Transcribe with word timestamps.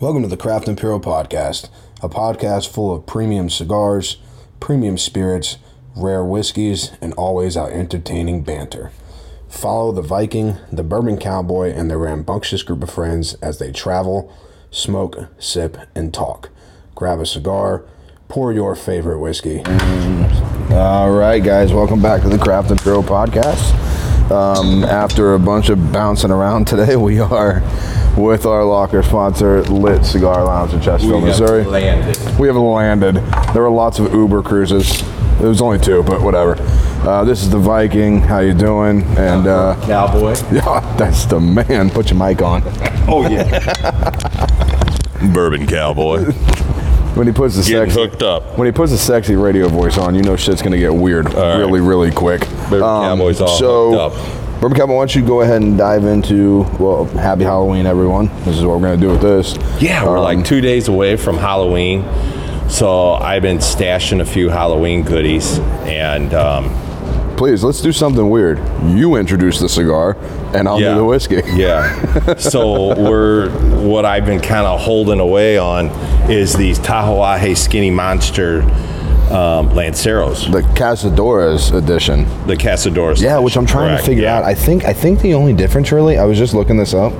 Welcome 0.00 0.22
to 0.22 0.28
the 0.28 0.36
Craft 0.36 0.68
and 0.68 0.78
Puro 0.78 1.00
Podcast, 1.00 1.70
a 2.04 2.08
podcast 2.08 2.68
full 2.68 2.94
of 2.94 3.04
premium 3.04 3.50
cigars, 3.50 4.18
premium 4.60 4.96
spirits, 4.96 5.56
rare 5.96 6.24
whiskeys, 6.24 6.92
and 7.00 7.12
always 7.14 7.56
our 7.56 7.68
entertaining 7.68 8.42
banter. 8.44 8.92
Follow 9.48 9.90
the 9.90 10.00
Viking, 10.00 10.56
the 10.70 10.84
Bourbon 10.84 11.18
Cowboy, 11.18 11.72
and 11.72 11.90
their 11.90 11.98
rambunctious 11.98 12.62
group 12.62 12.84
of 12.84 12.92
friends 12.92 13.34
as 13.42 13.58
they 13.58 13.72
travel, 13.72 14.32
smoke, 14.70 15.16
sip, 15.36 15.76
and 15.96 16.14
talk. 16.14 16.50
Grab 16.94 17.18
a 17.18 17.26
cigar, 17.26 17.84
pour 18.28 18.52
your 18.52 18.76
favorite 18.76 19.18
whiskey. 19.18 19.64
All 20.70 21.10
right, 21.10 21.42
guys, 21.42 21.72
welcome 21.72 22.00
back 22.00 22.22
to 22.22 22.28
the 22.28 22.38
Craft 22.38 22.70
and 22.70 22.80
Puro 22.80 23.02
Podcast. 23.02 23.74
Um, 24.30 24.84
after 24.84 25.34
a 25.34 25.40
bunch 25.40 25.70
of 25.70 25.92
bouncing 25.92 26.30
around 26.30 26.68
today, 26.68 26.94
we 27.08 27.18
are 27.18 27.62
with 28.18 28.46
our 28.46 28.64
locker 28.64 29.02
sponsor, 29.02 29.62
Lit 29.64 30.04
Cigar 30.04 30.44
Lounge 30.44 30.74
in 30.74 30.80
Chesterfield, 30.80 31.24
Missouri. 31.24 31.64
landed. 31.64 32.38
We 32.38 32.48
have 32.48 32.56
landed. 32.56 33.16
There 33.54 33.62
were 33.62 33.70
lots 33.70 33.98
of 33.98 34.12
Uber 34.12 34.42
cruises. 34.42 35.02
It 35.40 35.44
was 35.44 35.62
only 35.62 35.78
two, 35.78 36.02
but 36.02 36.20
whatever. 36.20 36.56
Uh, 37.08 37.22
this 37.24 37.42
is 37.42 37.50
the 37.50 37.58
Viking. 37.58 38.20
How 38.20 38.40
you 38.40 38.54
doing? 38.54 39.02
And 39.16 39.46
uh, 39.46 39.80
Cowboy. 39.86 40.34
yeah, 40.52 40.96
that's 40.96 41.26
the 41.26 41.38
man. 41.38 41.90
Put 41.90 42.10
your 42.10 42.18
mic 42.18 42.42
on. 42.42 42.62
Oh 43.06 43.26
yeah. 43.30 43.60
Bourbon 45.32 45.66
Cowboy. 45.66 46.24
When 47.14 47.26
he 47.26 47.32
puts 47.32 47.56
the 47.56 47.62
Getting 47.62 47.90
sexy, 47.90 48.00
hooked 48.00 48.22
up. 48.22 48.58
when 48.58 48.66
he 48.66 48.72
puts 48.72 48.92
the 48.92 48.98
sexy 48.98 49.36
radio 49.36 49.68
voice 49.68 49.96
on, 49.96 50.14
you 50.14 50.22
know 50.22 50.36
shit's 50.36 50.60
gonna 50.60 50.78
get 50.78 50.94
weird 50.94 51.32
right. 51.34 51.56
really, 51.56 51.80
really 51.80 52.10
quick. 52.10 52.40
Bourbon 52.68 52.80
Cowboy's 52.80 53.40
all 53.40 53.48
so, 53.58 53.90
hooked 53.92 54.16
up. 54.16 54.47
Bourbon 54.60 54.76
Cowboy, 54.76 54.94
why 54.94 55.00
don't 55.02 55.14
you 55.14 55.24
go 55.24 55.42
ahead 55.42 55.62
and 55.62 55.78
dive 55.78 56.04
into 56.04 56.62
well, 56.80 57.04
Happy 57.04 57.44
Halloween, 57.44 57.86
everyone. 57.86 58.26
This 58.44 58.56
is 58.58 58.64
what 58.64 58.80
we're 58.80 58.88
gonna 58.88 58.96
do 59.00 59.08
with 59.10 59.22
this. 59.22 59.56
Yeah, 59.80 60.04
we're 60.04 60.18
Um, 60.18 60.24
like 60.24 60.44
two 60.44 60.60
days 60.60 60.88
away 60.88 61.14
from 61.16 61.36
Halloween, 61.36 62.04
so 62.68 63.12
I've 63.12 63.42
been 63.42 63.58
stashing 63.58 64.20
a 64.20 64.24
few 64.24 64.48
Halloween 64.48 65.02
goodies, 65.04 65.58
and 65.84 66.34
um, 66.34 66.74
Please, 67.36 67.62
let's 67.62 67.80
do 67.80 67.92
something 67.92 68.28
weird. 68.30 68.58
You 68.84 69.14
introduce 69.14 69.60
the 69.60 69.68
cigar, 69.68 70.16
and 70.52 70.66
I'll 70.66 70.80
yeah, 70.80 70.94
do 70.94 70.96
the 70.96 71.04
whiskey. 71.04 71.40
Yeah. 71.54 72.34
so 72.34 73.00
we're 73.00 73.50
what 73.80 74.04
I've 74.04 74.26
been 74.26 74.40
kind 74.40 74.66
of 74.66 74.80
holding 74.80 75.20
away 75.20 75.56
on 75.56 75.86
is 76.28 76.52
these 76.54 76.80
Tatuaje 76.80 77.56
Skinny 77.56 77.92
Monster 77.92 78.62
um, 79.32 79.70
Lanceros, 79.70 80.50
The 80.50 80.62
Cazadores 80.74 81.72
edition. 81.74 82.24
the 82.46 82.54
Cazadores. 82.56 83.20
Yeah, 83.20 83.38
which 83.38 83.56
I'm 83.56 83.66
trying 83.66 83.88
Correct, 83.90 84.04
to 84.04 84.10
figure 84.10 84.24
yeah. 84.24 84.38
out. 84.38 84.44
I 84.44 84.54
think 84.54 84.84
I 84.84 84.92
think 84.92 85.20
the 85.20 85.34
only 85.34 85.52
difference 85.52 85.92
really, 85.92 86.18
I 86.18 86.24
was 86.24 86.38
just 86.38 86.54
looking 86.54 86.76
this 86.76 86.94
up. 86.94 87.12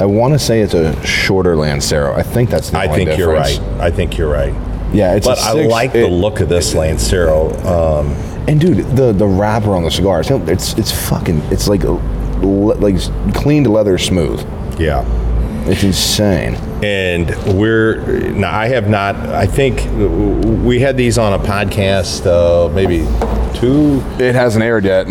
I 0.00 0.06
want 0.06 0.32
to 0.34 0.38
say 0.38 0.60
it's 0.60 0.74
a 0.74 0.94
shorter 1.06 1.56
Lancero. 1.56 2.12
I 2.14 2.22
think 2.22 2.50
that's 2.50 2.70
the 2.70 2.78
I 2.78 2.88
think 2.88 3.16
you're 3.18 3.32
right. 3.32 3.58
I 3.80 3.90
think 3.90 4.18
you're 4.18 4.30
right. 4.30 4.54
Yeah, 4.92 5.14
it's 5.14 5.26
a 5.26 5.30
But 5.30 5.38
I 5.38 5.52
like 5.66 5.94
it- 5.94 6.02
the 6.02 6.08
look 6.08 6.40
of 6.40 6.48
this 6.48 6.74
Lancero. 6.74 7.50
Um, 7.66 8.08
And 8.48 8.60
dude, 8.60 8.78
the 8.96 9.12
the 9.12 9.26
wrapper 9.26 9.74
on 9.74 9.84
the 9.84 9.90
cigar, 9.90 10.20
it's 10.20 10.30
it's, 10.30 10.74
it's 10.78 11.08
fucking 11.08 11.40
it's 11.52 11.68
like 11.68 11.84
le- 11.84 12.74
like 12.74 12.96
cleaned 13.34 13.66
leather 13.68 13.98
smooth. 13.98 14.44
yeah. 14.78 15.04
It's 15.66 15.84
insane. 15.84 16.56
And 16.82 17.30
we're 17.58 17.96
now 18.32 18.52
i 18.56 18.66
have 18.66 18.88
not 18.88 19.14
i 19.30 19.46
think 19.46 19.80
we 20.64 20.80
had 20.80 20.96
these 20.96 21.16
on 21.18 21.32
a 21.32 21.38
podcast 21.38 22.26
uh, 22.26 22.68
maybe 22.74 22.98
two 23.58 24.00
It 24.18 24.34
hasn't 24.34 24.64
aired 24.64 24.84
yet. 24.84 25.06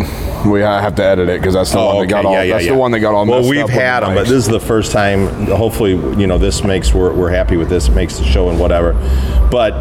We 0.46 0.62
have 0.62 0.96
to 0.96 1.04
edit 1.04 1.30
it 1.30 1.40
because 1.40 1.54
that's 1.54 1.72
the 1.72 1.78
one 1.78 2.00
that 2.00 2.08
got 2.08 2.26
all. 2.26 2.34
that's 2.34 2.66
the 2.66 2.74
one 2.76 2.92
that 2.92 3.00
got 3.00 3.14
all. 3.14 3.26
well 3.26 3.48
we've 3.48 3.70
had 3.70 4.02
the 4.02 4.08
them 4.08 4.16
but 4.16 4.24
this 4.24 4.32
is 4.34 4.48
the 4.48 4.60
first 4.60 4.92
time 4.92 5.28
hopefully 5.46 5.92
you 6.20 6.26
know 6.28 6.38
this 6.40 6.64
makes 6.64 6.94
we're, 6.94 7.14
we're 7.14 7.30
happy 7.30 7.56
with 7.58 7.70
this 7.70 7.88
it 7.88 7.92
makes 7.94 8.18
the 8.18 8.26
show 8.26 8.50
and 8.50 8.60
whatever 8.60 8.94
but 9.52 9.74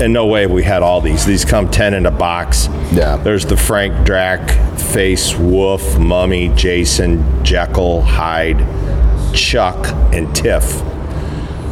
in 0.00 0.12
no 0.12 0.26
way 0.26 0.42
have 0.42 0.50
we 0.52 0.62
had 0.62 0.82
all 0.82 1.00
these 1.00 1.26
these 1.26 1.44
come 1.44 1.68
10 1.70 1.92
in 1.94 2.06
a 2.06 2.10
box 2.10 2.68
Yeah. 2.92 3.16
there's 3.16 3.44
the 3.44 3.56
frank 3.56 4.06
drac 4.06 4.48
face 4.78 5.34
wolf 5.36 5.98
mummy 5.98 6.48
jason 6.54 7.44
jekyll 7.44 8.02
hyde 8.02 8.64
chuck 9.34 9.84
and 10.14 10.34
tiff 10.34 10.80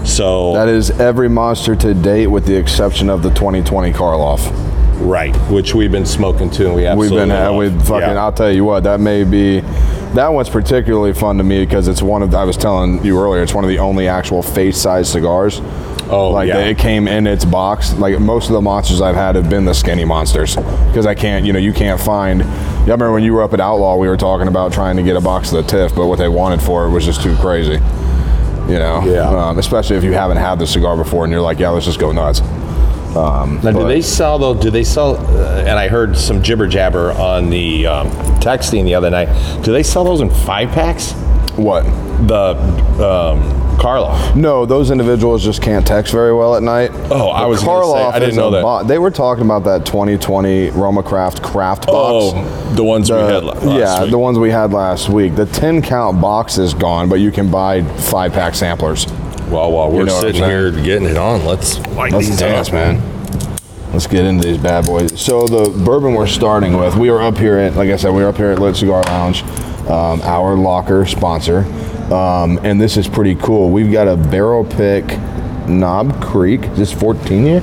so 0.05 0.53
That 0.55 0.69
is 0.69 0.91
every 0.93 1.29
monster 1.29 1.75
to 1.77 1.95
date, 1.95 2.29
with 2.29 2.47
the 2.47 2.55
exception 2.55 3.11
of 3.11 3.23
the 3.23 3.31
2020 3.31 3.93
Karloff. 3.93 4.51
Right, 5.01 5.35
which 5.51 5.75
we've 5.75 5.91
been 5.91 6.07
smoking 6.07 6.51
too, 6.51 6.67
and 6.67 6.75
we 6.75 6.83
We've 6.83 6.91
absolutely 6.91 7.19
been 7.19 7.31
uh, 7.33 7.51
love. 7.51 7.57
we 7.57 7.71
fucking. 7.81 8.11
Yeah. 8.11 8.23
I'll 8.23 8.33
tell 8.33 8.53
you 8.53 8.65
what, 8.65 8.85
that 8.85 9.01
may 9.01 9.25
be. 9.25 9.61
That 10.15 10.29
one's 10.29 10.49
particularly 10.49 11.13
fun 11.13 11.39
to 11.39 11.45
me 11.45 11.65
because 11.65 11.89
it's 11.89 12.01
one 12.01 12.23
of. 12.23 12.33
I 12.33 12.45
was 12.45 12.57
telling 12.57 13.05
you 13.05 13.19
earlier, 13.19 13.43
it's 13.43 13.55
one 13.55 13.65
of 13.65 13.69
the 13.69 13.81
only 13.81 14.07
actual 14.07 14.41
face-size 14.41 15.11
cigars. 15.11 15.61
Oh, 16.09 16.31
like 16.31 16.47
yeah. 16.47 16.59
it 16.59 16.79
came 16.79 17.09
in 17.09 17.27
its 17.27 17.45
box. 17.45 17.93
Like 17.95 18.19
most 18.21 18.47
of 18.47 18.53
the 18.53 18.61
monsters 18.61 19.01
I've 19.01 19.17
had 19.17 19.35
have 19.35 19.51
been 19.51 19.65
the 19.65 19.75
skinny 19.75 20.05
monsters 20.05 20.55
because 20.55 21.07
I 21.07 21.15
can't. 21.17 21.45
You 21.45 21.53
know, 21.53 21.59
you 21.59 21.73
can't 21.73 22.01
find. 22.01 22.41
Yeah, 22.41 22.47
I 22.47 22.81
remember 22.83 23.13
when 23.13 23.25
you 23.25 23.35
were 23.35 23.43
up 23.43 23.53
at 23.53 23.61
Outlaw, 23.61 23.97
we 23.97 24.07
were 24.07 24.17
talking 24.17 24.47
about 24.47 24.73
trying 24.73 24.97
to 24.97 25.03
get 25.03 25.17
a 25.17 25.21
box 25.21 25.53
of 25.53 25.65
the 25.65 25.71
TIFF, 25.71 25.97
but 25.97 26.07
what 26.07 26.21
they 26.21 26.29
wanted 26.29 26.63
for 26.63 26.87
it 26.87 26.91
was 26.91 27.05
just 27.05 27.21
too 27.21 27.35
crazy. 27.39 27.81
You 28.69 28.79
know, 28.79 29.03
Yeah. 29.05 29.29
Um, 29.29 29.59
especially 29.59 29.97
if 29.97 30.05
you 30.05 30.13
haven't 30.13 30.39
had 30.39 30.59
the 30.59 30.67
cigar 30.67 30.97
before 30.97 31.25
and 31.25 31.33
you're 31.33 31.43
like, 31.43 31.59
yeah, 31.59 31.69
let's 31.71 31.87
just 31.87 31.99
go 31.99 32.13
nuts. 32.13 32.41
Um, 33.15 33.61
Now, 33.63 33.71
do 33.73 33.87
they 33.87 34.01
sell 34.01 34.39
though? 34.39 34.55
Do 34.55 34.71
they 34.71 34.83
sell? 34.85 35.17
Uh, 35.17 35.61
and 35.67 35.79
I 35.79 35.87
heard 35.89 36.17
some 36.17 36.43
jibber 36.43 36.67
jabber 36.67 37.13
on 37.13 37.49
the 37.51 37.87
um, 37.87 38.11
texting 38.41 38.85
the 38.85 38.95
other 38.95 39.11
night. 39.11 39.29
Do 39.63 39.73
they 39.73 39.83
sell 39.85 40.03
those 40.05 40.21
in 40.21 40.31
five 40.31 40.71
packs? 40.71 41.13
What? 41.57 41.83
The 42.27 42.57
um, 43.05 43.79
Carlo. 43.79 44.35
No, 44.35 44.67
those 44.67 44.91
individuals 44.91 45.45
just 45.45 45.63
can't 45.63 45.87
text 45.87 46.13
very 46.13 46.33
well 46.33 46.57
at 46.57 46.63
night. 46.63 46.91
Oh, 47.11 47.29
I 47.29 47.47
was 47.47 47.63
gonna 47.63 47.93
say, 47.93 48.17
I 48.17 48.19
didn't 48.19 48.37
know 48.37 48.51
that. 48.51 48.63
bo- 48.63 48.85
they 48.85 48.99
were 48.99 49.11
talking 49.11 49.45
about 49.45 49.65
that 49.65 49.85
2020 49.85 50.71
Roma 50.71 51.03
Craft 51.03 51.43
craft 51.43 51.87
box. 51.87 52.35
Oh, 52.37 52.75
the 52.75 52.85
ones 52.85 53.11
we 53.11 53.19
had 53.19 53.45
last 53.45 53.65
yeah, 53.65 54.03
week. 54.03 54.11
the 54.11 54.19
ones 54.19 54.39
we 54.39 54.51
had 54.51 54.73
last 54.73 55.09
week. 55.09 55.35
The 55.35 55.47
10 55.47 55.83
count 55.83 56.21
box 56.21 56.59
is 56.59 56.75
gone, 56.75 57.09
but 57.09 57.17
you 57.17 57.31
can 57.31 57.51
buy 57.51 57.83
five 57.83 58.33
pack 58.33 58.55
samplers. 58.55 59.07
Well, 59.49 59.71
while 59.73 59.91
we're 59.91 60.05
know 60.05 60.21
sitting 60.21 60.43
here 60.43 60.71
getting 60.71 61.07
it 61.09 61.17
on, 61.17 61.45
let's 61.45 61.79
light 61.89 62.13
Let's 62.13 62.29
these 62.29 62.39
dance, 62.39 62.69
up. 62.69 62.75
man. 62.75 63.15
Let's 63.93 64.07
get 64.09 64.25
into 64.25 64.47
these 64.49 64.59
bad 64.59 64.87
boys. 64.87 65.21
So 65.21 65.47
the 65.47 65.71
bourbon 65.85 66.15
we're 66.15 66.27
starting 66.27 66.77
with, 66.77 66.97
we 66.97 67.11
are 67.11 67.21
up 67.21 67.39
here 67.39 67.59
at, 67.59 67.75
like 67.77 67.91
I 67.91 67.97
said, 67.97 68.11
we 68.11 68.23
are 68.25 68.29
up 68.29 68.37
here 68.37 68.51
at 68.51 68.59
Lit 68.59 68.75
Cigar 68.75 69.03
Lounge, 69.05 69.45
um, 69.89 70.21
our 70.23 70.57
locker 70.57 71.07
sponsor, 71.07 71.61
um, 72.13 72.59
and 72.63 72.81
this 72.81 72.97
is 72.97 73.09
pretty 73.09 73.35
cool. 73.35 73.71
We've 73.71 73.93
got 73.93 74.09
a 74.09 74.17
barrel 74.17 74.65
pick 74.65 75.05
Knob 75.69 76.23
Creek. 76.23 76.63
Is 76.65 76.79
this 76.79 76.93
14 76.93 77.47
year? 77.47 77.63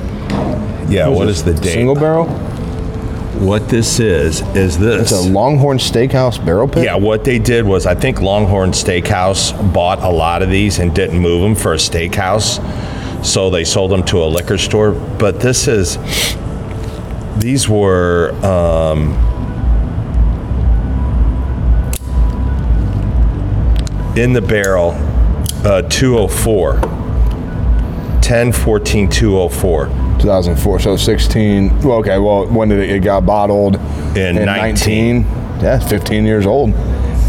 Yeah. 0.88 1.08
What 1.08 1.28
is 1.28 1.44
the 1.44 1.54
date? 1.54 1.72
Single 1.74 1.94
barrel. 1.94 2.26
What 3.38 3.68
this 3.68 3.98
is 3.98 4.40
is 4.54 4.78
this. 4.78 5.10
It's 5.10 5.26
a 5.26 5.30
Longhorn 5.30 5.78
Steakhouse 5.78 6.44
barrel 6.44 6.68
pick. 6.68 6.84
Yeah, 6.84 6.96
what 6.96 7.24
they 7.24 7.38
did 7.38 7.64
was 7.64 7.86
I 7.86 7.94
think 7.94 8.20
Longhorn 8.20 8.70
Steakhouse 8.70 9.52
bought 9.72 10.00
a 10.00 10.08
lot 10.08 10.42
of 10.42 10.50
these 10.50 10.78
and 10.78 10.94
didn't 10.94 11.18
move 11.18 11.42
them 11.42 11.54
for 11.54 11.72
a 11.72 11.76
steakhouse. 11.76 12.60
So 13.24 13.50
they 13.50 13.64
sold 13.64 13.90
them 13.90 14.04
to 14.06 14.22
a 14.22 14.26
liquor 14.26 14.58
store. 14.58 14.92
But 14.92 15.40
this 15.40 15.66
is, 15.66 15.96
these 17.38 17.68
were, 17.68 18.32
um, 18.44 19.12
in 24.16 24.32
the 24.32 24.42
barrel, 24.42 24.90
uh, 25.64 25.82
204. 25.82 26.80
10 28.22 28.52
14 28.52 29.08
204. 29.10 29.86
2004. 30.20 30.78
So 30.80 30.96
16. 30.96 31.80
Well, 31.80 31.98
okay. 31.98 32.18
Well, 32.18 32.46
when 32.46 32.68
did 32.68 32.78
it, 32.78 32.90
it 32.90 33.00
got 33.00 33.26
bottled? 33.26 33.76
In 34.16 34.36
19. 34.36 35.22
Yeah, 35.60 35.78
15 35.78 36.24
years 36.24 36.46
old. 36.46 36.72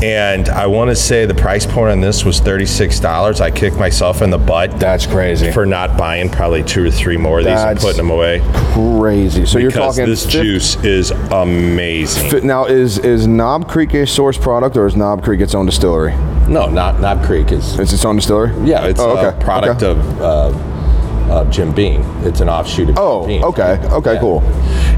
And 0.03 0.49
I 0.49 0.67
want 0.67 0.89
to 0.89 0.95
say 0.95 1.25
the 1.25 1.33
price 1.33 1.65
point 1.65 1.91
on 1.91 2.01
this 2.01 2.25
was 2.25 2.41
$36. 2.41 3.39
I 3.39 3.49
kicked 3.51 3.77
myself 3.77 4.21
in 4.21 4.31
the 4.31 4.37
butt. 4.37 4.77
That's 4.79 5.05
crazy. 5.07 5.51
for 5.51 5.65
not 5.65 5.97
buying 5.97 6.29
probably 6.29 6.61
two 6.63 6.85
or 6.85 6.91
three 6.91 7.15
more 7.15 7.39
of 7.39 7.45
these 7.45 7.57
and 7.57 7.79
putting 7.79 7.97
them 7.97 8.09
away. 8.09 8.41
crazy. 8.73 9.45
So 9.45 9.59
you're 9.59 9.69
Because 9.71 9.95
talking 9.95 10.09
this 10.09 10.25
juice 10.25 10.75
is 10.83 11.11
amazing. 11.11 12.45
now 12.45 12.65
is 12.65 12.97
is 12.99 13.27
Knob 13.27 13.69
Creek 13.69 13.93
a 13.93 14.05
source 14.05 14.37
product 14.37 14.75
or 14.75 14.85
is 14.87 14.95
Knob 14.95 15.23
Creek 15.23 15.39
its 15.39 15.55
own 15.55 15.65
distillery? 15.67 16.11
No, 16.47 16.67
not 16.69 16.99
Knob 16.99 17.23
Creek 17.25 17.51
is. 17.51 17.77
It's 17.79 17.93
its 17.93 18.05
own 18.05 18.15
distillery. 18.17 18.51
Yeah, 18.67 18.85
it's 18.85 18.99
Oh, 18.99 19.15
a 19.17 19.31
product 19.33 19.83
okay. 19.83 19.99
of 19.99 20.21
uh, 20.21 21.33
uh, 21.33 21.45
Jim 21.51 21.73
Beam. 21.73 22.01
It's 22.23 22.41
an 22.41 22.49
offshoot 22.49 22.89
of 22.89 22.97
Oh, 22.97 23.21
Jim 23.21 23.27
Beam. 23.39 23.43
okay, 23.45 23.79
okay, 23.91 24.13
Yeah. 24.15 24.19
cool. 24.19 24.41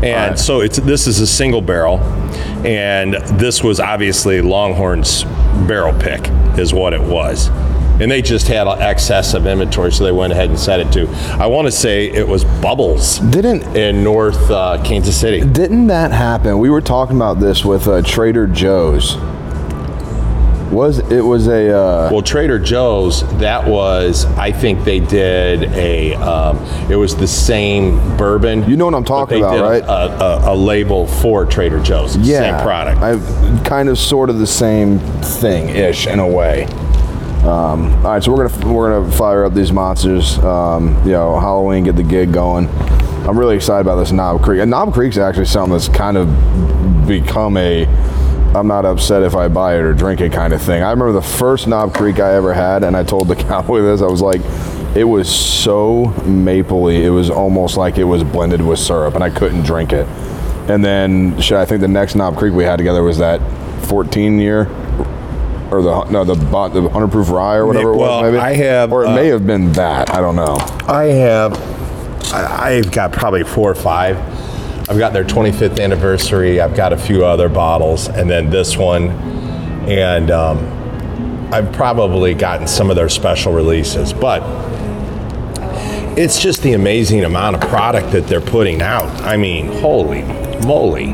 And 0.03 0.31
right. 0.31 0.39
so 0.39 0.61
it's 0.61 0.77
this 0.77 1.07
is 1.07 1.19
a 1.19 1.27
single 1.27 1.61
barrel, 1.61 1.99
and 2.65 3.13
this 3.39 3.63
was 3.63 3.79
obviously 3.79 4.41
Longhorn's 4.41 5.23
barrel 5.67 5.93
pick 5.99 6.29
is 6.57 6.73
what 6.73 6.93
it 6.93 7.01
was. 7.01 7.49
And 7.97 8.11
they 8.11 8.21
just 8.21 8.47
had 8.49 8.67
excess 8.67 9.33
of 9.33 9.47
inventory, 9.47 9.89
so 9.89 10.03
they 10.03 10.11
went 10.11 10.33
ahead 10.33 10.49
and 10.49 10.59
set 10.59 10.81
it 10.81 10.91
to. 10.91 11.07
I 11.39 11.45
want 11.47 11.67
to 11.67 11.71
say 11.71 12.07
it 12.11 12.27
was 12.27 12.43
Bubbles 12.43 13.19
Didn't 13.19 13.63
in 13.77 14.03
North 14.03 14.51
uh, 14.51 14.81
Kansas 14.83 15.17
City. 15.17 15.39
didn't 15.39 15.87
that 15.87 16.11
happen? 16.11 16.59
We 16.59 16.69
were 16.69 16.81
talking 16.81 17.15
about 17.15 17.39
this 17.39 17.63
with 17.63 17.87
uh, 17.87 18.01
Trader 18.01 18.47
Joe's. 18.47 19.15
Was 20.75 20.99
it 21.09 21.21
was 21.21 21.47
a 21.47 21.69
uh, 21.69 22.09
Well, 22.11 22.21
Trader 22.21 22.59
Joe's, 22.59 23.21
that 23.39 23.65
was, 23.65 24.25
I 24.35 24.51
think 24.51 24.83
they 24.83 24.99
did 24.99 25.63
a, 25.73 26.15
um, 26.15 26.57
it 26.91 26.97
was 26.97 27.15
the 27.15 27.27
same 27.27 27.95
bourbon. 28.17 28.69
You 28.69 28.75
know 28.75 28.83
what 28.83 28.93
I'm 28.93 29.05
talking 29.05 29.37
about, 29.37 29.61
right? 29.61 29.81
A, 29.83 30.49
a, 30.49 30.53
a 30.53 30.55
label 30.55 31.07
for 31.07 31.45
Trader 31.45 31.79
Joe's. 31.79 32.17
Yeah 32.17 32.57
Same 32.57 32.61
product. 32.61 33.01
I 33.01 33.63
kind 33.63 33.87
of 33.87 33.97
sort 33.97 34.29
of 34.29 34.39
the 34.39 34.45
same 34.47 34.99
thing 34.99 35.69
ish 35.69 36.07
in 36.07 36.19
a 36.19 36.27
way. 36.27 36.65
Um, 37.45 37.93
all 37.97 38.11
right, 38.11 38.21
so 38.21 38.33
we're 38.33 38.49
gonna 38.49 38.73
we're 38.73 38.99
gonna 38.99 39.11
fire 39.13 39.45
up 39.45 39.53
these 39.53 39.71
monsters. 39.71 40.39
Um, 40.39 40.97
you 41.05 41.11
know, 41.11 41.39
Halloween, 41.39 41.85
get 41.85 41.95
the 41.95 42.03
gig 42.03 42.33
going. 42.33 42.67
I'm 43.25 43.39
really 43.39 43.55
excited 43.55 43.81
about 43.81 43.95
this 43.95 44.11
Knob 44.11 44.43
Creek. 44.43 44.59
And 44.61 44.69
Knob 44.69 44.93
Creek's 44.93 45.17
actually 45.17 45.45
something 45.45 45.71
that's 45.71 45.87
kind 45.87 46.17
of 46.17 46.27
become 47.07 47.55
a 47.55 47.85
I'm 48.55 48.67
not 48.67 48.85
upset 48.85 49.21
if 49.23 49.35
I 49.35 49.47
buy 49.49 49.75
it 49.75 49.81
or 49.81 49.93
drink 49.93 50.21
it 50.21 50.31
kind 50.31 50.53
of 50.53 50.61
thing. 50.61 50.81
I 50.81 50.89
remember 50.91 51.11
the 51.11 51.21
first 51.21 51.67
Knob 51.67 51.93
Creek 51.93 52.19
I 52.19 52.33
ever 52.35 52.53
had, 52.53 52.83
and 52.83 52.95
I 52.95 53.03
told 53.03 53.27
the 53.27 53.35
cowboy 53.49 53.81
this. 53.81 54.01
I 54.01 54.05
was 54.05 54.21
like, 54.21 54.41
it 54.95 55.03
was 55.03 55.29
so 55.29 56.05
mapley. 56.23 57.03
It 57.03 57.09
was 57.09 57.29
almost 57.29 57.75
like 57.75 57.97
it 57.97 58.05
was 58.05 58.23
blended 58.23 58.61
with 58.61 58.79
syrup, 58.79 59.15
and 59.15 59.23
I 59.23 59.29
couldn't 59.29 59.63
drink 59.63 59.91
it. 59.91 60.07
And 60.69 60.83
then, 60.83 61.39
shit, 61.41 61.57
I 61.57 61.65
think 61.65 61.81
the 61.81 61.87
next 61.87 62.15
Knob 62.15 62.37
Creek 62.37 62.53
we 62.53 62.63
had 62.63 62.77
together 62.77 63.03
was 63.03 63.17
that 63.17 63.39
14 63.87 64.39
year, 64.39 64.61
or 65.69 65.81
the 65.81 66.05
no 66.05 66.23
the 66.23 66.35
the 66.35 66.81
100 66.81 67.11
proof 67.11 67.29
rye 67.29 67.55
or 67.55 67.65
whatever 67.65 67.93
Well, 67.93 68.19
it 68.19 68.23
was. 68.23 68.31
Maybe 68.31 68.37
I 68.37 68.53
have, 68.55 68.93
or 68.93 69.03
it 69.03 69.09
uh, 69.09 69.15
may 69.15 69.27
have 69.27 69.45
been 69.45 69.73
that. 69.73 70.09
I 70.11 70.21
don't 70.21 70.35
know. 70.37 70.55
I 70.87 71.05
have, 71.05 72.33
I- 72.33 72.75
I've 72.77 72.91
got 72.91 73.11
probably 73.11 73.43
four 73.43 73.69
or 73.69 73.75
five. 73.75 74.17
I've 74.87 74.99
got 74.99 75.13
their 75.13 75.23
25th 75.23 75.79
anniversary. 75.79 76.61
I've 76.61 76.75
got 76.75 76.93
a 76.93 76.97
few 76.97 77.25
other 77.25 77.49
bottles, 77.49 78.07
and 78.07 78.29
then 78.29 78.51
this 78.51 78.77
one, 78.77 79.09
and 79.89 80.29
um, 80.29 81.49
I've 81.51 81.73
probably 81.73 82.35
gotten 82.35 82.67
some 82.67 82.91
of 82.91 82.95
their 82.95 83.09
special 83.09 83.51
releases. 83.51 84.13
But 84.13 84.43
it's 86.15 86.39
just 86.39 86.61
the 86.61 86.73
amazing 86.73 87.23
amount 87.23 87.55
of 87.55 87.67
product 87.67 88.11
that 88.11 88.27
they're 88.27 88.39
putting 88.39 88.83
out. 88.83 89.09
I 89.21 89.37
mean, 89.37 89.67
holy 89.67 90.21
moly! 90.65 91.13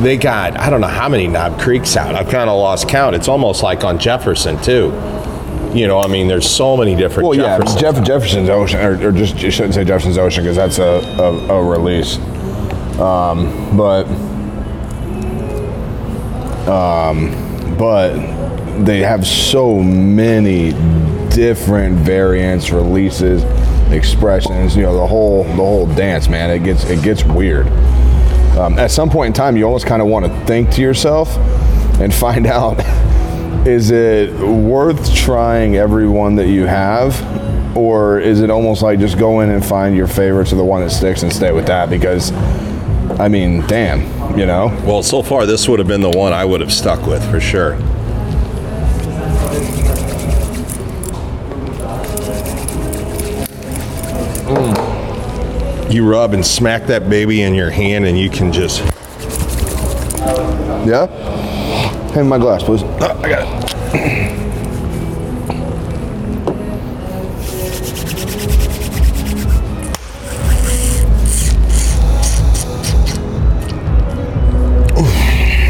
They 0.00 0.16
got 0.16 0.58
I 0.60 0.70
don't 0.70 0.80
know 0.80 0.86
how 0.86 1.08
many 1.08 1.26
Knob 1.26 1.60
Creeks 1.60 1.96
out. 1.96 2.14
I've 2.14 2.28
kind 2.28 2.48
of 2.48 2.56
lost 2.56 2.88
count. 2.88 3.16
It's 3.16 3.28
almost 3.28 3.64
like 3.64 3.82
on 3.82 3.98
Jefferson 3.98 4.62
too. 4.62 4.92
You 5.74 5.86
know, 5.86 6.00
I 6.00 6.06
mean, 6.06 6.28
there's 6.28 6.48
so 6.48 6.76
many 6.76 6.94
different. 6.94 7.28
Well, 7.28 7.38
yeah, 7.38 7.58
Jeffersons 7.58 7.80
Jeff, 7.80 8.04
Jefferson's 8.04 8.48
Ocean, 8.50 8.80
or, 8.80 9.08
or 9.08 9.12
just 9.12 9.40
you 9.40 9.50
shouldn't 9.50 9.74
say 9.74 9.84
Jefferson's 9.84 10.18
Ocean 10.18 10.44
because 10.44 10.56
that's 10.56 10.78
a, 10.78 11.00
a, 11.18 11.58
a 11.58 11.64
release. 11.64 12.18
Um, 12.98 13.76
but 13.76 14.06
um, 16.68 17.76
but 17.78 18.12
they 18.84 19.00
have 19.00 19.26
so 19.26 19.82
many 19.82 20.72
different 21.34 21.96
variants, 21.98 22.70
releases, 22.70 23.42
expressions. 23.92 24.76
You 24.76 24.82
know, 24.82 24.94
the 24.94 25.06
whole 25.06 25.44
the 25.44 25.54
whole 25.54 25.86
dance, 25.86 26.28
man. 26.28 26.50
It 26.50 26.64
gets 26.64 26.84
it 26.84 27.02
gets 27.02 27.24
weird. 27.24 27.66
Um, 28.58 28.78
at 28.78 28.90
some 28.90 29.08
point 29.08 29.28
in 29.28 29.32
time, 29.32 29.56
you 29.56 29.64
almost 29.64 29.86
kind 29.86 30.02
of 30.02 30.08
want 30.08 30.26
to 30.26 30.46
think 30.46 30.70
to 30.72 30.82
yourself 30.82 31.34
and 31.98 32.12
find 32.12 32.46
out 32.58 32.78
is 33.66 33.90
it 33.90 34.32
worth 34.40 35.14
trying 35.14 35.76
every 35.76 36.08
one 36.08 36.34
that 36.34 36.48
you 36.48 36.66
have 36.66 37.76
or 37.76 38.18
is 38.20 38.40
it 38.40 38.50
almost 38.50 38.82
like 38.82 38.98
just 38.98 39.18
go 39.18 39.40
in 39.40 39.50
and 39.50 39.64
find 39.64 39.96
your 39.96 40.06
favorites 40.08 40.52
or 40.52 40.56
the 40.56 40.64
one 40.64 40.82
that 40.82 40.90
sticks 40.90 41.22
and 41.22 41.32
stay 41.32 41.52
with 41.52 41.66
that 41.66 41.88
because 41.88 42.32
i 43.20 43.28
mean 43.28 43.64
damn 43.66 44.00
you 44.38 44.46
know 44.46 44.66
Well, 44.84 45.02
so 45.02 45.22
far, 45.22 45.44
this 45.44 45.68
would 45.68 45.78
have 45.78 45.88
been 45.88 46.00
the 46.00 46.10
one 46.10 46.32
I 46.32 46.44
would 46.44 46.60
have 46.62 46.72
stuck 46.72 47.06
with 47.06 47.22
for 47.30 47.38
sure. 47.38 47.76
Mm. 54.46 55.92
You 55.92 56.08
rub 56.08 56.32
and 56.32 56.44
smack 56.44 56.86
that 56.86 57.10
baby 57.10 57.42
in 57.42 57.54
your 57.54 57.70
hand, 57.70 58.06
and 58.06 58.18
you 58.18 58.30
can 58.30 58.52
just. 58.52 58.80
yeah 60.86 61.51
hand 62.12 62.26
me 62.26 62.30
my 62.30 62.38
glass 62.38 62.62
please 62.62 62.82
Ah, 63.00 63.18
i 63.22 63.28
got 63.28 63.64
it 63.64 63.72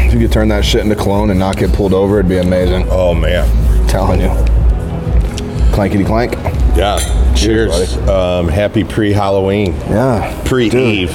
If 0.05 0.13
you 0.13 0.19
could 0.27 0.31
turn 0.31 0.49
that 0.49 0.63
shit 0.63 0.81
into 0.81 0.95
clone 0.95 1.29
and 1.31 1.39
not 1.39 1.57
get 1.57 1.73
pulled 1.73 1.93
over, 1.93 2.19
it'd 2.19 2.29
be 2.29 2.37
amazing. 2.37 2.85
Oh, 2.89 3.13
man. 3.15 3.47
telling 3.87 4.21
you. 4.21 4.27
Clankety 5.73 6.05
clank. 6.05 6.33
Yeah. 6.77 6.99
Cheers. 7.35 7.97
Um, 8.07 8.47
happy 8.47 8.83
pre 8.83 9.11
Halloween. 9.11 9.73
Yeah. 9.89 10.39
Pre 10.45 10.67
Eve. 10.67 11.09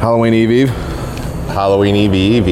Halloween 0.00 0.34
Eve 0.34 0.50
Eve. 0.50 0.68
Halloween 1.48 1.94
Eve 1.94 2.14
Eve. 2.14 2.46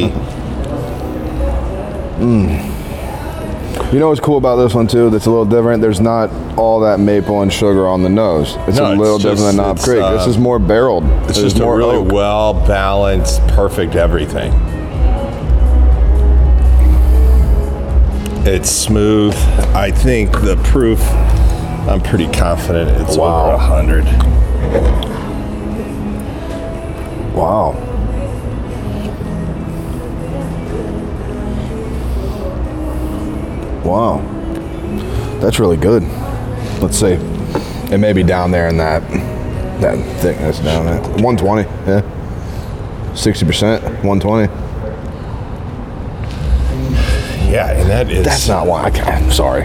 You 2.22 3.98
know 3.98 4.08
what's 4.08 4.20
cool 4.20 4.38
about 4.38 4.56
this 4.56 4.74
one 4.74 4.86
too? 4.86 5.10
That's 5.10 5.26
a 5.26 5.30
little 5.30 5.44
different. 5.44 5.82
There's 5.82 6.00
not 6.00 6.30
all 6.56 6.78
that 6.80 7.00
maple 7.00 7.42
and 7.42 7.52
sugar 7.52 7.86
on 7.88 8.02
the 8.04 8.08
nose. 8.08 8.56
It's 8.68 8.78
No, 8.78 8.86
a 8.86 8.92
it's 8.92 9.00
little 9.00 9.18
just- 9.18 9.36
different 9.38 9.56
than 9.56 9.66
Knob 9.66 9.78
Creek. 9.80 10.00
uh, 10.02 10.12
this 10.12 10.26
is 10.28 10.38
more 10.38 10.58
barreled. 10.60 11.04
It's 11.28 11.38
There's 11.38 11.52
just 11.52 11.58
a 11.58 11.64
more 11.64 11.76
really 11.76 11.96
oak. 11.96 12.12
well 12.12 12.54
balanced, 12.54 13.44
perfect 13.48 13.96
everything. 13.96 14.52
It's 18.44 18.70
smooth. 18.70 19.34
I 19.74 19.90
think 19.90 20.32
the 20.42 20.56
proof, 20.64 21.00
I'm 21.88 22.00
pretty 22.00 22.28
confident 22.28 22.90
it's 23.02 23.16
Wow. 23.16 23.46
over 23.46 23.56
100. 23.56 24.04
Wow. 27.34 27.74
Wow. 33.84 34.20
That's 35.40 35.58
really 35.58 35.76
good. 35.76 36.02
Let's 36.80 36.98
see. 36.98 37.18
It 37.92 37.98
may 37.98 38.12
be 38.12 38.22
down 38.22 38.50
there 38.50 38.68
in 38.68 38.76
that 38.78 39.02
that 39.80 39.98
thickness 40.20 40.60
down 40.60 40.86
there. 40.86 41.00
120. 41.22 41.62
Yeah. 41.62 42.02
60%. 43.14 43.82
120. 44.04 44.52
Yeah, 47.52 47.70
and 47.72 47.90
that 47.90 48.10
is. 48.10 48.24
That's 48.24 48.48
not 48.48 48.66
why. 48.66 48.84
I 48.84 49.12
I'm 49.12 49.30
sorry. 49.30 49.64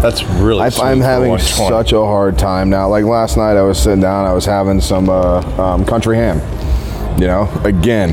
That's 0.00 0.22
really. 0.22 0.60
I, 0.60 0.70
I'm 0.90 1.00
having 1.00 1.36
such 1.38 1.92
a 1.92 1.98
hard 1.98 2.38
time 2.38 2.70
now. 2.70 2.88
Like 2.88 3.04
last 3.04 3.36
night, 3.36 3.56
I 3.56 3.62
was 3.62 3.82
sitting 3.82 4.00
down. 4.00 4.26
I 4.26 4.32
was 4.32 4.44
having 4.44 4.80
some 4.80 5.08
uh, 5.08 5.40
um, 5.60 5.84
country 5.84 6.16
ham. 6.16 6.38
You 7.20 7.26
know, 7.26 7.50
again, 7.64 8.10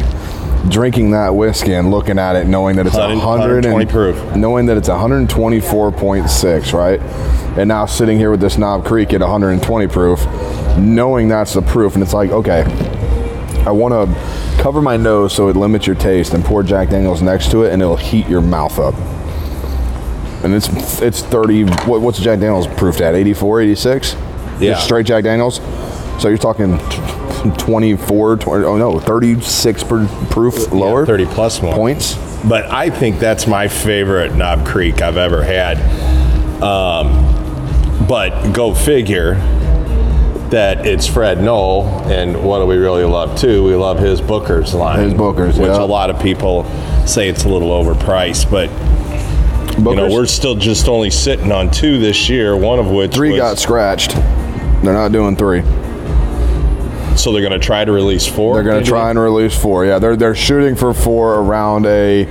drinking 0.69 1.11
that 1.11 1.35
whiskey 1.35 1.73
and 1.73 1.91
looking 1.91 2.19
at 2.19 2.35
it, 2.35 2.47
knowing 2.47 2.75
that 2.77 2.87
it's 2.87 2.95
100 2.95 3.17
100 3.17 3.65
120 3.65 3.81
and, 3.81 3.89
proof. 3.89 4.35
knowing 4.35 4.65
that 4.67 4.77
it's 4.77 4.89
124.6, 4.89 6.73
right? 6.73 6.99
And 7.57 7.67
now 7.67 7.85
sitting 7.85 8.17
here 8.17 8.31
with 8.31 8.39
this 8.39 8.57
Knob 8.57 8.85
Creek 8.85 9.13
at 9.13 9.21
120 9.21 9.87
proof, 9.87 10.25
knowing 10.77 11.27
that's 11.27 11.53
the 11.53 11.61
proof, 11.61 11.95
and 11.95 12.03
it's 12.03 12.13
like, 12.13 12.31
okay, 12.31 12.63
I 13.65 13.71
want 13.71 13.93
to 13.93 14.61
cover 14.61 14.81
my 14.81 14.97
nose 14.97 15.33
so 15.33 15.49
it 15.49 15.55
limits 15.55 15.87
your 15.87 15.95
taste, 15.95 16.33
and 16.33 16.43
pour 16.43 16.63
Jack 16.63 16.89
Daniels 16.89 17.21
next 17.21 17.51
to 17.51 17.63
it, 17.63 17.73
and 17.73 17.81
it'll 17.81 17.97
heat 17.97 18.27
your 18.27 18.41
mouth 18.41 18.79
up. 18.79 18.95
And 20.43 20.53
it's 20.53 21.01
it's 21.01 21.21
30. 21.21 21.63
What, 21.85 22.01
what's 22.01 22.19
Jack 22.19 22.39
Daniels 22.39 22.67
proofed 22.67 23.01
at? 23.01 23.15
84, 23.15 23.61
86? 23.61 24.13
Yeah. 24.13 24.73
Just 24.73 24.85
straight 24.85 25.05
Jack 25.05 25.23
Daniels. 25.23 25.59
So 26.21 26.29
you're 26.29 26.37
talking 26.37 26.77
24, 27.57 28.37
20, 28.37 28.65
oh 28.65 28.77
no, 28.77 28.99
36 28.99 29.83
per 29.83 30.07
proof 30.29 30.71
lower. 30.71 31.05
30 31.05 31.25
plus 31.27 31.61
more. 31.61 31.73
points. 31.73 32.15
But 32.47 32.65
I 32.65 32.89
think 32.89 33.19
that's 33.19 33.47
my 33.47 33.67
favorite 33.67 34.35
Knob 34.35 34.65
Creek 34.65 35.01
I've 35.01 35.17
ever 35.17 35.43
had. 35.43 35.77
Um, 36.61 38.07
but 38.07 38.53
go 38.53 38.73
figure 38.73 39.35
that 40.49 40.85
it's 40.85 41.05
Fred 41.07 41.41
Noe, 41.41 41.83
and 42.05 42.43
what 42.43 42.59
do 42.59 42.65
we 42.65 42.77
really 42.77 43.03
love 43.03 43.37
too? 43.37 43.63
We 43.63 43.75
love 43.75 43.99
his 43.99 44.21
Booker's 44.21 44.73
line. 44.73 44.99
His 44.99 45.13
Booker's, 45.13 45.59
which 45.59 45.67
yeah. 45.67 45.81
a 45.81 45.85
lot 45.85 46.09
of 46.09 46.21
people 46.21 46.63
say 47.05 47.27
it's 47.27 47.43
a 47.43 47.49
little 47.49 47.69
overpriced, 47.69 48.49
but 48.49 48.69
you 49.77 49.95
know 49.95 50.09
we're 50.09 50.25
still 50.25 50.55
just 50.55 50.87
only 50.87 51.09
sitting 51.09 51.51
on 51.51 51.69
two 51.69 51.99
this 51.99 52.29
year. 52.29 52.55
One 52.55 52.79
of 52.79 52.89
which 52.89 53.13
Three 53.13 53.31
was, 53.31 53.39
got 53.39 53.57
scratched. 53.57 54.11
They're 54.83 54.93
not 54.93 55.11
doing 55.11 55.35
three. 55.35 55.61
So 57.17 57.31
they're 57.31 57.41
going 57.41 57.59
to 57.59 57.65
try 57.65 57.83
to 57.83 57.91
release 57.91 58.25
4 58.27 58.55
They're 58.55 58.63
going 58.63 58.83
to 58.83 58.87
try 58.89 59.09
and 59.09 59.19
release 59.19 59.59
four. 59.59 59.85
Yeah, 59.85 59.99
they're 59.99 60.15
they're 60.15 60.35
shooting 60.35 60.75
for 60.75 60.93
four 60.93 61.35
around 61.35 61.85
a. 61.85 62.21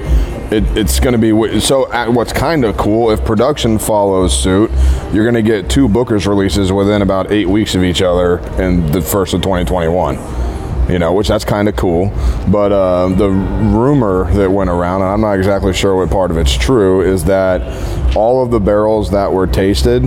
It, 0.48 0.62
it's 0.76 1.00
going 1.00 1.12
to 1.12 1.18
be 1.18 1.60
so. 1.60 1.90
uh, 1.90 2.06
What's 2.10 2.32
kind 2.32 2.64
of 2.64 2.76
cool 2.76 3.10
if 3.10 3.24
production 3.24 3.78
follows 3.80 4.38
suit, 4.38 4.70
you're 5.12 5.24
going 5.24 5.34
to 5.34 5.42
get 5.42 5.68
two 5.68 5.88
Booker's 5.88 6.26
releases 6.26 6.72
within 6.72 7.02
about 7.02 7.32
eight 7.32 7.48
weeks 7.48 7.74
of 7.74 7.82
each 7.82 8.00
other 8.00 8.38
in 8.62 8.86
the 8.92 9.02
first 9.02 9.34
of 9.34 9.42
2021. 9.42 10.45
You 10.88 10.98
know, 10.98 11.12
which 11.12 11.28
that's 11.28 11.44
kind 11.44 11.68
of 11.68 11.76
cool. 11.76 12.12
But 12.48 12.72
uh, 12.72 13.08
the 13.08 13.28
rumor 13.28 14.32
that 14.34 14.50
went 14.50 14.70
around, 14.70 15.02
and 15.02 15.10
I'm 15.10 15.20
not 15.20 15.32
exactly 15.32 15.72
sure 15.72 15.96
what 15.96 16.10
part 16.10 16.30
of 16.30 16.36
it's 16.36 16.56
true, 16.56 17.02
is 17.02 17.24
that 17.24 18.16
all 18.16 18.42
of 18.42 18.50
the 18.50 18.60
barrels 18.60 19.10
that 19.10 19.32
were 19.32 19.46
tasted 19.46 20.02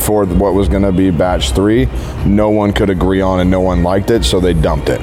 for 0.00 0.26
what 0.26 0.54
was 0.54 0.68
going 0.68 0.82
to 0.82 0.92
be 0.92 1.10
batch 1.10 1.52
three, 1.52 1.88
no 2.26 2.50
one 2.50 2.72
could 2.72 2.90
agree 2.90 3.20
on 3.20 3.40
and 3.40 3.50
no 3.50 3.60
one 3.60 3.82
liked 3.82 4.10
it, 4.10 4.24
so 4.24 4.40
they 4.40 4.52
dumped 4.52 4.88
it. 4.88 5.00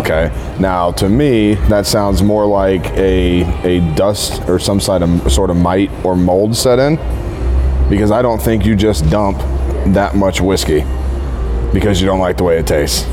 Okay. 0.00 0.30
Now, 0.60 0.92
to 0.92 1.08
me, 1.08 1.54
that 1.54 1.86
sounds 1.86 2.22
more 2.22 2.46
like 2.46 2.84
a 2.90 3.42
a 3.64 3.94
dust 3.94 4.46
or 4.48 4.58
some 4.58 4.80
sort 4.80 5.02
of 5.02 5.32
sort 5.32 5.50
of 5.50 5.56
mite 5.56 5.90
or 6.04 6.14
mold 6.14 6.54
set 6.54 6.78
in, 6.78 6.96
because 7.88 8.10
I 8.10 8.20
don't 8.20 8.40
think 8.40 8.66
you 8.66 8.76
just 8.76 9.08
dump 9.10 9.38
that 9.94 10.14
much 10.14 10.42
whiskey 10.42 10.84
because 11.72 12.00
you 12.00 12.06
don't 12.06 12.20
like 12.20 12.36
the 12.36 12.44
way 12.44 12.58
it 12.58 12.66
tastes. 12.66 13.06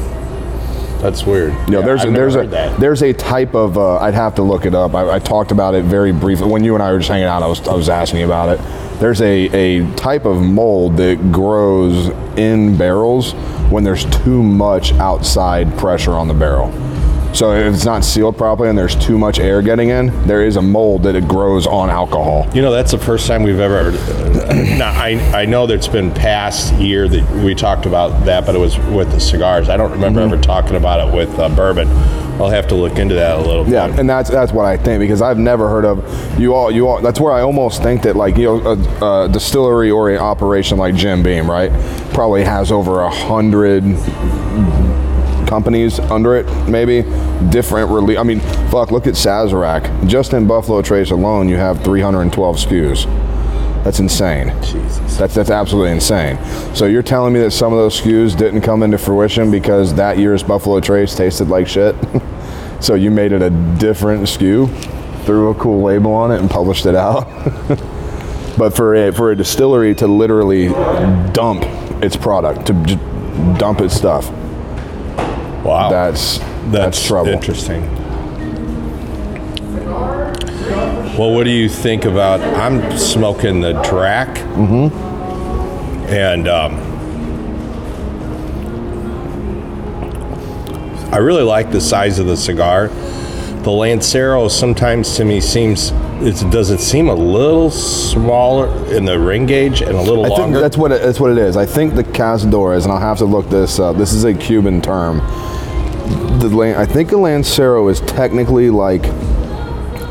That's 1.06 1.24
weird. 1.24 1.54
You 1.54 1.60
know, 1.74 1.80
Yeah, 1.82 1.86
there's 1.86 2.02
I've 2.02 2.08
a, 2.08 2.12
never 2.12 2.32
there's 2.32 2.36
a 2.36 2.50
that. 2.50 2.80
there's 2.80 3.04
a 3.04 3.14
type 3.14 3.54
of 3.54 3.78
uh, 3.78 3.98
I'd 3.98 4.16
have 4.16 4.34
to 4.36 4.42
look 4.42 4.66
it 4.66 4.74
up. 4.74 4.96
I, 4.96 5.12
I 5.16 5.20
talked 5.20 5.52
about 5.52 5.76
it 5.76 5.84
very 5.86 6.12
briefly 6.12 6.48
when 6.50 6.64
you 6.64 6.74
and 6.74 6.82
I 6.82 6.92
were 6.92 6.98
just 6.98 7.10
hanging 7.10 7.26
out. 7.28 7.44
I 7.44 7.48
was 7.48 7.66
I 7.68 7.74
was 7.76 7.90
asking 7.90 8.22
you 8.22 8.26
about 8.26 8.50
it. 8.58 9.00
There's 9.00 9.22
a 9.22 9.80
a 9.82 9.94
type 9.96 10.26
of 10.26 10.42
mold 10.42 10.98
that 10.98 11.32
grows 11.32 12.08
in 12.40 12.76
barrels 12.76 13.34
when 13.70 13.84
there's 13.84 14.06
too 14.24 14.42
much 14.42 14.94
outside 14.94 15.78
pressure 15.78 16.14
on 16.14 16.28
the 16.28 16.34
barrel. 16.34 16.72
So 17.36 17.52
if 17.54 17.74
it's 17.74 17.84
not 17.86 18.06
sealed 18.06 18.38
properly 18.38 18.70
and 18.70 18.78
there's 18.78 18.96
too 18.96 19.18
much 19.18 19.40
air 19.40 19.62
getting 19.62 19.90
in, 19.90 20.08
there 20.26 20.46
is 20.46 20.56
a 20.56 20.62
mold 20.62 21.04
that 21.04 21.16
it 21.16 21.28
grows 21.28 21.68
on 21.68 21.90
alcohol. 21.90 22.48
You 22.54 22.62
know, 22.62 22.72
that's 22.72 22.92
the 22.92 22.98
first 22.98 23.28
time 23.28 23.44
we've 23.44 23.60
ever. 23.60 23.92
now, 24.78 24.92
I 24.92 25.20
I 25.34 25.46
know 25.46 25.68
that 25.68 25.74
it's 25.74 25.88
been 25.90 26.12
past 26.14 26.74
year 26.76 27.10
that 27.10 27.44
we 27.44 27.54
talked 27.54 27.86
about 27.86 28.24
that, 28.26 28.46
but 28.46 28.56
it 28.56 28.60
was 28.60 28.78
with 28.78 29.12
the 29.12 29.20
cigars. 29.20 29.68
I 29.68 29.76
don't 29.76 29.92
remember 29.92 30.22
Mm-hmm. 30.22 30.34
ever 30.34 30.42
talking 30.42 30.76
about 30.78 31.06
it 31.10 31.14
with 31.14 31.38
uh, 31.38 31.50
bourbon. 31.50 31.90
I'll 32.40 32.50
have 32.50 32.68
to 32.70 32.76
look 32.76 32.98
into 33.00 33.16
that 33.16 33.36
a 33.38 33.42
little 33.42 33.64
bit. 33.66 33.74
Yeah, 33.74 33.94
and 34.00 34.10
that's 34.10 34.30
that's 34.30 34.54
what 34.54 34.64
I 34.66 34.78
think 34.78 35.02
because 35.02 35.22
I've 35.22 35.38
never 35.38 35.68
heard 35.70 35.84
of 35.84 36.40
you 36.40 36.54
all. 36.54 36.72
You 36.72 36.88
all. 36.88 37.02
That's 37.02 37.20
where 37.20 37.34
I 37.34 37.42
almost 37.42 37.84
think 37.84 38.02
that 38.04 38.16
like 38.16 38.38
you 38.38 38.46
know 38.46 38.78
a, 39.02 39.26
a 39.26 39.30
distillery 39.30 39.92
or 39.92 40.10
an 40.10 40.20
operation 40.20 40.78
like 40.78 40.96
Jim 40.96 41.22
Beam, 41.22 41.52
right? 41.52 41.70
Probably 42.14 42.46
has 42.46 42.72
over 42.72 43.02
a 43.02 43.10
hundred 43.10 43.84
companies 45.46 46.00
under 46.00 46.36
it, 46.36 46.46
maybe 46.68 47.04
different 47.50 47.90
release. 47.92 48.18
I 48.18 48.24
mean, 48.24 48.40
fuck. 48.70 48.92
Look 48.92 49.08
at 49.08 49.14
Sazerac. 49.14 50.08
Just 50.08 50.34
in 50.34 50.48
Buffalo 50.48 50.82
Trace 50.82 51.12
alone, 51.12 51.50
you 51.50 51.56
have 51.56 51.84
312 51.84 52.58
SKUs. 52.58 53.06
That's 53.86 54.00
insane. 54.00 54.48
Jesus. 54.64 55.16
That's 55.16 55.36
that's 55.36 55.52
absolutely 55.52 55.92
insane. 55.92 56.44
So 56.74 56.88
you're 56.88 57.04
telling 57.04 57.34
me 57.34 57.40
that 57.42 57.52
some 57.52 57.72
of 57.72 57.78
those 57.78 58.02
SKUs 58.02 58.36
didn't 58.36 58.62
come 58.62 58.82
into 58.82 58.98
fruition 58.98 59.52
because 59.52 59.94
that 59.94 60.18
year's 60.18 60.42
Buffalo 60.42 60.80
Trace 60.80 61.14
tasted 61.14 61.50
like 61.50 61.68
shit? 61.68 61.96
so 62.80 62.96
you 62.96 63.12
made 63.12 63.32
it 63.32 63.44
a 63.44 63.52
different 63.78 64.24
SKU, 64.24 64.68
threw 65.26 65.52
a 65.52 65.56
cool 65.56 65.84
label 65.84 66.14
on 66.14 66.32
it, 66.32 66.40
and 66.40 66.50
published 66.50 66.88
it 66.88 66.96
out. 66.96 67.26
but 68.58 68.76
for 68.76 68.96
a 68.96 69.12
for 69.12 69.32
a 69.32 69.36
distillery 69.36 69.94
to 69.96 70.08
literally 70.08 70.70
dump 71.34 71.62
its 72.04 72.16
product, 72.16 72.66
to 72.66 72.74
dump 73.60 73.82
its 73.82 73.96
stuff, 73.96 74.32
Wow. 75.66 75.90
that's 75.90 76.40
that's, 76.72 77.06
trouble. 77.06 77.32
Interesting. 77.32 77.84
Well, 81.18 81.34
what 81.34 81.46
do 81.46 81.50
you 81.50 81.70
think 81.70 82.06
about? 82.06 82.42
I'm 82.42 82.98
smoking 82.98 83.62
the 83.62 83.74
Drac, 83.82 84.28
mm-hmm. 84.28 84.94
and 86.10 86.48
um, 86.48 86.76
I 91.12 91.18
really 91.18 91.44
like 91.44 91.72
the 91.72 91.80
size 91.82 92.20
of 92.20 92.28
the 92.28 92.36
cigar. 92.36 92.90
The 93.64 93.72
Lancero 93.72 94.48
sometimes 94.48 95.16
to 95.16 95.26
me 95.26 95.42
seems 95.42 95.92
it 96.22 96.52
does 96.52 96.70
it 96.70 96.80
seem 96.80 97.08
a 97.08 97.16
little 97.16 97.72
smaller 97.72 98.68
in 98.94 99.06
the 99.06 99.18
ring 99.18 99.46
gauge 99.46 99.82
and 99.82 99.92
a 99.92 100.02
little 100.02 100.26
I 100.26 100.28
think 100.28 100.40
longer. 100.40 100.60
that's 100.60 100.78
what 100.78 100.92
it, 100.92 101.02
that's 101.02 101.20
what 101.20 101.32
it 101.32 101.38
is. 101.38 101.58
I 101.58 101.66
think 101.66 101.96
the 101.96 102.04
Cazadores, 102.04 102.84
and 102.84 102.92
I'll 102.92 103.00
have 103.00 103.18
to 103.20 103.26
look 103.26 103.50
this 103.50 103.80
up. 103.80 103.98
This 103.98 104.14
is 104.14 104.26
a 104.26 104.34
Cuban 104.34 104.82
term. 104.82 105.22
The 106.40 106.50
Lan- 106.50 106.76
I 106.78 106.86
think 106.86 107.12
a 107.12 107.18
Lancero 107.18 107.88
is 107.88 108.00
technically 108.02 108.70
like 108.70 109.06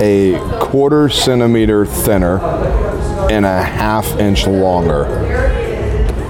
a 0.00 0.38
quarter 0.60 1.08
centimeter 1.08 1.86
thinner 1.86 2.38
and 3.30 3.44
a 3.46 3.62
half 3.62 4.18
inch 4.18 4.46
longer. 4.46 5.04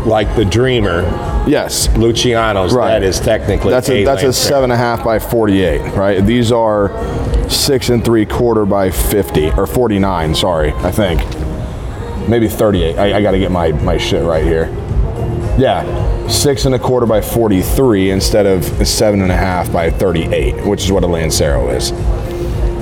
like 0.06 0.34
the 0.36 0.44
Dreamer, 0.44 1.02
Yes, 1.46 1.88
Luciano's. 1.96 2.72
Right. 2.74 2.88
That 2.88 3.02
is 3.02 3.20
technically 3.20 3.70
that's 3.70 3.88
a 3.90 4.04
that's 4.04 4.22
a 4.22 4.26
Lancero. 4.26 4.32
seven 4.32 4.64
and 4.64 4.72
a 4.72 4.76
half 4.76 5.04
by 5.04 5.18
forty-eight. 5.18 5.94
Right, 5.94 6.24
these 6.24 6.50
are 6.52 6.90
six 7.50 7.88
and 7.90 8.02
three 8.04 8.24
quarter 8.26 8.64
by 8.66 8.90
fifty 8.90 9.50
or 9.50 9.66
forty-nine. 9.66 10.34
Sorry, 10.34 10.72
I 10.72 10.90
think 10.90 11.20
maybe 12.28 12.48
thirty-eight. 12.48 12.96
I, 12.98 13.18
I 13.18 13.22
got 13.22 13.32
to 13.32 13.38
get 13.38 13.50
my 13.50 13.72
my 13.72 13.96
shit 13.98 14.24
right 14.24 14.44
here. 14.44 14.66
Yeah, 15.58 15.82
six 16.28 16.64
and 16.64 16.74
a 16.74 16.78
quarter 16.78 17.06
by 17.06 17.20
forty-three 17.20 18.10
instead 18.10 18.46
of 18.46 18.64
seven 18.86 19.20
and 19.22 19.30
a 19.30 19.36
half 19.36 19.72
by 19.72 19.90
thirty-eight, 19.90 20.66
which 20.66 20.84
is 20.84 20.92
what 20.92 21.04
a 21.04 21.06
Lancero 21.06 21.68
is. 21.70 21.92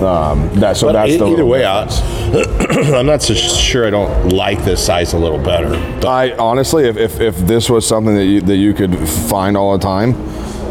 Um, 0.03 0.49
that 0.59 0.77
so 0.77 0.89
But 0.89 0.93
that's 0.95 1.19
the 1.19 1.27
either 1.27 1.47
way, 1.47 1.65
I. 1.65 1.85
I'm 2.99 3.07
not 3.07 3.23
so 3.23 3.35
sure. 3.35 3.87
I 3.87 3.91
don't 3.91 4.31
like 4.31 4.65
this 4.65 4.85
size 4.85 5.13
a 5.13 5.19
little 5.19 5.39
better. 5.39 5.71
But 6.01 6.07
I 6.07 6.37
honestly, 6.37 6.85
if, 6.85 6.97
if, 6.97 7.21
if 7.21 7.37
this 7.39 7.71
was 7.71 7.87
something 7.87 8.15
that 8.17 8.25
you, 8.25 8.41
that 8.41 8.57
you 8.57 8.75
could 8.75 8.97
find 9.09 9.57
all 9.57 9.77
the 9.77 9.83
time 9.83 10.15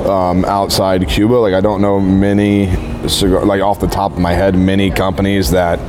um, 0.06 0.44
outside 0.46 1.08
Cuba, 1.08 1.36
like 1.36 1.54
I 1.54 1.62
don't 1.62 1.82
know 1.82 2.00
many 2.00 2.68
cigar, 3.08 3.46
like 3.46 3.62
off 3.62 3.80
the 3.80 3.88
top 3.88 4.12
of 4.12 4.20
my 4.20 4.34
head, 4.34 4.56
many 4.56 4.92
companies 4.92 5.52
that 5.52 5.80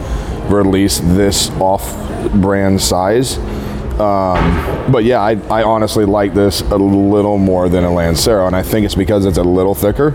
release 0.51 1.01
this 1.01 1.51
off-brand 1.53 2.81
size. 2.81 3.39
Um, 4.01 4.91
but 4.91 5.05
yeah, 5.05 5.21
I, 5.21 5.33
I 5.51 5.63
honestly 5.63 6.05
like 6.05 6.35
this 6.35 6.61
a 6.63 6.77
little 6.77 7.39
more 7.39 7.69
than 7.69 7.85
a 7.85 7.93
Lancero, 7.93 8.47
and 8.47 8.57
I 8.57 8.63
think 8.63 8.85
it's 8.85 8.95
because 8.95 9.27
it's 9.27 9.39
a 9.39 9.43
little 9.43 9.75
thicker. 9.75 10.15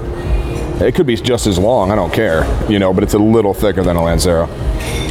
It 0.83 0.93
could 0.93 1.07
be 1.07 1.15
just 1.15 1.47
as 1.47 1.57
long, 1.57 1.91
I 1.91 1.95
don't 1.95 2.13
care, 2.13 2.45
you 2.69 2.79
know, 2.79 2.93
but 2.93 3.03
it's 3.03 3.13
a 3.15 3.19
little 3.19 3.53
thicker 3.53 3.83
than 3.83 3.95
a 3.95 4.03
Lancero. 4.03 4.47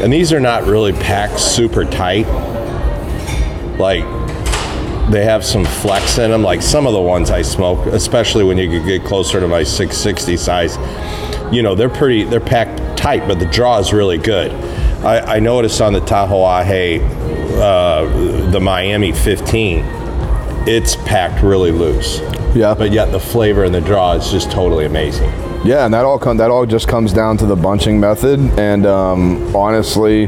and 0.02 0.12
these 0.12 0.32
are 0.32 0.40
not 0.40 0.64
really 0.64 0.92
packed 0.92 1.40
super 1.40 1.84
tight. 1.84 2.26
Like 3.78 4.04
they 5.10 5.24
have 5.24 5.44
some 5.44 5.64
flex 5.64 6.18
in 6.18 6.30
them. 6.30 6.42
Like 6.42 6.62
some 6.62 6.86
of 6.86 6.92
the 6.92 7.00
ones 7.00 7.30
I 7.30 7.42
smoke, 7.42 7.86
especially 7.86 8.44
when 8.44 8.58
you 8.58 8.84
get 8.84 9.04
closer 9.04 9.40
to 9.40 9.48
my 9.48 9.62
660 9.62 10.36
size, 10.36 10.76
you 11.52 11.62
know 11.62 11.74
they're 11.74 11.88
pretty. 11.88 12.24
They're 12.24 12.40
packed 12.40 12.98
tight, 12.98 13.26
but 13.28 13.38
the 13.38 13.46
draw 13.46 13.78
is 13.78 13.92
really 13.92 14.18
good. 14.18 14.52
I, 15.04 15.36
I 15.36 15.40
noticed 15.40 15.80
on 15.80 15.92
the 15.92 16.00
Tatuaje, 16.00 17.00
uh, 17.60 18.50
the 18.50 18.60
Miami 18.60 19.12
15, 19.12 19.84
it's 20.66 20.96
packed 20.96 21.42
really 21.42 21.70
loose. 21.70 22.20
Yeah. 22.54 22.74
But 22.74 22.90
yet 22.90 23.12
the 23.12 23.20
flavor 23.20 23.64
and 23.64 23.74
the 23.74 23.80
draw 23.80 24.12
is 24.12 24.30
just 24.30 24.50
totally 24.50 24.86
amazing. 24.86 25.30
Yeah, 25.64 25.84
and 25.84 25.92
that 25.94 26.04
all 26.04 26.18
come, 26.18 26.36
that 26.36 26.50
all 26.50 26.64
just 26.64 26.88
comes 26.88 27.12
down 27.12 27.36
to 27.38 27.46
the 27.46 27.56
bunching 27.56 27.98
method. 27.98 28.40
And 28.58 28.86
um, 28.86 29.54
honestly, 29.54 30.22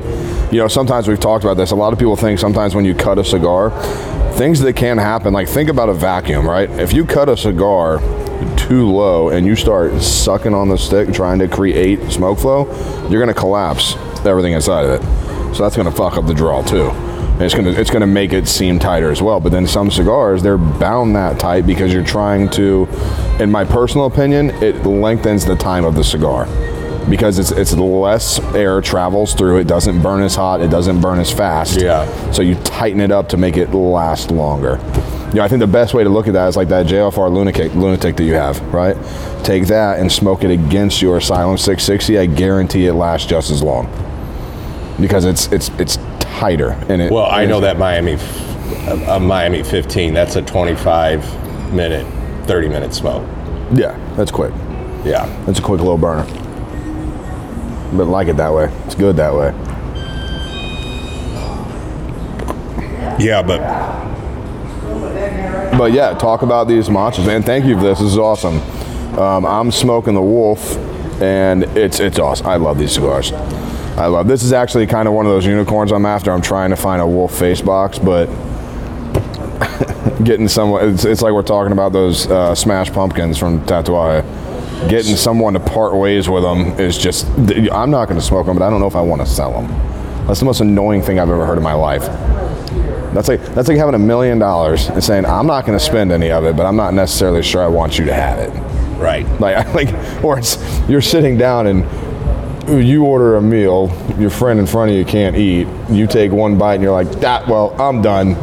you 0.51 0.59
know, 0.59 0.69
sometimes 0.69 1.09
we've 1.09 1.21
talked 1.21 1.45
about 1.45 1.57
this. 1.57 1.71
A 1.71 1.77
lot 1.77 1.93
of 1.93 1.99
people 1.99 2.17
think 2.17 2.39
sometimes 2.39 2.75
when 2.75 2.85
you 2.85 2.95
cut 2.95 3.19
a 3.19 3.25
cigar, 3.25 3.71
things 4.35 4.61
that 4.61 4.75
can 4.75 4.99
happen. 4.99 5.33
Like 5.33 5.49
think 5.49 5.69
about 5.69 5.89
a 5.89 5.95
vacuum, 5.95 6.47
right? 6.47 6.69
If 6.71 6.93
you 6.93 7.05
cut 7.05 7.29
a 7.29 7.37
cigar 7.37 7.99
too 8.57 8.89
low 8.91 9.31
and 9.31 9.47
you 9.47 9.57
start 9.57 10.01
sucking 10.01 10.55
on 10.55 10.69
the 10.69 10.77
stick 10.77 11.13
trying 11.13 11.39
to 11.39 11.49
create 11.49 12.11
smoke 12.11 12.39
flow, 12.39 12.67
you're 13.09 13.21
gonna 13.21 13.35
collapse 13.35 13.95
everything 14.29 14.53
inside 14.53 14.85
of 14.85 15.01
it. 15.01 15.29
So 15.55 15.63
that's 15.63 15.77
gonna 15.77 15.91
fuck 15.91 16.17
up 16.17 16.27
the 16.27 16.35
draw 16.35 16.63
too. 16.63 16.91
And 16.91 17.43
it's 17.43 17.55
gonna 17.55 17.71
it's 17.71 17.91
gonna 17.91 18.07
make 18.07 18.33
it 18.33 18.47
seem 18.47 18.79
tighter 18.79 19.11
as 19.11 19.23
well. 19.23 19.41
But 19.41 19.53
then 19.53 19.67
some 19.67 19.91
cigars 19.91 20.43
they're 20.43 20.59
bound 20.59 21.17
that 21.17 21.39
tight 21.41 21.67
because 21.67 21.93
you're 21.93 22.05
trying 22.05 22.49
to, 22.51 22.89
in 23.41 23.51
my 23.51 23.65
personal 23.65 24.07
opinion, 24.07 24.51
it 24.63 24.85
lengthens 24.85 25.45
the 25.45 25.57
time 25.57 25.85
of 25.85 25.95
the 25.95 26.05
cigar 26.05 26.47
because 27.09 27.39
it's 27.39 27.51
it's 27.51 27.73
less 27.75 28.39
air 28.55 28.81
travels 28.81 29.35
through. 29.35 29.59
It 29.59 29.67
doesn't 29.67 30.03
burn 30.03 30.23
as 30.23 30.35
hot. 30.35 30.61
It 30.61 30.71
doesn't 30.71 31.01
burn 31.01 31.19
as 31.19 31.33
fast. 31.33 31.81
Yeah. 31.81 32.07
So 32.33 32.43
you 32.43 32.55
tighten 32.57 33.01
it 33.01 33.11
up 33.11 33.29
to 33.31 33.37
make 33.37 33.57
it 33.57 33.73
last 33.73 34.31
longer. 34.31 34.79
You 35.29 35.35
know, 35.35 35.43
I 35.43 35.49
think 35.49 35.61
the 35.61 35.67
best 35.67 35.93
way 35.95 36.05
to 36.05 36.11
look 36.11 36.27
at 36.27 36.35
that 36.35 36.49
is 36.49 36.57
like 36.57 36.69
that 36.69 36.87
JFR 36.87 37.33
lunatic 37.33 37.75
lunatic 37.75 38.17
that 38.17 38.25
you 38.25 38.35
have, 38.35 38.61
right? 38.73 38.97
Take 39.45 39.67
that 39.67 39.99
and 39.99 40.11
smoke 40.11 40.45
it 40.45 40.51
against 40.51 41.03
your 41.03 41.19
Asylum 41.19 41.57
660. 41.57 42.19
I 42.19 42.27
guarantee 42.27 42.87
it 42.87 42.95
lasts 42.95 43.27
just 43.27 43.51
as 43.51 43.63
long 43.63 43.87
because 45.01 45.25
it's 45.25 45.51
it's 45.53 45.69
it's 45.79 45.99
tighter 46.21 46.71
and 46.89 47.03
it. 47.03 47.11
Well, 47.13 47.27
I 47.27 47.47
know 47.47 47.61
that 47.61 47.79
Miami, 47.79 48.13
a, 48.87 49.17
a 49.17 49.21
Miami 49.21 49.63
15. 49.63 50.15
That's 50.15 50.37
a 50.37 50.43
25 50.43 51.73
minute, 51.73 52.07
30 52.47 52.69
minute 52.69 52.95
smoke. 52.95 53.27
Yeah, 53.73 53.97
that's 54.17 54.31
quick. 54.31 54.53
Yeah. 55.05 55.27
that's 55.47 55.59
a 55.59 55.63
quick 55.63 55.81
little 55.81 55.99
burner. 55.99 56.25
But 57.97 58.07
like 58.07 58.29
it 58.29 58.37
that 58.37 58.53
way. 58.53 58.71
It's 58.85 58.95
good 58.95 59.17
that 59.17 59.35
way. 59.35 59.53
Yeah, 63.19 63.43
but 63.43 63.59
But 65.77 65.93
yeah, 65.93 66.15
talk 66.15 66.43
about 66.43 66.69
these 66.69 66.89
monsters, 66.91 67.27
man. 67.27 67.43
Thank 67.43 67.65
you 67.65 67.77
for 67.77 67.83
this. 67.83 67.99
This 67.99 68.13
is 68.13 68.19
awesome. 68.19 68.59
Um, 69.19 69.45
I'm 69.45 69.71
smoking 69.73 70.15
the 70.15 70.23
Wolf, 70.23 70.77
and 71.21 71.65
it's 71.77 71.99
it's 72.01 72.19
awesome. 72.19 72.47
I 72.47 72.57
love 72.57 72.79
these 72.79 72.93
cigars. 72.93 73.33
I 73.99 74.07
love. 74.07 74.29
This 74.29 74.45
is 74.45 74.53
actually 74.53 74.87
kind 74.87 75.09
of 75.09 75.15
one 75.15 75.27
of 75.27 75.33
those 75.33 75.45
unicorns 75.45 75.91
I'm 75.91 76.07
after. 76.07 76.31
I'm 76.31 76.41
trying 76.41 76.71
to 76.71 76.77
find 76.77 77.03
a 77.03 77.07
Wolf 77.07 77.37
face 77.37 77.61
box, 77.61 77.99
but 77.99 78.27
getting 80.23 80.47
someone. 80.47 80.89
It's, 80.89 81.05
it's 81.05 81.21
like 81.21 81.33
we're 81.33 81.43
talking 81.43 81.73
about 81.73 81.93
those 81.93 82.29
uh, 82.29 82.55
smash 82.55 82.93
pumpkins 82.93 83.39
from 83.39 83.61
Tatuaje. 83.67 84.23
Getting 84.89 85.17
someone 85.17 85.55
to 85.55 85.61
part 85.61 85.97
ways 85.97 86.29
with 86.29 86.45
them 86.45 86.79
is 86.79 86.97
just. 86.97 87.27
I'm 87.27 87.91
not 87.91 88.07
going 88.07 88.21
to 88.21 88.25
smoke 88.25 88.47
them, 88.47 88.57
but 88.57 88.65
I 88.65 88.71
don't 88.71 88.79
know 88.79 88.87
if 88.87 88.95
I 88.95 89.01
want 89.01 89.21
to 89.23 89.27
sell 89.27 89.51
them. 89.51 89.67
That's 90.29 90.39
the 90.39 90.47
most 90.47 90.61
annoying 90.61 91.03
thing 91.03 91.19
I've 91.19 91.29
ever 91.29 91.45
heard 91.45 91.59
in 91.59 91.65
my 91.65 91.75
life. 91.75 92.03
That's 93.13 93.27
like 93.27 93.43
that's 93.47 93.67
like 93.67 93.79
having 93.79 93.97
a 93.97 93.99
million 93.99 94.39
dollars 94.39 94.91
and 94.91 95.03
saying 95.03 95.27
I'm 95.27 95.49
not 95.49 95.67
going 95.67 95.77
to 95.77 95.85
spend 95.85 96.13
any 96.13 96.31
of 96.31 96.45
it, 96.45 96.57
but 96.57 96.67
I'm 96.67 96.77
not 96.77 96.95
necessarily 96.95 97.43
sure 97.43 97.65
I 97.65 97.67
want 97.67 97.99
you 97.99 98.05
to 98.05 98.15
have 98.15 98.39
it. 98.39 98.51
Right. 99.01 99.27
Like 99.41 99.75
like, 99.93 100.23
or 100.25 100.39
it's 100.39 100.57
you're 100.89 101.01
sitting 101.03 101.37
down 101.37 101.67
and 101.67 101.85
you 102.77 103.05
order 103.05 103.37
a 103.37 103.43
meal, 103.43 103.91
your 104.19 104.31
friend 104.31 104.61
in 104.61 104.67
front 104.67 104.91
of 104.91 104.97
you 104.97 105.05
can't 105.05 105.37
eat. 105.37 105.67
You 105.91 106.07
take 106.07 106.33
one 106.33 106.59
bite 106.59 106.75
and 106.75 106.83
you're 106.83 106.93
like, 106.93 107.11
that. 107.21 107.49
Well, 107.49 107.75
I'm 107.81 108.03
done, 108.03 108.35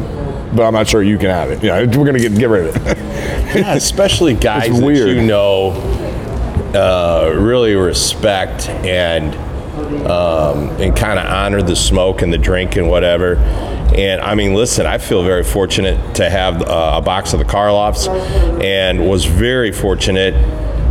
but 0.54 0.64
I'm 0.64 0.72
not 0.72 0.88
sure 0.88 1.02
you 1.02 1.18
can 1.18 1.30
have 1.30 1.50
it. 1.50 1.62
Yeah, 1.62 1.80
we're 1.80 2.04
gonna 2.04 2.18
get 2.18 2.36
get 2.36 2.48
rid 2.48 2.66
of 2.66 2.86
it. 2.86 2.98
yeah, 3.56 3.74
especially 3.74 4.34
guys 4.34 4.68
that 4.68 4.92
you 4.92 5.22
know 5.22 5.70
uh, 6.74 7.32
really 7.38 7.74
respect 7.74 8.68
and 8.68 9.34
um, 10.06 10.70
and 10.80 10.96
kind 10.96 11.18
of 11.18 11.26
honor 11.26 11.62
the 11.62 11.76
smoke 11.76 12.22
and 12.22 12.32
the 12.32 12.38
drink 12.38 12.76
and 12.76 12.88
whatever. 12.88 13.36
And 13.96 14.20
I 14.20 14.34
mean, 14.34 14.54
listen, 14.54 14.84
I 14.86 14.98
feel 14.98 15.22
very 15.22 15.44
fortunate 15.44 16.16
to 16.16 16.28
have 16.28 16.62
uh, 16.62 16.94
a 16.96 17.02
box 17.02 17.32
of 17.32 17.38
the 17.38 17.44
Karloffs 17.44 18.08
and 18.62 19.08
was 19.08 19.24
very 19.24 19.72
fortunate 19.72 20.34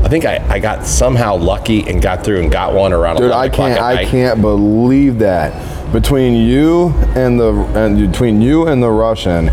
I 0.06 0.08
think 0.08 0.24
I, 0.24 0.38
I 0.48 0.60
got 0.60 0.86
somehow 0.86 1.36
lucky 1.36 1.82
and 1.90 2.00
got 2.00 2.24
through 2.24 2.40
and 2.40 2.52
got 2.52 2.76
one 2.76 2.94
around. 2.94 3.16
Dude, 3.16 3.32
I 3.32 3.50
can't 3.50 3.82
I 3.82 4.06
can't 4.06 4.40
believe 4.40 5.18
that 5.18 5.92
between 5.92 6.36
you 6.36 6.90
and 7.16 7.40
the 7.40 7.52
and 7.74 8.12
between 8.12 8.40
you 8.40 8.68
and 8.68 8.84
the 8.84 8.92
Russian. 8.92 9.50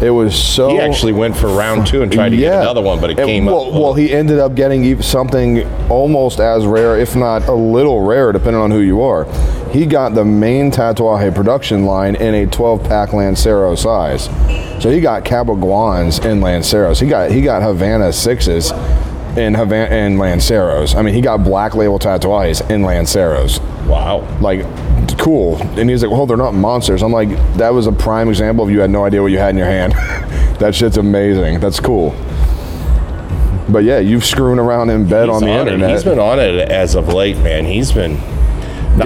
It 0.00 0.10
was 0.10 0.40
so. 0.40 0.68
He 0.68 0.78
actually 0.78 1.10
went 1.10 1.36
for 1.36 1.48
round 1.48 1.88
two 1.88 2.02
and 2.02 2.12
tried 2.12 2.28
to 2.28 2.36
yeah. 2.36 2.50
get 2.50 2.62
another 2.62 2.80
one, 2.80 3.00
but 3.00 3.10
it, 3.10 3.16
came 3.16 3.46
well, 3.46 3.66
up. 3.66 3.72
Well, 3.72 3.94
he 3.94 4.12
ended 4.12 4.38
up 4.38 4.54
getting 4.54 5.02
something 5.02 5.64
almost 5.90 6.38
as 6.38 6.64
rare, 6.64 6.96
if 6.96 7.16
not 7.16 7.48
a 7.48 7.52
little 7.52 8.02
rare, 8.02 8.30
depending 8.30 8.62
on 8.62 8.70
who 8.70 8.78
you 8.78 9.02
are. 9.02 9.24
He 9.72 9.84
got 9.84 10.14
the 10.14 10.24
main 10.24 10.70
Tatuaje 10.70 11.34
production 11.34 11.84
line 11.84 12.14
in 12.14 12.32
a 12.36 12.46
12-pack 12.46 13.12
Lancero 13.12 13.74
size. 13.74 14.26
So 14.80 14.88
he 14.88 15.00
got 15.00 15.24
Cabaiguans 15.24 16.24
in 16.24 16.40
Lanceros. 16.40 17.00
He 17.00 17.08
got 17.08 17.32
he 17.32 17.42
got 17.42 17.62
Havana 17.62 18.12
sixes 18.12 18.70
in 19.38 19.54
Havana 19.54 19.94
in 19.94 20.18
Lanceros. 20.18 20.94
I 20.94 21.02
mean, 21.02 21.14
he 21.14 21.20
got 21.20 21.44
black 21.44 21.74
label 21.74 21.98
tatuajes 21.98 22.68
in 22.70 22.82
Lanceros. 22.82 23.60
Wow. 23.86 24.26
Like, 24.40 24.62
cool. 25.18 25.56
And 25.78 25.88
he's 25.88 26.02
like, 26.02 26.10
well, 26.10 26.26
they're 26.26 26.36
not 26.36 26.54
monsters. 26.54 27.02
I'm 27.02 27.12
like, 27.12 27.30
that 27.56 27.72
was 27.72 27.86
a 27.86 27.92
prime 27.92 28.28
example 28.28 28.64
of 28.64 28.70
you 28.70 28.80
had 28.80 28.90
no 28.90 29.04
idea 29.04 29.22
what 29.22 29.32
you 29.32 29.38
had 29.38 29.50
in 29.50 29.56
your 29.56 29.66
hand. 29.66 29.92
that 30.58 30.74
shit's 30.74 30.96
amazing. 30.96 31.60
That's 31.60 31.80
cool. 31.80 32.10
But 33.68 33.84
yeah, 33.84 33.98
you've 33.98 34.24
screwing 34.24 34.58
around 34.58 34.90
in 34.90 35.06
bed 35.08 35.28
he's 35.28 35.34
on 35.36 35.42
the 35.42 35.50
on 35.50 35.60
internet. 35.60 35.90
It. 35.90 35.94
He's 35.94 36.04
been 36.04 36.18
on 36.18 36.38
it 36.40 36.70
as 36.70 36.94
of 36.94 37.08
late, 37.08 37.36
man. 37.38 37.64
He's 37.64 37.92
been 37.92 38.16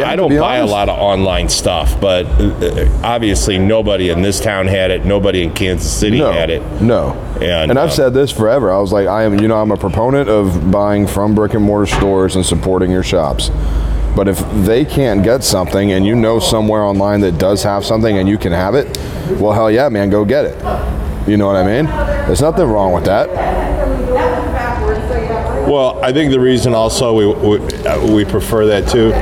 yeah, 0.01 0.11
I 0.11 0.17
don't 0.17 0.31
buy 0.31 0.59
honest. 0.59 0.71
a 0.71 0.75
lot 0.75 0.89
of 0.89 0.99
online 0.99 1.49
stuff, 1.49 2.01
but 2.01 2.27
uh, 2.27 2.89
obviously 3.03 3.59
nobody 3.59 4.11
in 4.11 4.23
this 4.23 4.41
town 4.41 4.67
had 4.67 4.91
it. 4.91 5.05
Nobody 5.05 5.43
in 5.43 5.53
Kansas 5.53 5.93
City 5.93 6.19
no, 6.19 6.33
had 6.33 6.51
it. 6.51 6.63
No. 6.81 7.13
And, 7.41 7.71
and 7.71 7.79
I've 7.79 7.91
uh, 7.91 7.93
said 7.93 8.15
this 8.15 8.31
forever. 8.31 8.73
I 8.73 8.79
was 8.79 8.93
like, 8.93 9.07
I 9.07 9.25
am, 9.25 9.39
you 9.41 9.49
know, 9.49 9.61
I'm 9.61 9.71
a 9.71 9.77
proponent 9.77 10.29
of 10.29 10.71
buying 10.71 11.07
from 11.07 11.35
brick 11.35 11.55
and 11.55 11.65
mortar 11.65 11.87
stores 11.87 12.37
and 12.37 12.45
supporting 12.45 12.91
your 12.91 13.03
shops. 13.03 13.51
But 14.15 14.29
if 14.29 14.39
they 14.65 14.85
can't 14.85 15.25
get 15.25 15.43
something 15.43 15.93
and 15.93 16.05
you 16.05 16.15
know 16.15 16.39
somewhere 16.39 16.83
online 16.83 17.21
that 17.23 17.39
does 17.39 17.63
have 17.63 17.85
something 17.85 18.19
and 18.19 18.29
you 18.29 18.39
can 18.39 18.53
have 18.53 18.75
it, 18.75 18.99
well, 19.41 19.53
hell 19.53 19.71
yeah, 19.71 19.89
man, 19.89 20.11
go 20.11 20.25
get 20.25 20.45
it. 20.45 20.59
You 21.29 21.37
know 21.37 21.47
what 21.47 21.57
I 21.57 21.65
mean? 21.65 21.87
There's 22.27 22.43
nothing 22.43 22.67
wrong 22.67 22.93
with 22.93 23.05
that. 23.05 23.29
Well, 25.67 26.03
I 26.05 26.13
think 26.13 26.31
the 26.31 26.41
reason 26.41 26.75
also 26.75 27.15
we, 27.15 27.27
we, 27.27 27.87
uh, 27.87 28.15
we 28.15 28.25
prefer 28.27 28.67
that 28.67 28.89
too 28.89 29.13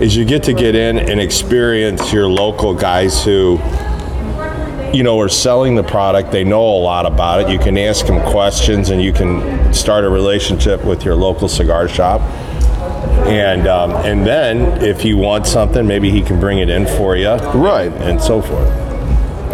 is 0.00 0.16
you 0.16 0.24
get 0.24 0.42
to 0.44 0.54
get 0.54 0.74
in 0.74 0.98
and 0.98 1.20
experience 1.20 2.12
your 2.12 2.26
local 2.26 2.74
guys 2.74 3.22
who 3.22 3.60
you 4.94 5.02
know 5.02 5.20
are 5.20 5.28
selling 5.28 5.74
the 5.74 5.82
product. 5.82 6.32
They 6.32 6.42
know 6.42 6.62
a 6.62 6.80
lot 6.80 7.04
about 7.04 7.42
it. 7.42 7.50
You 7.50 7.58
can 7.58 7.76
ask 7.76 8.06
them 8.06 8.20
questions 8.32 8.88
and 8.88 9.02
you 9.02 9.12
can 9.12 9.72
start 9.74 10.04
a 10.04 10.08
relationship 10.08 10.84
with 10.84 11.04
your 11.04 11.14
local 11.14 11.48
cigar 11.48 11.86
shop. 11.86 12.22
And 13.26 13.68
um, 13.68 13.90
and 13.90 14.26
then 14.26 14.82
if 14.82 15.04
you 15.04 15.18
want 15.18 15.46
something 15.46 15.86
maybe 15.86 16.10
he 16.10 16.22
can 16.22 16.40
bring 16.40 16.58
it 16.58 16.70
in 16.70 16.86
for 16.86 17.16
you 17.16 17.28
right. 17.28 17.92
And, 17.92 18.02
and 18.02 18.20
so 18.22 18.40
forth. 18.40 18.68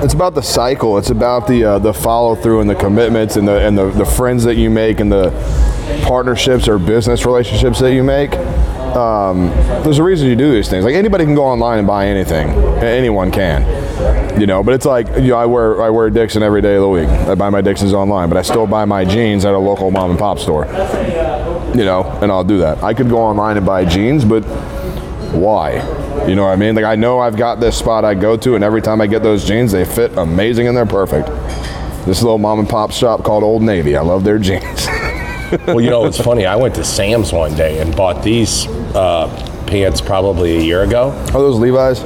It's 0.04 0.14
about 0.14 0.34
the 0.34 0.42
cycle. 0.42 0.96
It's 0.98 1.10
about 1.10 1.48
the 1.48 1.64
uh, 1.64 1.78
the 1.80 1.92
follow 1.92 2.36
through 2.36 2.60
and 2.60 2.70
the 2.70 2.74
commitments 2.76 3.34
and 3.34 3.48
the 3.48 3.58
and 3.58 3.76
the, 3.76 3.90
the 3.90 4.04
friends 4.04 4.44
that 4.44 4.54
you 4.54 4.70
make 4.70 5.00
and 5.00 5.10
the 5.10 5.30
partnerships 6.04 6.68
or 6.68 6.78
business 6.78 7.26
relationships 7.26 7.80
that 7.80 7.92
you 7.92 8.04
make 8.04 8.30
um, 8.96 9.50
there's 9.84 9.98
a 9.98 10.02
reason 10.02 10.28
you 10.28 10.36
do 10.36 10.52
these 10.52 10.68
things. 10.68 10.84
Like 10.84 10.94
anybody 10.94 11.24
can 11.24 11.34
go 11.34 11.44
online 11.44 11.78
and 11.78 11.86
buy 11.86 12.06
anything. 12.06 12.48
Anyone 12.82 13.30
can. 13.30 14.40
You 14.40 14.46
know, 14.46 14.62
but 14.62 14.74
it's 14.74 14.86
like 14.86 15.06
you 15.16 15.28
know, 15.28 15.36
I 15.36 15.46
wear 15.46 15.82
I 15.82 15.90
wear 15.90 16.10
Dixon 16.10 16.42
every 16.42 16.62
day 16.62 16.74
of 16.74 16.82
the 16.82 16.88
week. 16.88 17.08
I 17.08 17.34
buy 17.34 17.50
my 17.50 17.60
Dixons 17.60 17.92
online, 17.92 18.28
but 18.28 18.36
I 18.36 18.42
still 18.42 18.66
buy 18.66 18.84
my 18.84 19.04
jeans 19.04 19.44
at 19.44 19.54
a 19.54 19.58
local 19.58 19.90
mom 19.90 20.10
and 20.10 20.18
pop 20.18 20.38
store. 20.38 20.66
You 21.74 21.84
know, 21.84 22.04
and 22.22 22.30
I'll 22.32 22.44
do 22.44 22.58
that. 22.58 22.82
I 22.82 22.94
could 22.94 23.08
go 23.08 23.18
online 23.18 23.56
and 23.56 23.66
buy 23.66 23.84
jeans, 23.84 24.24
but 24.24 24.42
why? 25.32 25.74
You 26.26 26.34
know 26.34 26.44
what 26.44 26.52
I 26.52 26.56
mean? 26.56 26.74
Like 26.74 26.84
I 26.84 26.96
know 26.96 27.18
I've 27.18 27.36
got 27.36 27.60
this 27.60 27.78
spot 27.78 28.04
I 28.04 28.14
go 28.14 28.36
to, 28.36 28.54
and 28.54 28.64
every 28.64 28.82
time 28.82 29.00
I 29.00 29.06
get 29.06 29.22
those 29.22 29.44
jeans, 29.44 29.72
they 29.72 29.84
fit 29.84 30.16
amazing 30.16 30.68
and 30.68 30.76
they're 30.76 30.86
perfect. 30.86 31.28
This 32.06 32.22
little 32.22 32.38
mom 32.38 32.60
and 32.60 32.68
pop 32.68 32.92
shop 32.92 33.24
called 33.24 33.42
Old 33.42 33.62
Navy. 33.62 33.96
I 33.96 34.02
love 34.02 34.24
their 34.24 34.38
jeans. 34.40 34.86
Well, 35.66 35.80
you 35.80 35.90
know, 35.90 36.06
it's 36.06 36.20
funny. 36.20 36.46
I 36.46 36.56
went 36.56 36.74
to 36.76 36.84
Sam's 36.84 37.32
one 37.32 37.54
day 37.54 37.80
and 37.80 37.94
bought 37.94 38.22
these 38.22 38.66
uh, 38.94 39.28
pants 39.66 40.00
probably 40.00 40.56
a 40.56 40.60
year 40.60 40.82
ago. 40.82 41.10
Are 41.10 41.32
those 41.32 41.58
Levi's? 41.58 42.02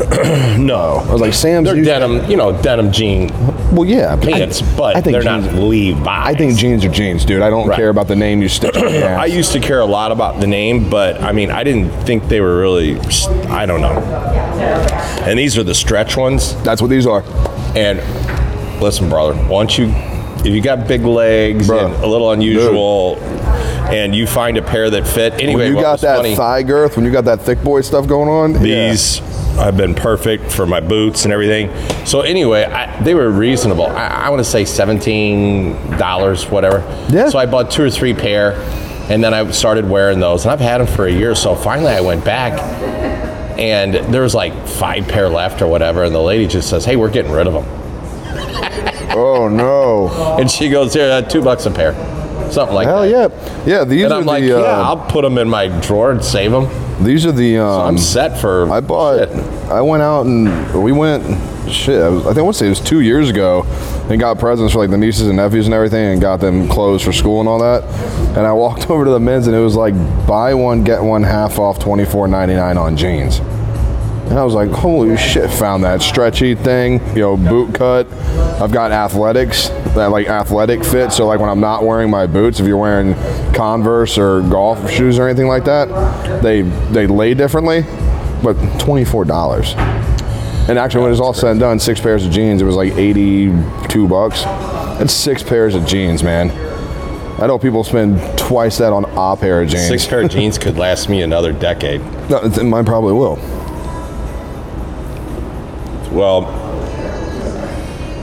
no, 0.58 1.04
I 1.06 1.12
was 1.12 1.20
like 1.20 1.34
Sam's. 1.34 1.66
They're 1.66 1.84
denim, 1.84 2.28
you 2.30 2.36
know, 2.36 2.60
denim 2.62 2.90
jean. 2.90 3.28
Well, 3.74 3.84
yeah, 3.84 4.16
pants, 4.16 4.62
I, 4.62 4.76
but 4.76 4.96
I 4.96 5.00
think 5.00 5.12
they're 5.12 5.22
jeans, 5.22 5.46
not 5.46 5.54
Levi's. 5.54 6.06
I 6.06 6.34
think 6.34 6.56
jeans 6.56 6.84
are 6.84 6.88
jeans, 6.90 7.24
dude. 7.24 7.42
I 7.42 7.50
don't 7.50 7.68
right. 7.68 7.76
care 7.76 7.90
about 7.90 8.08
the 8.08 8.16
name 8.16 8.40
you 8.40 8.48
stick. 8.48 8.76
I 8.76 9.26
used 9.26 9.52
to 9.52 9.60
care 9.60 9.80
a 9.80 9.86
lot 9.86 10.10
about 10.10 10.40
the 10.40 10.46
name, 10.46 10.88
but 10.88 11.20
I 11.20 11.32
mean, 11.32 11.50
I 11.50 11.64
didn't 11.64 11.90
think 12.06 12.28
they 12.28 12.40
were 12.40 12.58
really. 12.58 12.98
I 13.48 13.66
don't 13.66 13.82
know. 13.82 13.92
And 15.26 15.38
these 15.38 15.58
are 15.58 15.62
the 15.62 15.74
stretch 15.74 16.16
ones. 16.16 16.60
That's 16.62 16.80
what 16.80 16.88
these 16.88 17.06
are. 17.06 17.22
And 17.76 18.00
listen, 18.80 19.10
brother, 19.10 19.34
once 19.48 19.76
you 19.76 19.88
if 20.40 20.46
you 20.54 20.60
got 20.60 20.86
big 20.88 21.02
legs 21.02 21.68
and 21.70 21.94
a 21.94 22.06
little 22.06 22.30
unusual, 22.32 23.16
Dude. 23.16 23.24
and 23.92 24.14
you 24.14 24.26
find 24.26 24.56
a 24.56 24.62
pair 24.62 24.88
that 24.90 25.06
fit. 25.06 25.34
Anyway, 25.34 25.64
when 25.64 25.76
you 25.76 25.80
got 25.80 26.00
that 26.00 26.16
funny, 26.18 26.34
thigh 26.34 26.62
girth, 26.62 26.96
when 26.96 27.04
you 27.04 27.12
got 27.12 27.24
that 27.26 27.42
thick 27.42 27.62
boy 27.62 27.80
stuff 27.82 28.06
going 28.06 28.28
on, 28.28 28.62
these. 28.62 29.18
Yeah. 29.20 29.64
have 29.64 29.76
been 29.76 29.94
perfect 29.94 30.50
for 30.50 30.64
my 30.64 30.80
boots 30.80 31.24
and 31.24 31.32
everything. 31.32 31.70
So 32.06 32.20
anyway, 32.22 32.64
I, 32.64 33.02
they 33.02 33.14
were 33.14 33.30
reasonable. 33.30 33.86
I, 33.86 34.06
I 34.06 34.30
want 34.30 34.40
to 34.40 34.50
say 34.50 34.64
seventeen 34.64 35.74
dollars, 35.98 36.46
whatever. 36.48 36.78
Yeah. 37.10 37.28
So 37.28 37.38
I 37.38 37.46
bought 37.46 37.70
two 37.70 37.82
or 37.84 37.90
three 37.90 38.14
pair, 38.14 38.52
and 39.10 39.22
then 39.22 39.34
I 39.34 39.50
started 39.50 39.88
wearing 39.88 40.20
those, 40.20 40.44
and 40.44 40.52
I've 40.52 40.60
had 40.60 40.78
them 40.78 40.86
for 40.86 41.06
a 41.06 41.12
year. 41.12 41.34
So 41.34 41.54
finally, 41.54 41.92
I 41.92 42.00
went 42.00 42.24
back, 42.24 42.58
and 43.58 43.94
there 44.12 44.22
was 44.22 44.34
like 44.34 44.54
five 44.66 45.06
pair 45.06 45.28
left 45.28 45.60
or 45.60 45.66
whatever, 45.68 46.04
and 46.04 46.14
the 46.14 46.20
lady 46.22 46.46
just 46.46 46.70
says, 46.70 46.84
"Hey, 46.86 46.96
we're 46.96 47.10
getting 47.10 47.32
rid 47.32 47.46
of 47.46 47.52
them." 47.52 47.64
oh 49.10 49.48
no! 49.48 50.36
And 50.38 50.50
she 50.50 50.68
goes, 50.68 50.94
"Here, 50.94 51.10
uh, 51.10 51.22
two 51.22 51.42
bucks 51.42 51.66
a 51.66 51.70
pair." 51.70 51.92
Something 52.50 52.74
like 52.74 52.86
that. 52.86 53.08
Hell 53.08 53.28
that. 53.28 53.66
yeah, 53.66 53.78
yeah. 53.78 53.84
These 53.84 54.04
and 54.04 54.12
are 54.12 54.20
I'm 54.20 54.26
like, 54.26 54.42
the, 54.42 54.48
yeah, 54.48 54.54
uh, 54.56 54.82
I'll 54.82 55.06
put 55.08 55.22
them 55.22 55.38
in 55.38 55.48
my 55.48 55.68
drawer 55.80 56.10
and 56.10 56.24
save 56.24 56.50
them. 56.50 56.68
These 57.04 57.24
are 57.24 57.32
the. 57.32 57.58
Um, 57.58 57.68
so 57.68 57.80
I'm 57.80 57.98
set 57.98 58.38
for. 58.38 58.70
I 58.70 58.80
bought. 58.80 59.28
Shit. 59.28 59.38
I 59.70 59.80
went 59.80 60.02
out 60.02 60.26
and 60.26 60.82
we 60.82 60.92
went. 60.92 61.24
Shit, 61.70 62.02
I, 62.02 62.08
was, 62.08 62.22
I 62.22 62.28
think 62.30 62.38
I 62.38 62.42
want 62.42 62.56
to 62.56 62.58
say 62.58 62.66
it 62.66 62.70
was 62.70 62.80
two 62.80 63.00
years 63.00 63.30
ago, 63.30 63.62
and 64.10 64.18
got 64.18 64.40
presents 64.40 64.72
for 64.72 64.80
like 64.80 64.90
the 64.90 64.98
nieces 64.98 65.28
and 65.28 65.36
nephews 65.36 65.66
and 65.66 65.74
everything, 65.74 66.04
and 66.06 66.20
got 66.20 66.40
them 66.40 66.68
clothes 66.68 67.02
for 67.02 67.12
school 67.12 67.38
and 67.38 67.48
all 67.48 67.60
that. 67.60 67.84
And 68.36 68.46
I 68.46 68.52
walked 68.52 68.90
over 68.90 69.04
to 69.04 69.10
the 69.10 69.20
men's, 69.20 69.46
and 69.46 69.54
it 69.54 69.60
was 69.60 69.76
like 69.76 69.94
buy 70.26 70.54
one 70.54 70.82
get 70.82 71.02
one 71.02 71.22
half 71.22 71.58
off, 71.58 71.78
twenty 71.78 72.04
four 72.04 72.26
ninety 72.26 72.54
nine 72.54 72.76
on 72.76 72.96
jeans. 72.96 73.40
And 74.30 74.38
I 74.38 74.44
was 74.44 74.54
like, 74.54 74.70
holy 74.70 75.16
shit, 75.16 75.50
found 75.50 75.82
that 75.82 76.02
stretchy 76.02 76.54
thing, 76.54 77.04
you 77.16 77.22
know, 77.22 77.36
boot 77.36 77.74
cut. 77.74 78.06
I've 78.62 78.70
got 78.70 78.92
athletics, 78.92 79.70
that 79.96 80.12
like 80.12 80.28
athletic 80.28 80.84
fit. 80.84 81.10
So 81.10 81.26
like 81.26 81.40
when 81.40 81.50
I'm 81.50 81.58
not 81.58 81.82
wearing 81.82 82.10
my 82.10 82.28
boots, 82.28 82.60
if 82.60 82.66
you're 82.68 82.76
wearing 82.76 83.14
Converse 83.54 84.16
or 84.18 84.42
golf 84.42 84.88
shoes 84.88 85.18
or 85.18 85.26
anything 85.26 85.48
like 85.48 85.64
that, 85.64 86.42
they 86.42 86.62
they 86.62 87.08
lay 87.08 87.34
differently, 87.34 87.82
but 88.40 88.54
$24. 88.78 89.76
And 90.68 90.78
actually, 90.78 91.00
when 91.00 91.08
it 91.08 91.14
was 91.14 91.20
all 91.20 91.34
said 91.34 91.50
and 91.50 91.60
done, 91.60 91.80
six 91.80 92.00
pairs 92.00 92.24
of 92.24 92.30
jeans, 92.30 92.62
it 92.62 92.64
was 92.64 92.76
like 92.76 92.92
82 92.92 94.06
bucks. 94.06 94.44
That's 94.44 95.12
six 95.12 95.42
pairs 95.42 95.74
of 95.74 95.84
jeans, 95.86 96.22
man. 96.22 96.50
I 97.42 97.48
know 97.48 97.58
people 97.58 97.82
spend 97.82 98.20
twice 98.38 98.78
that 98.78 98.92
on 98.92 99.06
a 99.06 99.36
pair 99.36 99.62
of 99.62 99.70
jeans. 99.70 99.88
Six 99.88 100.06
pair 100.06 100.20
of 100.20 100.30
jeans 100.30 100.56
could 100.56 100.76
last 100.76 101.08
me 101.08 101.22
another 101.22 101.52
decade. 101.52 102.00
No, 102.30 102.42
mine 102.62 102.84
probably 102.84 103.14
will. 103.14 103.36
Well, 106.20 106.42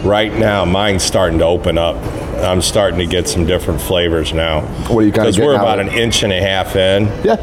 right 0.06 0.32
now 0.32 0.66
mine's 0.66 1.02
starting 1.02 1.40
to 1.40 1.46
open 1.46 1.80
up. 1.80 1.96
I'm 2.44 2.62
starting 2.62 3.00
to 3.00 3.08
get 3.08 3.28
some 3.28 3.48
different 3.48 3.82
flavors 3.82 4.34
now. 4.34 4.62
What 4.62 5.00
are 5.00 5.02
you 5.02 5.12
kinda 5.12 5.32
Because 5.32 5.40
we're 5.40 5.56
about 5.56 5.80
an 5.80 5.88
inch 5.88 6.22
and 6.22 6.32
a 6.32 6.40
half 6.40 6.76
in. 6.76 7.06
Yeah. 7.24 7.38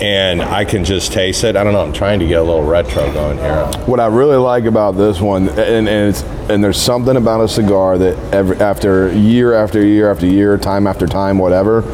And 0.00 0.40
I 0.40 0.64
can 0.64 0.86
just 0.86 1.12
taste 1.12 1.44
it. 1.44 1.56
I 1.56 1.62
don't 1.62 1.74
know. 1.74 1.82
I'm 1.82 1.92
trying 1.92 2.20
to 2.20 2.26
get 2.26 2.38
a 2.38 2.42
little 2.42 2.64
retro 2.64 3.12
going 3.12 3.36
here. 3.36 3.66
What 3.84 4.00
I 4.00 4.06
really 4.06 4.38
like 4.38 4.64
about 4.64 4.92
this 4.92 5.20
one, 5.20 5.50
and 5.50 5.86
and, 5.86 6.08
it's, 6.08 6.22
and 6.48 6.64
there's 6.64 6.80
something 6.80 7.18
about 7.18 7.42
a 7.42 7.48
cigar 7.48 7.98
that 7.98 8.16
every, 8.32 8.56
after 8.60 9.12
year 9.12 9.52
after 9.52 9.84
year 9.84 10.10
after 10.10 10.24
year, 10.24 10.56
time 10.56 10.86
after 10.86 11.06
time, 11.06 11.36
whatever, 11.36 11.84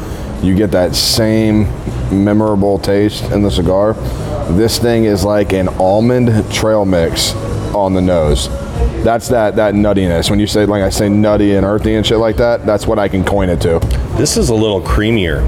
you 0.40 0.54
get 0.54 0.70
that 0.70 0.94
same 0.94 1.64
memorable 2.12 2.78
taste 2.78 3.24
in 3.32 3.42
the 3.42 3.50
cigar. 3.50 3.94
This 4.52 4.78
thing 4.78 5.04
is 5.04 5.24
like 5.24 5.52
an 5.52 5.66
almond 5.80 6.48
trail 6.52 6.84
mix 6.84 7.34
on 7.74 7.94
the 7.94 8.00
nose. 8.00 8.48
That's 9.04 9.28
that 9.28 9.56
that 9.56 9.74
nuttiness. 9.74 10.30
When 10.30 10.38
you 10.40 10.46
say 10.46 10.64
like 10.66 10.82
I 10.82 10.88
say 10.90 11.08
nutty 11.08 11.54
and 11.56 11.66
earthy 11.66 11.94
and 11.94 12.06
shit 12.06 12.18
like 12.18 12.36
that, 12.36 12.64
that's 12.64 12.86
what 12.86 12.98
I 12.98 13.08
can 13.08 13.24
coin 13.24 13.48
it 13.50 13.60
to. 13.62 13.78
This 14.16 14.36
is 14.36 14.48
a 14.48 14.54
little 14.54 14.80
creamier. 14.80 15.42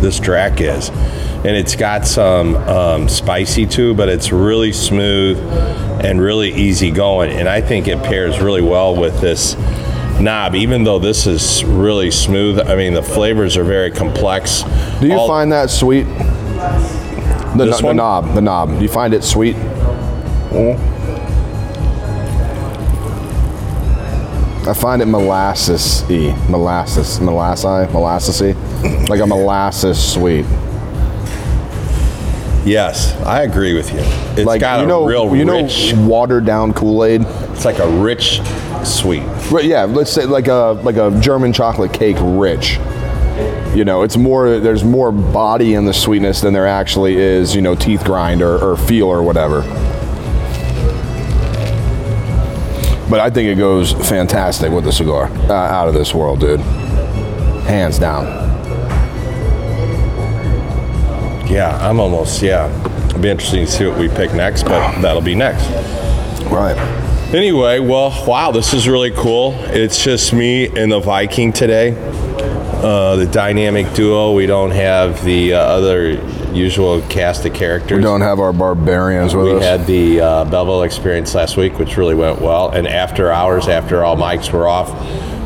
This 0.00 0.18
Drac 0.18 0.60
is, 0.60 0.88
and 0.88 1.48
it's 1.48 1.76
got 1.76 2.06
some 2.06 2.56
um, 2.56 3.08
spicy 3.08 3.66
too, 3.66 3.94
but 3.94 4.08
it's 4.08 4.32
really 4.32 4.72
smooth 4.72 5.38
and 6.04 6.20
really 6.20 6.54
easy 6.54 6.90
going. 6.90 7.30
And 7.32 7.48
I 7.48 7.60
think 7.60 7.86
it 7.88 7.98
pairs 8.02 8.40
really 8.40 8.62
well 8.62 8.96
with 8.96 9.20
this 9.20 9.56
knob. 10.20 10.54
Even 10.54 10.84
though 10.84 10.98
this 10.98 11.26
is 11.26 11.64
really 11.64 12.10
smooth, 12.10 12.60
I 12.60 12.76
mean 12.76 12.94
the 12.94 13.02
flavors 13.02 13.56
are 13.58 13.64
very 13.64 13.90
complex. 13.90 14.62
Do 15.00 15.08
you 15.08 15.14
All- 15.14 15.26
find 15.28 15.52
that 15.52 15.68
sweet? 15.68 16.04
The, 17.56 17.64
This 17.66 17.80
the 17.80 17.92
knob, 17.92 18.34
the 18.34 18.40
knob. 18.40 18.76
Do 18.76 18.82
you 18.82 18.88
find 18.88 19.12
it 19.12 19.24
sweet? 19.24 19.56
I 24.70 24.72
find 24.74 25.02
it 25.02 25.06
molasses-y, 25.06 26.32
molasses, 26.48 27.18
molassi, 27.18 27.86
molassesy, 27.88 29.08
like 29.08 29.20
a 29.20 29.26
molasses 29.26 29.98
sweet. 30.12 30.44
Yes, 32.64 33.16
I 33.22 33.42
agree 33.42 33.74
with 33.74 33.90
you. 33.92 33.98
It's 34.00 34.44
Like 34.44 34.60
got 34.60 34.78
you 34.78 34.84
a 34.84 34.88
know, 34.88 35.06
real 35.06 35.34
you 35.34 35.44
know, 35.44 35.62
rich. 35.62 35.92
watered 35.96 36.44
down 36.44 36.72
Kool-Aid. 36.72 37.22
It's 37.52 37.64
like 37.64 37.78
a 37.80 37.88
rich 38.00 38.40
sweet. 38.84 39.24
Right, 39.50 39.64
yeah, 39.64 39.84
let's 39.84 40.12
say 40.12 40.24
like 40.26 40.46
a 40.46 40.78
like 40.84 40.96
a 40.96 41.10
German 41.20 41.52
chocolate 41.52 41.92
cake 41.92 42.18
rich. 42.20 42.78
You 43.74 43.84
know, 43.84 44.02
it's 44.02 44.16
more. 44.16 44.58
There's 44.60 44.84
more 44.84 45.10
body 45.10 45.74
in 45.74 45.84
the 45.84 45.94
sweetness 45.94 46.42
than 46.42 46.52
there 46.52 46.66
actually 46.66 47.16
is. 47.16 47.54
You 47.56 47.62
know, 47.62 47.74
teeth 47.74 48.04
grind 48.04 48.42
or, 48.42 48.58
or 48.62 48.76
feel 48.76 49.06
or 49.08 49.22
whatever. 49.22 49.62
But 53.10 53.18
I 53.18 53.28
think 53.28 53.48
it 53.48 53.58
goes 53.58 53.92
fantastic 54.08 54.70
with 54.70 54.84
the 54.84 54.92
cigar. 54.92 55.26
Uh, 55.26 55.52
out 55.52 55.88
of 55.88 55.94
this 55.94 56.14
world, 56.14 56.38
dude. 56.38 56.60
Hands 56.60 57.98
down. 57.98 58.26
Yeah, 61.50 61.76
I'm 61.80 61.98
almost 61.98 62.40
yeah. 62.40 62.68
It'll 63.06 63.18
be 63.18 63.28
interesting 63.28 63.66
to 63.66 63.70
see 63.70 63.84
what 63.84 63.98
we 63.98 64.08
pick 64.08 64.32
next, 64.32 64.62
but 64.62 65.00
that'll 65.00 65.20
be 65.20 65.34
next. 65.34 65.68
Right. 66.44 66.76
Anyway, 67.34 67.80
well, 67.80 68.24
wow, 68.26 68.52
this 68.52 68.72
is 68.72 68.88
really 68.88 69.10
cool. 69.10 69.54
It's 69.66 70.02
just 70.02 70.32
me 70.32 70.68
and 70.68 70.92
the 70.92 71.00
Viking 71.00 71.52
today. 71.52 71.96
Uh, 72.82 73.16
the 73.16 73.26
dynamic 73.26 73.92
duo. 73.92 74.32
We 74.32 74.46
don't 74.46 74.70
have 74.70 75.24
the 75.24 75.54
uh, 75.54 75.58
other 75.58 76.16
usual 76.54 77.00
cast 77.02 77.44
of 77.46 77.54
characters. 77.54 77.96
We 77.98 78.02
don't 78.02 78.20
have 78.20 78.40
our 78.40 78.52
barbarians 78.52 79.34
with 79.34 79.46
We 79.46 79.52
us. 79.52 79.60
We 79.60 79.64
had 79.66 79.86
the 79.86 80.20
uh, 80.20 80.44
Belleville 80.46 80.82
experience 80.82 81.34
last 81.34 81.56
week, 81.56 81.78
which 81.78 81.96
really 81.96 82.14
went 82.14 82.40
well. 82.40 82.70
And 82.70 82.86
after 82.86 83.30
hours, 83.32 83.68
after 83.68 84.04
all 84.04 84.16
mics 84.16 84.52
were 84.52 84.66
off, 84.68 84.90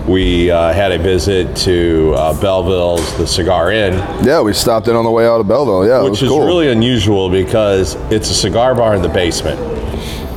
we 0.09 0.51
uh, 0.51 0.73
had 0.73 0.93
a 0.93 0.99
visit 0.99 1.57
to 1.59 2.13
uh, 2.17 2.39
Belleville's 2.41 3.17
The 3.17 3.27
Cigar 3.27 3.73
Inn, 3.73 3.95
yeah, 4.25 4.43
we 4.43 4.53
stopped 4.53 4.87
in 4.89 4.95
on 4.97 5.05
the 5.05 5.11
way 5.11 5.27
out 5.27 5.41
of 5.41 5.49
Belleville. 5.49 5.87
Yeah, 5.87 6.01
it 6.01 6.05
which 6.05 6.11
was 6.11 6.23
is 6.25 6.29
cool. 6.29 6.45
really 6.47 6.69
unusual 6.69 7.31
because 7.31 7.95
it's 8.13 8.29
a 8.31 8.35
cigar 8.35 8.75
bar 8.75 8.95
in 8.95 9.01
the 9.01 9.09
basement, 9.09 9.59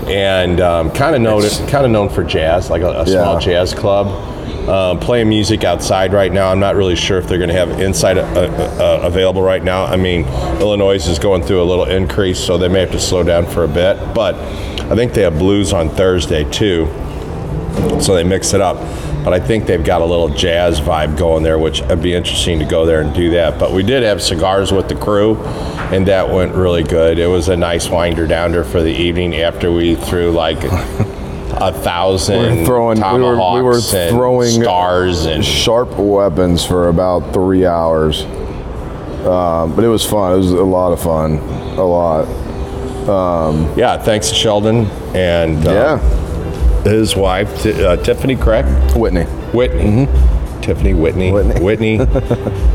and 0.08 0.62
um, 0.62 0.90
kind 0.92 1.16
of 1.16 1.22
known 1.22 1.42
kind 1.68 1.86
of 1.86 1.92
known 1.92 2.08
for 2.08 2.24
jazz, 2.24 2.70
like 2.70 2.82
a, 2.82 3.02
a 3.02 3.06
small 3.06 3.34
Yeah. 3.34 3.40
jazz 3.40 3.74
club. 3.74 4.08
Um, 4.68 5.00
playing 5.00 5.30
music 5.30 5.64
outside 5.64 6.12
right 6.12 6.30
now. 6.30 6.52
I'm 6.52 6.60
not 6.60 6.76
really 6.76 6.98
sure 6.98 7.18
if 7.18 7.26
they're 7.26 7.38
going 7.38 7.50
to 7.50 7.56
have 7.56 7.80
inside 7.80 8.18
uh, 8.18 8.22
uh, 8.22 9.00
available 9.02 9.42
right 9.42 9.64
now. 9.64 9.86
I 9.86 9.96
mean, 9.96 10.26
Illinois 10.60 11.08
is 11.08 11.20
going 11.20 11.42
through 11.42 11.62
a 11.62 11.64
little 11.64 11.86
increase, 11.86 12.38
so 12.38 12.58
they 12.58 12.68
may 12.68 12.82
have 12.82 12.92
to 12.92 13.00
slow 13.00 13.24
down 13.24 13.46
for 13.46 13.64
a 13.64 13.68
bit. 13.70 13.98
But 14.14 14.36
I 14.36 14.94
think 14.94 15.14
they 15.14 15.22
have 15.22 15.40
blues 15.40 15.72
on 15.72 15.88
Thursday 15.90 16.44
too, 16.52 16.86
so 18.02 18.14
they 18.14 18.26
mix 18.26 18.54
it 18.54 18.60
up. 18.60 18.76
But 19.24 19.34
I 19.34 19.40
think 19.40 19.68
they've 19.68 19.84
got 19.84 20.02
a 20.02 20.06
little 20.06 20.28
jazz 20.28 20.82
vibe 20.82 21.18
going 21.18 21.44
there, 21.44 21.58
which 21.58 21.82
would 21.84 22.02
be 22.02 22.14
interesting 22.14 22.60
to 22.60 22.66
go 22.66 22.86
there 22.86 23.00
and 23.00 23.14
do 23.14 23.30
that. 23.32 23.58
But 23.58 23.72
we 23.72 23.84
did 23.84 24.04
have 24.04 24.22
cigars 24.22 24.74
with 24.74 24.90
the 24.90 24.96
crew, 24.96 25.38
and 25.94 26.06
that 26.08 26.30
went 26.30 26.54
really 26.56 26.84
good. 26.84 27.20
It 27.20 27.28
was 27.28 27.48
a 27.48 27.56
nice 27.56 27.90
winder 27.90 28.28
downer 28.28 28.66
for 28.66 28.82
the 28.82 28.92
evening 28.92 29.34
after 29.36 29.72
we 29.72 29.96
threw 29.96 30.32
like 30.32 30.60
a 31.60 31.72
thousand 31.72 32.40
We 32.40 32.60
were 32.60 32.66
throwing- 32.66 32.98
we 33.02 33.04
were- 33.04 33.18
we 33.20 33.22
were 33.24 33.36
tomahawks 33.36 33.94
and 33.94 34.16
throwing 34.16 34.50
stars 34.62 35.26
and 35.26 35.44
sharp 35.44 35.98
weapons 35.98 36.64
for 36.64 36.90
about 36.90 37.34
three 37.34 37.66
hours. 37.66 38.26
Um, 39.26 39.74
but 39.76 39.84
it 39.84 39.90
was 39.90 40.06
fun. 40.06 40.34
It 40.34 40.38
was 40.38 40.52
a 40.52 40.64
lot 40.64 40.94
of 40.94 41.00
fun. 41.00 41.40
A 41.78 41.84
lot. 41.84 42.26
yeah. 43.76 43.98
Thanks 43.98 44.30
to 44.30 44.36
Sheldon 44.36 44.88
and 45.14 45.66
uh, 45.68 45.72
Yeah. 45.72 46.00
his 46.90 47.16
wife 47.16 47.62
Ti- 47.64 47.84
uh, 47.86 47.96
Tiffany, 47.98 48.36
correct? 48.36 48.68
Whitney. 48.96 49.24
Whitney. 49.54 50.08
Tiffany 50.68 50.94
Whitney. 50.94 51.32
Mm-hmm. 51.32 51.64
Whitney. 51.64 51.96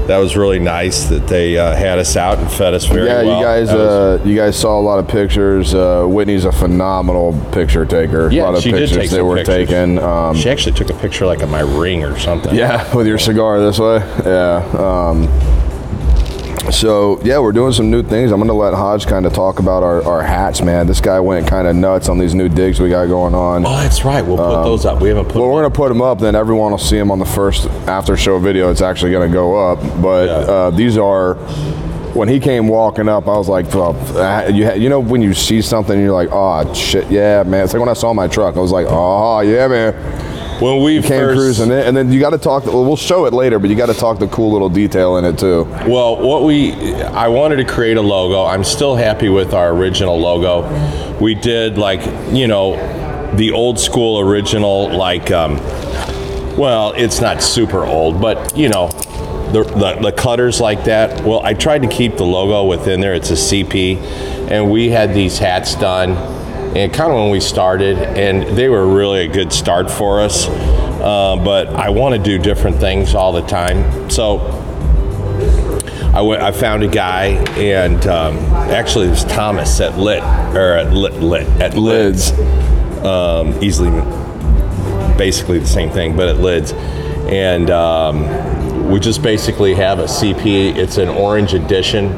that 0.07 0.16
was 0.16 0.35
really 0.35 0.59
nice 0.59 1.05
that 1.11 1.26
they 1.26 1.59
uh, 1.59 1.76
had 1.76 1.98
us 1.98 2.16
out 2.16 2.38
and 2.38 2.50
fed 2.50 2.72
us 2.72 2.87
very 2.87 3.07
Yeah, 3.07 3.22
well. 3.22 3.38
you 3.38 3.44
guys, 3.44 3.68
was- 3.68 3.76
uh, 3.76 4.22
you 4.24 4.35
guys 4.35 4.59
saw 4.59 4.81
a 4.81 4.81
lot 4.81 4.98
of 4.98 5.07
pictures. 5.09 5.74
Uh, 5.74 6.07
Whitney's 6.07 6.46
a 6.46 6.52
phenomenal 6.52 7.38
picture 7.52 7.85
taker. 7.85 8.31
yeah, 8.31 8.44
a 8.44 8.46
lot 8.46 8.55
of 8.55 8.62
she 8.62 8.70
pictures 8.70 8.92
did 8.92 9.00
take 9.02 9.11
that 9.11 9.24
were 9.26 9.37
pictures. 9.37 9.68
taken. 9.68 9.98
Um, 9.98 10.35
she 10.35 10.48
actually 10.48 10.72
took 10.74 10.88
a 10.88 10.94
picture 10.94 11.26
like 11.26 11.42
of 11.42 11.50
my 11.50 11.61
ring 11.61 12.02
or 12.02 12.18
something. 12.18 12.55
yeah, 12.55 12.94
with 12.96 13.07
your 13.07 13.18
cigar 13.18 13.61
this 13.61 13.78
way. 13.78 13.98
Yeah. 14.24 14.64
Um, 14.78 15.28
so 16.70 17.20
yeah, 17.22 17.38
we're 17.38 17.53
doing 17.53 17.72
some 17.72 17.90
new 17.90 18.03
things. 18.03 18.31
I'm 18.31 18.38
gonna 18.38 18.53
let 18.53 18.75
Hodge 18.75 19.07
kind 19.07 19.27
of 19.27 19.33
talk 19.33 19.59
about 19.59 19.83
our, 19.83 20.03
our 20.05 20.22
hats, 20.22 20.62
man. 20.62 20.87
This 20.87 21.01
guy 21.01 21.18
went 21.20 21.46
kind 21.48 21.66
of 21.66 21.75
nuts 21.75 22.09
on 22.09 22.18
these 22.18 22.35
new 22.35 22.48
digs 22.48 22.81
we 22.81 22.88
got 22.88 23.07
going 23.07 23.35
on. 23.35 23.64
Oh, 23.66 23.70
that's 23.81 24.05
right. 24.05 24.25
We'll 24.25 24.37
put 24.37 24.62
those 24.64 24.85
up. 24.85 25.01
We 25.01 25.09
haven't 25.09 25.27
put. 25.27 25.37
Well, 25.37 25.48
we're 25.51 25.64
up. 25.64 25.72
gonna 25.72 25.75
put 25.75 25.88
them 25.88 26.03
up. 26.03 26.18
Then 26.20 26.35
everyone 26.35 26.70
will 26.70 26.79
see 26.79 26.98
them 26.98 27.11
on 27.11 27.18
the 27.18 27.25
first 27.27 27.66
after 27.88 28.16
show 28.16 28.38
video. 28.38 28.70
It's 28.70 28.83
actually 28.83 29.12
gonna 29.12 29.29
go 29.33 29.57
up. 29.72 29.81
But 30.01 30.27
Yeah. 30.27 30.33
uh, 30.53 30.70
these 30.70 30.96
are. 30.98 31.35
When 32.12 32.29
he 32.29 32.40
came 32.40 32.68
walking 32.68 33.09
up, 33.09 33.27
I 33.27 33.38
was 33.38 33.48
like, 33.48 33.72
well, 33.72 33.96
uh, 34.18 34.46
you, 34.48 34.66
ha- 34.66 34.75
you 34.75 34.90
know, 34.90 35.01
when 35.01 35.22
you 35.22 35.33
see 35.33 35.62
something, 35.62 35.98
you're 35.98 36.12
like, 36.12 36.29
oh 36.31 36.70
shit, 36.75 37.11
yeah, 37.11 37.42
man. 37.42 37.64
It's 37.64 37.72
like 37.72 37.81
when 37.81 37.88
I 37.88 37.94
saw 37.94 38.12
my 38.12 38.29
truck, 38.29 38.55
I 38.59 38.61
was 38.61 38.70
like, 38.70 38.87
oh 38.90 39.40
yeah, 39.40 39.66
man. 39.66 39.94
When 40.62 40.83
we 40.83 41.03
Came 41.03 41.09
first, 41.09 41.38
cruising 41.38 41.70
it, 41.72 41.87
and 41.87 41.96
then 41.96 42.12
you 42.12 42.20
got 42.20 42.31
to 42.31 42.38
talk. 42.38 42.64
Well, 42.64 42.85
we'll 42.85 42.96
show 42.96 43.27
it 43.27 43.33
later, 43.33 43.59
but 43.59 43.68
you 43.68 43.77
got 43.77 43.87
to 43.87 43.94
talk 43.94 44.20
the 44.20 44.29
cool 44.29 44.53
little 44.53 44.68
detail 44.68 45.16
in 45.16 45.25
it 45.25 45.38
too. 45.38 45.64
Well, 45.87 46.16
what 46.16 46.44
we 46.44 46.72
I 47.03 47.29
wanted 47.29 47.57
to 47.57 47.64
create 47.64 47.96
a 47.96 48.03
logo. 48.03 48.44
I'm 48.44 48.62
still 48.62 48.94
happy 48.94 49.29
with 49.29 49.55
our 49.55 49.70
original 49.70 50.18
logo. 50.18 51.18
We 51.18 51.35
did 51.35 51.79
like 51.79 52.01
you 52.33 52.46
know 52.46 52.77
the 53.35 53.51
old 53.51 53.81
school 53.81 54.20
original 54.20 54.96
like 54.96 55.33
um, 55.33 55.57
well, 56.57 56.92
it's 56.92 57.20
not 57.20 57.42
super 57.42 57.85
old, 57.85 58.20
but 58.20 58.57
you 58.57 58.68
know 58.68 58.88
the, 59.53 59.64
the 59.64 59.98
the 60.01 60.12
cutters 60.12 60.61
like 60.61 60.85
that. 60.85 61.25
Well, 61.25 61.40
I 61.44 61.55
tried 61.55 61.83
to 61.83 61.88
keep 61.88 62.16
the 62.16 62.25
logo 62.25 62.64
within 62.64 63.01
there. 63.01 63.14
It's 63.14 63.31
a 63.31 63.35
CP, 63.35 63.96
and 64.51 64.70
we 64.70 64.90
had 64.90 65.12
these 65.12 65.38
hats 65.38 65.75
done. 65.75 66.40
And 66.74 66.92
kind 66.92 67.11
of 67.11 67.18
when 67.18 67.30
we 67.30 67.40
started, 67.40 67.98
and 67.98 68.56
they 68.56 68.68
were 68.68 68.87
really 68.87 69.26
a 69.26 69.28
good 69.28 69.52
start 69.52 69.90
for 69.90 70.20
us. 70.20 70.46
Uh, 70.48 71.37
but 71.44 71.68
I 71.68 71.90
want 71.90 72.14
to 72.14 72.22
do 72.22 72.38
different 72.38 72.78
things 72.78 73.14
all 73.14 73.32
the 73.32 73.42
time. 73.42 74.08
So 74.08 74.38
I 76.14 76.20
went. 76.20 76.42
I 76.42 76.52
found 76.52 76.82
a 76.82 76.88
guy, 76.88 77.26
and 77.56 78.06
um, 78.06 78.37
actually 78.70 79.08
it 79.08 79.11
was 79.11 79.24
Thomas 79.24 79.80
at 79.80 79.98
Lit 79.98 80.22
or 80.22 80.74
at 80.74 80.92
Lit, 80.92 81.14
Lit 81.14 81.46
at 81.61 81.74
Lids. 81.74 82.32
Um, 83.02 83.62
easily, 83.62 83.90
basically 85.18 85.58
the 85.58 85.66
same 85.66 85.90
thing, 85.90 86.16
but 86.16 86.28
at 86.28 86.37
Lids, 86.37 86.72
and 86.72 87.70
um, 87.70 88.90
we 88.90 89.00
just 89.00 89.22
basically 89.22 89.74
have 89.74 89.98
a 89.98 90.04
CP. 90.04 90.76
It's 90.76 90.98
an 90.98 91.08
orange 91.08 91.54
edition 91.54 92.12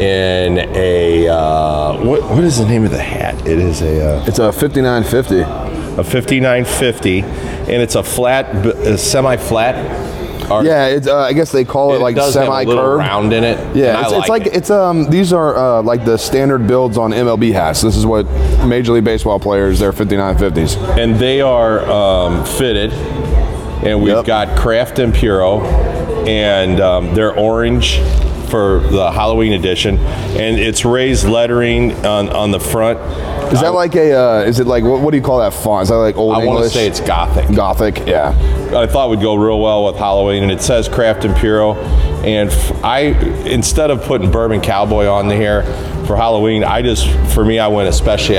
in 0.00 0.58
a 0.74 1.28
uh, 1.28 1.96
what? 2.04 2.22
What 2.22 2.44
is 2.44 2.58
the 2.58 2.66
name 2.66 2.84
of 2.84 2.90
the 2.90 3.02
hat? 3.02 3.34
It 3.46 3.58
is 3.58 3.82
a. 3.82 4.16
Uh, 4.18 4.24
It's 4.26 4.38
a 4.38 4.52
5950. 4.52 5.40
a 5.40 6.04
5950 6.04 7.20
and 7.20 7.82
it's 7.82 7.94
a 7.94 8.02
flat 8.02 8.62
b- 8.62 8.68
a 8.70 8.98
semi-flat 8.98 10.50
Or- 10.50 10.62
Yeah, 10.62 10.86
it's, 10.88 11.06
uh, 11.08 11.16
I 11.20 11.32
guess 11.32 11.50
they 11.50 11.64
call 11.64 11.94
it, 11.94 12.00
like 12.02 12.14
does 12.14 12.34
have 12.34 12.42
a 12.44 12.46
semi 12.46 12.64
little 12.64 12.84
curve. 12.84 12.98
round 12.98 13.32
in 13.32 13.42
it. 13.42 13.58
and 13.58 13.74
Yeah, 13.76 14.02
it's, 14.02 14.12
it's 14.12 14.28
like 14.28 14.46
it. 14.46 14.54
it's 14.56 14.70
um 14.70 15.08
these 15.10 15.32
are 15.32 15.56
uh, 15.56 15.82
like 15.82 16.04
the 16.04 16.18
standard 16.18 16.66
builds 16.66 16.98
on 16.98 17.12
MLB 17.12 17.50
hats. 17.52 17.80
This 17.80 17.96
is 17.96 18.04
what 18.04 18.26
Major 18.66 18.92
League 18.92 19.04
Baseball 19.04 19.40
players 19.40 19.78
their 19.80 19.92
5950s. 19.92 20.76
and 20.98 21.16
they 21.16 21.40
are 21.40 21.80
um, 21.90 22.44
fitted, 22.44 22.92
and 22.92 24.02
we've 24.02 24.14
Yep. 24.14 24.24
got 24.26 24.56
Craft 24.58 24.98
and 24.98 25.12
Puro, 25.14 25.62
and 26.28 26.80
um, 26.80 27.14
they're 27.14 27.34
orange 27.36 27.98
for 28.48 28.80
the 28.80 29.10
Halloween 29.10 29.52
edition, 29.52 29.98
and 29.98 30.58
it's 30.58 30.84
raised 30.84 31.26
lettering 31.26 31.92
on, 32.06 32.28
on 32.30 32.50
the 32.50 32.60
front. 32.60 32.98
Is 33.52 33.60
that 33.60 33.74
like 33.74 33.94
a 33.94 34.12
uh, 34.12 34.42
is 34.42 34.58
it 34.58 34.66
like 34.66 34.82
what, 34.82 35.00
what 35.00 35.12
do 35.12 35.16
you 35.16 35.22
call 35.22 35.38
that 35.38 35.54
font? 35.54 35.84
Is 35.84 35.88
that 35.90 35.96
like 35.96 36.16
old 36.16 36.34
I 36.34 36.44
want 36.44 36.64
to 36.64 36.70
say 36.70 36.86
it's 36.86 37.00
Gothic. 37.00 37.54
Gothic. 37.54 38.06
Yeah. 38.06 38.30
I 38.74 38.86
thought 38.86 39.08
would 39.10 39.20
go 39.20 39.36
real 39.36 39.60
well 39.60 39.84
with 39.84 39.96
Halloween, 39.96 40.42
and 40.42 40.50
it 40.50 40.60
says 40.60 40.88
Craft 40.88 41.22
Puro. 41.36 41.74
And 42.24 42.50
f- 42.50 42.84
I, 42.84 43.00
instead 43.46 43.90
of 43.90 44.02
putting 44.02 44.32
Bourbon 44.32 44.60
Cowboy 44.60 45.06
on 45.06 45.30
here 45.30 45.62
for 46.06 46.16
Halloween, 46.16 46.64
I 46.64 46.82
just, 46.82 47.08
for 47.32 47.44
me, 47.44 47.60
I 47.60 47.68
went 47.68 47.88
a 47.88 47.92
special 47.92 48.38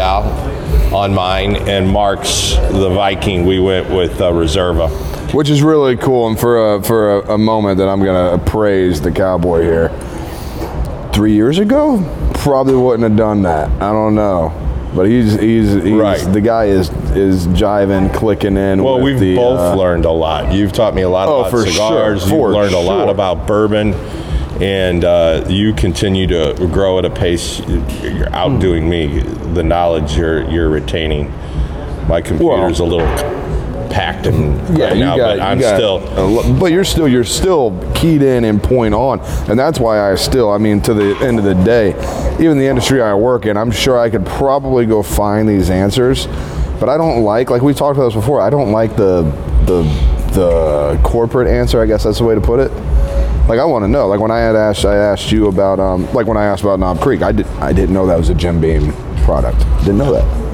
on 0.93 1.13
mine, 1.13 1.55
and 1.55 1.89
Mark's 1.89 2.55
the 2.55 2.89
Viking. 2.89 3.45
We 3.45 3.59
went 3.59 3.89
with 3.89 4.19
uh, 4.19 4.31
Reserva. 4.31 4.89
Which 5.33 5.49
is 5.49 5.61
really 5.61 5.97
cool, 5.97 6.27
and 6.27 6.39
for 6.39 6.75
a, 6.75 6.81
for 6.83 7.19
a, 7.19 7.33
a 7.33 7.37
moment 7.37 7.77
that 7.79 7.87
I'm 7.89 8.03
gonna 8.03 8.37
praise 8.45 9.01
the 9.01 9.11
cowboy 9.11 9.61
here. 9.61 9.89
Three 11.13 11.33
years 11.33 11.57
ago, 11.59 11.99
probably 12.35 12.75
wouldn't 12.75 13.03
have 13.09 13.17
done 13.17 13.41
that. 13.41 13.69
I 13.81 13.91
don't 13.91 14.15
know, 14.15 14.53
but 14.95 15.03
he's 15.07 15.33
he's, 15.39 15.73
he's 15.73 15.93
Right. 15.93 16.19
the 16.31 16.41
guy 16.41 16.65
is 16.65 16.89
is 17.15 17.47
jiving, 17.47 18.13
clicking 18.13 18.55
in. 18.55 18.83
Well, 18.83 19.01
we've 19.01 19.19
the, 19.19 19.35
both 19.35 19.59
uh, 19.59 19.75
learned 19.75 20.05
a 20.05 20.11
lot. 20.11 20.53
You've 20.53 20.71
taught 20.71 20.93
me 20.95 21.01
a 21.01 21.09
lot 21.09 21.27
Oh, 21.27 21.41
about 21.45 21.67
cigars. 21.67 22.23
sure, 22.25 22.31
You've 22.47 22.55
learned 22.55 22.75
a 22.75 22.79
lot 22.79 23.09
about 23.09 23.47
bourbon, 23.47 23.93
and 24.61 25.03
uh, 25.03 25.45
you 25.49 25.73
continue 25.73 26.27
to 26.27 26.53
grow 26.71 26.99
at 26.99 27.05
a 27.05 27.09
pace. 27.09 27.59
You're 28.01 28.33
outdoing 28.33 28.87
me. 28.89 29.19
The 29.19 29.63
knowledge 29.63 30.15
you're 30.15 30.49
you're 30.49 30.69
retaining. 30.69 31.31
My 32.07 32.21
computer's 32.21 32.79
a 32.79 32.85
little 32.85 33.07
packed 33.97 34.27
and 34.27 34.77
Yeah, 34.77 34.85
right 34.89 34.97
you 34.97 35.03
now, 35.03 35.17
got. 35.17 35.37
but 35.37 35.39
I'm 35.41 35.59
got 35.59 35.75
still. 35.75 36.59
but 36.59 36.71
you're 36.71 36.83
still 36.83 37.07
you're 37.07 37.23
still 37.23 37.71
keyed 37.95 38.21
in 38.21 38.43
and 38.43 38.61
point 38.61 38.93
on, 38.93 39.19
and 39.49 39.57
that's 39.57 39.79
why 39.79 40.11
I 40.11 40.15
still. 40.15 40.51
I 40.51 40.59
mean, 40.59 40.81
to 40.81 40.93
the 40.93 41.15
end 41.25 41.39
of 41.39 41.45
the 41.45 41.55
day, 41.55 41.89
even 42.39 42.59
the 42.59 42.67
industry 42.67 43.01
I 43.01 43.15
work 43.15 43.47
in, 43.47 43.57
I'm 43.57 43.71
sure 43.71 43.97
I 43.97 44.11
could 44.11 44.23
probably 44.25 44.85
go 44.85 45.01
find 45.01 45.49
these 45.49 45.71
answers, 45.71 46.27
but 46.79 46.89
I 46.89 46.97
don't 46.97 47.23
like 47.23 47.49
like 47.49 47.63
we 47.63 47.73
talked 47.73 47.97
about 47.97 48.09
this 48.09 48.13
before. 48.13 48.39
I 48.39 48.51
don't 48.51 48.71
like 48.71 48.95
the 48.95 49.23
the 49.65 49.81
the 50.33 50.99
corporate 51.03 51.47
answer. 51.47 51.81
I 51.81 51.87
guess 51.87 52.03
that's 52.03 52.19
the 52.19 52.23
way 52.23 52.35
to 52.35 52.41
put 52.41 52.59
it. 52.59 52.71
Like 53.49 53.59
I 53.59 53.65
want 53.65 53.83
to 53.83 53.87
know. 53.87 54.07
Like 54.07 54.19
when 54.19 54.29
I 54.29 54.39
had 54.39 54.55
asked, 54.55 54.85
I 54.85 54.95
asked 54.95 55.31
you 55.31 55.47
about 55.47 55.79
um, 55.79 56.05
like 56.13 56.27
when 56.27 56.37
I 56.37 56.45
asked 56.45 56.61
about 56.61 56.79
Knob 56.79 57.01
Creek, 57.01 57.23
I 57.23 57.31
did 57.31 57.47
I 57.59 57.73
didn't 57.73 57.93
know 57.95 58.05
that 58.05 58.17
was 58.17 58.29
a 58.29 58.35
Jim 58.35 58.61
Beam 58.61 58.91
product. 59.23 59.59
Didn't 59.79 59.97
know 59.97 60.13
that. 60.13 60.46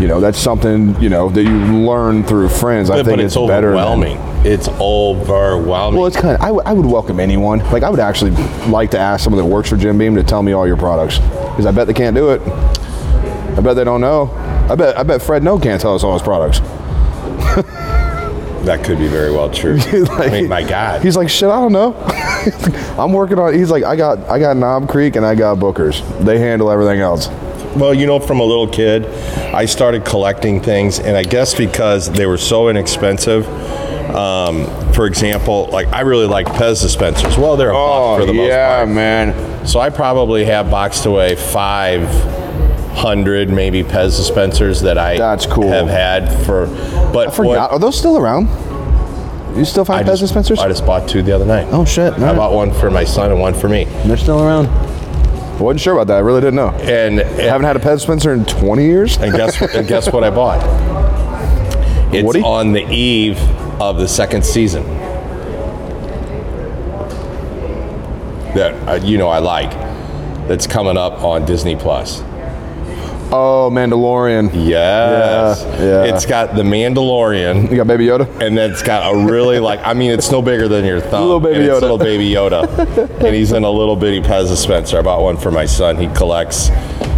You 0.00 0.08
know, 0.08 0.20
that's 0.20 0.38
something 0.38 1.00
you 1.00 1.08
know 1.08 1.30
that 1.30 1.42
you 1.42 1.50
learn 1.50 2.22
through 2.22 2.50
friends. 2.50 2.90
I 2.90 2.96
think 3.02 3.16
but 3.16 3.20
it's, 3.20 3.34
better. 3.34 3.70
than- 3.70 3.78
overwhelming. 3.78 4.18
it's 4.44 4.68
overwhelming. 4.68 5.98
well, 5.98 6.06
it's 6.06 6.16
kind 6.16 6.34
of. 6.36 6.42
I, 6.42 6.72
would- 6.72 6.84
welcome 6.86 7.18
anyone. 7.18 7.60
Like 7.70 7.82
I 7.82 7.88
would 7.90 8.00
actually 8.00 8.32
like 8.68 8.90
to 8.90 8.98
ask 8.98 9.24
someone 9.24 9.42
that 9.42 9.48
works 9.48 9.70
for 9.70 9.76
Jim 9.76 9.96
Beam 9.96 10.14
to 10.16 10.22
tell 10.22 10.42
me 10.42 10.52
all 10.52 10.66
your 10.66 10.76
products 10.76 11.18
because 11.18 11.64
I 11.66 11.70
bet 11.72 11.86
they 11.86 11.94
can't 11.94 12.14
do 12.14 12.30
it. 12.30 12.42
I 12.42 13.60
bet 13.60 13.74
they 13.76 13.84
don't 13.84 14.02
know. 14.02 14.30
I 14.70 14.74
bet. 14.74 14.98
I 14.98 15.02
bet 15.02 15.22
Fred 15.22 15.42
Noe 15.42 15.58
can't 15.58 15.80
tell 15.80 15.94
us 15.94 16.04
all 16.04 16.12
his 16.12 16.22
products. 16.22 16.60
that 18.66 18.84
could 18.84 18.98
be 18.98 19.08
very 19.08 19.30
well 19.32 19.48
true. 19.50 19.78
I 20.10 20.28
mean, 20.28 20.48
my 20.48 20.62
God. 20.62 21.02
He's 21.02 21.16
like, 21.16 21.30
shit. 21.30 21.48
I 21.48 21.56
don't 21.58 21.72
know. 21.72 21.94
I'm 22.98 23.12
working 23.12 23.38
on. 23.38 23.54
He's 23.54 23.70
like, 23.70 23.84
I 23.84 23.96
got. 23.96 24.18
I 24.28 24.38
got 24.38 24.56
Knob 24.58 24.88
Creek 24.90 25.16
and 25.16 25.24
I 25.24 25.34
got 25.34 25.58
Booker's. 25.58 26.02
They 26.20 26.38
handle 26.38 26.70
everything 26.70 27.00
else. 27.00 27.28
Well, 27.78 27.92
you 27.94 28.06
know, 28.06 28.18
from 28.20 28.40
a 28.40 28.44
little 28.44 28.66
kid, 28.66 29.04
I 29.54 29.66
started 29.66 30.04
collecting 30.04 30.60
things, 30.62 30.98
and 30.98 31.16
I 31.16 31.22
guess 31.22 31.54
because 31.54 32.10
they 32.10 32.26
were 32.26 32.38
so 32.38 32.68
inexpensive. 32.68 33.46
Um, 34.14 34.66
for 34.92 35.06
example, 35.06 35.66
like 35.70 35.88
I 35.88 36.00
really 36.00 36.26
like 36.26 36.46
Pez 36.46 36.80
dispensers. 36.80 37.36
Well, 37.36 37.56
they're 37.56 37.70
a 37.70 37.74
buck 37.74 38.20
for 38.20 38.24
the 38.26 38.32
most 38.32 38.50
part. 38.50 38.88
man. 38.88 39.66
So 39.66 39.80
I 39.80 39.90
probably 39.90 40.44
have 40.46 40.70
boxed 40.70 41.04
away 41.06 41.34
five 41.36 42.08
hundred, 42.94 43.50
maybe 43.50 43.82
Pez 43.82 44.16
dispensers 44.16 44.80
that 44.82 44.96
I 44.96 45.18
That's 45.18 45.44
cool. 45.44 45.68
have 45.68 45.88
had 45.88 46.28
for. 46.46 46.66
But 47.12 47.28
I 47.28 47.30
forgot. 47.30 47.72
Are 47.72 47.78
those 47.78 47.98
still 47.98 48.16
around? 48.16 48.46
You 49.56 49.64
still 49.66 49.82
I 49.82 49.86
find 49.86 50.06
Pez 50.06 50.10
just, 50.12 50.22
dispensers? 50.22 50.58
I 50.60 50.68
just 50.68 50.86
bought 50.86 51.08
two 51.08 51.22
the 51.22 51.32
other 51.32 51.44
night. 51.46 51.66
oh 51.70 51.84
shit! 51.84 52.14
I 52.14 52.34
bought 52.34 52.52
one 52.52 52.72
for 52.72 52.90
my 52.90 53.04
son 53.04 53.30
and 53.32 53.40
one 53.40 53.52
for 53.54 53.68
me. 53.68 53.84
And 53.84 54.08
They're 54.10 54.16
still 54.16 54.42
around. 54.42 54.66
I 55.56 55.62
wasn't 55.62 55.80
sure 55.80 55.94
about 55.94 56.08
that. 56.08 56.16
I 56.16 56.20
really 56.20 56.42
didn't 56.42 56.56
know. 56.56 56.68
And, 56.70 57.20
I 57.20 57.42
haven't 57.44 57.66
had 57.66 57.76
a 57.76 57.78
Pez 57.78 58.00
Spencer 58.02 58.34
in 58.34 58.44
20 58.44 58.84
years. 58.84 59.16
And 59.16 59.34
guess 59.34 59.60
and 59.74 59.88
guess 59.88 60.12
what 60.12 60.22
I 60.22 60.30
bought? 60.30 60.62
It's 62.14 62.26
Woody? 62.26 62.42
on 62.42 62.72
the 62.72 62.86
eve 62.92 63.38
of 63.80 63.96
the 63.98 64.06
second 64.06 64.44
season. 64.44 64.84
That 68.54 68.88
uh, 68.88 68.94
you 69.04 69.18
know 69.18 69.28
I 69.28 69.38
like. 69.38 69.70
That's 70.46 70.66
coming 70.66 70.96
up 70.96 71.22
on 71.22 71.44
Disney 71.46 71.74
Plus. 71.74 72.22
Oh, 73.32 73.70
Mandalorian. 73.72 74.50
Yes, 74.54 75.62
Yeah, 75.64 75.78
yeah. 75.80 76.14
It's 76.14 76.24
got 76.26 76.54
the 76.54 76.62
Mandalorian, 76.62 77.70
You 77.70 77.76
got 77.76 77.86
Baby 77.88 78.06
Yoda? 78.06 78.28
and 78.40 78.56
then 78.56 78.70
it's 78.70 78.82
got 78.82 79.12
a 79.12 79.16
really 79.26 79.58
like. 79.58 79.80
I 79.84 79.94
mean, 79.94 80.10
it's 80.12 80.30
no 80.30 80.40
bigger 80.42 80.68
than 80.68 80.84
your 80.84 81.00
thumb. 81.00 81.22
Little 81.22 81.40
baby 81.40 81.64
Yoda. 81.66 81.80
little 81.80 81.98
baby 81.98 82.30
Yoda, 82.30 83.20
and 83.24 83.34
he's 83.34 83.52
in 83.52 83.64
a 83.64 83.70
little 83.70 83.96
bitty 83.96 84.20
Pez 84.20 84.48
dispenser. 84.48 84.98
I 84.98 85.02
bought 85.02 85.22
one 85.22 85.36
for 85.36 85.50
my 85.50 85.66
son. 85.66 85.96
He 85.96 86.06
collects 86.14 86.70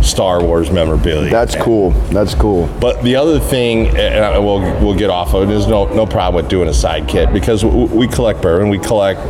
Star 0.02 0.42
Wars 0.42 0.70
memorabilia. 0.70 1.30
That's 1.30 1.54
cool. 1.56 1.90
That's 2.10 2.34
cool. 2.34 2.68
But 2.80 3.02
the 3.02 3.16
other 3.16 3.38
thing, 3.38 3.88
and 3.88 4.24
I- 4.24 4.38
we'll 4.38 4.60
we'll 4.82 4.96
get 4.98 5.10
off 5.10 5.34
of 5.34 5.42
it. 5.42 5.46
There's 5.46 5.66
no 5.66 5.84
no 5.94 6.06
problem 6.06 6.42
with 6.42 6.48
doing 6.50 6.68
a 6.68 6.74
side 6.74 7.06
kit 7.08 7.32
because 7.32 7.64
we 7.64 8.08
collect 8.08 8.40
bourbon, 8.40 8.70
we 8.70 8.78
collect 8.78 9.20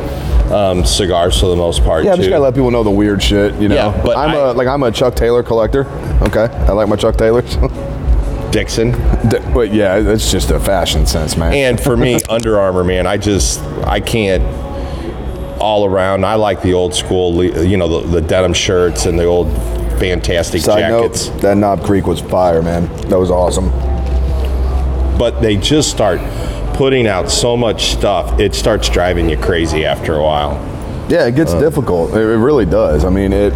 um, 0.52 0.84
cigars 0.84 1.38
for 1.38 1.46
the 1.46 1.56
most 1.56 1.82
part. 1.84 2.04
Yeah, 2.04 2.12
I 2.12 2.16
too. 2.16 2.22
just 2.22 2.30
gotta 2.30 2.42
let 2.42 2.54
people 2.54 2.70
know 2.70 2.82
the 2.82 2.90
weird 2.90 3.22
shit, 3.22 3.54
you 3.56 3.68
know. 3.68 3.74
Yeah, 3.74 4.02
but 4.02 4.16
I'm 4.16 4.30
I- 4.30 4.34
a 4.36 4.52
like 4.52 4.68
I'm 4.68 4.82
a 4.82 4.90
Chuck 4.90 5.14
Taylor 5.14 5.42
collector. 5.42 5.86
Okay, 6.22 6.44
I 6.44 6.72
like 6.72 6.88
my 6.88 6.96
Chuck 6.96 7.16
Taylors. 7.16 7.56
Dixon, 8.50 8.92
D- 9.28 9.38
but 9.52 9.74
yeah, 9.74 9.96
it's 9.96 10.30
just 10.30 10.50
a 10.50 10.58
fashion 10.58 11.06
sense, 11.06 11.36
man. 11.36 11.52
and 11.52 11.78
for 11.80 11.96
me, 11.98 12.18
Under 12.30 12.58
Armour, 12.58 12.82
man, 12.82 13.06
I 13.06 13.16
just 13.18 13.60
I 13.84 14.00
can't. 14.00 14.42
All 15.60 15.84
around, 15.84 16.24
I 16.24 16.36
like 16.36 16.62
the 16.62 16.72
old 16.72 16.94
school, 16.94 17.42
you 17.44 17.76
know, 17.76 18.00
the, 18.00 18.20
the 18.20 18.20
denim 18.20 18.52
shirts 18.54 19.06
and 19.06 19.18
the 19.18 19.24
old 19.24 19.48
fantastic 19.98 20.60
Side 20.62 20.78
jackets. 20.78 21.28
note, 21.30 21.40
that 21.42 21.56
Knob 21.56 21.82
Creek 21.84 22.06
was 22.06 22.20
fire, 22.20 22.62
man. 22.62 22.86
That 23.08 23.18
was 23.18 23.28
awesome. 23.32 23.70
But 25.18 25.40
they 25.40 25.56
just 25.56 25.90
start 25.90 26.20
putting 26.78 27.08
out 27.08 27.28
so 27.28 27.56
much 27.56 27.90
stuff, 27.90 28.38
it 28.38 28.54
starts 28.54 28.88
driving 28.88 29.28
you 29.28 29.36
crazy 29.36 29.84
after 29.84 30.14
a 30.14 30.22
while. 30.22 30.54
Yeah, 31.10 31.26
it 31.26 31.34
gets 31.34 31.52
difficult. 31.54 32.12
It, 32.12 32.20
it 32.20 32.38
really 32.38 32.66
does. 32.66 33.04
I 33.04 33.10
mean, 33.10 33.32
it. 33.32 33.52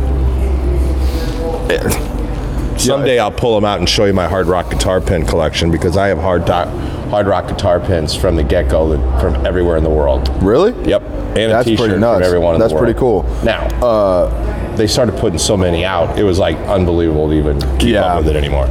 Someday 2.81 3.21
I'll 3.21 3.31
pull 3.31 3.55
them 3.55 3.65
out 3.65 3.79
and 3.79 3.89
show 3.89 4.07
you 4.07 4.13
my 4.13 4.27
hard 4.27 4.49
rock 4.49 4.71
guitar 4.71 5.01
pin 5.01 5.25
collection 5.25 5.71
because 5.71 5.97
I 5.97 6.09
have 6.09 6.19
hard 6.19 6.49
hard 6.49 7.29
rock 7.29 7.47
guitar 7.47 7.79
pins 7.79 8.13
from 8.13 8.35
the 8.35 8.43
get 8.43 8.69
go 8.69 8.97
from 9.21 9.47
everywhere 9.47 9.77
in 9.77 9.85
the 9.85 9.91
world. 9.91 10.29
Really? 10.43 10.73
Yep, 10.89 11.03
and 11.03 11.39
a 11.39 11.49
That's 11.49 11.69
T-shirt 11.69 11.87
pretty 11.87 12.01
nuts. 12.01 12.19
from 12.19 12.27
everyone 12.27 12.59
That's 12.59 12.73
pretty 12.73 12.99
cool. 12.99 13.23
Now, 13.45 13.67
uh, 13.87 14.75
they 14.77 14.89
started 14.89 15.17
putting 15.19 15.39
so 15.39 15.57
many 15.57 15.85
out; 15.85 16.19
it 16.19 16.25
was 16.25 16.41
like 16.41 16.57
unbelievable 16.67 17.29
to 17.29 17.35
even 17.35 17.61
keep 17.79 17.91
Yeah. 17.91 18.05
up 18.07 18.25
with 18.25 18.35
it 18.35 18.37
anymore. 18.37 18.67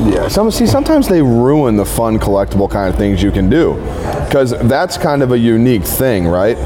Yeah. 0.00 0.28
Some 0.28 0.50
see 0.50 0.66
sometimes 0.66 1.08
they 1.08 1.22
ruin 1.22 1.76
the 1.76 1.84
fun 1.84 2.18
collectible 2.18 2.70
kind 2.70 2.88
of 2.88 2.96
things 2.96 3.22
you 3.22 3.30
can 3.32 3.50
do, 3.50 3.74
because 4.26 4.50
that's 4.68 4.96
kind 4.96 5.22
of 5.22 5.32
a 5.32 5.38
unique 5.38 5.82
thing, 5.82 6.26
right? 6.26 6.56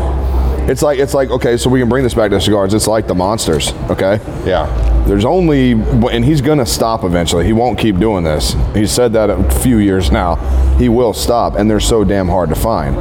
It's 0.69 0.83
like 0.83 0.99
it's 0.99 1.15
like 1.15 1.31
okay, 1.31 1.57
so 1.57 1.71
we 1.71 1.81
can 1.81 1.89
bring 1.89 2.05
this 2.05 2.15
back 2.15 2.31
to 2.31 2.41
cigars. 2.41 2.75
It's 2.75 2.87
like 2.87 3.07
the 3.07 3.15
monsters, 3.15 3.73
okay? 3.91 4.21
Yeah, 4.47 4.67
There's 5.09 5.25
only, 5.25 5.73
and 5.73 6.25
he's 6.25 6.41
going 6.41 6.59
to 6.59 6.67
stop 6.67 7.03
eventually. 7.05 7.45
He 7.45 7.53
won't 7.53 7.79
keep 7.79 7.99
doing 7.99 8.23
this. 8.23 8.55
He 8.75 8.87
said 8.87 9.13
that 9.15 9.29
a 9.31 9.51
few 9.61 9.79
years 9.79 10.13
now. 10.13 10.37
He 10.77 10.89
will 10.89 11.13
stop, 11.15 11.57
and 11.57 11.69
they're 11.69 11.81
so 11.81 12.05
damn 12.05 12.29
hard 12.29 12.49
to 12.51 12.55
find. 12.55 12.97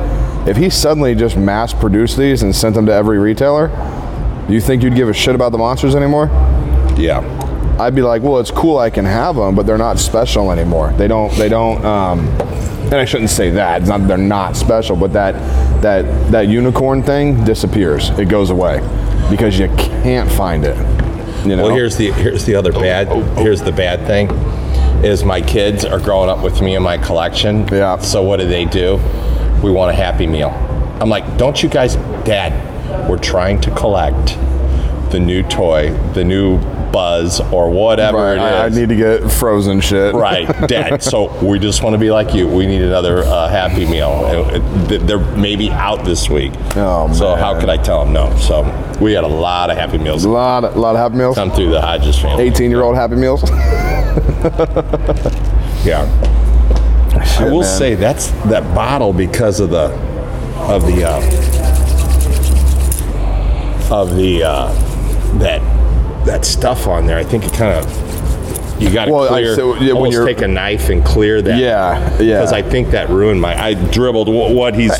If 0.49 0.57
he 0.57 0.71
suddenly 0.71 1.13
just 1.13 1.37
mass 1.37 1.71
produced 1.73 2.17
these 2.17 2.41
and 2.41 2.55
sent 2.55 2.73
them 2.73 2.87
to 2.87 2.93
every 2.93 3.19
retailer, 3.19 3.67
do 4.47 4.53
you 4.53 4.61
think 4.61 4.81
you'd 4.81 4.95
give 4.95 5.09
a 5.09 5.13
shit 5.13 5.35
about 5.35 5.51
the 5.51 5.57
monsters 5.59 5.93
anymore? 5.93 6.27
yeah. 6.97 7.21
I'd 7.81 7.95
be 7.95 8.01
like, 8.01 8.21
well, 8.21 8.39
it's 8.39 8.51
cool 8.51 8.77
I 8.77 8.89
can 8.89 9.05
have 9.05 9.35
them, 9.35 9.55
but 9.55 9.65
they're 9.65 9.77
not 9.77 9.97
special 9.99 10.51
anymore. 10.51 10.93
They 10.93 11.07
don't, 11.07 11.33
they 11.35 11.49
don't, 11.49 11.83
um, 11.83 12.27
and 12.29 12.95
I 12.95 13.05
shouldn't 13.05 13.31
say 13.31 13.49
that. 13.51 13.81
It's 13.81 13.89
not 13.89 14.01
that 14.01 14.07
they're 14.07 14.17
not 14.17 14.55
special, 14.55 14.95
but 14.95 15.13
that, 15.13 15.33
that, 15.81 16.31
that 16.31 16.47
unicorn 16.47 17.01
thing 17.01 17.43
disappears. 17.43 18.09
It 18.11 18.29
goes 18.29 18.51
away 18.51 18.79
because 19.29 19.57
you 19.57 19.67
can't 19.77 20.31
find 20.31 20.63
it. 20.63 20.77
You 21.45 21.55
know? 21.55 21.63
Well, 21.63 21.75
here's 21.75 21.97
the 21.97 22.11
here's 22.11 22.45
the 22.45 22.53
other 22.53 22.71
bad. 22.71 23.07
Here's 23.39 23.61
the 23.61 23.71
bad 23.71 24.05
thing, 24.05 24.29
is 25.03 25.23
my 25.23 25.41
kids 25.41 25.83
are 25.83 25.99
growing 25.99 26.29
up 26.29 26.43
with 26.43 26.61
me 26.61 26.75
in 26.75 26.83
my 26.83 26.99
collection. 26.99 27.67
Yeah. 27.69 27.97
So 27.97 28.21
what 28.21 28.39
do 28.39 28.47
they 28.47 28.65
do? 28.65 28.97
We 29.63 29.71
want 29.71 29.89
a 29.89 29.95
Happy 29.95 30.27
Meal. 30.27 30.49
I'm 31.01 31.09
like, 31.09 31.37
don't 31.37 31.63
you 31.63 31.67
guys, 31.69 31.95
Dad? 32.25 33.09
We're 33.09 33.17
trying 33.17 33.59
to 33.61 33.71
collect 33.73 34.37
the 35.11 35.19
new 35.19 35.41
toy, 35.43 35.91
the 36.13 36.23
new 36.23 36.59
Buzz 36.91 37.39
or 37.51 37.69
whatever 37.69 38.17
Right, 38.17 38.33
it 38.35 38.39
I, 38.39 38.65
I 38.65 38.69
need 38.69 38.89
to 38.89 38.95
get 38.95 39.31
frozen 39.31 39.79
shit. 39.81 40.13
Right, 40.13 40.45
dead. 40.67 41.01
So 41.01 41.31
we 41.45 41.57
just 41.59 41.83
want 41.83 41.93
to 41.93 41.97
be 41.99 42.11
like 42.11 42.33
you. 42.33 42.47
We 42.47 42.65
need 42.67 42.81
another 42.81 43.19
uh, 43.23 43.47
Happy 43.47 43.85
Meal. 43.85 44.21
It- 44.91 45.07
They're 45.07 45.19
maybe 45.37 45.69
out 45.71 46.03
this 46.05 46.29
week. 46.29 46.51
Oh, 46.75 47.11
so 47.13 47.29
man. 47.31 47.39
how 47.39 47.59
could 47.59 47.69
I 47.69 47.77
tell 47.77 48.03
them 48.03 48.13
no? 48.13 48.35
So 48.37 48.63
we 48.99 49.13
had 49.13 49.23
a 49.23 49.27
lot 49.27 49.69
of 49.69 49.77
Happy 49.77 49.97
Meals 49.97 50.25
A 50.25 50.29
lot, 50.29 50.63
a 50.63 50.69
lot 50.69 50.95
of 50.95 51.01
Happy 51.01 51.15
Meals. 51.15 51.35
come 51.35 51.51
through 51.51 51.69
the 51.71 51.81
Hodges 51.81 52.19
family. 52.19 52.43
18 52.45 52.69
year 52.71 52.81
old 52.83 52.95
Happy 52.95 53.15
Meals. 53.15 53.43
Yeah. 55.83 56.05
I 57.39 57.45
will 57.45 57.61
man. 57.61 57.77
say 57.77 57.95
that's 57.95 58.27
that 58.49 58.63
bottle 58.75 59.13
because 59.13 59.59
of 59.59 59.71
the 59.71 59.85
of 60.69 60.85
the 60.85 61.03
uh, 61.03 61.19
of 63.91 64.15
the 64.15 64.43
uh, 64.43 64.71
that 65.39 65.59
that 66.25 66.45
stuff 66.45 66.87
on 66.87 67.05
there. 67.05 67.17
I 67.17 67.23
think 67.23 67.45
it 67.45 67.53
kind 67.53 67.77
of 67.77 68.81
you 68.81 68.89
got 68.91 69.05
to 69.05 69.11
Well, 69.11 69.31
I- 69.33 69.53
so, 69.55 69.75
yeah, 69.75 69.93
when 69.93 70.11
you're- 70.11 70.25
take 70.25 70.41
a 70.41 70.47
knife 70.47 70.89
and 70.89 71.05
clear 71.05 71.39
that. 71.41 71.59
Yeah, 71.59 71.99
yeah. 72.19 72.39
Because 72.39 72.51
I 72.51 72.63
think 72.63 72.89
that 72.91 73.09
ruined 73.09 73.39
my. 73.39 73.53
I 73.61 73.75
dribbled 73.75 74.27
wh- 74.27 74.55
what 74.55 74.73
he's. 74.73 74.91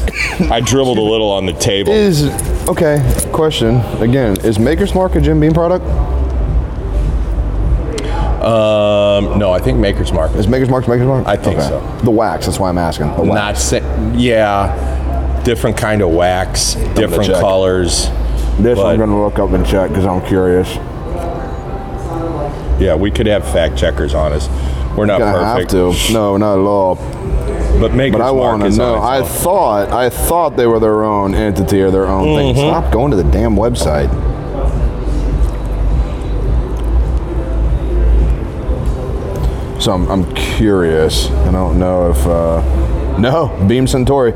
I 0.52 0.60
dribbled 0.60 1.00
a 1.00 1.02
little 1.02 1.32
on 1.32 1.46
the 1.48 1.54
table. 1.54 1.92
Is 1.92 2.26
okay. 2.68 3.00
Question 3.34 3.78
again: 4.00 4.38
Is 4.44 4.60
Maker's 4.60 4.94
Mark 4.94 5.16
a 5.16 5.22
Jim 5.22 5.40
Beam 5.40 5.52
product? 5.54 5.84
Um, 8.42 9.38
no, 9.38 9.52
I 9.52 9.60
think 9.60 9.78
Maker's 9.78 10.12
Mark 10.12 10.34
Is 10.34 10.48
Maker's 10.48 10.70
Mark 10.70 10.88
Maker's 10.88 11.06
Mark? 11.06 11.28
I 11.28 11.36
think 11.36 11.60
Okay. 11.60 11.68
so. 11.68 11.80
The 12.04 12.10
wax. 12.10 12.48
That's 12.48 12.60
why 12.60 12.70
I'm 12.70 12.78
asking. 12.80 13.16
The 13.16 13.22
wax. 13.22 13.34
not 13.36 13.58
sa- 13.58 14.12
yeah, 14.16 15.42
different 15.44 15.78
kind 15.78 16.02
of 16.02 16.10
wax, 16.10 16.74
different 16.96 17.32
colors. 17.34 18.10
this 18.60 18.80
I'm 18.80 18.98
gonna 18.98 19.22
look 19.24 19.38
up 19.38 19.52
and 19.52 19.64
check 19.66 19.90
because 19.90 20.06
I'm 20.08 20.22
curious. 20.22 20.76
Yeah, 22.82 22.96
we 22.96 23.12
could 23.12 23.28
have 23.28 23.44
fact 23.44 23.78
checkers 23.78 24.16
on 24.16 24.34
us. 24.34 24.50
We're 24.98 25.06
not 25.06 25.20
Gonna 25.20 25.38
perfect. 25.38 25.72
have 25.74 26.08
to. 26.08 26.14
No, 26.14 26.36
not 26.38 26.54
at 26.60 26.66
all. 26.66 26.96
But 27.80 27.94
Maker's 27.94 28.18
But 28.18 28.22
I 28.24 28.32
Mark 28.32 28.36
want 28.36 28.62
to 28.64 28.68
is 28.70 28.78
know. 28.78 29.02
I 29.02 29.22
thought 29.24 29.90
I 29.92 30.10
thought 30.10 30.58
they 30.58 30.66
were 30.68 30.80
their 30.80 31.04
own 31.04 31.36
entity 31.36 31.82
or 31.82 31.92
their 31.92 32.08
own 32.08 32.36
thing. 32.36 32.56
Mm-hmm. 32.56 32.60
Stop 32.70 32.92
going 32.92 33.12
to 33.12 33.18
the 33.18 33.24
damn 33.32 33.56
website. 33.56 34.10
So 39.82 39.94
I'm, 39.94 40.08
I'm 40.12 40.36
curious. 40.36 41.30
I 41.32 41.52
don't 41.52 41.80
know 41.80 42.12
if 42.12 42.28
uh, 42.28 43.18
no 43.18 43.48
Beam 43.68 43.86
Suntory. 43.86 44.34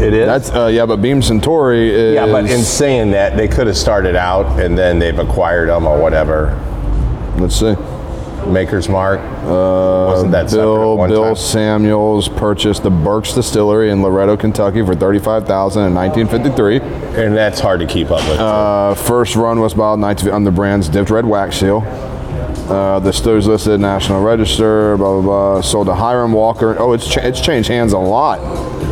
It 0.00 0.14
is. 0.14 0.26
That's 0.26 0.50
uh, 0.50 0.66
yeah, 0.66 0.86
but 0.86 0.96
Beam 1.02 1.20
Suntory 1.20 1.88
is 1.90 2.14
yeah, 2.14 2.26
but 2.26 2.50
in 2.50 2.60
saying 2.60 3.10
that, 3.12 3.36
they 3.36 3.48
could 3.48 3.66
have 3.66 3.76
started 3.76 4.16
out 4.16 4.58
and 4.60 4.76
then 4.76 4.98
they've 4.98 5.18
acquired 5.18 5.68
them 5.68 5.86
or 5.86 6.00
whatever. 6.00 6.58
let's 7.38 7.56
see. 7.56 7.74
Maker's 8.46 8.88
Mark. 8.88 9.20
Wasn't 9.44 10.32
that 10.32 10.50
Bill 10.50 10.96
Bill 11.06 11.24
time? 11.26 11.36
Samuels 11.36 12.28
purchased 12.28 12.82
the 12.82 12.90
Burks 12.90 13.34
Distillery 13.34 13.90
in 13.90 14.02
Loretto, 14.02 14.36
Kentucky 14.36 14.84
for 14.84 14.94
thirty-five 14.94 15.46
thousand 15.46 15.84
in 15.84 15.94
nineteen 15.94 16.26
fifty-three. 16.26 16.78
And 16.80 17.36
that's 17.36 17.60
hard 17.60 17.80
to 17.80 17.86
keep 17.86 18.10
up 18.10 18.26
with. 18.28 18.38
Uh, 18.38 18.94
first 18.94 19.36
run 19.36 19.60
was 19.60 19.76
19 19.76 20.30
on 20.30 20.44
the 20.44 20.50
brand's 20.50 20.88
dipped 20.88 21.10
red 21.10 21.26
wax 21.26 21.56
seal. 21.56 21.82
Uh, 22.70 22.98
the 23.00 23.12
stiller's 23.12 23.46
listed 23.46 23.80
National 23.80 24.22
Register, 24.22 24.96
blah 24.96 25.20
blah 25.20 25.22
blah. 25.22 25.60
Sold 25.60 25.88
to 25.88 25.94
Hiram 25.94 26.32
Walker. 26.32 26.76
Oh, 26.78 26.92
it's 26.92 27.06
cha- 27.12 27.20
it's 27.22 27.40
changed 27.40 27.68
hands 27.68 27.92
a 27.92 27.98
lot. 27.98 28.38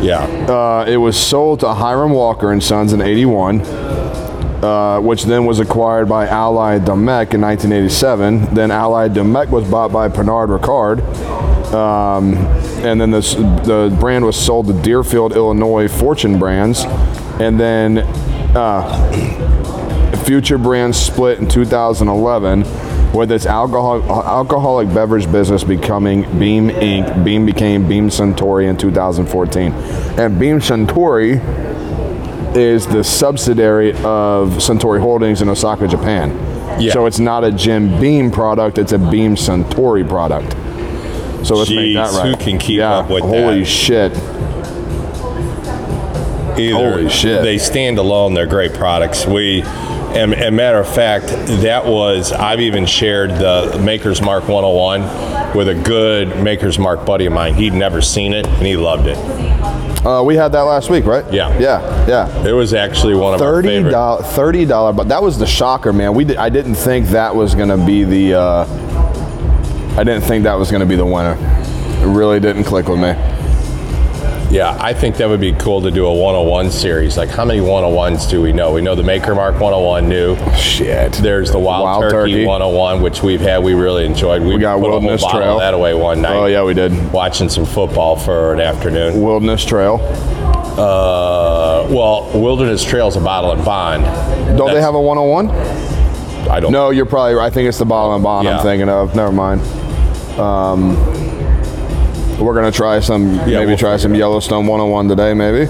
Yeah. 0.01 0.23
Uh, 0.47 0.85
it 0.87 0.97
was 0.97 1.17
sold 1.17 1.59
to 1.61 1.73
Hiram 1.73 2.11
Walker 2.11 2.51
and 2.51 2.63
Sons 2.63 2.93
in 2.93 3.01
'81, 3.01 3.61
uh, 3.61 4.99
which 5.01 5.23
then 5.23 5.45
was 5.45 5.59
acquired 5.59 6.07
by 6.07 6.27
Allied 6.27 6.83
Domecq 6.83 7.33
in 7.33 7.41
1987. 7.41 8.53
Then 8.53 8.71
Allied 8.71 9.13
Domecq 9.13 9.49
was 9.49 9.69
bought 9.69 9.91
by 9.91 10.07
Pernod 10.07 10.57
Ricard, 10.57 11.01
um, 11.73 12.35
and 12.83 12.99
then 12.99 13.11
this, 13.11 13.35
the 13.35 13.95
brand 13.99 14.25
was 14.25 14.37
sold 14.37 14.67
to 14.67 14.73
Deerfield, 14.81 15.33
Illinois 15.33 15.87
Fortune 15.87 16.39
Brands, 16.39 16.85
and 17.39 17.59
then 17.59 17.99
uh, 18.55 20.23
Future 20.23 20.57
Brands 20.57 20.97
split 20.97 21.39
in 21.39 21.47
2011. 21.47 22.63
With 23.13 23.31
its 23.31 23.47
alcohol, 23.47 24.03
alcoholic 24.23 24.93
beverage 24.93 25.31
business 25.31 25.63
becoming 25.63 26.21
Beam 26.37 26.69
Inc., 26.69 27.23
Beam 27.23 27.45
became 27.45 27.87
Beam 27.87 28.09
Suntory 28.09 28.69
in 28.69 28.77
2014. 28.77 29.71
And 29.71 30.39
Beam 30.39 30.59
Suntory 30.59 31.41
is 32.55 32.85
the 32.85 33.03
subsidiary 33.03 33.91
of 33.93 34.49
Suntory 34.59 34.99
Holdings 34.99 35.41
in 35.41 35.49
Osaka, 35.49 35.87
Japan. 35.87 36.29
Yeah. 36.79 36.93
So 36.93 37.07
it's 37.07 37.19
not 37.19 37.43
a 37.43 37.51
Jim 37.51 37.99
Beam 37.99 38.29
product, 38.31 38.77
it's 38.77 38.91
a 38.91 38.99
Beam 38.99 39.35
Suntory 39.35 40.07
product. 40.07 40.51
So 41.45 41.55
let's 41.55 41.71
make 41.71 41.95
that 41.95 42.09
Jeez, 42.09 42.17
right. 42.17 42.27
who 42.29 42.43
can 42.43 42.59
keep 42.59 42.77
yeah, 42.77 42.91
up 42.99 43.09
with 43.09 43.23
holy 43.23 43.59
that? 43.61 43.65
shit. 43.65 44.11
Either 46.59 46.75
Holy 46.75 47.09
shit. 47.09 47.41
they 47.41 47.57
stand 47.57 47.97
alone, 47.97 48.33
they're 48.33 48.45
great 48.45 48.73
products. 48.73 49.25
We, 49.25 49.61
and, 50.15 50.33
and 50.33 50.55
matter 50.55 50.79
of 50.79 50.87
fact, 50.93 51.27
that 51.27 51.85
was 51.85 52.31
I've 52.31 52.59
even 52.59 52.85
shared 52.85 53.31
the 53.31 53.79
Maker's 53.83 54.21
Mark 54.21 54.47
101 54.47 55.55
with 55.55 55.67
a 55.69 55.75
good 55.75 56.37
Maker's 56.43 56.77
Mark 56.79 57.05
buddy 57.05 57.25
of 57.25 57.33
mine. 57.33 57.53
He'd 57.55 57.73
never 57.73 58.01
seen 58.01 58.33
it 58.33 58.45
and 58.47 58.65
he 58.65 58.75
loved 58.77 59.07
it. 59.07 59.17
Uh, 60.05 60.23
we 60.23 60.35
had 60.35 60.51
that 60.53 60.61
last 60.61 60.89
week, 60.89 61.05
right? 61.05 61.25
Yeah. 61.33 61.57
Yeah, 61.59 62.07
yeah. 62.07 62.47
It 62.47 62.53
was 62.53 62.73
actually 62.73 63.15
one 63.15 63.33
of 63.33 63.41
our 63.41 63.55
Thirty 63.55 63.67
favorite. 63.67 63.91
dollar, 63.91 64.23
thirty 64.23 64.65
dollar, 64.65 64.93
but 64.93 65.09
that 65.09 65.21
was 65.21 65.37
the 65.37 65.45
shocker, 65.47 65.91
man. 65.91 66.13
We 66.13 66.23
did, 66.23 66.37
I 66.37 66.47
didn't 66.49 66.75
think 66.75 67.07
that 67.07 67.35
was 67.35 67.53
gonna 67.55 67.77
be 67.85 68.03
the. 68.05 68.33
Uh, 68.39 69.95
I 69.97 70.03
didn't 70.05 70.21
think 70.21 70.45
that 70.45 70.53
was 70.53 70.71
gonna 70.71 70.85
be 70.85 70.95
the 70.95 71.05
winner. 71.05 71.35
It 72.01 72.05
really 72.15 72.39
didn't 72.39 72.63
click 72.63 72.87
with 72.87 72.99
me. 72.99 73.11
Yeah, 74.51 74.75
I 74.81 74.93
think 74.95 75.17
that 75.17 75.29
would 75.29 75.39
be 75.39 75.51
cool 75.53 75.81
to 75.83 75.91
do 75.91 76.07
a 76.07 76.11
101 76.13 76.71
series. 76.71 77.17
Like, 77.17 77.29
how 77.29 77.45
many 77.45 77.59
101s 77.59 78.27
do 78.29 78.41
we 78.41 78.51
know? 78.51 78.73
We 78.73 78.81
know 78.81 78.95
the 78.95 79.03
Maker 79.03 79.35
Mark 79.35 79.53
101 79.59 80.09
new. 80.09 80.35
Shit. 80.55 81.13
There's 81.13 81.51
the 81.51 81.59
Wild, 81.59 81.83
Wild 81.83 82.01
Turkey, 82.11 82.31
Turkey. 82.31 82.45
101, 82.47 83.01
which 83.03 83.21
we've 83.21 83.41
had. 83.41 83.63
We 83.63 83.75
really 83.75 84.05
enjoyed. 84.05 84.41
We, 84.41 84.55
We 84.55 84.59
got 84.59 84.79
put 84.79 84.87
a 84.87 84.89
whole 84.89 84.99
Wilderness 85.01 85.23
Trail. 85.29 85.59
that 85.59 85.75
away 85.75 85.93
one 85.93 86.21
night. 86.23 86.35
Oh 86.35 86.45
yeah, 86.47 86.63
we 86.63 86.73
did. 86.73 86.91
Watching 87.13 87.47
some 87.47 87.65
football 87.65 88.15
for 88.15 88.53
an 88.53 88.59
afternoon. 88.59 89.21
Wilderness 89.21 89.63
Trail. 89.65 89.99
Uh, 90.79 91.85
well, 91.91 92.31
Wilderness 92.33 92.83
Trail's 92.83 93.17
a 93.17 93.21
bottle 93.21 93.51
and 93.51 93.63
bond. 93.63 94.03
Don't 94.57 94.73
they 94.73 94.81
have 94.81 94.95
a 94.95 94.99
101? 95.01 95.49
I 96.49 96.59
don't. 96.59 96.71
No, 96.71 96.89
you're 96.89 97.05
probably. 97.05 97.35
right. 97.35 97.45
I 97.45 97.49
think 97.51 97.67
it's 97.69 97.77
the 97.77 97.85
bottle 97.85 98.15
and 98.15 98.23
bond 98.23 98.45
Yeah. 98.45 98.57
I'm 98.57 98.63
thinking 98.63 98.89
of. 98.89 99.13
Never 99.15 99.31
mind. 99.31 99.61
Um, 100.39 100.95
we're 102.39 102.55
gonna 102.55 102.71
try 102.71 102.99
some. 102.99 103.35
maybe 103.37 103.65
we'll 103.65 103.77
try 103.77 103.97
some 103.97 104.15
Yellowstone 104.15 104.65
101 104.67 105.07
today. 105.09 105.33
Maybe. 105.33 105.63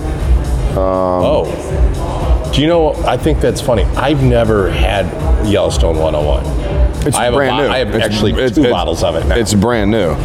Um, 0.71 0.77
oh. 0.77 2.51
Do 2.53 2.61
you 2.61 2.67
know? 2.67 2.93
I 3.05 3.17
think 3.17 3.39
that's 3.41 3.61
funny. 3.61 3.83
I've 3.95 4.23
never 4.23 4.69
had 4.71 5.05
Yellowstone 5.47 5.97
101. 5.97 7.07
It's 7.07 7.15
I 7.17 7.25
have 7.25 7.33
a 7.33 7.37
brand 7.37 7.57
bo- 7.57 7.63
new. 7.67 7.69
I 7.73 7.77
have 7.79 7.89
It's- 7.89 8.03
actually 8.03 8.31
it's- 8.33 8.51
two 8.55 8.61
it's- 8.61 8.71
bottles 8.73 9.03
of 9.03 9.15
it 9.15 9.25
now. 9.25 9.35
It's 9.35 9.53
brand 9.53 9.91
new. 9.91 10.15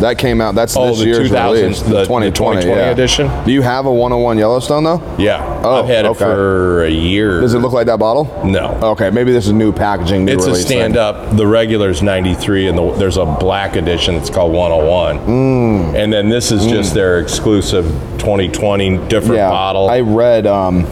That 0.00 0.18
came 0.18 0.40
out. 0.40 0.54
That's 0.54 0.76
Oh, 0.76 0.88
this 0.88 0.98
the 1.00 1.04
year's 1.06 1.28
2000 1.28 1.62
release. 1.62 1.82
the- 1.82 1.88
the 1.90 2.02
2020, 2.04 2.30
2020 2.30 2.80
yeah. 2.80 2.90
edition? 2.90 3.30
Do 3.44 3.52
you 3.52 3.62
have 3.62 3.86
a 3.86 3.92
101 3.92 4.38
Yellowstone 4.38 4.84
though? 4.84 5.02
yeah. 5.18 5.60
Oh, 5.62 5.76
I've 5.80 5.86
had 5.86 6.06
it 6.06 6.14
for 6.16 6.84
a 6.84 6.90
year. 6.90 7.40
Does 7.40 7.54
it 7.54 7.58
look 7.58 7.72
like 7.72 7.86
that 7.86 7.98
bottle? 7.98 8.26
No. 8.44 8.78
Okay, 8.82 9.10
maybe 9.10 9.30
this 9.32 9.46
is 9.46 9.52
new 9.52 9.72
packaging. 9.72 10.24
New 10.24 10.32
It's 10.32 10.44
a 10.44 10.48
release 10.48 10.66
thing. 10.66 10.78
stand 10.78 10.96
up. 10.96 11.36
The 11.36 11.46
regular's 11.46 12.02
93, 12.02 12.68
and 12.68 12.78
the, 12.78 12.92
there's 12.94 13.18
a 13.18 13.26
black 13.26 13.76
edition. 13.76 14.14
It's 14.14 14.30
called 14.30 14.52
101. 14.52 15.18
Mm. 15.18 15.94
And 15.94 16.12
then 16.12 16.28
this 16.30 16.50
is 16.50 16.66
just 16.66 16.94
their 16.94 17.18
exclusive 17.20 17.84
2020 18.18 18.96
different 19.08 19.36
Yeah, 19.36 19.50
bottle. 19.50 19.88
I 19.90 20.00
read 20.00 20.46
um, 20.46 20.86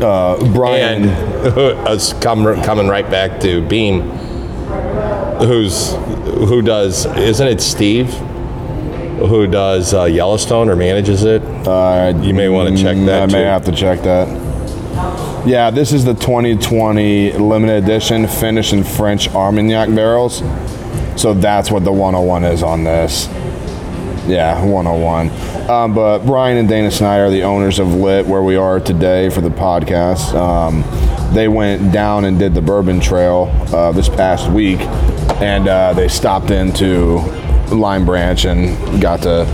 uh, 0.00 0.36
Brian. 0.52 1.08
and 1.08 2.20
come, 2.20 2.44
coming 2.62 2.86
right 2.88 3.10
back 3.10 3.40
to 3.40 3.60
Beam, 3.66 4.02
who's 5.40 5.94
who 6.46 6.62
does? 6.62 7.06
Isn't 7.06 7.46
it 7.46 7.60
Steve? 7.60 8.10
Who 9.18 9.46
does 9.46 9.94
uh, 9.94 10.04
Yellowstone 10.04 10.68
or 10.68 10.76
manages 10.76 11.22
it? 11.24 11.42
Uh, 11.66 12.12
You 12.22 12.34
may 12.34 12.48
want 12.48 12.76
to 12.76 12.82
check 12.82 12.96
Mm, 12.96 13.06
that 13.06 13.22
I 13.22 13.26
too. 13.26 13.32
may 13.32 13.42
have 13.42 13.64
to 13.66 13.72
check 13.72 14.02
that. 14.02 14.28
Yeah, 15.46 15.70
this 15.70 15.92
is 15.92 16.04
the 16.04 16.14
2020 16.14 17.32
limited 17.32 17.84
edition 17.84 18.26
finished 18.26 18.72
in 18.72 18.84
French 18.84 19.28
Armagnac 19.34 19.94
barrels. 19.94 20.42
So 21.16 21.34
that's 21.34 21.70
what 21.70 21.84
the 21.84 21.92
101 21.92 22.44
is 22.44 22.62
on 22.62 22.84
this. 22.84 23.26
Yeah, 24.26 24.64
101. 24.64 25.30
Um, 25.70 25.94
but 25.94 26.20
Brian 26.20 26.56
and 26.58 26.68
Dana 26.68 26.90
Snyder, 26.90 27.26
are 27.26 27.30
the 27.30 27.42
owners 27.42 27.78
of 27.78 27.94
Lit, 27.94 28.26
where 28.26 28.42
we 28.42 28.56
are 28.56 28.78
today 28.80 29.28
for 29.30 29.40
the 29.40 29.50
podcast, 29.50 30.32
um, 30.34 30.84
they 31.34 31.48
went 31.48 31.92
down 31.92 32.24
and 32.24 32.38
did 32.38 32.54
the 32.54 32.62
Bourbon 32.62 33.00
Trail 33.00 33.50
uh, 33.72 33.90
this 33.92 34.08
past 34.08 34.48
week, 34.50 34.78
and 35.40 35.68
uh, 35.68 35.92
they 35.94 36.08
stopped 36.08 36.50
into 36.50 37.18
Lime 37.74 38.04
Branch 38.04 38.44
and 38.44 39.00
got 39.00 39.22
to 39.22 39.46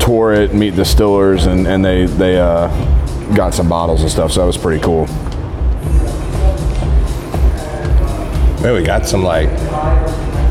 tour 0.00 0.32
it, 0.32 0.54
meet 0.54 0.74
distillers, 0.76 1.46
and 1.46 1.66
and 1.66 1.84
they 1.84 2.06
they 2.06 2.38
uh, 2.38 2.68
got 3.34 3.54
some 3.54 3.68
bottles 3.68 4.02
and 4.02 4.10
stuff. 4.10 4.32
So 4.32 4.40
that 4.40 4.46
was 4.46 4.56
pretty 4.58 4.82
cool. 4.82 5.06
Man, 8.62 8.74
we 8.74 8.82
got 8.84 9.06
some 9.06 9.24
like 9.24 9.48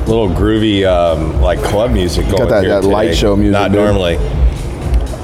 little 0.08 0.28
groovy 0.30 0.86
um, 0.86 1.40
like 1.42 1.60
club 1.64 1.92
music 1.92 2.28
going 2.30 2.50
that- 2.50 2.64
here 2.64 2.82
that 2.82 2.84
light 2.88 3.16
show 3.16 3.36
music, 3.36 3.54
Not 3.54 3.72
dude. 3.72 3.80
normally. 3.82 4.18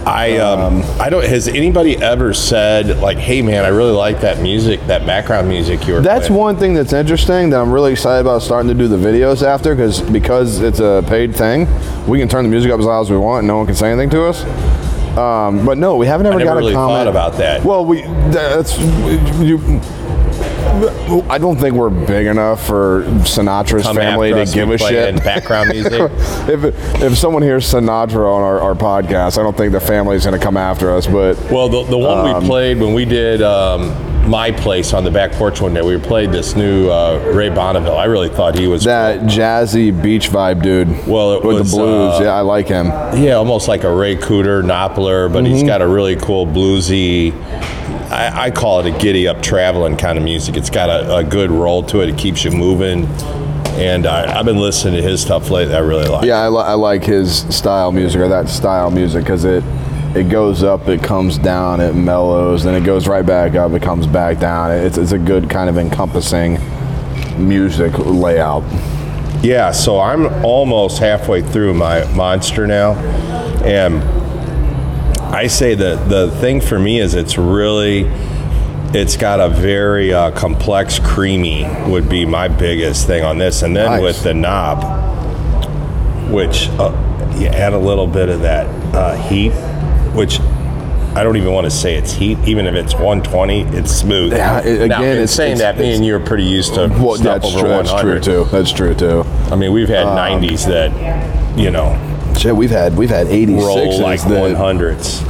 I 0.08 0.38
um, 0.38 0.84
I 1.01 1.10
don't. 1.10 1.26
Has 1.26 1.49
anybody 1.49 1.97
ever 1.97 2.34
said 2.34 2.99
like, 2.99 3.18
"Hey, 3.18 3.41
man, 3.41 3.66
I 3.66 3.68
really 3.68 3.91
like 3.91 4.22
that 4.22 4.39
music, 4.41 4.80
that 4.88 5.05
background 5.05 5.49
music 5.49 5.86
you 5.86 5.95
were"? 5.95 6.01
That's 6.01 6.28
playing. 6.28 6.39
one 6.39 6.58
thing 6.58 6.74
that's 6.74 6.93
interesting 6.93 7.49
that 7.49 7.60
I'm 7.60 7.74
really 7.74 7.91
excited 7.91 8.22
about 8.22 8.41
starting 8.41 8.70
to 8.70 8.74
do 8.74 8.88
the 8.88 8.95
videos 8.95 9.43
after 9.43 9.76
because 9.76 9.99
because 9.99 10.62
it's 10.62 10.80
a 10.80 11.03
paid 11.10 11.36
thing, 11.36 11.68
we 12.08 12.20
can 12.20 12.30
turn 12.30 12.45
the 12.45 12.49
music 12.49 12.72
up 12.72 12.80
as 12.80 12.86
loud 12.86 13.01
as 13.01 13.12
we 13.12 13.18
want 13.18 13.39
and 13.39 13.47
no 13.49 13.58
one 13.58 13.66
can 13.66 13.76
say 13.76 13.91
anything 13.91 14.10
to 14.12 14.24
us. 14.24 14.45
Um, 15.18 15.66
but 15.66 15.78
no, 15.78 15.97
we 15.97 16.05
haven't 16.05 16.26
ever 16.28 16.36
I 16.36 16.38
never 16.38 16.51
got 16.51 16.58
really 16.58 16.72
a 16.72 16.76
comment 16.76 16.99
thought 16.99 17.08
about 17.08 17.34
that. 17.39 17.66
Well, 17.66 17.86
we 17.86 18.03
that's 18.32 18.80
you. 19.41 19.58
I 21.30 21.38
don't 21.38 21.57
think 21.57 21.75
we're 21.75 21.89
big 21.89 22.28
enough 22.28 22.65
for 22.65 23.03
Sinatra's 23.21 23.84
Come 23.84 23.95
family 23.95 24.32
to 24.32 24.45
give 24.45 24.69
and 24.69 24.73
a 24.73 24.78
shit. 24.78 25.23
background 25.23 25.69
music. 25.69 25.93
if 26.49 27.01
if 27.01 27.17
someone 27.17 27.41
hears 27.41 27.65
Sinatra 27.65 28.32
on 28.32 28.41
our, 28.43 28.59
our 28.59 28.75
podcast, 28.75 29.38
I 29.38 29.43
don't 29.43 29.57
think 29.57 29.71
the 29.71 29.80
family's 29.80 30.25
going 30.25 30.38
to 30.39 30.43
come 30.43 30.57
after 30.57 30.91
us. 30.91 31.07
But 31.07 31.38
Well, 31.51 31.69
the, 31.69 31.84
the 31.84 31.97
one 31.97 32.28
Um, 32.28 32.41
we 32.41 32.47
played 32.47 32.80
when 32.80 32.93
we 32.93 33.05
did 33.05 33.41
um, 33.41 33.89
my 34.28 34.51
place 34.51 34.93
on 34.93 35.03
the 35.03 35.11
back 35.11 35.32
porch 35.34 35.61
one 35.61 35.73
day, 35.73 35.82
we 35.82 35.97
played 35.97 36.32
this 36.32 36.55
new 36.55 36.89
uh, 36.89 37.32
Ray 37.34 37.49
Bonneville. 37.49 37.97
I 37.97 38.05
really 38.05 38.30
thought 38.30 38.57
he 38.57 38.67
was 38.67 38.84
that 38.84 39.21
jazzy 39.21 39.91
beach 40.03 40.30
vibe 40.30 40.61
dude, 40.61 40.88
Well, 41.07 41.34
it 41.34 41.43
with 41.43 41.59
was, 41.59 41.71
the 41.71 41.78
blues, 41.78 42.19
uh, 42.19 42.23
yeah, 42.23 42.30
I 42.34 42.41
like 42.41 42.67
him. 42.67 42.88
Yeah, 42.88 43.34
almost 43.34 43.67
like 43.67 43.84
a 43.84 43.91
Ry 43.93 44.15
Cooder, 44.15 44.61
Doppler, 44.63 45.32
but 45.32 45.43
Mm-hmm. 45.43 45.53
he's 45.53 45.63
got 45.63 45.82
a 45.82 45.88
really 45.88 46.15
cool 46.15 46.45
bluesy. 46.45 47.34
I, 48.11 48.45
I 48.45 48.51
call 48.51 48.80
it 48.80 48.93
a 48.93 48.97
giddy 48.97 49.28
up 49.28 49.41
traveling 49.41 49.97
kind 49.97 50.17
of 50.17 50.23
music. 50.23 50.55
It's 50.57 50.69
got 50.69 50.89
a, 50.89 51.17
a 51.17 51.23
good 51.23 51.51
roll 51.51 51.84
to 51.84 52.01
it. 52.01 52.09
It 52.09 52.17
keeps 52.17 52.43
you 52.43 52.51
moving, 52.51 53.05
and 53.75 54.05
I, 54.05 54.39
I've 54.39 54.45
been 54.45 54.57
listening 54.57 54.95
to 54.95 55.01
his 55.07 55.21
stuff 55.21 55.49
lately. 55.49 55.75
I 55.75 55.80
really 55.80 56.07
like. 56.07 56.25
Yeah, 56.25 56.38
I, 56.39 56.47
li- 56.49 56.63
I 56.63 56.73
like 56.73 57.03
his 57.03 57.39
style 57.55 57.91
music 57.91 58.21
or 58.21 58.28
that 58.30 58.47
style 58.49 58.91
music 58.91 59.23
because 59.23 59.43
it 59.45 59.63
it 60.18 60.30
goes 60.30 60.63
up, 60.63 60.88
it 60.88 61.03
comes 61.03 61.38
down, 61.38 61.80
it 61.80 61.93
mellows, 61.93 62.63
then 62.63 62.74
it 62.74 62.84
goes 62.84 63.07
right 63.07 63.26
back 63.26 63.53
up, 63.53 63.72
it 63.74 63.84
comes 63.84 64.07
back 64.07 64.39
down. 64.39 64.72
It's, 64.72 64.97
it's 64.97 65.11
a 65.11 65.20
good 65.20 65.47
kind 65.49 65.70
of 65.70 65.78
encompassing 65.78 66.57
music 67.38 67.93
layout. 67.99 68.63
Yeah, 69.43 69.72
so 69.72 69.99
I'm 69.99 70.26
almost 70.43 70.97
halfway 70.99 71.43
through 71.43 71.76
my 71.76 72.03
monster 72.15 72.65
now, 72.65 72.93
and 73.63 74.01
I 75.36 75.45
say 75.45 75.76
that 75.76 76.09
the 76.09 76.32
thing 76.39 76.61
for 76.61 76.80
me 76.80 76.99
is 76.99 77.13
it's 77.13 77.38
really, 77.38 78.05
it's 78.95 79.15
got 79.18 79.39
a 79.39 79.49
very 79.49 80.11
uh, 80.11 80.32
complex 80.32 80.97
creamy 80.97 81.68
would 81.88 82.09
be 82.09 82.26
my 82.26 82.47
biggest 82.47 83.05
thing 83.05 83.24
on 83.24 83.38
this, 83.38 83.61
and 83.61 83.76
then 83.76 83.91
Nice. 83.91 84.01
with 84.01 84.24
the 84.24 84.34
knob, 84.34 84.82
which 86.32 86.70
uh, 86.80 86.91
you 87.38 87.45
add 87.47 87.74
a 87.74 87.78
little 87.78 88.07
bit 88.07 88.30
of 88.30 88.41
that 88.41 88.65
uh, 88.95 89.15
heat, 89.28 89.51
which. 90.18 90.39
I 91.15 91.24
don't 91.24 91.36
even 91.36 91.51
want 91.51 91.65
to 91.65 91.72
say 91.72 91.95
it's 91.95 92.13
heat, 92.13 92.38
even 92.45 92.68
if 92.68 92.76
it's 92.76 92.93
120, 92.93 93.61
it's 93.76 93.91
smooth. 93.91 94.34
Yeah, 94.34 94.59
it- 94.59 94.84
again, 94.84 95.01
in 95.03 95.09
it's- 95.13 95.32
saying 95.32 95.53
it's- 95.53 95.76
that, 95.76 95.82
me 95.82 95.95
and 95.95 96.05
you 96.05 96.15
are 96.15 96.20
pretty 96.20 96.43
used 96.43 96.76
to 96.76 96.91
Well, 96.99 97.15
stuff 97.15 97.41
that's 97.41 97.45
over 97.47 97.59
true, 97.61 97.70
that's 97.70 97.91
100. 97.91 98.22
true 98.24 98.43
too. 98.43 98.49
That's 98.51 98.72
true 98.72 98.93
too. 98.93 99.26
I 99.51 99.55
mean, 99.55 99.72
we've 99.74 99.89
had 99.89 100.05
Um, 100.05 100.15
90s 100.15 100.65
that, 100.68 100.91
you 101.57 101.72
know, 101.72 101.95
Shit, 102.38 102.55
we've 102.55 102.70
had 102.70 102.95
we've 102.95 103.09
had 103.09 103.26
86s 103.32 103.65
roll 103.65 103.99
like 103.99 104.22
that 104.26 104.30
100s. 104.43 105.24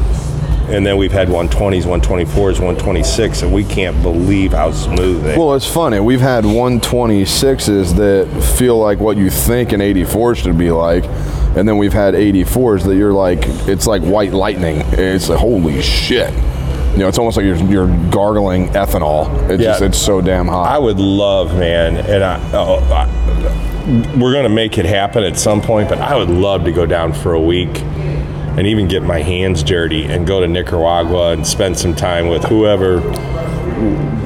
And 0.69 0.85
then 0.85 0.97
we've 0.97 1.13
had 1.13 1.29
120s, 1.29 1.85
124s, 1.85 2.59
126, 2.59 3.41
and 3.43 3.53
we 3.53 3.63
can't 3.63 4.01
believe 4.03 4.51
how 4.51 4.71
smooth 4.71 5.23
they 5.23 5.37
Well, 5.37 5.53
it's 5.53 5.65
funny. 5.65 6.01
We've 6.01 6.19
had 6.19 6.43
126s 6.43 7.93
that 7.95 8.27
feel 8.57 8.77
like 8.77 8.99
what 8.99 9.15
you 9.15 9.29
think 9.29 9.71
an 9.71 9.79
84 9.79 10.35
should 10.35 10.57
be 10.57 10.71
like, 10.71 11.05
and 11.57 11.67
then 11.67 11.77
we've 11.77 11.93
had 11.93 12.13
84s 12.13 12.83
that 12.85 12.95
you're 12.95 13.13
like, 13.13 13.39
it's 13.67 13.87
like 13.87 14.01
white 14.03 14.31
lightning. 14.33 14.81
It's 14.93 15.27
like, 15.29 15.39
holy 15.39 15.81
shit. 15.81 16.33
You 16.93 16.99
know, 17.03 17.07
it's 17.07 17.17
almost 17.19 17.37
like 17.37 17.45
you're, 17.45 17.57
you're 17.57 18.09
gargling 18.09 18.69
ethanol. 18.69 19.27
It's 19.49 19.61
Yeah. 19.61 19.69
just, 19.71 19.81
it's 19.81 19.97
so 19.97 20.21
damn 20.21 20.47
hot. 20.47 20.67
I 20.67 20.77
would 20.79 20.99
love, 20.99 21.53
man, 21.57 21.97
and 21.97 22.23
I, 22.23 22.39
oh, 22.53 22.77
I 22.93 23.07
we're 24.17 24.33
going 24.33 24.43
to 24.43 24.49
make 24.49 24.77
it 24.77 24.85
happen 24.85 25.23
at 25.23 25.37
some 25.37 25.61
point, 25.61 25.87
but 25.89 25.97
I 25.99 26.15
would 26.17 26.29
love 26.29 26.65
to 26.65 26.71
go 26.73 26.85
down 26.85 27.13
for 27.13 27.33
a 27.33 27.39
week 27.41 27.81
and 27.81 28.67
even 28.67 28.87
get 28.89 29.01
my 29.03 29.21
hands 29.21 29.63
dirty 29.63 30.03
and 30.05 30.27
go 30.27 30.41
to 30.41 30.47
Nicaragua 30.47 31.31
and 31.31 31.45
spend 31.47 31.77
some 31.77 31.95
time 31.95 32.27
with 32.27 32.43
whoever 32.43 32.99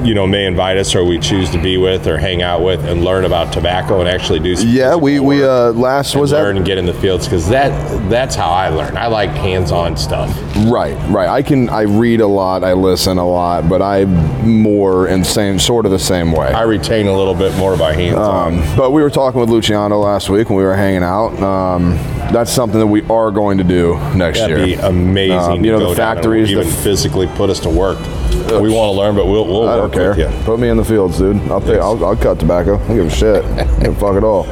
you 0.04 0.14
know 0.14 0.26
may 0.26 0.46
invite 0.46 0.76
us 0.76 0.94
or 0.94 1.04
we 1.04 1.18
choose 1.18 1.50
to 1.50 1.62
be 1.62 1.76
with 1.76 2.06
or 2.06 2.18
hang 2.18 2.42
out 2.42 2.62
with 2.62 2.84
and 2.84 3.04
learn 3.04 3.24
about 3.24 3.52
tobacco 3.52 4.00
and 4.00 4.08
actually 4.08 4.40
do 4.40 4.56
some 4.56 4.68
yeah, 4.68 4.94
we, 4.94 5.20
we 5.20 5.44
uh, 5.44 5.72
last, 5.72 6.16
was 6.16 6.32
learn 6.32 6.54
that? 6.54 6.56
and 6.58 6.66
get 6.66 6.78
in 6.78 6.86
the 6.86 6.94
fields 6.94 7.26
because 7.26 7.48
that 7.48 7.70
that's 8.08 8.34
how 8.34 8.50
I 8.50 8.68
learn. 8.68 8.96
I 8.96 9.06
like 9.06 9.30
hands-on 9.30 9.96
stuff. 9.96 10.34
Right, 10.66 10.96
right. 11.08 11.28
I 11.28 11.42
can, 11.42 11.68
I 11.68 11.82
read 11.82 12.20
a 12.20 12.26
lot, 12.26 12.64
I 12.64 12.72
listen 12.72 13.18
a 13.18 13.28
lot, 13.28 13.68
but 13.68 13.82
I'm 13.82 14.12
more 14.48 15.08
in 15.08 15.24
same, 15.24 15.58
sort 15.58 15.84
of 15.84 15.92
the 15.92 15.98
same 15.98 16.32
way. 16.32 16.48
I 16.48 16.62
retain 16.62 17.06
a 17.06 17.16
little 17.16 17.34
bit 17.34 17.56
more 17.56 17.76
by 17.76 17.92
hands-on. 17.92 18.58
Um, 18.60 18.76
but 18.76 18.90
we 18.90 19.02
were 19.02 19.10
talking 19.10 19.40
with 19.40 19.50
Luciano 19.50 19.98
last 19.98 20.28
week 20.30 20.48
when 20.48 20.56
we 20.56 20.64
were 20.64 20.76
hanging 20.76 21.02
out. 21.02 21.40
Um, 21.42 21.98
that's 22.32 22.50
something 22.52 22.80
that 22.80 22.86
we 22.86 23.02
are 23.02 23.30
going 23.30 23.58
to 23.58 23.64
do 23.64 23.94
next 24.14 24.38
year. 24.38 24.58
That'd 24.58 24.64
be 24.64 24.74
amazing. 24.74 25.38
Um, 25.38 25.64
you 25.64 25.72
know, 25.72 25.90
the 25.90 25.94
factories, 25.96 26.50
even 26.50 26.66
f- 26.66 26.82
physically 26.82 27.26
put 27.28 27.50
us 27.50 27.60
to 27.60 27.70
work. 27.70 27.98
We 28.60 28.70
want 28.70 28.88
to 28.92 28.98
learn, 28.98 29.14
but 29.14 29.26
we'll, 29.26 29.46
we'll 29.46 29.68
I 29.68 29.76
work 29.76 29.92
don't 29.92 30.16
care. 30.16 30.26
with 30.26 30.38
you. 30.38 30.44
Put 30.44 30.58
me 30.60 30.68
in 30.68 30.76
the 30.76 30.84
fields, 30.84 31.18
dude. 31.18 31.36
I'll 31.50 31.60
take. 31.60 31.78
I'll, 31.80 32.04
I'll 32.04 32.16
cut 32.16 32.38
tobacco. 32.40 32.78
I 32.84 32.94
give 32.94 33.06
a 33.06 33.10
shit. 33.10 33.44
Fuck 33.98 34.16
at 34.16 34.24
all. 34.24 34.44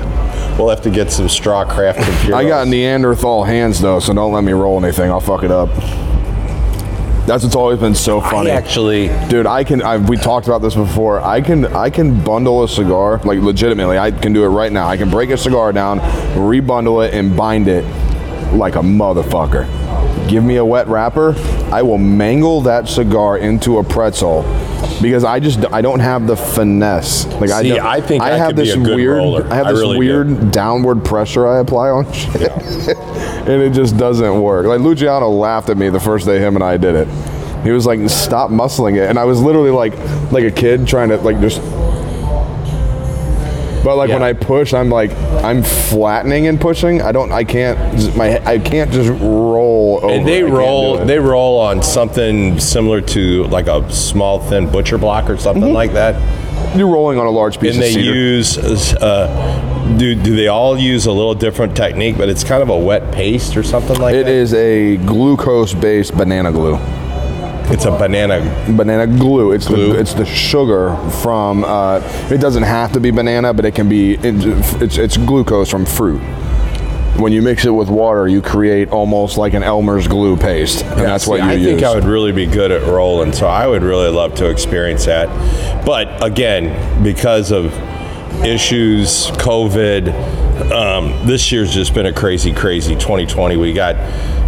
We'll 0.59 0.69
have 0.69 0.83
to 0.83 0.91
get 0.91 1.11
some 1.11 1.29
straw 1.29 1.65
craft. 1.65 2.01
I 2.31 2.47
got 2.47 2.67
Neanderthal 2.69 3.45
hands 3.45 3.81
though, 3.81 3.99
so 4.01 4.13
don't 4.13 4.33
let 4.33 4.45
me 4.45 4.53
roll 4.53 4.83
anything. 4.83 5.11
I'll 5.11 5.21
fuck 5.21 5.43
it 5.43 5.51
up. 5.51 5.69
That's 7.27 7.45
what's 7.45 7.55
always 7.55 7.79
been 7.79 7.95
so 7.95 8.21
funny. 8.21 8.51
I 8.51 8.55
actually, 8.55 9.09
Dude, 9.29 9.47
I 9.47 9.63
can. 9.63 9.83
I, 9.83 9.99
we 9.99 10.17
talked 10.17 10.47
about 10.47 10.63
this 10.63 10.75
before. 10.75 11.21
I 11.21 11.41
can. 11.41 11.67
I 11.67 11.91
can 11.91 12.23
bundle 12.25 12.65
a 12.65 12.69
cigar 12.69 13.19
like 13.19 13.39
legitimately. 13.41 13.99
I 13.99 14.11
can 14.11 14.33
do 14.33 14.45
it 14.45 14.49
right 14.49 14.73
now. 14.73 14.89
I 14.89 14.97
can 14.97 15.11
break 15.11 15.31
a 15.31 15.37
cigar 15.37 15.73
down, 15.73 16.01
rebundle 16.35 17.07
it, 17.07 17.15
and 17.15 17.37
bind 17.37 17.69
it 17.69 17.85
like 18.53 18.75
a 18.75 18.81
motherfucker. 18.81 19.69
Give 20.29 20.43
me 20.43 20.57
a 20.57 20.65
wet 20.65 20.89
wrapper. 20.89 21.35
I 21.73 21.83
will 21.83 21.99
mangle 21.99 22.63
that 22.63 22.89
cigar 22.89 23.39
into 23.39 23.79
a 23.79 23.85
pretzel 23.85 24.43
because 25.03 25.25
I 25.25 25.41
just 25.41 25.61
I 25.73 25.81
don't 25.81 26.01
have 26.01 26.27
the 26.27 26.37
finesse. 26.37 27.27
Like 27.27 27.51
I, 27.51 27.63
See, 27.63 27.69
don't- 27.71 27.81
I 27.81 28.01
think 28.01 28.23
I 28.23 28.31
have 28.37 28.49
could 28.49 28.57
be 28.57 28.63
this 28.65 28.77
weird. 28.77 29.17
roller. 29.19 29.47
I 29.51 29.55
have 29.57 29.67
I 29.67 29.73
this 29.73 29.81
really 29.81 29.95
do. 29.95 29.99
weird 29.99 30.51
downward 30.51 31.05
pressure 31.05 31.47
I 31.47 31.59
apply 31.59 31.89
on 31.91 32.11
shit, 32.13 32.51
and 32.97 33.63
it 33.63 33.73
just 33.73 33.97
doesn't 33.97 34.41
work. 34.43 34.67
Like 34.67 34.81
Luciano 34.81 35.29
laughed 35.31 35.69
at 35.71 35.77
me 35.77 35.89
the 35.89 36.01
first 36.01 36.27
day 36.27 36.39
him 36.39 36.55
and 36.57 36.65
I 36.65 36.77
did 36.77 36.95
it. 36.95 37.09
He 37.65 37.71
was 37.73 37.85
like, 37.87 38.01
"Stop 38.09 38.51
muscling 38.51 38.97
it," 38.97 39.09
and 39.11 39.19
I 39.19 39.25
was 39.25 39.41
literally 39.41 39.71
like, 39.71 39.93
like 40.33 40.45
a 40.45 40.51
kid 40.51 40.87
trying 40.87 41.11
to 41.11 41.17
like 41.19 41.41
just. 41.41 41.61
But 43.83 43.97
like 43.97 44.11
when 44.11 44.23
I 44.23 44.33
push, 44.35 44.75
I'm 44.75 44.91
like 44.91 45.11
I'm 45.43 45.63
flattening 45.63 46.47
and 46.49 46.61
pushing. 46.61 47.01
I 47.01 47.13
don't. 47.13 47.33
I 47.33 47.45
can't. 47.45 47.79
My 48.17 48.39
I 48.45 48.59
can't 48.59 48.91
just 48.93 49.09
roll 49.23 50.01
over. 50.03 50.13
and 50.13 50.27
they 50.29 50.41
I 50.43 50.47
roll, 50.47 50.99
they 51.05 51.19
roll 51.19 51.59
on 51.61 51.83
something 51.83 52.61
similar 52.61 53.01
to 53.01 53.45
like 53.45 53.69
a 53.69 53.91
small 53.91 54.39
thin 54.41 54.71
butcher 54.71 54.99
block 54.99 55.31
or 55.31 55.37
something 55.39 55.63
Mm-hmm. 55.63 55.73
like 55.75 55.93
that. 55.95 56.77
You're 56.77 56.89
rolling 56.89 57.19
on 57.19 57.27
a 57.27 57.31
large 57.31 57.59
piece 57.59 57.75
And 57.75 57.83
they 57.83 57.91
use, 57.91 58.57
uh, 58.59 59.97
do 59.99 60.15
do 60.15 60.37
they 60.37 60.47
all 60.49 60.79
use 60.79 61.07
a 61.07 61.13
little 61.13 61.35
different 61.35 61.75
technique? 61.77 62.17
But 62.19 62.29
it's 62.29 62.45
kind 62.45 62.63
of 62.63 62.69
a 62.69 62.79
wet 62.79 63.13
paste 63.13 63.57
or 63.57 63.63
something 63.63 63.99
like 63.99 64.15
It 64.15 64.27
that. 64.27 64.33
is 64.33 64.55
a 64.55 64.97
glucose-based 64.99 66.17
banana 66.17 66.53
glue. 66.53 66.77
It's 67.73 67.85
a 67.85 67.91
banana. 67.91 68.41
banana 68.77 69.07
glue. 69.07 69.53
It's 69.53 69.67
Glue. 69.69 69.93
the 69.93 70.01
it's 70.01 70.15
the 70.15 70.25
sugar 70.27 70.97
from. 71.23 71.65
Uh, 71.65 72.01
it 72.31 72.39
doesn't 72.41 72.65
have 72.65 72.93
to 72.93 73.01
be 73.01 73.11
banana, 73.11 73.55
but 73.55 73.65
it 73.65 73.75
can 73.75 73.89
be. 73.89 74.15
It's 74.21 74.97
it's 74.99 75.17
glucose 75.17 75.71
from 75.71 75.87
fruit. 75.87 76.21
When 77.19 77.33
you 77.33 77.43
mix 77.43 77.65
it 77.67 77.71
with 77.71 77.89
water, 77.91 78.27
you 78.29 78.41
create 78.41 78.89
almost 78.91 79.37
like 79.37 79.53
an 79.53 79.63
Elmer's 79.63 80.09
glue 80.09 80.37
paste, 80.37 80.85
and 80.85 81.01
that's 81.01 81.27
what 81.27 81.39
See, 81.41 81.45
you 81.45 81.51
I 81.51 81.55
use. 81.55 81.67
think 81.67 81.83
I 81.83 81.95
would 81.95 82.05
really 82.05 82.33
be 82.33 82.47
good 82.47 82.71
at 82.71 82.83
rolling, 82.89 83.33
so 83.33 83.47
I 83.47 83.67
would 83.67 83.83
really 83.83 84.09
love 84.11 84.35
to 84.37 84.49
experience 84.49 85.05
that. 85.05 85.29
But 85.85 86.25
again, 86.25 87.03
because 87.03 87.51
of 87.53 87.73
issues, 88.45 89.27
COVID, 89.33 90.09
um, 90.73 91.27
this 91.27 91.53
year's 91.53 91.75
just 91.75 91.93
been 91.95 92.07
a 92.07 92.13
crazy, 92.13 92.53
crazy 92.55 92.95
2020. 92.95 93.57
We 93.57 93.73
got, 93.75 93.97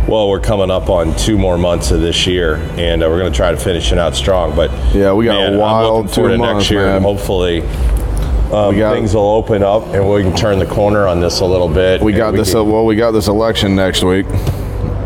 well, 0.09 0.29
we're 0.29 0.41
coming 0.41 0.71
up 0.71 0.89
on 0.91 1.17
two 1.17 1.39
more 1.39 1.57
months 1.57 1.91
of 1.91 2.01
this 2.01 2.27
year, 2.27 2.57
and 2.77 3.03
uh, 3.03 3.09
we're 3.09 3.19
going 3.19 3.33
to 3.33 3.37
try 3.37 3.51
to 3.51 3.57
finish 3.57 3.93
it 3.93 3.99
out 3.99 4.15
strong. 4.15 4.55
But 4.55 4.71
Yeah, 4.95 5.13
we 5.13 5.25
got 5.27 5.53
a 5.53 5.57
wild 5.57 6.13
two 6.13 6.37
months, 6.37 6.43
next 6.65 6.71
year, 6.71 6.87
man. 6.87 6.97
and 6.97 7.05
hopefully. 7.05 7.63
Um, 8.53 8.75
things 8.75 9.15
will 9.15 9.31
open 9.31 9.63
up 9.63 9.87
and 9.95 10.07
we 10.11 10.21
can 10.21 10.37
turn 10.37 10.59
the 10.59 10.67
corner 10.67 11.07
on 11.09 11.21
this 11.21 11.41
a 11.41 11.45
little 11.47 11.69
bit. 11.71 12.03
we 12.03 12.13
got 12.13 12.33
this. 12.33 12.53
can- 12.53 12.71
well, 12.71 12.85
we 12.85 12.97
got 12.97 13.13
this 13.13 13.27
election 13.29 13.75
next 13.75 14.05
week. 14.05 14.27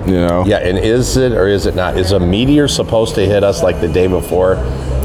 You 0.05 0.15
know. 0.27 0.45
Yeah, 0.45 0.57
and 0.59 0.77
is 0.77 1.17
it 1.17 1.31
or 1.31 1.47
is 1.47 1.67
it 1.67 1.77
not? 1.77 1.97
Is 1.97 2.11
a 2.11 2.19
meteor 2.19 2.67
supposed 2.67 3.15
to 3.15 3.25
hit 3.25 3.45
us 3.45 3.63
like 3.63 3.81
the 3.81 3.87
day 3.89 4.09
before? 4.09 4.57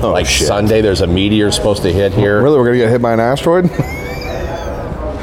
like 0.01 0.03
Oh, 0.03 0.23
shit. 0.23 0.47
Sunday, 0.47 0.81
there's 0.81 1.01
a 1.01 1.07
meteor 1.07 1.51
supposed 1.51 1.83
to 1.83 1.93
hit 1.93 2.13
here. 2.13 2.41
Really, 2.41 2.57
we're 2.57 2.65
gonna 2.65 2.77
get 2.77 2.89
hit 2.89 3.01
by 3.03 3.13
an 3.13 3.19
asteroid? 3.19 3.69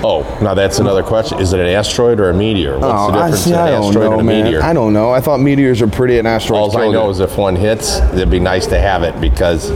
Oh, 0.04 0.22
now 0.40 0.54
that's 0.54 0.78
another 0.78 1.02
question. 1.02 1.38
Is 1.40 1.52
it 1.52 1.60
an 1.60 1.66
asteroid 1.66 2.20
or 2.20 2.30
a 2.30 2.34
meteor? 2.34 2.78
What's 2.78 2.82
the 2.82 2.88
Oh, 2.88 3.08
I 3.08 3.12
difference 3.30 3.40
see. 3.40 3.50
in 3.52 3.56
I 3.58 3.66
an 3.68 3.72
don't 3.80 3.84
asteroid 3.88 4.04
know, 4.04 4.12
and 4.12 4.20
a 4.20 4.24
man. 4.24 4.44
meteor? 4.44 4.62
I 4.62 4.72
don't 4.72 4.92
know. 4.92 5.10
I 5.10 5.20
thought 5.20 5.40
meteors 5.40 5.82
are 5.82 5.88
pretty 5.88 6.18
and 6.18 6.28
asteroids. 6.28 6.74
All 6.76 6.80
I 6.82 6.88
know 6.92 7.08
it. 7.08 7.12
is 7.12 7.20
if 7.20 7.36
one 7.36 7.56
hits, 7.56 7.98
it'd 7.98 8.30
be 8.30 8.38
nice 8.38 8.66
to 8.68 8.78
have 8.78 9.02
it 9.02 9.20
because 9.20 9.70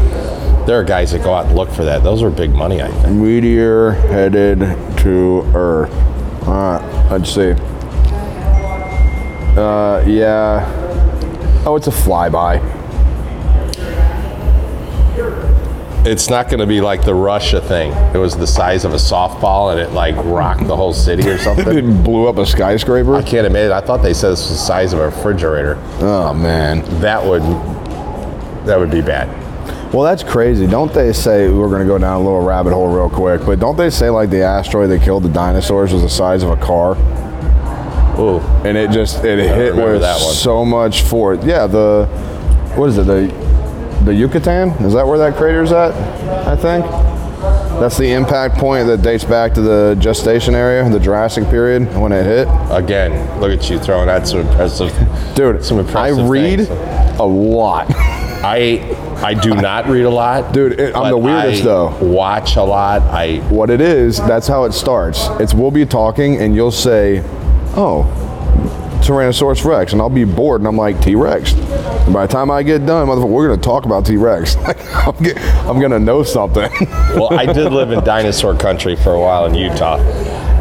there 0.66 0.78
are 0.78 0.84
guys 0.84 1.10
that 1.10 1.24
go 1.24 1.34
out 1.34 1.46
and 1.46 1.56
look 1.56 1.70
for 1.70 1.82
that. 1.84 2.04
Those 2.04 2.22
are 2.22 2.30
big 2.30 2.54
money, 2.54 2.80
I 2.80 2.88
think. 2.88 3.16
meteor 3.16 3.92
headed 3.92 4.60
to 4.98 5.42
Earth. 5.54 5.92
All 6.46 6.54
right, 6.54 7.08
let's 7.10 7.30
see. 7.34 7.50
Uh, 9.58 10.02
yeah. 10.06 10.64
Oh, 11.66 11.76
it's 11.76 11.88
a 11.88 11.90
flyby. 11.90 12.60
It's 16.04 16.28
not 16.28 16.48
going 16.48 16.58
to 16.58 16.66
be 16.66 16.80
like 16.80 17.04
the 17.04 17.14
Russia 17.14 17.60
thing. 17.60 17.92
It 18.12 18.18
was 18.18 18.36
the 18.36 18.46
size 18.46 18.84
of 18.84 18.92
a 18.92 18.96
softball 18.96 19.70
and 19.70 19.80
it 19.80 19.92
like 19.92 20.16
rocked 20.24 20.66
the 20.66 20.74
whole 20.74 20.92
city 20.92 21.28
or 21.28 21.38
something. 21.46 21.78
It 21.78 22.04
blew 22.04 22.26
up 22.26 22.38
a 22.38 22.46
skyscraper. 22.46 23.14
I 23.14 23.22
can't 23.22 23.46
imagine. 23.46 23.70
I 23.72 23.80
thought 23.80 24.02
they 24.02 24.12
said 24.12 24.30
this 24.30 24.50
was 24.50 24.58
the 24.58 24.64
size 24.64 24.92
of 24.92 24.98
a 24.98 25.06
refrigerator. 25.06 25.78
Oh 26.00 26.34
man. 26.34 26.82
That 27.00 27.24
would 27.24 27.42
that 28.66 28.78
would 28.78 28.90
be 28.90 29.00
bad. 29.00 29.28
Well, 29.92 30.02
that's 30.02 30.22
crazy. 30.22 30.66
Don't 30.66 30.92
they 30.92 31.12
say 31.12 31.50
we're 31.50 31.68
going 31.68 31.82
to 31.82 31.86
go 31.86 31.98
down 31.98 32.20
a 32.20 32.24
little 32.24 32.40
rabbit 32.40 32.72
hole 32.72 32.88
real 32.88 33.10
quick? 33.10 33.44
But 33.44 33.60
don't 33.60 33.76
they 33.76 33.90
say 33.90 34.08
like 34.08 34.30
the 34.30 34.42
asteroid 34.42 34.90
that 34.90 35.02
killed 35.02 35.22
the 35.22 35.28
dinosaurs 35.28 35.92
was 35.92 36.02
the 36.02 36.08
size 36.08 36.42
of 36.42 36.50
a 36.50 36.56
car, 36.56 36.96
Ooh, 38.18 38.40
and 38.66 38.78
it 38.78 38.90
just 38.90 39.22
it 39.22 39.38
hit 39.38 39.76
with 39.76 40.02
so 40.02 40.64
much 40.64 41.02
force. 41.02 41.44
Yeah, 41.44 41.66
the 41.66 42.06
what 42.74 42.88
is 42.88 42.98
it? 42.98 43.06
The 43.06 43.51
the 44.04 44.14
Yucatan 44.14 44.70
is 44.84 44.94
that 44.94 45.06
where 45.06 45.18
that 45.18 45.36
crater's 45.36 45.72
at? 45.72 45.92
I 46.46 46.56
think 46.56 46.84
that's 47.80 47.96
the 47.98 48.12
impact 48.12 48.56
point 48.56 48.86
that 48.86 49.02
dates 49.02 49.24
back 49.24 49.54
to 49.54 49.60
the 49.60 49.96
gestation 49.98 50.54
area, 50.54 50.88
the 50.88 51.00
Jurassic 51.00 51.48
period 51.48 51.92
when 51.98 52.12
it 52.12 52.24
hit. 52.24 52.48
again, 52.70 53.40
look 53.40 53.50
at 53.52 53.68
you 53.70 53.78
throwing 53.78 54.08
out 54.08 54.26
some 54.26 54.40
impressive. 54.40 54.92
Dude, 55.34 55.64
Some 55.64 55.78
I 55.96 56.10
read 56.10 56.66
things. 56.68 57.18
a 57.18 57.24
lot. 57.24 57.86
I 58.44 58.96
I 59.22 59.34
do 59.34 59.50
not 59.54 59.86
read 59.88 60.02
a 60.04 60.10
lot, 60.10 60.52
Dude, 60.52 60.78
it- 60.80 60.96
I'm 60.96 61.10
the 61.10 61.16
weirdest, 61.18 61.62
I 61.62 61.64
though. 61.64 61.88
Watch 62.00 62.56
a 62.56 62.62
lot. 62.62 63.02
I 63.02 63.38
what 63.48 63.70
it 63.70 63.80
is, 63.80 64.18
that's 64.18 64.46
how 64.48 64.64
it 64.64 64.72
starts. 64.72 65.26
It's 65.40 65.54
we'll 65.54 65.70
be 65.70 65.86
talking 65.86 66.36
and 66.38 66.54
you'll 66.54 66.70
say, 66.72 67.22
"Oh, 67.76 68.02
Tyrannosaurus 69.02 69.64
Rex," 69.64 69.92
and 69.92 70.00
I'll 70.00 70.10
be 70.10 70.24
bored 70.24 70.60
and 70.60 70.68
I'm 70.68 70.76
like 70.76 71.00
T 71.00 71.14
Rex. 71.14 71.52
By 72.12 72.26
the 72.26 72.32
time 72.32 72.50
I 72.50 72.62
get 72.62 72.84
done, 72.86 73.08
motherfucker, 73.08 73.28
we're 73.28 73.48
gonna 73.48 73.60
talk 73.60 73.84
about 73.84 74.06
T 74.06 74.16
Rex. 74.16 74.56
I'm, 74.56 75.16
get- 75.22 75.38
I'm 75.66 75.80
gonna 75.80 75.98
know 75.98 76.22
something. 76.22 76.70
well, 77.14 77.32
I 77.32 77.52
did 77.52 77.72
live 77.72 77.90
in 77.92 78.02
dinosaur 78.04 78.54
country 78.56 78.96
for 78.96 79.12
a 79.12 79.20
while 79.20 79.46
in 79.46 79.54
Utah. 79.54 79.98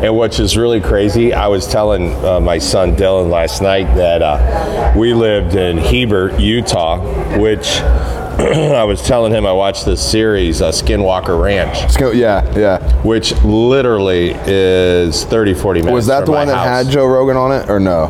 And 0.02 0.18
which 0.18 0.40
is 0.40 0.58
really 0.58 0.82
crazy, 0.82 1.32
I 1.32 1.46
was 1.48 1.68
telling 1.68 2.14
uh, 2.26 2.40
my 2.40 2.58
son 2.58 2.96
Dylan 2.96 3.30
last 3.30 3.62
night 3.62 3.84
that 3.96 4.24
uh, 4.24 4.94
we 4.98 5.14
lived 5.14 5.54
in 5.54 5.78
Heber, 5.78 6.36
Utah, 6.40 6.98
which 7.38 7.80
I 7.82 8.84
was 8.84 9.04
telling 9.04 9.32
him 9.32 9.46
I 9.46 9.52
watched 9.52 9.86
this 9.86 10.02
series, 10.04 10.60
uh, 10.60 10.72
Skinwalker 10.72 11.40
Ranch, 11.40 11.78
yeah, 12.16 12.58
yeah. 12.58 13.02
which 13.04 13.34
literally 13.44 14.32
is 14.48 15.24
30, 15.26 15.54
40 15.54 15.82
minutes. 15.82 15.94
Was 15.94 16.08
that 16.08 16.26
the 16.26 16.32
one 16.32 16.48
that 16.48 16.56
house. 16.56 16.86
had 16.86 16.92
Joe 16.92 17.06
Rogan 17.06 17.38
on 17.38 17.52
it 17.52 17.70
or 17.70 17.80
no? 17.80 18.08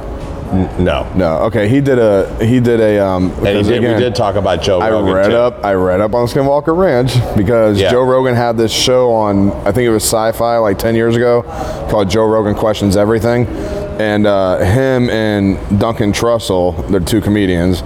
No. 0.52 1.10
No. 1.16 1.38
Okay, 1.44 1.68
he 1.70 1.80
did 1.82 1.98
a 1.98 2.46
he 2.46 2.60
did 2.60 2.80
a 2.82 3.00
um. 3.00 3.32
And 3.46 3.48
he 3.58 3.64
did, 3.64 3.78
again, 3.78 3.96
we 3.96 4.00
did 4.02 4.16
talk 4.16 4.36
about 4.36 4.62
Joe 4.62 4.80
I 4.82 4.90
Rogan. 4.92 5.14
read 5.14 5.30
too. 5.30 5.36
up. 5.38 5.64
I 5.64 5.74
read 5.76 6.02
up 6.02 6.14
on 6.14 6.28
Skinwalker 6.28 6.76
Ranch 6.78 7.14
because 7.38 7.80
Yeah. 7.80 7.92
Joe 7.92 8.04
Rogan 8.04 8.36
had 8.36 8.58
this 8.58 8.72
show 8.72 9.12
on. 9.14 9.52
I 9.66 9.72
think 9.72 9.86
it 9.88 9.92
was 9.92 10.04
Sci-Fi 10.04 10.58
like 10.58 10.78
ten 10.78 10.96
years 10.96 11.16
ago, 11.16 11.44
called 11.90 12.10
Joe 12.10 12.26
Rogan 12.26 12.54
Questions 12.54 12.98
Everything, 12.98 13.48
and 13.48 14.28
uh, 14.28 14.58
him 14.60 15.10
and 15.10 15.80
Duncan 15.80 16.12
Trussell, 16.12 16.86
they're 16.90 17.00
two 17.00 17.22
comedians. 17.22 17.82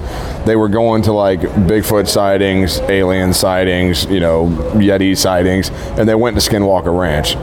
They 0.46 0.56
were 0.56 0.70
going 0.70 1.04
to 1.04 1.12
like 1.14 1.42
Bigfoot 1.42 2.08
sightings, 2.08 2.80
alien 2.82 3.34
sightings, 3.34 4.06
you 4.06 4.20
know, 4.20 4.48
Yeti 4.74 5.16
sightings, 5.16 5.70
and 6.00 6.10
they 6.10 6.16
went 6.16 6.40
to 6.40 6.50
Skinwalker 6.50 6.98
Ranch. 6.98 7.36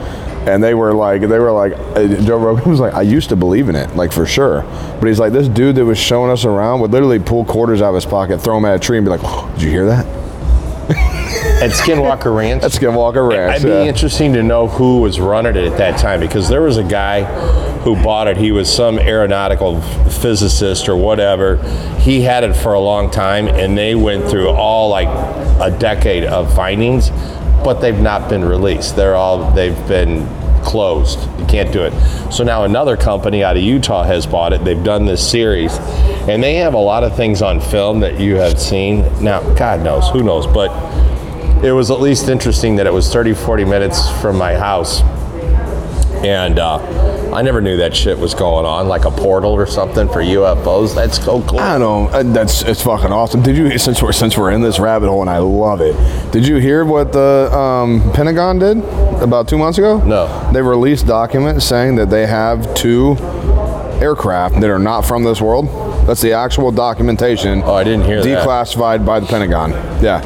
And 0.47 0.63
they 0.63 0.75
were 0.75 0.93
like, 0.93 1.21
they 1.21 1.39
were 1.39 1.53
like, 1.53 1.73
uh, 1.97 2.09
Joe 2.23 2.39
Rogan 2.39 2.69
was 2.71 2.81
like, 2.81 2.95
I 2.95 3.03
used 3.03 3.29
to 3.29 3.37
believe 3.37 3.69
in 3.69 3.77
it, 3.77 3.95
like 3.95 4.13
for 4.13 4.27
sure. 4.27 4.63
But 4.99 5.07
he's 5.07 5.21
like, 5.21 5.33
this 5.33 5.49
dude 5.49 5.77
that 5.77 5.85
was 5.85 5.99
showing 5.99 6.31
us 6.31 6.45
around 6.45 6.81
would 6.81 6.91
literally 6.91 7.19
pull 7.19 7.45
quarters 7.45 7.81
out 7.81 7.91
of 7.91 7.95
his 7.95 8.07
pocket, 8.07 8.39
throw 8.41 8.57
them 8.57 8.65
at 8.65 8.77
a 8.77 8.79
tree, 8.79 8.99
and 8.99 9.05
be 9.05 9.11
like, 9.11 9.21
oh, 9.23 9.51
did 9.55 9.63
you 9.63 9.71
hear 9.71 9.87
that? 9.87 10.07
At 11.63 11.71
Skinwalker 11.71 12.35
Ranch. 12.37 12.63
That's 12.63 12.77
Skinwalker 12.77 13.29
Ranch. 13.29 13.59
It'd 13.59 13.67
be 13.67 13.71
yeah. 13.71 13.85
interesting 13.85 14.33
to 14.33 14.43
know 14.43 14.67
who 14.67 15.01
was 15.01 15.21
running 15.21 15.55
it 15.55 15.65
at 15.65 15.79
that 15.79 15.99
time 15.99 16.19
because 16.19 16.49
there 16.49 16.63
was 16.63 16.77
a 16.77 16.83
guy 16.83 17.23
who 17.83 17.95
bought 18.03 18.27
it. 18.27 18.37
He 18.37 18.51
was 18.51 18.73
some 18.73 18.99
aeronautical 18.99 19.81
physicist 19.81 20.89
or 20.89 20.97
whatever. 20.97 21.57
He 21.99 22.23
had 22.23 22.43
it 22.43 22.55
for 22.55 22.75
a 22.75 22.81
long 22.81 23.11
time, 23.11 23.47
and 23.47 23.79
they 23.79 23.95
went 23.95 24.29
through 24.29 24.49
all 24.49 24.89
like 24.89 25.09
a 25.61 25.77
decade 25.79 26.25
of 26.25 26.53
findings, 26.55 27.11
but 27.65 27.81
they've 27.81 27.99
not 27.99 28.29
been 28.29 28.45
released. 28.45 28.97
They're 28.97 29.15
all 29.15 29.51
they've 29.53 29.77
been 29.89 30.27
closed. 30.63 31.19
You 31.39 31.47
can't 31.47 31.73
do 31.73 31.83
it. 31.83 31.93
So 32.33 32.45
now 32.45 32.65
another 32.65 32.97
company 32.97 33.43
out 33.43 33.57
of 33.57 33.63
Utah 33.63 34.05
has 34.05 34.27
bought 34.27 34.53
it. 34.53 34.65
They've 34.65 34.83
done 34.83 35.05
this 35.07 35.29
series, 35.29 35.77
and 36.29 36.43
they 36.43 36.57
have 36.57 36.75
a 36.75 36.79
lot 36.79 37.05
of 37.05 37.17
things 37.17 37.43
on 37.43 37.61
film 37.61 38.01
that 38.01 38.21
you 38.21 38.37
have 38.37 38.61
seen. 38.61 39.03
Now, 39.23 39.41
God 39.55 39.83
knows, 39.83 40.09
who 40.11 40.23
knows, 40.23 40.47
but 40.47 40.71
it 41.65 41.73
was 41.73 41.91
at 41.91 42.01
least 42.01 42.29
interesting 42.29 42.77
that 42.77 42.87
it 42.87 42.93
was 42.93 43.13
30 43.13 43.35
40 43.35 43.65
minutes 43.65 44.11
from 44.21 44.37
my 44.37 44.55
house 44.55 45.01
and 46.25 46.59
uh, 46.59 46.79
i 47.33 47.43
never 47.43 47.61
knew 47.61 47.77
that 47.79 47.95
shit 47.97 48.19
was 48.19 48.35
going 48.35 48.65
on 48.67 48.89
like 48.89 49.05
a 49.05 49.11
portal 49.11 49.53
or 49.53 49.67
something 49.67 50.07
for 50.09 50.21
ufos 50.23 50.95
that's 50.95 51.23
so 51.25 51.43
cool 51.43 51.59
I 51.59 51.79
don't 51.79 51.81
know. 51.81 52.19
uh, 52.19 52.23
That's 52.23 52.63
it's 52.63 52.83
fucking 52.83 53.13
awesome. 53.13 53.43
Did 53.43 53.57
you 53.57 53.79
since 53.79 54.03
we're 54.03 54.13
since 54.13 54.37
we're 54.37 54.51
in 54.53 54.61
this 54.63 54.79
rabbit 54.79 55.09
hole 55.09 55.21
and 55.23 55.31
I 55.31 55.39
love 55.39 55.81
it. 55.81 55.95
Did 56.33 56.47
you 56.47 56.57
hear 56.57 56.85
what 56.85 57.13
the 57.13 57.51
um, 57.55 58.11
Pentagon 58.13 58.59
did 58.59 58.79
about 59.23 59.49
two 59.49 59.59
months 59.59 59.79
ago? 59.79 59.99
No. 60.05 60.51
They 60.53 60.63
released 60.63 61.07
documents 61.07 61.65
saying 61.65 61.97
that 61.97 62.11
they 62.11 62.27
have 62.27 62.75
two 62.75 63.17
aircraft 64.01 64.61
that 64.61 64.69
are 64.71 64.79
not 64.79 65.03
from 65.03 65.23
this 65.25 65.41
world. 65.41 65.67
That's 66.07 66.21
the 66.21 66.33
actual 66.33 66.73
documentation. 66.73 67.63
Oh, 67.65 67.75
I 67.75 67.85
didn't 67.85 68.05
hear 68.05 68.23
that. 68.23 68.47
Declassified 68.47 69.07
by 69.07 69.21
the 69.21 69.27
Pentagon. 69.27 69.71
Yeah. 70.03 70.21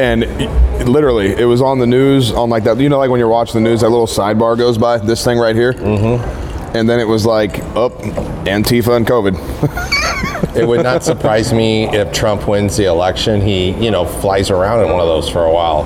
And 0.00 0.24
it- 0.24 0.88
literally, 0.88 1.28
it 1.32 1.44
was 1.44 1.60
on 1.60 1.78
the 1.78 1.86
news 1.86 2.32
on 2.32 2.48
like 2.48 2.64
that. 2.64 2.78
You 2.80 2.88
know, 2.88 2.98
like 2.98 3.10
when 3.10 3.18
you're 3.20 3.28
watching 3.28 3.62
the 3.62 3.68
news, 3.68 3.82
that 3.82 3.90
little 3.90 4.06
sidebar 4.06 4.56
goes 4.56 4.78
by. 4.78 4.96
This 4.98 5.22
thing 5.24 5.38
right 5.38 5.54
here. 5.54 5.74
Mm-hmm. 5.74 6.76
And 6.76 6.88
then 6.88 7.00
it 7.00 7.04
was 7.06 7.26
like, 7.26 7.58
up, 7.76 7.92
Antifa 8.46 8.96
and 8.96 9.06
COVID. 9.06 9.36
it 10.56 10.66
would 10.66 10.82
not 10.82 11.02
surprise 11.04 11.52
me 11.52 11.84
if 11.94 12.12
trump 12.12 12.48
wins 12.48 12.76
the 12.76 12.84
election 12.84 13.40
he 13.40 13.70
you 13.84 13.90
know 13.90 14.04
flies 14.04 14.50
around 14.50 14.80
in 14.84 14.90
one 14.90 14.98
of 15.00 15.06
those 15.06 15.28
for 15.28 15.44
a 15.44 15.52
while 15.52 15.84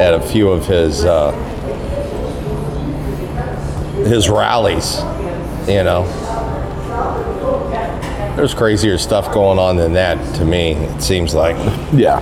at 0.00 0.14
a 0.14 0.20
few 0.20 0.48
of 0.48 0.64
his 0.66 1.04
uh, 1.04 1.30
his 4.06 4.28
rallies 4.30 4.98
you 5.68 5.82
know 5.84 6.06
there's 8.36 8.54
crazier 8.54 8.96
stuff 8.96 9.32
going 9.34 9.58
on 9.58 9.76
than 9.76 9.92
that 9.92 10.16
to 10.36 10.44
me 10.44 10.72
it 10.72 11.02
seems 11.02 11.34
like 11.34 11.56
Yeah. 11.92 12.20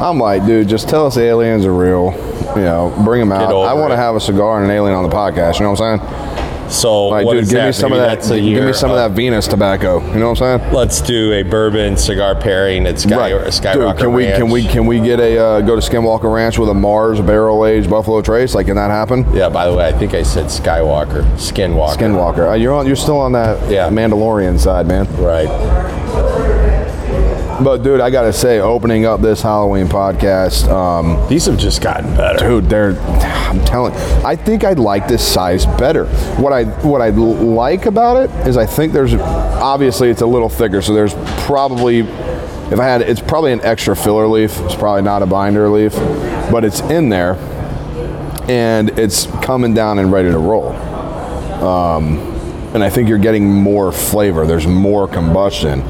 I'm 0.00 0.18
like, 0.18 0.44
dude, 0.46 0.68
just 0.68 0.88
tell 0.88 1.06
us 1.06 1.16
aliens 1.16 1.64
are 1.64 1.74
real. 1.74 2.12
You 2.56 2.62
know, 2.62 2.94
bring 3.04 3.20
them 3.20 3.32
out. 3.32 3.50
I 3.52 3.72
want 3.74 3.92
to 3.92 3.96
have 3.96 4.14
a 4.16 4.20
cigar 4.20 4.56
and 4.62 4.70
an 4.70 4.76
alien 4.76 4.94
on 4.96 5.02
the 5.08 5.14
podcast. 5.14 5.54
You 5.58 5.64
know 5.64 5.72
what 5.72 5.80
I'm 5.80 6.00
saying? 6.00 6.70
so 6.70 7.06
Like, 7.08 7.24
dude, 7.28 7.44
give 7.44 7.52
me 7.52 7.54
that? 7.60 7.74
some 7.76 7.90
Maybe 7.90 8.00
of 8.02 8.08
that. 8.08 8.14
that's 8.16 8.30
a 8.30 8.34
Give 8.36 8.44
year 8.44 8.66
me 8.66 8.72
some 8.72 8.90
of 8.90 8.96
that 8.96 9.12
Venus 9.12 9.46
tobacco. 9.46 10.00
You 10.12 10.18
know 10.18 10.30
what 10.30 10.42
I'm 10.42 10.58
saying? 10.60 10.72
Let's 10.72 11.00
do 11.00 11.32
a 11.34 11.42
bourbon 11.44 11.96
cigar 11.96 12.34
pairing 12.34 12.86
at 12.86 12.98
Sky, 12.98 13.50
Skyrocket 13.50 13.96
Dude, 13.98 13.98
can 13.98 14.12
we 14.12 14.24
Ranch. 14.26 14.36
can 14.38 14.50
we 14.50 14.64
can 14.66 14.86
we 14.86 14.98
get 15.00 15.20
a 15.20 15.38
uh, 15.38 15.60
go 15.60 15.78
to 15.78 15.80
Skinwalker 15.90 16.32
Ranch 16.32 16.58
with 16.58 16.68
a 16.68 16.74
Mars 16.74 17.20
barrel 17.20 17.64
aged 17.66 17.88
Buffalo 17.88 18.20
Trace? 18.20 18.52
Like, 18.54 18.66
can 18.66 18.74
that 18.76 18.90
happen? 18.90 19.24
Yeah, 19.32 19.48
by 19.48 19.66
the 19.70 19.74
way, 19.76 19.86
I 19.86 19.92
think 19.92 20.12
I 20.14 20.24
said 20.24 20.46
Skywalker, 20.46 21.22
Skinwalker. 21.36 21.94
Skinwalker. 21.96 22.50
Uh, 22.50 22.54
you're 22.54 22.74
on. 22.74 22.84
You're 22.86 22.96
still 22.96 23.18
on 23.18 23.30
that 23.32 23.70
Yeah. 23.70 23.88
Mandalorian 23.88 24.58
side, 24.58 24.86
man. 24.88 25.06
Right. 25.18 25.46
But 27.62 27.78
dude, 27.82 28.00
I 28.00 28.10
gotta 28.10 28.32
say, 28.32 28.60
opening 28.60 29.06
up 29.06 29.20
this 29.22 29.40
Halloween 29.40 29.86
podcast, 29.86 30.68
um, 30.68 31.26
These 31.28 31.46
have 31.46 31.56
just 31.58 31.80
gotten 31.80 32.14
better. 32.16 32.38
dude 32.38 32.68
they're 32.68 32.98
i'm 33.48 33.64
telling 33.64 33.94
i 34.24 34.34
think 34.34 34.64
i'd 34.64 34.78
like 34.78 35.06
this 35.06 35.26
size 35.26 35.64
better 35.64 36.06
what 36.36 36.52
i 36.52 36.64
what 36.86 37.00
i 37.00 37.10
like 37.10 37.86
about 37.86 38.16
it 38.16 38.30
is 38.46 38.56
i 38.56 38.66
think 38.66 38.92
there's 38.92 39.14
obviously 39.14 40.10
it's 40.10 40.20
a 40.20 40.26
little 40.26 40.48
thicker 40.48 40.82
so 40.82 40.92
there's 40.92 41.14
probably 41.46 42.00
if 42.00 42.78
i 42.80 42.84
had 42.84 43.00
it's 43.02 43.20
probably 43.20 43.52
an 43.52 43.60
extra 43.62 43.94
filler 43.94 44.26
leaf 44.26 44.58
it's 44.62 44.74
probably 44.74 45.02
not 45.02 45.22
a 45.22 45.26
binder 45.26 45.68
leaf 45.68 45.94
but 46.50 46.64
it's 46.64 46.80
in 46.80 47.08
there 47.08 47.34
and 48.48 48.90
it's 48.98 49.26
coming 49.42 49.72
down 49.74 49.98
and 50.00 50.10
ready 50.12 50.30
to 50.30 50.38
roll 50.38 50.72
um, 51.62 52.18
and 52.74 52.82
I 52.84 52.90
think 52.90 53.08
you're 53.08 53.16
getting 53.16 53.48
more 53.50 53.90
flavor. 53.90 54.44
There's 54.46 54.66
more 54.66 55.08
combustion. 55.08 55.80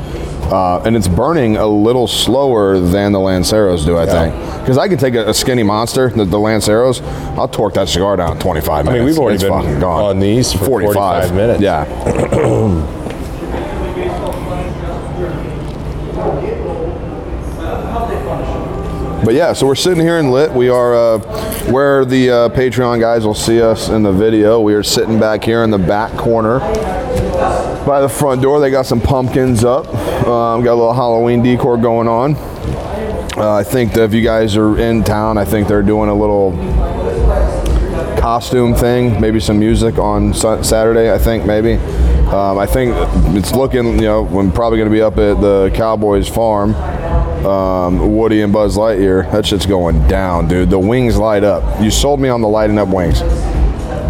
Uh, 0.53 0.81
and 0.85 0.97
it's 0.97 1.09
burning 1.09 1.57
a 1.57 1.67
little 1.67 2.07
slower 2.07 2.79
than 2.79 3.13
the 3.13 3.19
Lanceros 3.19 3.85
do, 3.85 3.97
I 3.97 4.05
Yeah. 4.05 4.31
think. 4.31 4.61
Because 4.61 4.79
I 4.79 4.87
can 4.89 4.97
take 4.99 5.15
a, 5.15 5.29
a 5.31 5.35
skinny 5.35 5.63
monster, 5.65 6.09
the, 6.11 6.25
the 6.25 6.39
Lanceros, 6.39 7.01
I'll 7.37 7.49
torque 7.49 7.75
that 7.75 7.89
cigar 7.89 8.17
down 8.17 8.33
in 8.33 8.39
25 8.39 8.89
I 8.89 8.93
mean, 8.93 9.05
we've 9.05 9.19
already 9.19 9.35
It's 9.37 9.45
been 9.45 9.81
gone. 9.81 10.05
on 10.05 10.19
these 10.21 10.53
for 10.53 10.65
45 10.67 11.35
minutes. 11.35 11.61
Yeah. 11.61 11.85
But 19.25 19.35
yeah, 19.35 19.53
so 19.55 19.67
we're 19.67 19.75
sitting 19.75 20.01
here 20.01 20.19
in 20.19 20.31
Lit. 20.31 20.53
We 20.53 20.69
are 20.69 20.95
uh, 20.95 21.19
where 21.73 22.05
the 22.05 22.31
uh, 22.31 22.49
Patreon 22.51 23.01
guys 23.01 23.27
will 23.27 23.35
see 23.35 23.61
us 23.61 23.89
in 23.89 24.05
the 24.05 24.13
video. 24.13 24.61
We 24.61 24.75
are 24.75 24.85
sitting 24.85 25.19
back 25.19 25.43
here 25.43 25.65
in 25.65 25.71
the 25.71 25.79
back 25.79 26.13
corner 26.17 26.61
by 27.87 28.01
the 28.01 28.09
front 28.09 28.43
door. 28.43 28.61
They 28.61 28.71
got 28.71 28.85
some 28.85 29.01
pumpkins 29.01 29.65
up. 29.65 29.87
Um, 30.27 30.65
got 30.65 30.73
a 30.73 30.75
little 30.75 30.93
Halloween 30.93 31.43
decor 31.43 31.79
going 31.79 32.09
on. 32.09 32.35
Uh, 33.37 33.55
I 33.55 33.63
think 33.63 33.93
that 33.93 34.03
if 34.05 34.15
you 34.15 34.23
guys 34.23 34.57
are 34.57 34.79
in 34.79 35.05
town, 35.05 35.39
I 35.39 35.45
think 35.45 35.69
they're 35.69 35.83
doing 35.83 36.11
a 36.11 36.15
little 36.15 36.53
costume 38.19 38.75
thing, 38.75 39.21
maybe 39.21 39.39
some 39.39 39.59
music 39.59 39.99
on 39.99 40.35
Sa- 40.35 40.63
Saturday. 40.63 41.13
I 41.13 41.19
think 41.19 41.47
maybe. 41.47 41.75
Um, 42.27 42.59
I 42.59 42.67
think 42.67 42.93
it's 43.37 43.53
looking, 43.53 44.01
you 44.01 44.07
know, 44.07 44.27
I'm 44.27 44.51
probably 44.51 44.79
going 44.79 44.91
to 44.91 44.95
be 44.95 45.01
up 45.01 45.17
at 45.19 45.41
the 45.41 45.71
Cowboys 45.75 46.29
farm. 46.29 46.75
Um, 47.47 48.17
Woody 48.17 48.43
and 48.43 48.53
Buzz 48.53 48.77
Lightyear. 48.77 49.31
That 49.31 49.47
shit's 49.47 49.67
going 49.67 50.09
down, 50.09 50.49
dude. 50.49 50.71
The 50.71 50.79
wings 50.79 51.17
light 51.17 51.45
up. 51.45 51.81
You 51.81 51.93
sold 51.93 52.19
me 52.19 52.29
on 52.29 52.41
the 52.41 52.49
lighting 52.49 52.79
up 52.79 52.89
wings. 52.89 53.21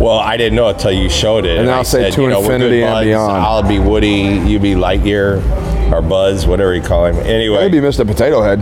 Well, 0.00 0.18
I 0.18 0.36
didn't 0.36 0.56
know 0.56 0.68
until 0.68 0.92
you 0.92 1.08
showed 1.08 1.44
it. 1.46 1.58
And 1.58 1.70
I'll 1.70 1.80
I 1.80 1.82
say 1.84 2.02
said, 2.04 2.12
to 2.14 2.22
you 2.22 2.28
know, 2.28 2.40
infinity 2.42 2.82
and 2.82 2.92
buds. 2.92 3.06
beyond. 3.06 3.32
I'll 3.42 3.62
be 3.66 3.78
Woody, 3.78 4.08
you 4.46 4.58
be 4.58 4.72
Lightyear, 4.74 5.90
or 5.92 6.02
Buzz, 6.02 6.46
whatever 6.46 6.74
you 6.74 6.82
call 6.82 7.06
him. 7.06 7.16
Anyway, 7.26 7.56
Maybe 7.58 7.78
Mr. 7.78 8.06
Potato 8.06 8.42
Head. 8.42 8.60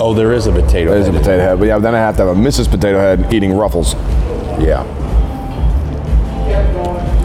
oh, 0.00 0.12
there 0.14 0.32
is 0.32 0.46
a 0.46 0.52
potato. 0.52 0.90
There's 0.90 1.08
a 1.08 1.12
potato 1.12 1.40
head. 1.40 1.58
But 1.58 1.66
yeah, 1.68 1.78
then 1.78 1.94
I 1.94 1.98
have 1.98 2.16
to 2.16 2.26
have 2.26 2.36
a 2.36 2.40
Mrs. 2.40 2.68
Potato 2.68 2.98
Head 2.98 3.32
eating 3.32 3.52
ruffles. 3.52 3.94
Yeah. 4.60 4.84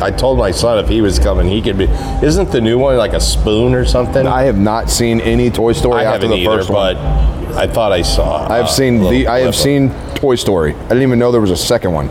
I 0.01 0.11
told 0.11 0.37
my 0.37 0.51
son 0.51 0.79
if 0.79 0.87
he 0.87 1.01
was 1.01 1.19
coming, 1.19 1.47
he 1.47 1.61
could 1.61 1.77
be. 1.77 1.85
Isn't 2.23 2.51
the 2.51 2.61
new 2.61 2.77
one 2.79 2.95
like 2.95 3.11
a 3.13 3.19
spoon 3.19 3.73
or 3.73 3.83
something? 3.85 4.25
I 4.25 4.43
have 4.43 4.57
not 4.57 4.89
seen 4.89 5.19
any 5.19 5.49
Toy 5.49 5.73
Story 5.73 6.01
I 6.05 6.15
after 6.15 6.27
the 6.27 6.35
either, 6.35 6.57
first 6.59 6.69
but 6.69 6.95
one. 6.95 7.57
I 7.57 7.67
thought 7.67 7.91
I 7.91 8.01
saw. 8.03 8.47
I 8.49 8.57
have 8.57 8.65
uh, 8.67 8.69
seen 8.69 9.01
the. 9.01 9.27
I 9.27 9.39
have 9.39 9.55
seen 9.55 9.89
Toy 10.19 10.35
Story. 10.35 10.73
I 10.75 10.87
didn't 10.89 11.03
even 11.03 11.17
know 11.19 11.31
there 11.31 11.39
was 11.39 11.49
a 11.51 11.55
second 11.57 11.93
one. 11.93 12.07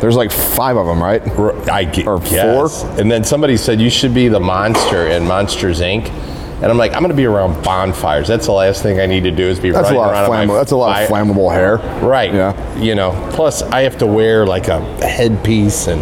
There's 0.00 0.16
like 0.16 0.32
five 0.32 0.76
of 0.76 0.86
them, 0.86 1.02
right? 1.02 1.22
I 1.68 1.84
get, 1.84 2.06
or 2.06 2.20
guess. 2.20 2.82
And 2.82 3.10
then 3.10 3.22
somebody 3.24 3.56
said 3.56 3.80
you 3.80 3.90
should 3.90 4.14
be 4.14 4.28
the 4.28 4.40
monster 4.40 5.06
in 5.06 5.26
Monsters 5.26 5.80
Inc. 5.80 6.08
And 6.08 6.64
I'm 6.66 6.76
like, 6.76 6.92
I'm 6.92 7.00
going 7.00 7.10
to 7.10 7.16
be 7.16 7.26
around 7.26 7.62
bonfires. 7.62 8.26
That's 8.26 8.46
the 8.46 8.52
last 8.52 8.82
thing 8.82 8.98
I 8.98 9.06
need 9.06 9.22
to 9.24 9.30
do 9.30 9.44
is 9.44 9.60
be 9.60 9.70
That's 9.70 9.90
a 9.90 9.94
running 9.94 9.98
lot 10.00 10.12
around. 10.12 10.24
of 10.24 10.30
flammable. 10.50 10.58
That's 10.58 10.72
a 10.72 10.76
lot 10.76 11.02
of 11.02 11.08
flammable 11.08 11.52
hair. 11.52 11.76
Right. 12.04 12.34
Yeah. 12.34 12.78
You 12.78 12.96
know, 12.96 13.12
plus 13.32 13.62
I 13.62 13.82
have 13.82 13.98
to 13.98 14.06
wear 14.06 14.44
like 14.44 14.66
a 14.66 14.80
headpiece 15.06 15.86
and, 15.86 16.00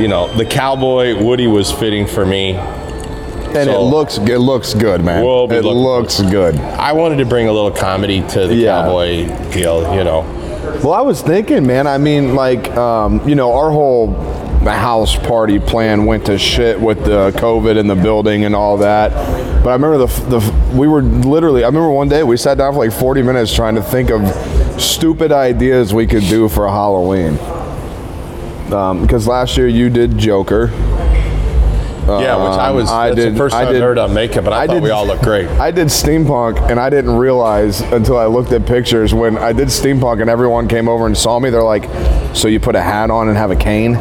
you 0.00 0.06
know, 0.06 0.32
the 0.36 0.44
cowboy 0.44 1.20
Woody 1.20 1.48
was 1.48 1.72
fitting 1.72 2.06
for 2.06 2.24
me. 2.24 2.52
And 3.56 3.68
it 3.70 3.78
looks 3.78 4.18
it 4.18 4.38
looks 4.38 4.74
good, 4.74 5.04
man. 5.04 5.24
We'll 5.24 5.50
it 5.52 5.64
looks 5.64 6.20
good. 6.20 6.56
I 6.56 6.92
wanted 6.92 7.16
to 7.16 7.24
bring 7.26 7.48
a 7.48 7.52
little 7.52 7.70
comedy 7.70 8.22
to 8.28 8.46
the 8.46 8.54
Yeah. 8.54 8.82
cowboy 8.82 9.26
deal, 9.52 9.94
you 9.96 10.04
know. 10.04 10.24
Well, 10.82 10.92
I 10.92 11.00
was 11.00 11.22
thinking, 11.22 11.66
man. 11.66 11.86
I 11.86 11.98
mean, 11.98 12.34
like, 12.34 12.70
um, 12.76 13.26
you 13.28 13.34
know, 13.34 13.52
our 13.54 13.70
whole 13.70 14.12
house 14.64 15.16
party 15.16 15.58
plan 15.58 16.04
went 16.04 16.26
to 16.26 16.36
shit 16.38 16.78
with 16.78 17.04
the 17.04 17.32
COVID 17.36 17.76
in 17.78 17.86
the 17.86 17.94
building 17.96 18.44
and 18.44 18.54
all 18.54 18.76
that. 18.78 19.10
But 19.64 19.70
I 19.70 19.72
remember 19.72 19.98
the, 19.98 20.06
the 20.28 20.76
we 20.76 20.86
were 20.86 21.02
literally. 21.02 21.64
I 21.64 21.68
remember 21.68 21.90
one 21.90 22.08
day 22.08 22.22
we 22.22 22.36
sat 22.36 22.58
down 22.58 22.74
for 22.74 22.80
like 22.80 22.92
40 22.92 23.22
minutes 23.22 23.54
trying 23.54 23.74
to 23.76 23.82
think 23.82 24.10
of 24.10 24.22
stupid 24.80 25.32
ideas 25.32 25.94
we 25.94 26.06
could 26.06 26.24
do 26.24 26.48
for 26.48 26.68
Halloween. 26.68 27.38
Um, 28.72 29.00
because 29.02 29.26
last 29.26 29.56
year 29.56 29.66
you 29.68 29.88
did 29.88 30.18
Joker. 30.18 30.70
Yeah, 32.08 32.36
which 32.36 32.58
I 32.58 32.68
Um, 32.70 32.76
was, 32.76 32.90
I 32.90 33.14
did- 33.14 33.34
the 33.34 33.38
first 33.38 33.54
I 33.54 33.60
time 33.60 33.68
I 33.68 33.72
did- 33.72 33.82
heard 33.82 33.98
on 33.98 34.12
makeup, 34.14 34.44
but 34.44 34.52
I, 34.52 34.62
I 34.62 34.66
thought 34.66 34.74
did- 34.74 34.82
we 34.82 34.90
all 34.90 35.06
looked 35.06 35.22
great. 35.22 35.48
I 35.60 35.70
did 35.70 35.88
steampunk 35.88 36.70
and 36.70 36.80
I 36.80 36.88
didn't 36.90 37.16
realize 37.16 37.80
until 37.80 38.16
I 38.16 38.26
looked 38.26 38.52
at 38.52 38.66
pictures 38.66 39.12
when 39.14 39.36
I 39.38 39.52
did 39.52 39.68
steampunk 39.68 40.20
and 40.20 40.30
everyone 40.30 40.68
came 40.68 40.88
over 40.88 41.06
and 41.06 41.16
saw 41.16 41.38
me. 41.38 41.50
They're 41.50 41.62
like, 41.62 41.84
"So 42.34 42.48
you 42.48 42.60
put 42.60 42.74
a 42.76 42.80
hat 42.82 43.10
on 43.10 43.28
and 43.28 43.36
have 43.36 43.50
a 43.50 43.56
cane?" 43.56 43.98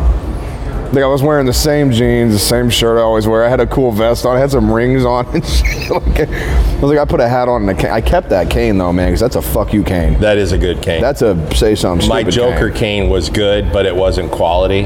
Like 0.93 1.03
I 1.03 1.07
was 1.07 1.21
wearing 1.21 1.45
the 1.45 1.53
same 1.53 1.91
jeans, 1.91 2.33
the 2.33 2.39
same 2.39 2.69
shirt 2.69 2.97
I 2.97 3.01
always 3.01 3.27
wear. 3.27 3.43
I 3.43 3.49
had 3.49 3.59
a 3.59 3.67
cool 3.67 3.91
vest 3.91 4.25
on. 4.25 4.35
I 4.37 4.39
had 4.39 4.51
some 4.51 4.71
rings 4.71 5.03
on 5.05 5.25
and 5.27 5.45
shit. 5.45 5.89
Like, 5.89 6.29
I 6.29 6.79
was 6.79 6.83
like, 6.91 6.97
I 6.99 7.05
put 7.05 7.19
a 7.19 7.27
hat 7.27 7.47
on 7.49 7.61
and 7.67 7.71
a 7.71 7.81
cane. 7.81 7.91
I 7.91 8.01
kept 8.01 8.29
that 8.29 8.49
cane 8.49 8.77
though, 8.77 8.93
man, 8.93 9.09
because 9.09 9.19
that's 9.19 9.35
a 9.35 9.41
fuck 9.41 9.73
you 9.73 9.83
cane. 9.83 10.19
That 10.19 10.37
is 10.37 10.51
a 10.53 10.57
good 10.57 10.81
cane. 10.81 11.01
That's 11.01 11.21
a 11.21 11.55
say 11.55 11.75
something. 11.75 12.07
My 12.07 12.23
Joker 12.23 12.69
cane. 12.69 13.03
cane 13.03 13.09
was 13.09 13.29
good, 13.29 13.71
but 13.73 13.85
it 13.85 13.95
wasn't 13.95 14.31
quality. 14.31 14.83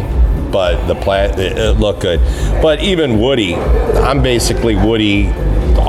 But 0.51 0.85
the 0.87 0.95
pla- 0.95 1.25
it, 1.31 1.39
it 1.39 1.79
looked 1.79 2.01
good. 2.01 2.19
But 2.61 2.81
even 2.81 3.19
Woody, 3.21 3.55
I'm 3.55 4.21
basically 4.21 4.75
Woody 4.75 5.27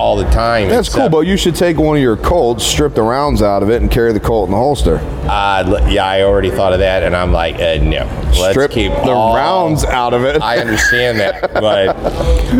all 0.03 0.17
the 0.17 0.29
time. 0.31 0.69
That's 0.69 0.89
cool, 0.89 1.09
but 1.09 1.21
you 1.21 1.37
should 1.37 1.55
take 1.55 1.79
one 1.79 1.97
of 1.97 2.03
your 2.03 2.17
Colts, 2.17 2.67
strip 2.67 2.93
the 2.95 3.03
rounds 3.03 3.41
out 3.41 3.63
of 3.63 3.71
it, 3.71 3.81
and 3.83 3.89
carry 3.89 4.13
the 4.13 4.19
Colt 4.19 4.49
in 4.49 4.51
the 4.51 4.59
holster. 4.59 4.97
Uh, 5.29 5.87
yeah, 5.89 6.05
I 6.05 6.23
already 6.23 6.51
thought 6.51 6.73
of 6.73 6.81
that, 6.81 7.05
and 7.05 7.15
I'm 7.15 7.31
like, 7.31 7.55
uh, 7.55 7.77
no. 7.81 8.05
Let's 8.41 8.51
strip 8.51 8.73
keep 8.73 8.91
the 8.91 9.13
all- 9.13 9.37
rounds 9.37 9.85
out 9.85 10.13
of 10.13 10.25
it. 10.25 10.43
I 10.43 10.59
understand 10.59 11.21
that, 11.21 11.55
but 11.55 11.97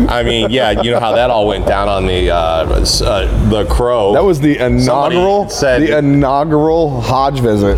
I 0.09 0.23
mean, 0.23 0.51
yeah, 0.51 0.81
you 0.81 0.91
know 0.91 1.01
how 1.01 1.11
that 1.15 1.29
all 1.29 1.45
went 1.45 1.67
down 1.67 1.89
on 1.89 2.05
the 2.07 2.31
uh, 2.31 2.35
uh, 2.37 3.49
the 3.49 3.65
crow. 3.65 4.13
That 4.13 4.23
was 4.23 4.39
the 4.39 4.57
inaugural, 4.59 5.49
said- 5.49 5.81
the 5.81 5.97
inaugural 5.97 7.01
Hodge 7.01 7.41
visit. 7.41 7.77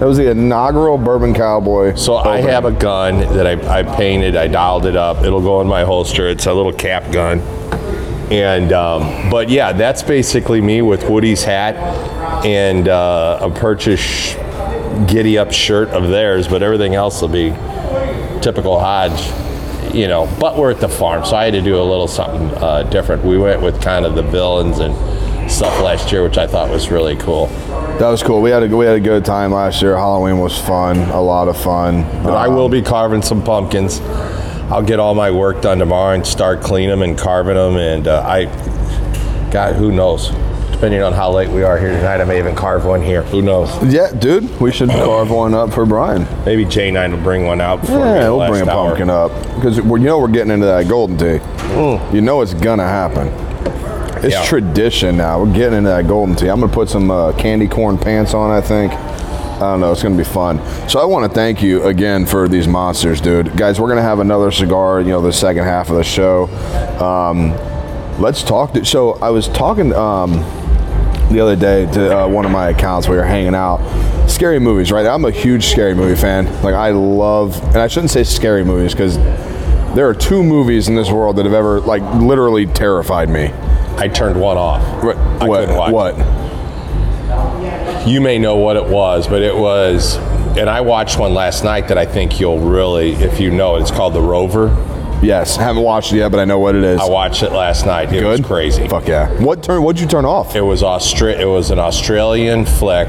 That 0.00 0.06
was 0.08 0.18
the 0.18 0.28
inaugural 0.32 0.98
Bourbon 0.98 1.32
Cowboy. 1.32 1.94
So 1.94 2.16
I 2.16 2.40
have 2.40 2.64
a 2.64 2.72
gun 2.72 3.20
that 3.36 3.46
I, 3.46 3.78
I 3.78 3.82
painted. 3.84 4.34
I 4.34 4.48
dialed 4.48 4.84
it 4.84 4.96
up. 4.96 5.22
It'll 5.22 5.40
go 5.40 5.60
in 5.60 5.68
my 5.68 5.84
holster. 5.84 6.26
It's 6.28 6.46
a 6.46 6.52
little 6.52 6.72
cap 6.72 7.12
gun. 7.12 7.40
And 8.32 8.72
um, 8.72 9.28
but 9.30 9.50
yeah, 9.50 9.72
that's 9.72 10.02
basically 10.02 10.62
me 10.62 10.80
with 10.80 11.08
Woody's 11.08 11.44
hat 11.44 11.76
and 12.46 12.88
uh, 12.88 13.38
a 13.42 13.50
purchase 13.50 14.34
giddy 15.06 15.36
up 15.36 15.52
shirt 15.52 15.90
of 15.90 16.08
theirs. 16.08 16.48
But 16.48 16.62
everything 16.62 16.94
else 16.94 17.20
will 17.20 17.28
be 17.28 17.50
typical 18.40 18.80
Hodge. 18.80 19.30
You 19.94 20.08
know, 20.08 20.34
but 20.40 20.56
we're 20.56 20.70
at 20.70 20.80
the 20.80 20.88
farm, 20.88 21.26
so 21.26 21.36
I 21.36 21.44
had 21.44 21.52
to 21.52 21.60
do 21.60 21.76
a 21.76 21.84
little 21.84 22.08
something 22.08 22.48
uh, 22.62 22.84
different. 22.84 23.22
We 23.22 23.36
went 23.36 23.60
with 23.60 23.82
kind 23.82 24.06
of 24.06 24.14
the 24.14 24.22
villains 24.22 24.78
and 24.78 24.94
stuff 25.50 25.82
last 25.82 26.10
year, 26.10 26.22
which 26.22 26.38
I 26.38 26.46
thought 26.46 26.70
was 26.70 26.90
really 26.90 27.16
cool. 27.16 27.48
That 27.98 28.08
was 28.08 28.22
cool. 28.22 28.40
We 28.40 28.48
had 28.48 28.62
a 28.62 28.74
we 28.74 28.86
had 28.86 28.96
a 28.96 29.00
good 29.00 29.26
time 29.26 29.52
last 29.52 29.82
year. 29.82 29.94
Halloween 29.94 30.38
was 30.38 30.58
fun, 30.58 30.96
a 31.10 31.20
lot 31.20 31.48
of 31.48 31.58
fun. 31.58 32.04
But 32.24 32.34
I 32.34 32.46
Um, 32.46 32.54
will 32.54 32.70
be 32.70 32.80
carving 32.80 33.20
some 33.20 33.42
pumpkins. 33.42 34.00
I'll 34.72 34.82
get 34.82 34.98
all 34.98 35.14
my 35.14 35.30
work 35.30 35.60
done 35.60 35.78
tomorrow 35.78 36.14
and 36.14 36.26
start 36.26 36.62
cleaning 36.62 36.88
them 36.88 37.02
and 37.02 37.18
carving 37.18 37.56
them. 37.56 37.76
And 37.76 38.08
uh, 38.08 38.22
I, 38.26 38.46
God, 39.50 39.74
who 39.76 39.92
knows? 39.92 40.30
Depending 40.70 41.02
on 41.02 41.12
how 41.12 41.30
late 41.30 41.50
we 41.50 41.62
are 41.62 41.78
here 41.78 41.90
tonight, 41.90 42.22
I 42.22 42.24
may 42.24 42.38
even 42.38 42.54
carve 42.56 42.86
one 42.86 43.02
here. 43.02 43.22
Who 43.24 43.42
knows? 43.42 43.68
Yeah, 43.84 44.10
dude, 44.12 44.58
we 44.62 44.72
should 44.72 44.88
carve 44.88 45.30
one 45.30 45.52
up 45.52 45.74
for 45.74 45.84
Brian. 45.84 46.26
Maybe 46.46 46.64
Janine 46.64 47.12
will 47.14 47.22
bring 47.22 47.44
one 47.44 47.60
out. 47.60 47.82
Before 47.82 47.98
Yeah, 47.98 48.24
the 48.24 48.34
we'll 48.34 48.48
bring 48.48 48.66
a 48.66 48.70
hour. 48.72 48.88
pumpkin 48.88 49.10
up 49.10 49.30
because 49.56 49.76
you 49.76 49.98
know 49.98 50.18
we're 50.18 50.28
getting 50.28 50.50
into 50.52 50.64
that 50.66 50.88
golden 50.88 51.18
tea. 51.18 51.38
Mm. 51.74 52.14
You 52.14 52.22
know 52.22 52.40
it's 52.40 52.54
gonna 52.54 52.88
happen. 52.88 53.28
It's 54.24 54.34
Yeah. 54.34 54.44
tradition 54.44 55.18
now. 55.18 55.38
We're 55.44 55.52
getting 55.52 55.78
into 55.78 55.90
that 55.90 56.08
golden 56.08 56.34
tea. 56.34 56.48
I'm 56.48 56.60
gonna 56.60 56.72
put 56.72 56.88
some 56.88 57.10
uh, 57.10 57.32
candy 57.32 57.68
corn 57.68 57.98
pants 57.98 58.32
on. 58.32 58.50
I 58.50 58.62
think. 58.62 58.92
I 59.62 59.70
don't 59.70 59.80
know. 59.80 59.92
It's 59.92 60.02
gonna 60.02 60.16
be 60.16 60.24
fun. 60.24 60.58
So 60.88 60.98
I 60.98 61.04
want 61.04 61.30
to 61.30 61.34
thank 61.34 61.62
you 61.62 61.84
again 61.84 62.26
for 62.26 62.48
these 62.48 62.66
monsters, 62.66 63.20
dude. 63.20 63.56
Guys, 63.56 63.80
we're 63.80 63.88
gonna 63.88 64.02
have 64.02 64.18
another 64.18 64.50
cigar. 64.50 65.00
You 65.00 65.10
know, 65.10 65.22
the 65.22 65.32
second 65.32 65.64
half 65.64 65.88
of 65.88 65.96
the 65.96 66.04
show. 66.04 66.48
Um, 66.98 67.52
let's 68.20 68.42
talk. 68.42 68.72
To, 68.74 68.84
so 68.84 69.12
I 69.20 69.30
was 69.30 69.48
talking. 69.48 69.92
Um, 69.94 70.44
the 71.30 71.40
other 71.40 71.56
day 71.56 71.86
to 71.92 72.18
uh, 72.18 72.28
one 72.28 72.44
of 72.44 72.50
my 72.50 72.70
accounts. 72.70 73.08
We 73.08 73.16
were 73.16 73.24
hanging 73.24 73.54
out. 73.54 73.80
Scary 74.28 74.58
movies, 74.58 74.92
right? 74.92 75.06
I'm 75.06 75.24
a 75.24 75.30
huge 75.30 75.66
scary 75.66 75.94
movie 75.94 76.20
fan. 76.20 76.44
Like 76.62 76.74
I 76.74 76.90
love, 76.90 77.62
and 77.68 77.78
I 77.78 77.86
shouldn't 77.86 78.10
say 78.10 78.24
scary 78.24 78.64
movies 78.64 78.92
because 78.92 79.16
there 79.94 80.08
are 80.08 80.14
two 80.14 80.42
movies 80.42 80.88
in 80.88 80.94
this 80.94 81.10
world 81.10 81.36
that 81.36 81.44
have 81.44 81.54
ever, 81.54 81.80
like, 81.80 82.02
literally 82.14 82.66
terrified 82.66 83.28
me. 83.28 83.50
I 83.96 84.08
turned 84.08 84.40
one 84.40 84.56
off. 84.56 85.04
What? 85.04 85.16
I 85.16 85.46
what? 85.46 85.92
what? 85.92 86.41
You 88.06 88.20
may 88.20 88.38
know 88.38 88.56
what 88.56 88.76
it 88.76 88.84
was, 88.84 89.28
but 89.28 89.42
it 89.42 89.56
was, 89.56 90.16
and 90.58 90.68
I 90.68 90.80
watched 90.80 91.18
one 91.18 91.34
last 91.34 91.62
night 91.62 91.88
that 91.88 91.98
I 91.98 92.04
think 92.04 92.40
you'll 92.40 92.58
really, 92.58 93.12
if 93.12 93.38
you 93.38 93.50
know 93.50 93.76
it, 93.76 93.82
it's 93.82 93.90
called 93.90 94.14
The 94.14 94.20
Rover. 94.20 94.68
Yes, 95.22 95.56
I 95.56 95.62
haven't 95.62 95.82
watched 95.84 96.12
it 96.12 96.16
yet, 96.16 96.32
but 96.32 96.40
I 96.40 96.44
know 96.44 96.58
what 96.58 96.74
it 96.74 96.82
is. 96.82 96.98
I 97.00 97.04
watched 97.08 97.44
it 97.44 97.52
last 97.52 97.86
night. 97.86 98.12
It 98.12 98.20
Good. 98.20 98.40
was 98.40 98.46
crazy. 98.46 98.88
Fuck 98.88 99.06
yeah. 99.06 99.28
What 99.40 99.62
turn? 99.62 99.82
What'd 99.84 100.00
you 100.00 100.08
turn 100.08 100.24
off? 100.24 100.56
It 100.56 100.62
was 100.62 100.82
Austra- 100.82 101.38
It 101.38 101.46
was 101.46 101.70
an 101.70 101.78
Australian 101.78 102.66
flick 102.66 103.08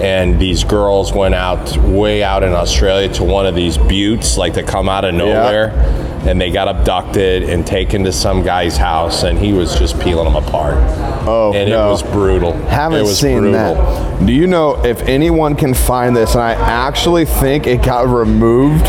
and 0.00 0.40
these 0.40 0.64
girls 0.64 1.12
went 1.12 1.34
out 1.34 1.76
way 1.76 2.22
out 2.24 2.42
in 2.42 2.52
Australia 2.54 3.12
to 3.12 3.22
one 3.22 3.44
of 3.46 3.54
these 3.54 3.76
buttes, 3.76 4.38
like 4.38 4.54
that 4.54 4.66
come 4.66 4.88
out 4.88 5.04
of 5.04 5.14
nowhere, 5.14 5.68
and 6.26 6.40
they 6.40 6.50
got 6.50 6.68
abducted 6.68 7.44
and 7.44 7.66
taken 7.66 8.04
to 8.04 8.12
some 8.12 8.42
guy's 8.42 8.76
house, 8.76 9.22
and 9.22 9.38
he 9.38 9.52
was 9.52 9.78
just 9.78 9.98
peeling 10.00 10.24
them 10.24 10.36
apart. 10.36 10.76
Oh, 11.26 11.52
and 11.54 11.70
no. 11.70 11.88
it 11.88 11.90
was 11.90 12.02
brutal. 12.02 12.52
Haven't 12.52 13.00
it 13.00 13.02
was 13.02 13.18
seen 13.18 13.40
brutal. 13.40 13.74
that. 13.74 14.26
Do 14.26 14.32
you 14.32 14.46
know 14.46 14.84
if 14.84 15.00
anyone 15.02 15.56
can 15.56 15.72
find 15.72 16.14
this? 16.14 16.34
And 16.34 16.42
I 16.42 16.52
actually 16.52 17.24
think 17.24 17.66
it 17.66 17.82
got 17.82 18.06
removed 18.06 18.86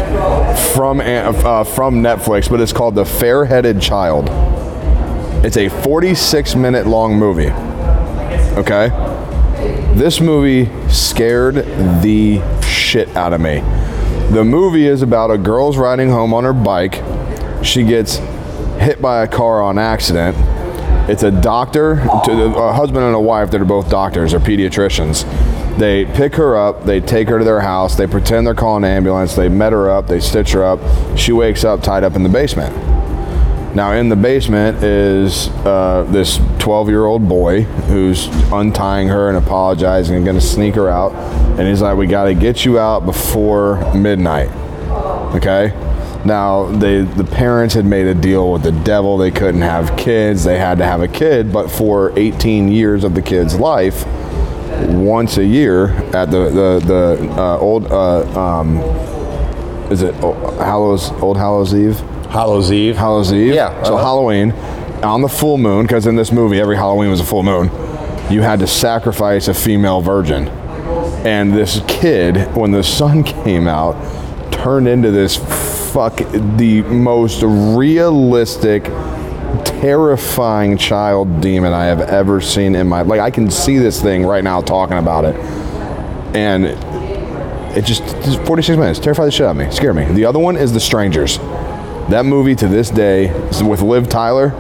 from 0.74 1.00
uh, 1.00 1.64
from 1.64 2.02
Netflix, 2.02 2.50
but 2.50 2.60
it's 2.60 2.74
called 2.74 2.96
The 2.96 3.06
Fair-Headed 3.06 3.82
Child. 3.82 4.30
It's 5.46 5.58
a 5.58 5.70
46 5.70 6.56
minute 6.56 6.86
long 6.86 7.18
movie. 7.18 7.52
Okay? 8.58 8.90
This 9.96 10.20
movie 10.20 10.70
scared 10.90 11.56
the 12.02 12.42
shit 12.62 13.16
out 13.16 13.34
of 13.34 13.42
me. 13.42 13.62
The 14.32 14.46
movie 14.46 14.88
is 14.88 15.02
about 15.02 15.30
a 15.30 15.38
girl's 15.38 15.76
riding 15.76 16.10
home 16.10 16.34
on 16.34 16.46
her 16.46 16.54
bike. 16.54 17.04
She 17.66 17.84
gets 17.84 18.16
hit 18.80 19.02
by 19.02 19.24
a 19.24 19.28
car 19.28 19.62
on 19.62 19.78
accident. 19.78 20.38
It's 21.10 21.24
a 21.24 21.32
doctor, 21.32 21.96
a 21.96 22.72
husband 22.72 23.04
and 23.04 23.14
a 23.14 23.20
wife 23.20 23.52
that 23.52 23.60
are 23.60 23.66
both 23.66 23.90
doctors 23.90 24.34
or 24.34 24.40
pediatricians. 24.40 25.28
They 25.78 26.06
pick 26.06 26.36
her 26.36 26.56
up, 26.56 26.86
they 26.86 27.02
take 27.02 27.28
her 27.28 27.40
to 27.40 27.44
their 27.44 27.60
house, 27.60 27.98
they 27.98 28.08
pretend 28.08 28.48
they're 28.48 28.56
calling 28.56 28.86
an 28.86 28.92
ambulance, 28.92 29.36
they 29.36 29.50
met 29.50 29.74
her 29.74 29.90
up, 29.90 30.08
they 30.08 30.22
stitch 30.22 30.54
her 30.54 30.64
up. 30.64 30.80
She 31.18 31.34
wakes 31.34 31.66
up 31.66 31.84
tied 31.84 32.06
up 32.06 32.16
in 32.16 32.24
the 32.24 32.30
basement. 32.30 32.74
Now, 33.74 33.94
in 33.94 34.10
the 34.10 34.18
basement 34.18 34.84
is 34.84 35.48
uh, 35.66 36.06
this 36.10 36.40
12 36.60 36.90
year 36.90 37.06
old 37.06 37.30
boy 37.30 37.62
who's 37.62 38.28
untying 38.52 39.08
her 39.08 39.30
and 39.30 39.38
apologizing 39.38 40.18
and 40.18 40.26
going 40.26 40.38
to 40.38 40.46
sneak 40.46 40.76
her 40.76 40.90
out. 40.90 41.14
And 41.58 41.68
he's 41.68 41.82
like, 41.82 41.98
We 41.98 42.06
got 42.06 42.26
to 42.26 42.34
get 42.34 42.66
you 42.66 42.80
out 42.80 43.06
before 43.06 43.94
midnight. 43.96 44.50
Okay? 45.36 45.70
Now, 46.26 46.66
they, 46.66 47.02
the 47.02 47.24
parents 47.24 47.74
had 47.74 47.86
made 47.86 48.08
a 48.08 48.14
deal 48.14 48.52
with 48.52 48.64
the 48.64 48.74
devil. 48.74 49.18
They 49.18 49.32
couldn't 49.32 49.62
have 49.62 49.98
kids. 49.98 50.44
They 50.44 50.60
had 50.60 50.78
to 50.80 50.86
have 50.86 51.02
a 51.02 51.08
kid. 51.08 51.54
But 51.54 51.72
for 51.72 52.18
18 52.20 52.68
years 52.68 53.06
of 53.06 53.16
the 53.16 53.22
kid's 53.22 53.56
life, 53.56 54.06
once 54.90 55.38
a 55.38 55.46
year 55.46 55.92
at 56.14 56.30
the, 56.30 56.50
the, 56.50 56.80
the 56.86 57.42
uh, 57.42 57.58
old, 57.58 57.92
uh, 57.92 58.22
um, 58.38 58.78
is 59.90 60.02
it 60.02 60.14
Hallows, 60.16 61.12
Old 61.14 61.38
Hallows 61.38 61.74
Eve? 61.74 62.00
Hallows 62.32 62.72
Eve. 62.72 62.96
Hallows 62.96 63.34
Eve. 63.34 63.54
Yeah, 63.54 63.84
So 63.84 63.96
uh-huh. 63.96 64.04
Halloween 64.04 64.52
on 65.04 65.22
the 65.22 65.28
full 65.28 65.58
moon, 65.58 65.84
because 65.84 66.06
in 66.06 66.16
this 66.16 66.32
movie 66.32 66.62
every 66.62 66.78
Halloween 66.78 67.10
was 67.10 67.20
a 67.20 67.26
full 67.26 67.44
moon. 67.44 67.68
You 68.32 68.42
had 68.42 68.60
to 68.60 68.68
sacrifice 68.68 69.50
a 69.50 69.54
female 69.54 70.00
virgin, 70.00 70.48
and 71.28 71.54
this 71.54 71.82
kid, 71.90 72.56
when 72.56 72.72
the 72.72 72.84
sun 72.84 73.24
came 73.44 73.68
out, 73.68 73.96
turned 74.54 74.88
into 74.88 75.12
this 75.12 75.36
fuck 75.92 76.18
the 76.56 76.84
most 76.84 77.44
realistic, 77.44 78.86
terrifying 79.66 80.78
child 80.78 81.42
demon 81.42 81.74
I 81.74 81.86
have 81.86 82.00
ever 82.00 82.40
seen 82.40 82.76
in 82.76 82.88
my 82.88 83.02
like. 83.02 83.20
I 83.20 83.30
can 83.30 83.52
see 83.52 83.78
this 83.78 84.02
thing 84.02 84.24
right 84.24 84.44
now 84.44 84.62
talking 84.62 84.98
about 84.98 85.26
it, 85.26 85.36
and 86.34 86.66
it 87.76 87.84
just, 87.84 88.04
just 88.24 88.40
46 88.44 88.78
minutes 88.78 89.00
terrified 89.00 89.26
the 89.26 89.32
shit 89.32 89.46
out 89.46 89.52
of 89.52 89.58
me, 89.58 89.70
scared 89.72 89.98
me. 89.98 90.06
The 90.06 90.24
other 90.24 90.40
one 90.40 90.56
is 90.56 90.72
The 90.72 90.80
Strangers. 90.80 91.38
That 92.12 92.26
movie 92.26 92.56
to 92.56 92.68
this 92.68 92.90
day 92.90 93.32
with 93.64 93.82
Liv 93.82 94.10
Tyler. 94.10 94.52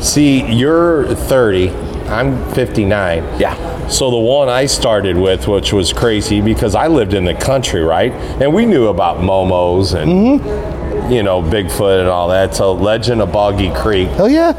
See, 0.00 0.44
you're 0.44 1.06
30. 1.14 1.70
I'm 2.08 2.52
59. 2.52 3.22
Yeah. 3.40 3.86
So 3.86 4.10
the 4.10 4.16
one 4.18 4.48
I 4.48 4.66
started 4.66 5.16
with, 5.16 5.46
which 5.46 5.72
was 5.72 5.92
crazy 5.92 6.40
because 6.40 6.74
I 6.74 6.88
lived 6.88 7.14
in 7.14 7.24
the 7.24 7.34
country, 7.34 7.82
right? 7.82 8.10
And 8.42 8.52
we 8.52 8.66
knew 8.66 8.88
about 8.88 9.18
Momos 9.18 9.94
and 9.94 10.40
Mm-hmm. 10.40 11.12
you 11.12 11.22
know 11.22 11.42
Bigfoot 11.42 12.00
and 12.00 12.08
all 12.08 12.28
that. 12.30 12.56
So 12.56 12.72
Legend 12.72 13.22
of 13.22 13.30
Boggy 13.30 13.72
Creek, 13.72 14.08
Hell 14.08 14.28
yeah. 14.28 14.50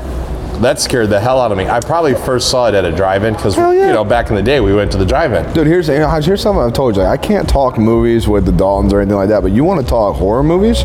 that 0.62 0.80
scared 0.80 1.10
the 1.10 1.20
hell 1.20 1.42
out 1.42 1.52
of 1.52 1.58
me. 1.58 1.68
I 1.68 1.82
probably 1.82 2.14
first 2.14 2.50
saw 2.50 2.68
it 2.68 2.76
at 2.76 2.86
a 2.86 2.96
drive-in 2.96 3.34
because 3.34 3.58
yeah. 3.58 3.72
you 3.72 3.94
know 3.94 4.06
back 4.06 4.30
in 4.30 4.36
the 4.38 4.42
day 4.44 4.62
we 4.62 4.74
went 4.74 4.90
to 4.94 4.98
the 4.98 5.06
drive-in. 5.06 5.52
Dude, 5.54 5.68
here's 5.68 5.88
here's 5.88 6.42
something 6.42 6.64
I've 6.64 6.72
told 6.74 6.96
you. 6.96 7.02
I 7.02 7.18
can't 7.18 7.50
talk 7.50 7.78
movies 7.78 8.30
with 8.30 8.46
the 8.46 8.54
Daltons 8.54 8.94
or 8.94 9.02
anything 9.02 9.18
like 9.18 9.30
that, 9.30 9.42
but 9.42 9.52
you 9.52 9.66
want 9.66 9.82
to 9.82 9.86
talk 9.88 10.16
horror 10.16 10.44
movies? 10.44 10.84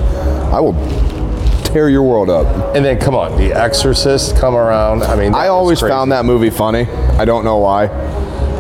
I 0.53 0.61
will 0.61 0.75
tear 1.65 1.89
your 1.89 2.03
world 2.03 2.31
up. 2.31 2.75
And 2.77 2.85
then 2.85 2.99
come 2.99 3.15
on, 3.15 3.37
The 3.37 3.53
Exorcist 3.53 4.37
come 4.37 4.55
around. 4.55 5.03
I 5.03 5.17
mean, 5.17 5.33
that 5.33 5.39
I 5.39 5.45
was 5.45 5.51
always 5.51 5.79
crazy. 5.81 5.91
found 5.93 6.13
that 6.13 6.25
movie 6.25 6.51
funny. 6.51 6.83
I 7.19 7.25
don't 7.25 7.45
know 7.45 7.59
why. 7.59 7.87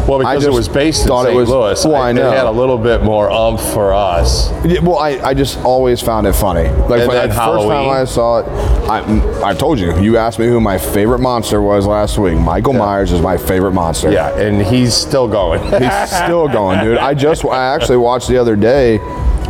well 0.07 0.19
because 0.19 0.43
it 0.43 0.47
just 0.47 0.57
was 0.57 0.69
based 0.69 1.03
in 1.03 1.09
thought 1.09 1.23
it 1.27 1.29
St. 1.31 1.37
was- 1.37 1.49
Louis. 1.49 1.85
Well, 1.85 1.97
I 1.97 2.13
know. 2.13 2.31
It 2.31 2.37
had 2.37 2.47
a 2.47 2.51
little 2.51 2.79
bit 2.79 3.03
more 3.03 3.31
umph 3.31 3.61
for 3.73 3.93
us. 3.95 4.51
Yeah, 4.65 4.81
well, 4.81 4.99
I, 4.99 5.19
I 5.19 5.35
just 5.35 5.59
always 5.65 6.01
found 6.03 6.27
it 6.27 6.35
funny. 6.35 6.65
Like 6.69 7.01
And 7.01 7.09
when 7.09 7.09
then 7.09 7.29
the 7.31 7.35
first 7.35 7.37
time 7.37 7.69
Halloween. 7.71 7.91
I 7.91 8.05
saw 8.05 8.39
it, 8.41 8.47
I, 8.89 9.51
I 9.51 9.55
told 9.55 9.79
you. 9.81 9.99
You 10.01 10.17
asked 10.17 10.39
me 10.39 10.47
who 10.47 10.61
my 10.61 10.77
favorite 10.79 11.19
monster 11.21 11.61
was 11.63 11.87
last 11.87 12.19
week. 12.19 12.37
Michael 12.39 12.73
Myers 12.75 13.11
is 13.13 13.21
my 13.21 13.37
favorite 13.37 13.73
monster. 13.73 14.11
Yeah, 14.13 14.37
and 14.39 14.61
he's 14.63 14.95
still 14.95 15.27
going. 15.27 15.61
He's 15.83 16.11
still 16.11 16.49
going, 16.49 16.85
dude. 16.85 16.99
I 16.99 17.15
just 17.15 17.45
I 17.45 17.75
actually 17.75 17.97
watched 17.99 18.29
the 18.29 18.37
other 18.39 18.57
day. 18.57 18.99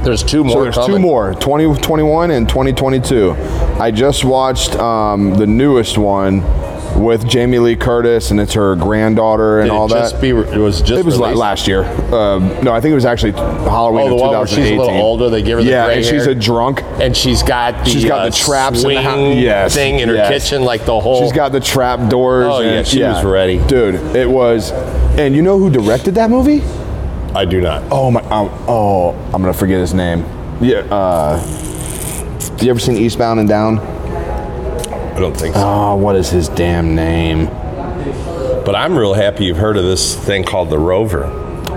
There's 0.07 0.22
two 0.22 0.44
more. 0.44 0.52
So 0.54 0.62
there's 0.62 0.86
two 0.86 0.98
more, 1.00 1.34
2021 1.34 2.30
and 2.30 2.48
2022. 2.48 3.32
I 3.80 3.90
just 3.90 4.24
watched 4.24 4.76
um, 4.76 5.34
the 5.34 5.46
newest 5.46 5.98
one 5.98 6.42
with 7.02 7.28
Jamie 7.28 7.59
Lee 7.59 7.76
Curtis, 7.76 8.30
and 8.30 8.40
it's 8.40 8.54
her 8.54 8.74
granddaughter 8.76 9.59
and 9.61 9.68
Did 9.68 9.76
all 9.76 9.86
it 9.86 9.90
just 9.90 10.14
that. 10.14 10.22
be? 10.22 10.28
It 10.30 10.57
was 10.59 10.80
just. 10.80 10.92
it 10.92 11.04
was 11.04 11.18
la- 11.18 11.26
released? 11.26 11.40
last 11.40 11.68
year. 11.68 11.84
Um, 12.14 12.48
no, 12.64 12.72
I 12.72 12.80
think 12.80 12.92
it 12.92 12.94
was 12.94 13.04
actually 13.04 13.32
Halloween 13.32 14.07
Oh, 14.07 14.09
the 14.11 14.14
of 14.14 14.20
one 14.20 14.30
where 14.30 14.46
she's 14.46 14.59
a 14.70 14.76
little 14.76 14.88
older. 14.96 15.28
They 15.28 15.42
give 15.42 15.59
her 15.59 15.64
the 15.64 15.70
yeah, 15.70 15.86
gray 15.86 15.96
and 15.96 16.04
she's 16.04 16.22
hair. 16.24 16.30
a 16.30 16.34
drunk. 16.36 16.82
and 16.84 17.14
she's 17.14 17.42
got 17.42 17.84
the 17.84 17.90
She's 17.90 18.04
got 18.04 18.20
uh, 18.20 18.30
the 18.30 18.36
traps 18.36 18.82
in 18.84 18.88
the 18.90 19.02
house. 19.02 19.14
swing 19.14 19.38
Yes, 19.40 19.74
thing 19.74 19.98
in 19.98 20.09
her 20.09 20.14
yes. 20.14 20.44
kitchen, 20.44 20.62
like 20.62 20.86
the 20.86 20.98
whole. 20.98 21.20
She's 21.22 21.32
got 21.32 21.50
the 21.52 21.61
trap 21.61 22.09
doors. 22.09 22.46
Oh, 22.48 22.61
yeah, 22.61 22.70
and- 22.78 22.86
she 22.86 23.02
was 23.02 23.24
ready. 23.24 23.59
dude. 23.66 23.96
It 24.16 24.30
was, 24.30 24.70
and 25.18 25.34
you 25.34 25.42
know 25.42 25.59
who 25.59 25.68
directed 25.68 26.14
that 26.14 26.30
movie? 26.30 26.62
I 27.37 27.45
do 27.45 27.61
not. 27.61 27.82
Oh 27.91 28.11
my! 28.11 28.22
Um, 28.22 28.49
oh, 28.66 29.11
I'm 29.26 29.43
gonna 29.43 29.53
forget 29.53 29.78
his 29.78 29.93
name. 29.93 30.20
Yeah. 30.59 30.78
Uh, 30.91 31.39
you 32.62 32.70
ever 32.70 32.80
seen 32.80 32.97
Eastbound 32.97 33.39
and 33.39 33.47
Down? 33.47 33.78
I 33.78 35.20
don't 35.20 35.37
think 35.37 35.55
so. 35.55 35.61
Oh, 35.62 35.97
what 35.97 36.16
is 36.16 36.30
his 36.30 36.49
damn 36.49 36.95
name? 36.95 37.47
But 38.64 38.74
I'm 38.74 38.97
real 38.97 39.12
happy 39.12 39.45
you've 39.45 39.59
heard 39.59 39.76
of 39.76 39.84
this 39.84 40.16
thing 40.16 40.45
called 40.45 40.70
the 40.70 40.78
Rover. 40.78 41.26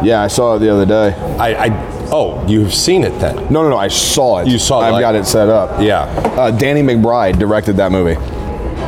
Yeah, 0.02 0.22
I 0.22 0.28
saw 0.28 0.56
it 0.56 0.60
the 0.60 0.70
other 0.70 0.86
day. 0.86 1.14
I, 1.38 1.66
I 1.66 2.10
oh, 2.10 2.48
you've 2.48 2.74
seen 2.74 3.04
it 3.04 3.20
then? 3.20 3.36
No, 3.52 3.62
no, 3.62 3.70
no. 3.70 3.78
I 3.78 3.90
saw 3.90 4.40
it. 4.40 4.48
You 4.48 4.60
saw 4.60 4.82
it, 4.82 4.86
I've 4.86 4.94
like- 4.94 5.02
got 5.02 5.16
it 5.16 5.26
set 5.26 5.50
up. 5.50 5.82
Yeah. 5.82 6.04
Uh, 6.38 6.52
Danny 6.52 6.82
McBride 6.82 7.38
directed 7.38 7.76
that 7.78 7.92
movie. 7.92 8.16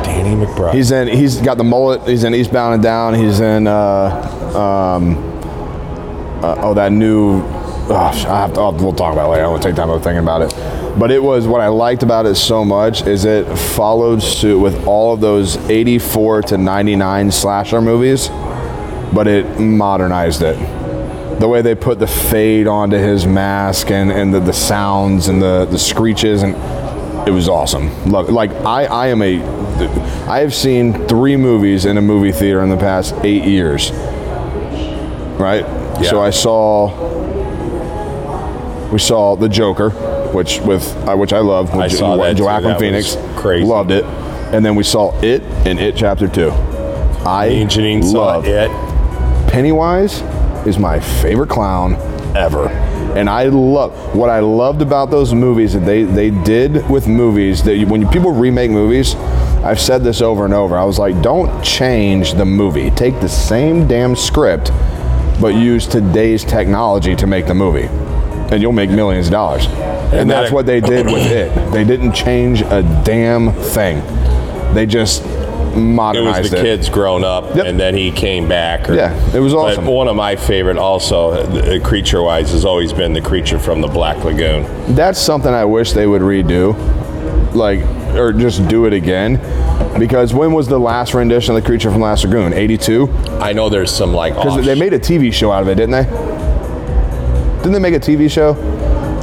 Danny 0.04 0.42
McBride. 0.42 0.72
He's 0.72 0.90
in. 0.90 1.08
He's 1.08 1.38
got 1.42 1.58
the 1.58 1.64
mullet. 1.64 2.08
He's 2.08 2.24
in 2.24 2.34
Eastbound 2.34 2.74
and 2.74 2.82
Down. 2.82 3.12
He's 3.12 3.40
in. 3.40 3.66
Uh, 3.66 4.96
um, 4.98 5.31
uh, 6.42 6.56
oh, 6.58 6.74
that 6.74 6.92
new. 6.92 7.42
Oh, 7.88 7.94
I 7.94 8.12
have 8.42 8.54
to, 8.54 8.60
I'll- 8.60 8.72
we'll 8.72 8.92
talk 8.92 9.12
about 9.12 9.26
it 9.28 9.32
later. 9.32 9.44
I 9.44 9.48
won't 9.48 9.62
take 9.62 9.74
time 9.74 9.90
of 9.90 10.02
thinking 10.02 10.22
about 10.22 10.42
it. 10.42 10.98
But 10.98 11.10
it 11.10 11.22
was 11.22 11.46
what 11.46 11.60
I 11.60 11.68
liked 11.68 12.02
about 12.02 12.26
it 12.26 12.34
so 12.34 12.64
much 12.64 13.06
is 13.06 13.24
it 13.24 13.46
followed 13.56 14.22
suit 14.22 14.58
with 14.60 14.86
all 14.86 15.14
of 15.14 15.20
those 15.20 15.56
84 15.70 16.42
to 16.42 16.58
99 16.58 17.30
slasher 17.30 17.80
movies, 17.80 18.28
but 19.14 19.26
it 19.26 19.58
modernized 19.58 20.42
it. 20.42 20.58
The 21.40 21.48
way 21.48 21.62
they 21.62 21.74
put 21.74 21.98
the 21.98 22.06
fade 22.06 22.66
onto 22.66 22.98
his 22.98 23.26
mask 23.26 23.90
and, 23.90 24.12
and 24.12 24.34
the, 24.34 24.40
the 24.40 24.52
sounds 24.52 25.28
and 25.28 25.40
the, 25.40 25.66
the 25.70 25.78
screeches 25.78 26.42
and 26.42 26.54
it 27.26 27.30
was 27.32 27.48
awesome. 27.48 28.10
Love. 28.10 28.28
Like 28.28 28.50
I, 28.50 28.84
I 28.84 29.06
am 29.08 29.22
a 29.22 29.42
I 30.28 30.40
have 30.40 30.54
seen 30.54 31.06
three 31.08 31.36
movies 31.36 31.86
in 31.86 31.96
a 31.96 32.02
movie 32.02 32.32
theater 32.32 32.62
in 32.62 32.68
the 32.68 32.76
past 32.76 33.14
eight 33.24 33.44
years. 33.44 33.90
Right? 35.38 35.62
Yeah. 36.00 36.02
So 36.10 36.20
I 36.22 36.30
saw 36.30 36.90
we 38.92 38.98
saw 38.98 39.36
the 39.36 39.48
Joker, 39.48 39.90
which 40.32 40.60
with 40.60 40.86
uh, 41.08 41.16
which 41.16 41.32
I 41.32 41.38
love. 41.38 41.70
I 41.74 41.88
saw 41.88 42.16
that 42.16 42.36
too. 42.36 42.44
Joaquin 42.44 42.68
That 42.70 42.80
Phoenix. 42.80 43.16
crazy. 43.36 43.64
Loved 43.66 43.90
it. 43.90 44.04
And 44.04 44.64
then 44.64 44.74
we 44.74 44.84
saw 44.84 45.18
it 45.22 45.42
in 45.66 45.78
it 45.78 45.96
chapter 45.96 46.28
two. 46.28 46.50
I 47.24 47.48
Janine 47.68 48.04
saw 48.04 48.26
love 48.36 48.44
it. 48.46 48.70
Pennywise 49.50 50.20
is 50.66 50.78
my 50.78 51.00
favorite 51.00 51.48
clown 51.48 51.94
ever. 52.36 52.68
And 53.14 53.28
I 53.28 53.44
love 53.44 54.14
what 54.14 54.30
I 54.30 54.40
loved 54.40 54.80
about 54.80 55.10
those 55.10 55.34
movies 55.34 55.74
that 55.74 55.80
they, 55.80 56.04
they 56.04 56.30
did 56.30 56.88
with 56.88 57.06
movies 57.06 57.62
that 57.64 57.76
you, 57.76 57.86
when 57.86 58.08
people 58.08 58.32
remake 58.32 58.70
movies, 58.70 59.14
I've 59.64 59.80
said 59.80 60.02
this 60.02 60.22
over 60.22 60.46
and 60.46 60.54
over. 60.54 60.76
I 60.78 60.84
was 60.84 60.98
like, 60.98 61.20
don't 61.22 61.62
change 61.62 62.32
the 62.34 62.46
movie. 62.46 62.90
Take 62.90 63.20
the 63.20 63.28
same 63.28 63.86
damn 63.86 64.16
script, 64.16 64.70
but 65.42 65.54
use 65.54 65.86
today's 65.86 66.44
technology 66.44 67.14
to 67.16 67.26
make 67.26 67.46
the 67.46 67.54
movie. 67.54 67.88
And 68.52 68.62
you'll 68.62 68.72
make 68.72 68.90
millions 68.90 69.26
of 69.26 69.32
dollars. 69.32 69.66
And, 69.66 70.14
And 70.20 70.30
that's 70.30 70.48
that- 70.48 70.54
what 70.54 70.66
they 70.66 70.80
did 70.80 71.06
with 71.06 71.30
it. 71.30 71.72
They 71.72 71.84
didn't 71.84 72.12
change 72.12 72.62
a 72.62 72.82
damn 73.04 73.52
thing. 73.52 74.02
They 74.74 74.86
just 74.86 75.24
modernized 75.74 76.38
it 76.38 76.42
was 76.42 76.50
the 76.50 76.56
kids 76.58 76.88
grown 76.90 77.24
up, 77.24 77.56
Yep. 77.56 77.64
and 77.66 77.80
then 77.80 77.94
he 77.94 78.10
came 78.10 78.46
back. 78.46 78.90
or- 78.90 78.94
Yeah, 78.94 79.14
it 79.34 79.40
was 79.40 79.54
awesome. 79.54 79.86
One 79.86 80.06
of 80.06 80.14
my 80.16 80.36
favorite, 80.36 80.76
also 80.76 81.30
uh, 81.30 81.78
creature-wise, 81.80 82.52
has 82.52 82.64
always 82.66 82.92
been 82.92 83.14
the 83.14 83.22
creature 83.22 83.58
from 83.58 83.80
the 83.80 83.88
Black 83.88 84.22
Lagoon. 84.22 84.66
That's 84.90 85.18
something 85.18 85.52
I 85.52 85.64
wish 85.64 85.92
they 85.92 86.06
would 86.06 86.20
redo, 86.22 86.76
like, 87.54 87.80
or 88.14 88.32
just 88.32 88.66
do 88.68 88.86
it 88.86 88.92
again. 88.92 89.36
Because 89.98 90.32
when 90.32 90.52
was 90.52 90.68
the 90.68 90.78
last 90.78 91.14
rendition 91.14 91.54
of 91.54 91.62
the 91.62 91.66
creature 91.66 91.90
from 91.90 92.00
Last 92.00 92.24
Lagoon? 92.24 92.52
82? 92.52 93.08
I 93.40 93.52
know 93.52 93.68
there's 93.68 93.90
some 93.90 94.12
like 94.12 94.34
Because 94.34 94.64
they 94.64 94.74
made 94.74 94.92
a 94.92 94.98
TV 94.98 95.32
show 95.32 95.52
out 95.52 95.62
of 95.62 95.68
it, 95.68 95.74
didn't 95.74 95.90
they? 95.90 96.04
Didn't 97.58 97.72
they 97.72 97.78
make 97.78 97.94
a 97.94 98.00
TV 98.00 98.30
show? 98.30 98.54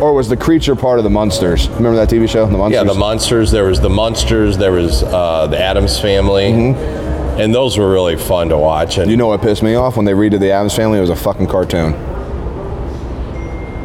Or 0.02 0.14
was 0.14 0.30
the 0.30 0.38
creature 0.38 0.76
part 0.76 0.98
of 1.00 1.04
the 1.04 1.10
Munsters? 1.10 1.68
Remember 1.70 1.96
that 1.96 2.08
TV 2.10 2.30
show, 2.30 2.46
the 2.46 2.58
Munsters? 2.58 2.86
yeah 2.86 2.94
the 2.94 2.98
monsters. 2.98 3.52
There 3.52 3.66
was 3.66 3.82
the 3.82 3.90
monsters. 3.90 4.58
There 4.58 4.72
was 4.72 5.04
uh, 5.04 5.48
the 5.48 5.60
Addams 5.60 6.00
Family, 6.00 6.52
and 6.54 7.54
those 7.54 7.78
were 7.78 7.92
really 7.92 8.16
fun 8.16 8.48
to 8.50 8.58
watch. 8.58 8.96
And 8.98 9.04
Mm-hmm. 9.04 9.12
You 9.12 9.18
know 9.18 9.28
what 9.28 9.42
pissed 9.42 9.62
me 9.64 9.76
off 9.76 9.98
when 9.98 10.06
they 10.06 10.14
redid 10.14 10.40
the 10.40 10.52
Addams 10.52 10.74
Family? 10.76 11.00
It 11.00 11.02
was 11.02 11.10
a 11.10 11.16
fucking 11.18 11.48
cartoon. 11.48 11.94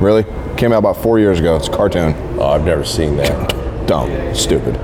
Really? 0.00 0.24
Came 0.56 0.72
out 0.72 0.78
about 0.78 0.98
four 0.98 1.18
years 1.18 1.40
ago. 1.40 1.56
It's 1.56 1.66
a 1.66 1.72
cartoon. 1.72 2.14
oh, 2.38 2.48
I've 2.50 2.64
never 2.64 2.84
seen 2.84 3.16
that. 3.16 3.53
Dumb. 3.86 4.34
Stupid. 4.34 4.74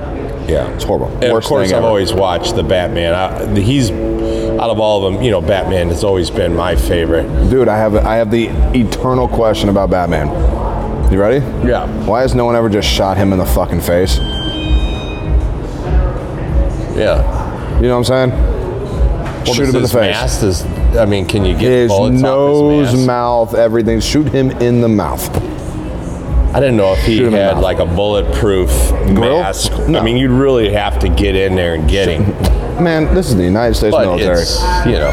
Yeah, 0.49 0.67
It's 0.73 0.83
horrible. 0.83 1.07
And 1.23 1.31
Worst 1.31 1.45
of 1.45 1.49
course, 1.49 1.67
I've 1.69 1.77
ever. 1.77 1.87
always 1.87 2.11
watched 2.13 2.55
the 2.55 2.63
Batman. 2.63 3.13
I, 3.13 3.59
he's 3.59 3.89
out 3.91 4.69
of 4.69 4.79
all 4.79 5.05
of 5.05 5.13
them. 5.13 5.23
You 5.23 5.31
know, 5.31 5.41
Batman 5.41 5.87
has 5.89 6.03
always 6.03 6.29
been 6.29 6.55
my 6.55 6.75
favorite. 6.75 7.23
Dude, 7.49 7.67
I 7.69 7.77
have 7.77 7.95
I 7.95 8.15
have 8.15 8.31
the 8.31 8.47
eternal 8.77 9.27
question 9.27 9.69
about 9.69 9.89
Batman. 9.91 10.27
You 11.11 11.19
ready? 11.21 11.37
Yeah. 11.67 11.87
Why 12.05 12.21
has 12.21 12.33
no 12.35 12.45
one 12.45 12.55
ever 12.55 12.69
just 12.69 12.87
shot 12.89 13.17
him 13.17 13.31
in 13.33 13.39
the 13.39 13.45
fucking 13.45 13.81
face? 13.81 14.17
Yeah. 16.97 17.77
You 17.79 17.87
know 17.87 17.97
what 17.99 18.09
I'm 18.11 18.29
saying? 18.29 18.29
Well, 18.31 19.53
Shoot 19.53 19.69
him 19.69 19.75
in 19.77 19.81
the 19.83 19.87
face. 19.87 19.93
Mask 19.93 20.43
is, 20.43 20.65
I 20.97 21.05
mean, 21.05 21.25
can 21.25 21.45
you 21.45 21.53
get 21.57 21.89
His 21.89 21.89
nose, 22.21 22.91
his 22.91 23.05
mouth, 23.07 23.53
everything. 23.55 23.99
Shoot 23.99 24.27
him 24.27 24.51
in 24.51 24.81
the 24.81 24.89
mouth. 24.89 25.29
I 26.53 26.59
didn't 26.59 26.75
know 26.77 26.93
if 26.93 26.99
he 27.05 27.17
Shoot 27.17 27.33
had 27.33 27.59
like 27.59 27.79
a 27.79 27.85
bulletproof 27.85 28.69
Grill? 28.89 29.39
mask. 29.41 29.71
No. 29.87 29.99
I 29.99 30.03
mean, 30.03 30.17
you'd 30.17 30.31
really 30.31 30.71
have 30.73 30.99
to 30.99 31.09
get 31.09 31.35
in 31.35 31.55
there 31.55 31.75
and 31.75 31.89
get 31.89 32.09
him. 32.09 32.23
Man, 32.83 33.13
this 33.13 33.29
is 33.29 33.35
the 33.37 33.43
United 33.43 33.75
States 33.75 33.95
But 33.95 34.03
military. 34.05 34.41
it's, 34.41 34.59
you 34.85 34.93
know. 34.93 35.11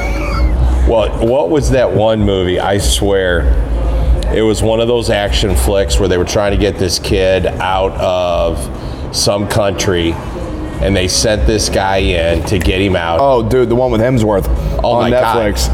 Well, 0.88 1.26
what 1.26 1.50
was 1.50 1.70
that 1.70 1.92
one 1.92 2.20
movie? 2.24 2.58
I 2.58 2.78
swear, 2.78 3.42
it 4.34 4.42
was 4.42 4.62
one 4.62 4.80
of 4.80 4.88
those 4.88 5.10
action 5.10 5.54
flicks 5.54 5.98
where 6.00 6.08
they 6.08 6.16
were 6.18 6.24
trying 6.24 6.52
to 6.52 6.56
get 6.58 6.76
this 6.76 6.98
kid 6.98 7.46
out 7.46 7.92
of 7.92 9.14
some 9.16 9.48
country, 9.48 10.12
and 10.14 10.96
they 10.96 11.06
sent 11.08 11.46
this 11.46 11.68
guy 11.68 11.98
in 11.98 12.42
to 12.44 12.58
get 12.58 12.80
him 12.80 12.96
out. 12.96 13.18
Oh, 13.20 13.46
dude, 13.48 13.68
the 13.68 13.74
one 13.76 13.90
with 13.90 14.00
Hemsworth 14.00 14.46
Oh 14.82 14.92
on 14.92 15.02
my 15.02 15.10
God. 15.10 15.36
Netflix. 15.54 15.68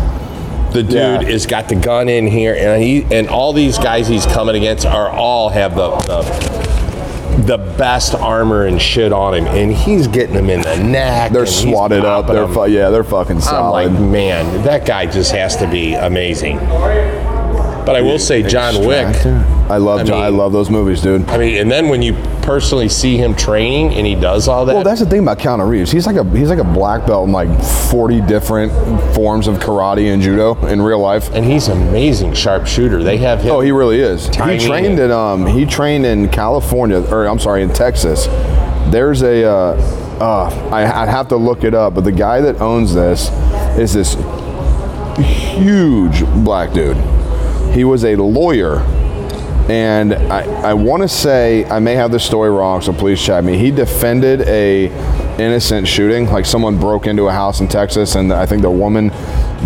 The 0.74 0.82
dude 0.82 0.92
Yeah. 0.92 1.22
has 1.22 1.46
got 1.46 1.68
the 1.68 1.76
gun 1.76 2.08
in 2.08 2.26
here, 2.26 2.54
and 2.58 2.82
he 2.82 3.04
and 3.14 3.28
all 3.28 3.52
these 3.52 3.78
guys 3.78 4.08
he's 4.08 4.26
coming 4.26 4.56
against 4.56 4.84
are 4.84 5.08
all 5.08 5.48
have 5.48 5.76
the 5.76 5.90
the, 5.90 6.22
the 7.46 7.58
best 7.78 8.14
armor 8.16 8.66
and 8.66 8.82
shit 8.82 9.12
on 9.12 9.34
him, 9.34 9.46
and 9.46 9.72
he's 9.72 10.08
getting 10.08 10.34
them 10.34 10.50
in 10.50 10.62
the 10.62 10.76
neck. 10.82 11.30
They're 11.32 11.46
swatted 11.46 12.04
up. 12.04 12.26
They're 12.26 12.48
fu- 12.48 12.66
yeah, 12.66 12.90
they're 12.90 13.04
fucking 13.04 13.40
I'm 13.42 13.70
like, 13.70 13.92
man, 13.92 14.64
that 14.64 14.84
guy 14.84 15.06
just 15.06 15.30
has 15.32 15.56
to 15.58 15.68
be 15.70 15.94
amazing. 15.94 16.58
But 17.84 17.96
I 17.96 18.00
will 18.00 18.18
say, 18.18 18.42
John 18.42 18.84
Wick. 18.86 19.06
I 19.70 19.78
love 19.78 20.00
I 20.00 20.04
John, 20.04 20.22
I 20.22 20.28
mean- 20.30 20.38
love 20.38 20.52
those 20.52 20.70
movies, 20.70 21.00
dude. 21.02 21.28
I 21.28 21.38
mean, 21.38 21.56
and 21.58 21.70
then 21.70 21.88
when 21.88 22.02
you 22.02 22.14
personally 22.42 22.88
see 22.88 23.16
him 23.16 23.34
training 23.34 23.94
and 23.94 24.06
he 24.06 24.14
does 24.14 24.46
all 24.48 24.66
that, 24.66 24.74
Well, 24.74 24.84
that's 24.84 25.00
the 25.00 25.06
thing 25.06 25.20
about 25.20 25.38
Keanu 25.38 25.66
Reeves. 25.68 25.90
He's 25.90 26.06
like 26.06 26.16
a 26.16 26.24
he's 26.36 26.50
like 26.50 26.58
a 26.58 26.64
black 26.64 27.06
belt 27.06 27.26
in 27.26 27.32
like 27.32 27.48
40 27.90 28.20
different 28.22 28.72
forms 29.14 29.46
of 29.46 29.56
karate 29.58 30.12
and 30.12 30.20
judo 30.22 30.54
in 30.66 30.82
real 30.82 30.98
life. 30.98 31.30
and 31.34 31.44
he's 31.44 31.68
amazing 31.68 32.34
sharpshooter. 32.34 33.02
They 33.02 33.16
have 33.18 33.40
him. 33.40 33.52
Oh, 33.52 33.60
he 33.60 33.70
really 33.72 34.00
is. 34.00 34.26
He 34.26 34.32
trained 34.58 34.98
and- 34.98 34.98
in 34.98 35.10
um 35.10 35.46
he 35.46 35.64
trained 35.64 36.04
in 36.04 36.28
California 36.28 37.00
or 37.10 37.26
I'm 37.26 37.38
sorry 37.38 37.62
in 37.62 37.72
Texas. 37.72 38.26
There's 38.92 39.22
a 39.22 39.44
uh, 39.44 40.20
uh 40.20 40.68
I, 40.70 41.02
I'd 41.02 41.08
have 41.08 41.28
to 41.28 41.36
look 41.36 41.64
it 41.64 41.72
up, 41.74 41.94
but 41.94 42.04
the 42.04 42.12
guy 42.12 42.40
that 42.42 42.60
owns 42.60 42.92
this 42.94 43.30
is 43.78 43.94
this 43.94 44.14
huge 45.18 46.24
black 46.44 46.72
dude. 46.72 46.96
He 47.74 47.82
was 47.82 48.04
a 48.04 48.14
lawyer, 48.14 48.78
and 49.68 50.14
I 50.14 50.44
I 50.70 50.74
want 50.74 51.02
to 51.02 51.08
say 51.08 51.64
I 51.64 51.80
may 51.80 51.94
have 51.94 52.12
the 52.12 52.20
story 52.20 52.50
wrong, 52.50 52.80
so 52.80 52.92
please 52.92 53.20
chat 53.20 53.42
me. 53.42 53.58
He 53.58 53.72
defended 53.72 54.42
a 54.42 54.86
innocent 55.38 55.88
shooting, 55.88 56.30
like 56.30 56.46
someone 56.46 56.78
broke 56.78 57.08
into 57.08 57.26
a 57.26 57.32
house 57.32 57.60
in 57.60 57.66
Texas, 57.66 58.14
and 58.14 58.32
I 58.32 58.46
think 58.46 58.62
the 58.62 58.70
woman 58.70 59.10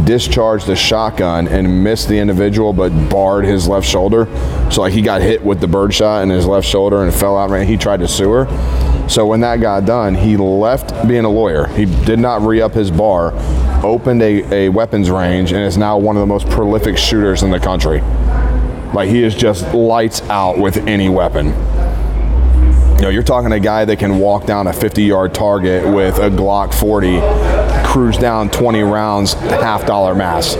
discharged 0.04 0.68
a 0.68 0.76
shotgun 0.76 1.48
and 1.48 1.84
missed 1.84 2.08
the 2.08 2.18
individual, 2.18 2.72
but 2.72 2.90
barred 3.10 3.44
his 3.44 3.68
left 3.68 3.86
shoulder. 3.86 4.26
So 4.70 4.80
like 4.82 4.92
he 4.92 5.02
got 5.02 5.20
hit 5.20 5.44
with 5.44 5.60
the 5.60 5.68
birdshot 5.68 6.22
in 6.22 6.30
his 6.30 6.46
left 6.46 6.66
shoulder 6.66 7.02
and 7.02 7.12
fell 7.12 7.36
out. 7.36 7.50
And 7.50 7.68
he 7.68 7.76
tried 7.76 8.00
to 8.00 8.08
sue 8.08 8.30
her. 8.30 8.87
So 9.08 9.24
when 9.24 9.40
that 9.40 9.60
got 9.60 9.86
done, 9.86 10.14
he 10.14 10.36
left 10.36 11.08
being 11.08 11.24
a 11.24 11.30
lawyer. 11.30 11.66
He 11.68 11.86
did 12.04 12.18
not 12.18 12.42
re 12.42 12.60
up 12.60 12.72
his 12.72 12.90
bar, 12.90 13.32
opened 13.82 14.22
a, 14.22 14.66
a 14.66 14.68
weapons 14.68 15.10
range, 15.10 15.52
and 15.52 15.62
is 15.62 15.78
now 15.78 15.96
one 15.96 16.16
of 16.16 16.20
the 16.20 16.26
most 16.26 16.46
prolific 16.50 16.98
shooters 16.98 17.42
in 17.42 17.50
the 17.50 17.58
country. 17.58 18.00
Like 18.92 19.08
he 19.08 19.22
is 19.22 19.34
just 19.34 19.72
lights 19.72 20.20
out 20.28 20.58
with 20.58 20.76
any 20.86 21.08
weapon. 21.08 21.46
You 22.96 23.02
know, 23.02 23.08
you're 23.10 23.22
talking 23.22 23.52
a 23.52 23.60
guy 23.60 23.84
that 23.84 23.98
can 23.98 24.18
walk 24.18 24.44
down 24.44 24.66
a 24.66 24.72
50 24.72 25.04
yard 25.04 25.32
target 25.32 25.86
with 25.86 26.18
a 26.18 26.28
Glock 26.28 26.74
40, 26.74 27.20
cruise 27.86 28.18
down 28.18 28.50
20 28.50 28.82
rounds, 28.82 29.34
half 29.34 29.86
dollar 29.86 30.14
mass. 30.14 30.54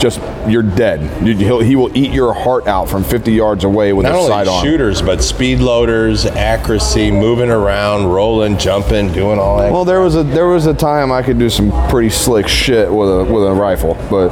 Just, 0.00 0.20
you're 0.48 0.62
dead. 0.62 1.26
You, 1.26 1.34
he'll, 1.36 1.60
he 1.60 1.76
will 1.76 1.96
eat 1.96 2.12
your 2.12 2.34
heart 2.34 2.66
out 2.66 2.88
from 2.88 3.04
50 3.04 3.32
yards 3.32 3.64
away 3.64 3.92
with 3.92 4.04
not 4.04 4.14
a 4.14 4.18
only 4.18 4.28
sidearm. 4.28 4.62
shooters, 4.64 5.02
but 5.02 5.22
speed 5.22 5.60
loaders, 5.60 6.26
accuracy, 6.26 7.10
moving 7.10 7.50
around, 7.50 8.06
rolling, 8.06 8.58
jumping, 8.58 9.12
doing 9.12 9.38
all 9.38 9.58
that. 9.58 9.72
Well, 9.72 9.84
there 9.84 10.00
was 10.00 10.16
a 10.16 10.22
there 10.22 10.46
was 10.48 10.66
a 10.66 10.74
time 10.74 11.10
I 11.12 11.22
could 11.22 11.38
do 11.38 11.48
some 11.50 11.70
pretty 11.88 12.10
slick 12.10 12.48
shit 12.48 12.90
with 12.92 13.08
a 13.08 13.24
with 13.24 13.44
a 13.44 13.52
rifle, 13.52 13.94
but 14.10 14.30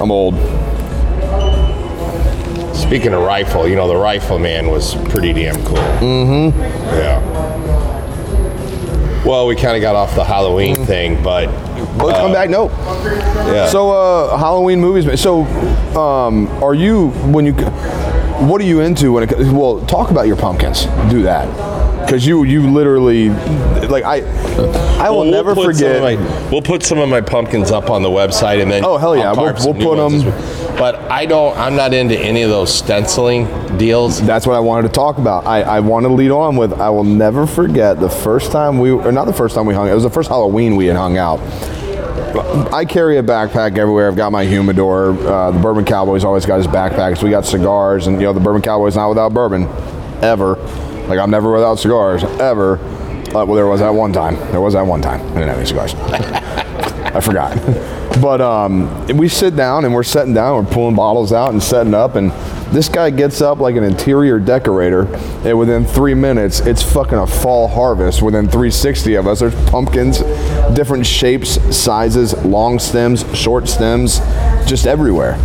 I'm 0.00 0.10
old. 0.10 0.34
Speaking 2.76 3.14
of 3.14 3.22
rifle, 3.22 3.66
you 3.66 3.76
know, 3.76 3.88
the 3.88 3.96
rifleman 3.96 4.66
was 4.70 4.94
pretty 5.08 5.32
damn 5.32 5.54
cool. 5.64 5.76
Mm-hmm. 5.78 6.58
Yeah. 6.60 7.61
Well, 9.24 9.46
we 9.46 9.54
kind 9.54 9.76
of 9.76 9.82
got 9.82 9.94
off 9.94 10.14
the 10.16 10.24
Halloween 10.24 10.74
thing, 10.84 11.22
but 11.22 11.46
But 11.98 12.16
come 12.16 12.32
back, 12.32 12.50
no. 12.50 12.70
yeah. 13.52 13.68
So 13.68 13.90
uh, 13.92 14.36
Halloween 14.36 14.80
movies. 14.80 15.20
So, 15.20 15.42
um, 15.96 16.48
are 16.62 16.74
you 16.74 17.08
when 17.30 17.46
you? 17.46 17.52
What 17.52 18.60
are 18.60 18.64
you 18.64 18.80
into 18.80 19.12
when 19.12 19.22
it? 19.22 19.52
Well, 19.52 19.80
talk 19.86 20.10
about 20.10 20.26
your 20.26 20.34
pumpkins. 20.36 20.86
Do 21.10 21.22
that, 21.22 21.46
because 22.04 22.26
you 22.26 22.42
you 22.42 22.68
literally 22.68 23.28
like 23.86 24.02
I 24.04 24.22
I 24.98 25.10
will 25.10 25.18
Well, 25.18 25.24
we'll 25.26 25.30
never 25.30 25.54
put 25.54 25.76
some 25.76 25.86
forget. 25.92 25.96
of 26.14 26.20
my- 26.20 26.50
we'll 26.50 26.62
put 26.62 26.82
some 26.82 26.98
of 26.98 27.08
my 27.08 27.20
pumpkins 27.20 27.70
up 27.70 27.90
on 27.90 28.02
the 28.02 28.08
website, 28.10 28.60
and 28.60 28.68
then 28.70 28.84
Oh, 28.84 28.96
hell 28.96 29.16
yeah, 29.16 29.28
I'll 29.30 29.36
we'll- 29.36 29.52
carve 29.52 29.64
we'll 29.64 29.74
new 29.74 29.84
put 29.86 29.98
ones 29.98 30.24
them-. 30.24 30.32
But 30.78 30.96
I 31.10 31.26
don't. 31.26 31.56
I'm 31.56 31.76
not 31.76 31.94
into 31.94 32.18
any 32.18 32.42
of 32.42 32.50
those 32.50 32.74
stenciling 32.74 33.46
deals. 33.78 34.20
That's 34.20 34.46
what 34.46 34.56
I 34.56 34.60
wanted 34.60 34.88
to 34.88 34.94
talk 34.94 35.18
about. 35.18 35.46
I, 35.46 35.62
I 35.62 35.80
want 35.80 36.04
to 36.04 36.12
lead 36.12 36.30
on 36.30 36.56
with 36.56 36.72
I 36.72 36.88
will 36.90 37.04
never 37.04 37.46
forget 37.46 38.00
the 38.00 38.08
first 38.08 38.52
time 38.52 38.78
we, 38.78 38.90
or 38.90 39.12
not 39.12 39.26
the 39.26 39.32
first 39.32 39.54
time 39.54 39.66
we 39.66 39.74
hung 39.74 39.88
it 39.88 39.94
was 39.94 40.02
the 40.02 40.10
first 40.10 40.28
Halloween 40.28 40.76
we 40.76 40.86
had 40.86 40.96
hung 40.96 41.18
out. 41.18 41.40
I 42.72 42.84
carry 42.86 43.18
a 43.18 43.22
backpack 43.22 43.76
everywhere. 43.76 44.08
I've 44.08 44.16
got 44.16 44.32
my 44.32 44.44
humidor. 44.44 45.10
Uh, 45.10 45.50
the 45.50 45.58
Bourbon 45.58 45.84
Cowboy's 45.84 46.24
always 46.24 46.46
got 46.46 46.56
his 46.56 46.66
backpacks. 46.66 47.22
We 47.22 47.30
got 47.30 47.44
cigars, 47.44 48.06
and 48.06 48.16
you 48.16 48.22
know 48.22 48.32
the 48.32 48.40
Bourbon 48.40 48.62
Cowboy's 48.62 48.96
not 48.96 49.08
without 49.08 49.34
bourbon, 49.34 49.64
ever. 50.22 50.56
Like 51.06 51.18
I'm 51.18 51.30
never 51.30 51.52
without 51.52 51.78
cigars, 51.78 52.24
ever. 52.24 52.78
Uh, 52.78 53.44
well, 53.44 53.54
there 53.54 53.66
was 53.66 53.80
that 53.80 53.90
one 53.94 54.12
time. 54.12 54.36
There 54.50 54.60
was 54.60 54.74
that 54.74 54.86
one 54.86 55.02
time. 55.02 55.20
I 55.20 55.34
didn't 55.34 55.48
have 55.48 55.58
any 55.58 55.66
cigars. 55.66 55.94
I 57.14 57.20
forgot. 57.20 57.58
But 58.20 58.40
um, 58.40 59.06
we 59.16 59.28
sit 59.28 59.56
down 59.56 59.84
and 59.84 59.94
we're 59.94 60.02
sitting 60.02 60.34
down, 60.34 60.64
we're 60.64 60.70
pulling 60.70 60.94
bottles 60.94 61.32
out 61.32 61.52
and 61.52 61.62
setting 61.62 61.94
up, 61.94 62.14
and 62.14 62.30
this 62.72 62.88
guy 62.88 63.10
gets 63.10 63.40
up 63.40 63.58
like 63.58 63.76
an 63.76 63.84
interior 63.84 64.38
decorator, 64.38 65.06
and 65.44 65.58
within 65.58 65.84
three 65.84 66.14
minutes, 66.14 66.60
it's 66.60 66.82
fucking 66.82 67.18
a 67.18 67.26
fall 67.26 67.68
harvest. 67.68 68.22
Within 68.22 68.46
360 68.46 69.14
of 69.14 69.26
us, 69.26 69.40
there's 69.40 69.54
pumpkins, 69.70 70.18
different 70.74 71.06
shapes, 71.06 71.60
sizes, 71.76 72.32
long 72.44 72.78
stems, 72.78 73.24
short 73.36 73.68
stems, 73.68 74.18
just 74.66 74.86
everywhere. 74.86 75.38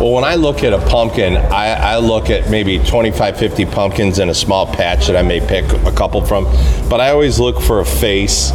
Well, 0.00 0.12
when 0.12 0.24
I 0.24 0.36
look 0.36 0.64
at 0.64 0.72
a 0.72 0.78
pumpkin, 0.78 1.36
I, 1.36 1.94
I 1.94 1.98
look 1.98 2.30
at 2.30 2.50
maybe 2.50 2.78
25, 2.78 3.36
50 3.36 3.66
pumpkins 3.66 4.18
in 4.18 4.30
a 4.30 4.34
small 4.34 4.66
patch 4.66 5.08
that 5.08 5.16
I 5.16 5.22
may 5.22 5.40
pick 5.46 5.64
a 5.84 5.92
couple 5.92 6.24
from. 6.24 6.44
But 6.88 7.00
I 7.00 7.10
always 7.10 7.38
look 7.38 7.60
for 7.60 7.80
a 7.80 7.84
face. 7.84 8.50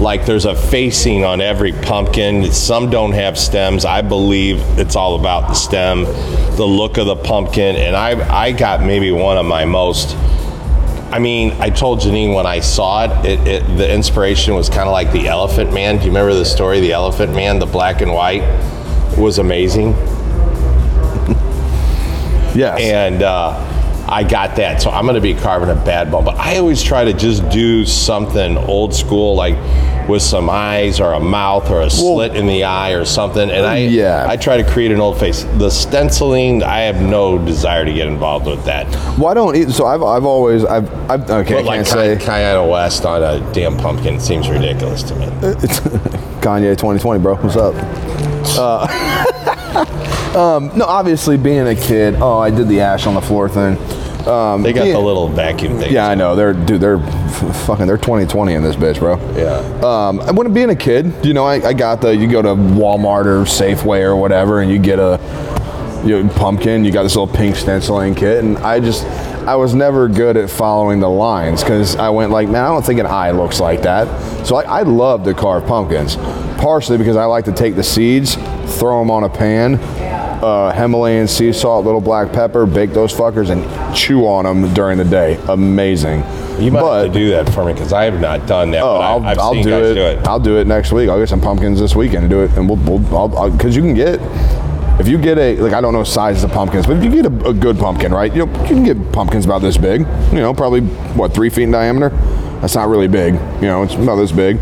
Like 0.00 0.26
there's 0.26 0.44
a 0.44 0.54
facing 0.54 1.24
on 1.24 1.40
every 1.40 1.72
pumpkin. 1.72 2.52
Some 2.52 2.90
don't 2.90 3.12
have 3.12 3.38
stems. 3.38 3.84
I 3.84 4.02
believe 4.02 4.60
it's 4.78 4.94
all 4.94 5.18
about 5.18 5.48
the 5.48 5.54
stem, 5.54 6.04
the 6.04 6.66
look 6.66 6.98
of 6.98 7.06
the 7.06 7.16
pumpkin. 7.16 7.76
And 7.76 7.96
I, 7.96 8.44
I 8.46 8.52
got 8.52 8.80
maybe 8.80 9.10
one 9.10 9.36
of 9.36 9.46
my 9.46 9.64
most 9.64 10.16
I 11.10 11.20
mean, 11.20 11.52
I 11.58 11.70
told 11.70 12.00
Janine 12.00 12.34
when 12.34 12.44
I 12.44 12.60
saw 12.60 13.04
it, 13.04 13.24
it, 13.24 13.48
it 13.48 13.76
the 13.78 13.92
inspiration 13.92 14.54
was 14.54 14.68
kind 14.68 14.82
of 14.82 14.92
like 14.92 15.10
the 15.10 15.26
Elephant 15.26 15.72
Man. 15.72 15.96
Do 15.96 16.02
you 16.02 16.08
remember 16.08 16.34
the 16.34 16.44
story, 16.44 16.80
the 16.80 16.92
Elephant 16.92 17.34
Man, 17.34 17.58
the 17.58 17.66
black 17.66 18.02
and 18.02 18.12
white? 18.12 18.42
It 18.42 19.18
was 19.18 19.38
amazing. 19.38 19.94
Yes. 22.54 22.80
and 22.80 23.22
uh, 23.22 23.54
I 24.08 24.24
got 24.24 24.56
that. 24.56 24.80
So 24.80 24.90
I'm 24.90 25.04
going 25.04 25.14
to 25.16 25.20
be 25.20 25.34
carving 25.34 25.68
a 25.70 25.74
bad 25.74 26.10
bone. 26.10 26.24
But 26.24 26.36
I 26.36 26.56
always 26.58 26.82
try 26.82 27.04
to 27.04 27.12
just 27.12 27.48
do 27.50 27.84
something 27.84 28.56
old 28.56 28.94
school, 28.94 29.34
like 29.34 29.56
with 30.08 30.22
some 30.22 30.48
eyes 30.48 31.00
or 31.00 31.12
a 31.12 31.20
mouth 31.20 31.70
or 31.70 31.82
a 31.82 31.90
slit 31.90 32.34
in 32.34 32.46
the 32.46 32.64
eye 32.64 32.92
or 32.92 33.04
something. 33.04 33.50
And 33.50 33.66
I, 33.66 33.78
Yeah. 33.78 34.26
I 34.26 34.36
try 34.38 34.56
to 34.56 34.64
create 34.70 34.90
an 34.90 35.00
old 35.00 35.20
face. 35.20 35.42
The 35.58 35.68
stenciling, 35.70 36.62
I 36.62 36.80
have 36.80 37.02
no 37.02 37.36
desire 37.38 37.84
to 37.84 37.92
get 37.92 38.08
involved 38.08 38.46
with 38.46 38.64
that. 38.64 38.86
Why 39.18 39.34
don't 39.34 39.54
eat? 39.54 39.70
So 39.70 39.84
I've, 39.84 40.02
I've 40.02 40.24
always 40.24 40.64
I've, 40.64 40.90
I've 41.10 41.30
okay. 41.30 41.54
But 41.54 41.60
I 41.64 41.66
like 41.66 41.86
can't 41.86 41.88
say 41.88 42.16
Kanye 42.16 42.70
West 42.70 43.04
on 43.04 43.22
a 43.22 43.52
damn 43.52 43.76
pumpkin 43.76 44.18
seems 44.18 44.48
ridiculous 44.48 45.02
to 45.04 45.14
me. 45.16 45.26
Kanye 46.40 46.70
2020, 46.76 47.20
bro. 47.20 47.34
What's 47.36 47.56
up? 47.56 47.74
Uh, 48.56 48.86
um, 50.38 50.70
no, 50.78 50.86
obviously 50.86 51.36
being 51.36 51.66
a 51.66 51.74
kid. 51.74 52.14
Oh, 52.16 52.38
I 52.38 52.48
did 52.50 52.68
the 52.68 52.80
ash 52.80 53.06
on 53.06 53.14
the 53.14 53.20
floor 53.20 53.48
thing. 53.48 53.76
Um, 54.28 54.62
They 54.62 54.72
got 54.72 54.82
being- 54.84 54.94
the 54.94 55.00
little 55.00 55.28
vacuum 55.28 55.78
thing. 55.78 55.92
Yeah, 55.92 56.08
I 56.08 56.14
know. 56.14 56.36
They're 56.36 56.52
dude. 56.52 56.80
They're 56.80 56.98
f- 56.98 57.66
fucking. 57.66 57.86
They're 57.86 57.96
2020 57.96 58.52
in 58.54 58.62
this 58.62 58.76
bitch, 58.76 58.98
bro. 58.98 59.16
Yeah. 59.36 59.62
Um, 59.86 60.18
when 60.36 60.52
being 60.52 60.70
a 60.70 60.76
kid, 60.76 61.12
you 61.22 61.32
know, 61.34 61.44
I, 61.44 61.54
I 61.68 61.72
got 61.72 62.00
the. 62.00 62.14
You 62.14 62.28
go 62.28 62.42
to 62.42 62.48
Walmart 62.50 63.26
or 63.26 63.42
Safeway 63.44 64.02
or 64.02 64.16
whatever, 64.16 64.60
and 64.60 64.70
you 64.70 64.78
get 64.78 64.98
a 64.98 65.18
you 66.04 66.22
know, 66.22 66.28
pumpkin. 66.34 66.84
You 66.84 66.92
got 66.92 67.02
this 67.04 67.16
little 67.16 67.32
pink 67.34 67.56
stenciling 67.56 68.14
kit, 68.14 68.44
and 68.44 68.58
I 68.58 68.80
just. 68.80 69.04
I 69.48 69.56
was 69.56 69.72
never 69.74 70.08
good 70.08 70.36
at 70.36 70.50
following 70.50 71.00
the 71.00 71.08
lines 71.08 71.62
because 71.62 71.96
I 71.96 72.10
went 72.10 72.30
like, 72.30 72.50
man, 72.50 72.64
I 72.64 72.68
don't 72.68 72.84
think 72.84 73.00
an 73.00 73.06
eye 73.06 73.30
looks 73.30 73.60
like 73.60 73.80
that. 73.82 74.06
So 74.46 74.56
I, 74.56 74.80
I 74.80 74.82
love 74.82 75.24
to 75.24 75.32
carve 75.32 75.66
pumpkins, 75.66 76.16
partially 76.58 76.98
because 76.98 77.16
I 77.16 77.24
like 77.24 77.44
to 77.46 77.52
take 77.52 77.76
the 77.76 77.82
seeds, 77.82 78.34
throw 78.78 78.98
them 78.98 79.10
on 79.10 79.24
a 79.24 79.28
pan, 79.28 79.76
uh, 80.42 80.72
Himalayan 80.72 81.26
sea 81.26 81.52
salt, 81.52 81.84
little 81.84 82.00
black 82.00 82.32
pepper, 82.32 82.66
bake 82.66 82.92
those 82.92 83.12
fuckers, 83.12 83.50
and 83.50 83.96
chew 83.96 84.26
on 84.26 84.44
them 84.44 84.72
during 84.74 84.98
the 84.98 85.04
day. 85.04 85.36
Amazing. 85.48 86.20
You 86.62 86.72
might 86.72 86.80
but, 86.80 87.04
have 87.04 87.12
to 87.12 87.18
do 87.18 87.30
that 87.30 87.48
for 87.54 87.64
me 87.64 87.72
because 87.72 87.92
I 87.92 88.04
have 88.04 88.20
not 88.20 88.46
done 88.46 88.72
that. 88.72 88.82
Oh, 88.82 88.96
I- 88.96 89.06
I'll, 89.06 89.24
I've 89.24 89.38
I'll 89.38 89.52
seen 89.52 89.64
do 89.64 89.94
do 89.94 90.00
it. 90.02 90.26
I'll 90.26 90.40
do 90.40 90.58
it 90.58 90.66
next 90.66 90.92
week. 90.92 91.08
I'll 91.08 91.18
get 91.18 91.28
some 91.28 91.40
pumpkins 91.40 91.78
this 91.78 91.94
weekend 91.94 92.24
and 92.24 92.30
do 92.30 92.40
it, 92.42 92.50
and 92.56 92.68
we'll, 92.68 92.78
we'll 92.78 93.50
because 93.50 93.76
you 93.76 93.82
can 93.82 93.94
get 93.94 94.20
if 95.00 95.06
you 95.06 95.18
get 95.18 95.38
a 95.38 95.56
like 95.56 95.72
I 95.72 95.80
don't 95.80 95.92
know 95.92 96.02
sizes 96.02 96.42
of 96.42 96.50
pumpkins, 96.50 96.86
but 96.86 96.96
if 96.96 97.04
you 97.04 97.10
get 97.10 97.26
a, 97.26 97.48
a 97.48 97.54
good 97.54 97.78
pumpkin, 97.78 98.12
right? 98.12 98.34
You 98.34 98.46
know, 98.46 98.60
you 98.62 98.68
can 98.68 98.82
get 98.84 99.12
pumpkins 99.12 99.44
about 99.44 99.62
this 99.62 99.76
big. 99.76 100.00
You 100.32 100.40
know, 100.40 100.52
probably 100.52 100.80
what 100.80 101.32
three 101.32 101.50
feet 101.50 101.64
in 101.64 101.70
diameter. 101.70 102.10
That's 102.60 102.74
not 102.74 102.88
really 102.88 103.08
big. 103.08 103.34
You 103.34 103.68
know, 103.68 103.82
it's 103.84 103.94
about 103.94 104.16
this 104.16 104.32
big. 104.32 104.58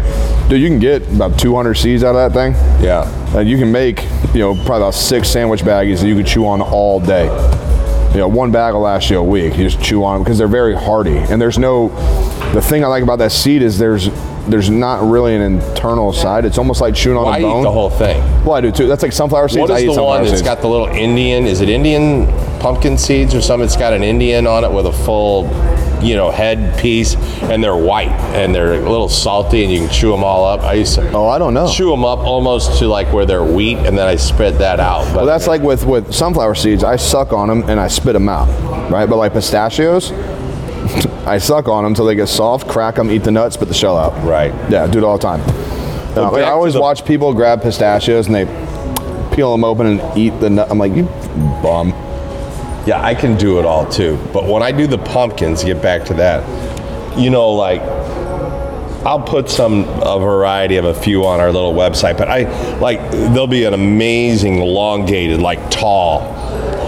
Dude, 0.49 0.61
you 0.61 0.69
can 0.69 0.79
get 0.79 1.03
about 1.15 1.39
200 1.39 1.75
seeds 1.75 2.05
out 2.05 2.15
of 2.15 2.33
that 2.33 2.39
thing. 2.39 2.53
Yeah. 2.85 3.05
And 3.37 3.49
you 3.49 3.57
can 3.59 3.73
make, 3.73 4.03
you 4.35 4.41
know, 4.41 4.55
probably 4.55 4.77
about 4.77 4.95
six 4.95 5.29
sandwich 5.29 5.63
baggies 5.63 6.01
that 6.01 6.09
you 6.09 6.15
could 6.15 6.27
chew 6.27 6.47
on 6.47 6.61
all 6.61 7.01
day. 7.01 7.25
You 8.13 8.19
know, 8.23 8.29
one 8.29 8.51
bag 8.53 8.75
will 8.75 8.81
last 8.83 9.11
you 9.11 9.19
a 9.19 9.23
week. 9.25 9.57
You 9.59 9.69
just 9.69 9.83
chew 9.83 10.05
on 10.05 10.15
them 10.17 10.25
because 10.25 10.39
they're 10.39 10.47
very 10.49 10.75
hardy. 10.75 11.17
And 11.17 11.41
there's 11.41 11.59
no, 11.59 11.89
the 12.55 12.63
thing 12.63 12.85
I 12.85 12.87
like 12.87 13.03
about 13.03 13.17
that 13.19 13.33
seed 13.33 13.63
is 13.63 13.79
there's 13.79 14.09
there's 14.47 14.71
not 14.71 15.03
really 15.03 15.35
an 15.35 15.43
internal 15.43 16.13
side. 16.13 16.45
It's 16.45 16.57
almost 16.57 16.81
like 16.81 16.95
chewing 16.95 17.17
on 17.17 17.25
Well, 17.25 17.35
I 17.35 17.39
a 17.39 17.43
bone. 17.43 17.61
eat 17.61 17.65
the 17.65 17.73
whole 17.73 17.91
thing. 17.91 18.23
well, 18.45 18.53
I 18.53 18.61
do 18.61 18.71
too. 18.71 18.87
That's 18.87 19.03
like 19.03 19.11
sunflower 19.13 19.49
seeds. 19.49 19.59
What 19.59 19.73
I 19.73 19.81
eat 19.81 19.93
the 19.93 20.03
one 20.05 20.21
that's 20.23 20.31
seeds. 20.37 20.43
got 20.43 20.61
the 20.61 20.69
little 20.69 20.87
Indian? 20.87 21.47
Is 21.47 21.61
it 21.63 21.69
Indian 21.69 22.27
pumpkin 22.61 22.97
seeds 22.97 23.35
or 23.35 23.41
something? 23.41 23.65
It's 23.67 23.77
got 23.77 23.93
an 23.93 24.05
Indian 24.05 24.47
on 24.47 24.63
it 24.63 24.71
with 24.71 24.87
a 24.87 24.93
full, 24.93 25.49
you 26.03 26.15
know, 26.17 26.31
head 26.31 26.79
piece, 26.79 27.15
and 27.43 27.63
they're 27.63 27.77
white 27.77 28.09
and 28.35 28.55
they're 28.55 28.75
a 28.75 28.91
little 28.91 29.09
salty, 29.09 29.65
and 29.65 29.73
you 29.73 29.81
can 29.81 29.91
chew 29.91 30.11
them 30.11 30.23
all 30.25 30.45
up. 30.45 30.61
I 30.61 30.75
used 30.75 30.95
to 30.97 31.11
oh, 31.13 31.29
I 31.29 31.39
don't 31.39 31.55
know. 31.55 31.69
chew 31.71 31.91
them 31.91 32.05
up 32.05 32.19
almost 32.21 32.79
to 32.81 32.89
like 32.89 33.13
where 33.13 33.25
they're 33.27 33.45
wheat, 33.45 33.79
and 33.79 33.97
then 33.97 34.07
I 34.07 34.17
spit 34.17 34.59
that 34.59 34.81
out. 34.81 35.05
But 35.07 35.17
Well, 35.17 35.27
that's 35.27 35.47
like 35.47 35.63
with, 35.63 35.85
with 35.87 36.13
sunflower 36.13 36.55
seeds. 36.57 36.85
I 36.85 36.97
suck 36.97 37.33
on 37.33 37.49
them 37.49 37.63
and 37.69 37.81
I 37.81 37.89
spit 37.89 38.13
them 38.13 38.29
out, 38.29 38.49
right? 38.91 39.07
But 39.09 39.17
like 39.17 39.33
pistachios, 39.33 40.13
I 41.27 41.39
suck 41.39 41.69
on 41.69 41.85
them 41.85 41.93
until 41.93 42.05
they 42.07 42.15
get 42.15 42.29
soft, 42.29 42.69
crack 42.69 42.95
them, 42.97 43.11
eat 43.11 43.25
the 43.25 43.31
nuts, 43.33 43.55
spit 43.55 43.69
the 43.69 43.75
shell 43.75 43.97
out. 43.97 44.13
Right. 44.25 44.53
Yeah, 44.71 44.87
do 44.87 44.99
it 44.99 45.05
all 45.05 45.19
the 45.19 45.23
time. 45.23 45.41
Uh, 45.41 46.31
back 46.31 46.35
I 46.35 46.39
to 46.41 46.47
always 46.47 46.75
the- 46.75 46.81
watch 46.81 47.05
people 47.05 47.35
grab 47.35 47.63
pistachios 47.63 48.27
and 48.29 48.35
they 48.35 48.45
peel 49.35 49.51
them 49.53 49.65
open 49.65 49.87
and 49.87 50.19
eat 50.19 50.31
the 50.41 50.49
nut. 50.49 50.69
I'm 50.71 50.79
like, 50.79 50.95
you 50.95 51.05
bum. 51.63 51.93
Yeah, 52.87 53.03
I 53.03 53.15
can 53.15 53.37
do 53.37 53.59
it 53.59 53.65
all 53.65 53.87
too. 53.91 54.17
But 54.33 54.45
when 54.47 54.63
I 54.63 54.73
do 54.73 54.87
the 54.87 54.99
pumpkins, 54.99 55.65
get 55.65 55.83
back 55.83 56.05
to 56.07 56.15
that, 56.15 57.19
you 57.19 57.31
know, 57.31 57.51
like 57.51 57.81
I'll 59.07 59.21
put 59.23 59.49
some 59.49 59.85
a 60.03 60.19
variety 60.19 60.77
of 60.77 60.85
a 60.85 60.95
few 60.95 61.25
on 61.27 61.39
our 61.41 61.53
little 61.53 61.73
website, 61.75 62.17
but 62.19 62.29
I 62.29 62.43
like 62.79 63.01
there'll 63.11 63.47
be 63.47 63.65
an 63.65 63.75
amazing 63.75 64.59
elongated, 64.59 65.41
like 65.41 65.71
tall, 65.71 66.23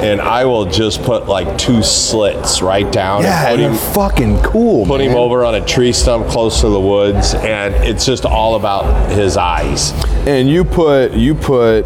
and 0.02 0.20
I 0.20 0.44
will 0.44 0.64
just 0.64 1.02
put 1.02 1.26
like 1.28 1.56
two 1.58 1.82
slits 1.82 2.60
right 2.60 2.90
down 2.92 3.22
Yeah, 3.22 3.50
and 3.50 3.60
they're 3.60 3.68
put 3.70 3.76
him, 3.78 3.94
fucking 3.94 4.42
cool. 4.42 4.84
put 4.86 5.00
him 5.00 5.14
over 5.14 5.44
on 5.44 5.54
a 5.54 5.64
tree 5.64 5.92
stump 5.92 6.26
close 6.28 6.60
to 6.62 6.68
the 6.68 6.80
woods, 6.80 7.34
and 7.34 7.72
it's 7.84 8.04
just 8.04 8.24
all 8.24 8.56
about 8.56 9.10
his 9.12 9.36
eyes. 9.36 9.92
And 10.26 10.48
you 10.50 10.64
put 10.64 11.12
you 11.12 11.34
put 11.36 11.82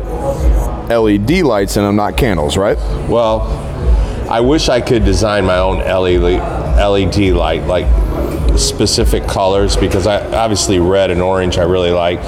LED 0.89 1.43
lights 1.43 1.77
in 1.77 1.85
them, 1.85 1.97
not 1.97 2.17
candles, 2.17 2.57
right? 2.57 2.79
Well, 3.09 3.41
I 4.33 4.41
wish 4.41 4.71
I 4.71 4.81
could 4.81 5.05
design 5.05 5.45
my 5.45 5.59
own 5.59 5.81
LED, 5.81 7.35
light, 7.35 7.67
like 7.67 7.85
specific 8.59 9.27
colors, 9.27 9.77
because 9.77 10.07
I 10.07 10.25
obviously 10.35 10.79
red 10.79 11.11
and 11.11 11.21
orange 11.21 11.59
I 11.59 11.65
really 11.65 11.91
like. 11.91 12.19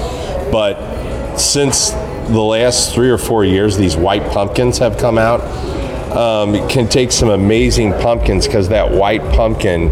But 0.51 1.35
since 1.35 1.89
the 1.89 2.43
last 2.43 2.93
three 2.93 3.09
or 3.09 3.17
four 3.17 3.43
years, 3.43 3.75
these 3.75 3.97
white 3.97 4.29
pumpkins 4.29 4.77
have 4.77 4.99
come 4.99 5.17
out. 5.17 5.41
Um, 6.15 6.69
can 6.69 6.87
take 6.87 7.11
some 7.11 7.29
amazing 7.29 7.91
pumpkins 7.93 8.45
because 8.45 8.69
that 8.69 8.91
white 8.91 9.23
pumpkin 9.33 9.89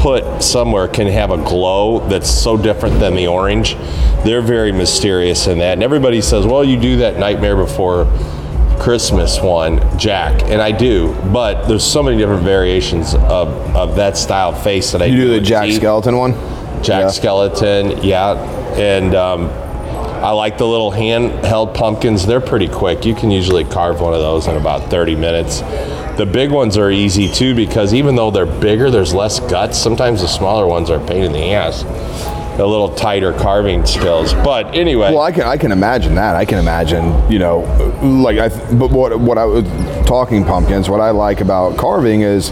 put 0.00 0.42
somewhere 0.42 0.88
can 0.88 1.08
have 1.08 1.30
a 1.30 1.36
glow 1.36 2.08
that's 2.08 2.30
so 2.30 2.56
different 2.56 3.00
than 3.00 3.14
the 3.14 3.26
orange. 3.26 3.74
They're 4.24 4.40
very 4.40 4.72
mysterious 4.72 5.46
in 5.46 5.58
that. 5.58 5.74
And 5.74 5.82
everybody 5.82 6.22
says, 6.22 6.46
well, 6.46 6.64
you 6.64 6.80
do 6.80 6.96
that 6.96 7.18
Nightmare 7.18 7.54
Before 7.54 8.06
Christmas 8.80 9.40
one, 9.40 9.78
Jack, 9.98 10.42
and 10.44 10.60
I 10.60 10.72
do, 10.72 11.14
but 11.32 11.68
there's 11.68 11.84
so 11.84 12.02
many 12.02 12.16
different 12.16 12.42
variations 12.42 13.14
of, 13.14 13.48
of 13.76 13.96
that 13.96 14.16
style 14.16 14.52
face 14.54 14.92
that 14.92 15.02
I 15.02 15.06
You 15.06 15.16
do 15.16 15.28
the 15.28 15.40
Jack 15.40 15.66
teeth. 15.66 15.76
Skeleton 15.76 16.16
one. 16.16 16.32
Jack 16.82 17.02
Yeah. 17.02 17.08
Skeleton, 17.08 18.02
yeah, 18.02 18.32
and 18.78 19.14
um, 19.14 19.48
I 20.22 20.30
like 20.30 20.56
the 20.56 20.66
little 20.66 20.90
handheld 20.90 21.74
pumpkins. 21.74 22.26
They're 22.26 22.40
pretty 22.40 22.68
quick. 22.68 23.04
You 23.04 23.14
can 23.14 23.30
usually 23.30 23.64
carve 23.64 24.00
one 24.00 24.14
of 24.14 24.20
those 24.20 24.46
in 24.46 24.56
about 24.56 24.90
30 24.90 25.14
minutes. 25.14 25.60
The 26.16 26.26
big 26.30 26.50
ones 26.50 26.76
are 26.76 26.90
easy 26.90 27.28
too 27.30 27.54
because 27.54 27.94
even 27.94 28.16
though 28.16 28.30
they're 28.30 28.44
bigger, 28.44 28.90
there's 28.90 29.14
less 29.14 29.40
guts. 29.40 29.78
Sometimes 29.78 30.20
the 30.20 30.28
smaller 30.28 30.66
ones 30.66 30.90
are 30.90 31.02
a 31.02 31.06
pain 31.06 31.22
in 31.22 31.32
the 31.32 31.52
ass. 31.52 31.84
A 32.60 32.66
little 32.66 32.94
tighter 32.94 33.32
carving 33.32 33.86
skills, 33.86 34.34
but 34.34 34.74
anyway. 34.74 35.10
Well, 35.10 35.22
I 35.22 35.32
can 35.32 35.44
I 35.44 35.56
can 35.56 35.72
imagine 35.72 36.14
that. 36.16 36.36
I 36.36 36.44
can 36.44 36.58
imagine, 36.58 37.32
you 37.32 37.38
know, 37.38 37.60
like 38.02 38.38
I. 38.38 38.48
But 38.74 38.90
what 38.90 39.18
what 39.18 39.38
I 39.38 39.46
was 39.46 39.64
talking 40.06 40.44
pumpkins. 40.44 40.88
What 40.90 41.00
I 41.00 41.08
like 41.10 41.40
about 41.40 41.78
carving 41.78 42.20
is, 42.20 42.50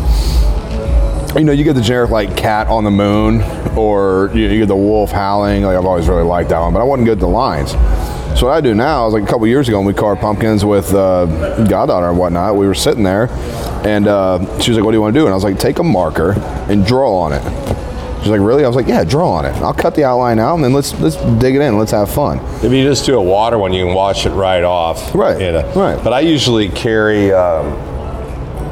you 1.37 1.45
know, 1.45 1.53
you 1.53 1.63
get 1.63 1.75
the 1.75 1.83
generic 1.83 2.11
like 2.11 2.39
cat 2.39 2.69
on 2.69 2.85
the 2.85 2.91
moon, 2.91 3.43
or 3.77 4.31
you, 4.33 4.49
you 4.49 4.61
get 4.61 4.69
the 4.69 4.77
wolf 4.77 5.11
howling. 5.11 5.65
Like 5.65 5.77
I've 5.77 5.85
always 5.85 6.09
really 6.09 6.23
liked 6.23 6.49
that 6.49 6.61
one, 6.61 6.73
but 6.73 6.81
I 6.81 6.85
wasn't 6.85 7.05
good 7.05 7.19
at 7.19 7.21
the 7.21 7.29
lines. 7.29 7.73
So 8.39 8.47
what 8.47 8.53
I 8.55 8.63
do 8.63 8.75
now 8.75 9.09
is 9.09 9.13
like 9.13 9.25
a 9.25 9.27
couple 9.27 9.47
years 9.47 9.69
ago 9.69 9.79
when 9.79 9.87
we 9.87 9.93
carved 9.93 10.23
pumpkins 10.23 10.65
with 10.65 10.95
uh, 10.95 11.27
goddaughter 11.67 12.09
and 12.09 12.17
whatnot. 12.17 12.57
We 12.57 12.67
were 12.67 12.75
sitting 12.75 13.03
there, 13.03 13.29
and 13.85 14.09
uh, 14.09 14.39
she 14.61 14.71
was 14.71 14.79
like, 14.79 14.85
"What 14.85 14.93
do 14.93 14.97
you 14.97 15.03
want 15.03 15.13
to 15.13 15.21
do?" 15.21 15.27
And 15.27 15.33
I 15.33 15.35
was 15.35 15.45
like, 15.45 15.59
"Take 15.59 15.81
a 15.81 15.85
marker 15.85 16.33
and 16.71 16.87
draw 16.87 17.19
on 17.19 17.35
it." 17.35 17.78
She's 18.21 18.29
like, 18.29 18.41
"Really?" 18.41 18.65
I 18.65 18.67
was 18.67 18.77
like, 18.77 18.87
"Yeah, 18.89 19.05
draw 19.05 19.33
on 19.33 19.45
it. 19.45 19.55
I'll 19.57 19.75
cut 19.75 19.95
the 19.95 20.05
outline 20.05 20.39
out, 20.39 20.55
and 20.55 20.65
then 20.65 20.73
let's 20.73 20.99
let's 21.01 21.17
dig 21.39 21.55
it 21.55 21.63
in. 21.63 21.79
Let's 21.79 21.93
have 21.93 22.11
fun." 22.11 22.41
If 22.63 22.73
you 22.73 22.83
just 22.83 23.07
do 23.07 23.17
a 23.19 23.23
water 23.23 23.59
one, 23.59 23.73
you 23.73 23.87
can 23.87 23.95
wash 23.95 24.27
it 24.27 24.31
right 24.31 24.65
off. 24.65 25.15
Right, 25.15 25.41
you 25.41 25.53
know. 25.53 25.73
right. 25.75 26.03
But 26.03 26.13
I 26.13 26.21
usually 26.21 26.69
carry. 26.69 27.33
Um, 27.33 27.67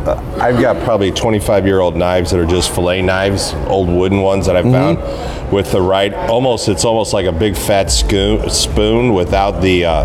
uh, 0.07 0.39
I've 0.41 0.61
got 0.61 0.83
probably 0.85 1.11
25 1.11 1.67
year 1.67 1.81
old 1.81 1.97
knives 1.97 2.31
that 2.31 2.39
are 2.39 2.47
just 2.47 2.73
fillet 2.73 3.03
knives, 3.03 3.55
old 3.67 3.89
wooden 3.89 4.21
ones 4.21 4.47
that 4.47 4.57
I 4.57 4.63
found 4.63 4.99
with 5.53 5.73
the 5.73 5.81
right. 5.81 6.15
Almost, 6.15 6.69
it's 6.69 6.85
almost 6.85 7.13
like 7.13 7.27
a 7.27 7.33
big 7.33 7.57
fat 7.57 7.91
scoon, 7.91 8.49
spoon 8.49 9.15
without 9.15 9.61
the 9.63 9.85
uh, 9.85 10.05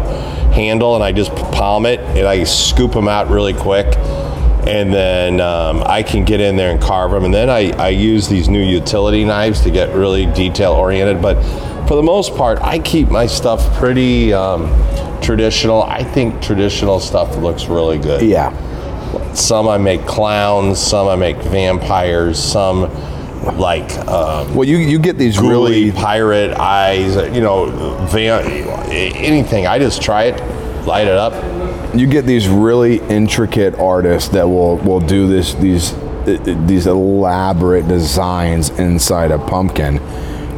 handle, 0.52 0.96
and 0.96 1.04
I 1.04 1.12
just 1.12 1.36
palm 1.36 1.86
it 1.86 2.00
and 2.00 2.28
I 2.28 2.44
scoop 2.46 2.94
them 2.94 3.08
out 3.08 3.30
really 3.30 3.54
quick. 3.54 3.96
And 4.68 4.94
then 4.94 5.42
um, 5.42 5.84
I 5.86 6.04
can 6.04 6.24
get 6.24 6.40
in 6.40 6.56
there 6.56 6.72
and 6.72 6.82
carve 6.82 7.12
them. 7.12 7.26
And 7.26 7.34
then 7.34 7.50
I, 7.50 7.72
I 7.78 7.90
use 7.90 8.28
these 8.28 8.48
new 8.48 8.62
utility 8.62 9.26
knives 9.26 9.62
to 9.62 9.72
get 9.72 9.94
really 9.96 10.28
detail 10.28 10.74
oriented. 10.74 11.22
But 11.22 11.42
for 11.88 11.96
the 11.96 12.04
most 12.04 12.36
part, 12.36 12.62
I 12.62 12.80
keep 12.80 13.10
my 13.10 13.26
stuff 13.26 13.76
pretty 13.78 14.34
um, 14.34 14.68
traditional. 15.22 15.84
I 15.84 16.04
think 16.04 16.42
traditional 16.42 17.00
stuff 17.00 17.36
looks 17.38 17.66
really 17.66 17.98
good. 17.98 18.22
Yeah. 18.22 18.54
Some 19.34 19.68
I 19.68 19.78
make 19.78 20.06
clowns, 20.06 20.80
some 20.80 21.08
I 21.08 21.16
make 21.16 21.38
vampires, 21.38 22.38
some 22.38 22.82
like 23.58 23.92
um, 24.08 24.54
Well, 24.54 24.68
you 24.68 24.78
you 24.78 25.00
get 25.00 25.18
these 25.18 25.40
really 25.40 25.92
pirate 25.92 26.58
eyes, 26.58 27.16
you 27.34 27.42
know, 27.42 27.66
van, 28.08 28.46
anything. 28.92 29.68
I 29.68 29.80
just 29.80 30.02
try 30.02 30.26
it, 30.26 30.86
light 30.86 31.08
it 31.08 31.18
up. 31.18 31.34
You 31.94 32.08
get 32.08 32.26
these 32.26 32.48
really 32.48 33.00
intricate 33.10 33.76
artists 33.76 34.30
that 34.30 34.48
will 34.48 34.78
will 34.78 35.00
do 35.00 35.28
this 35.28 35.54
these 35.56 35.94
these 36.26 36.88
elaborate 36.88 37.88
designs 37.88 38.70
inside 38.72 39.32
a 39.32 39.40
pumpkin 39.40 39.96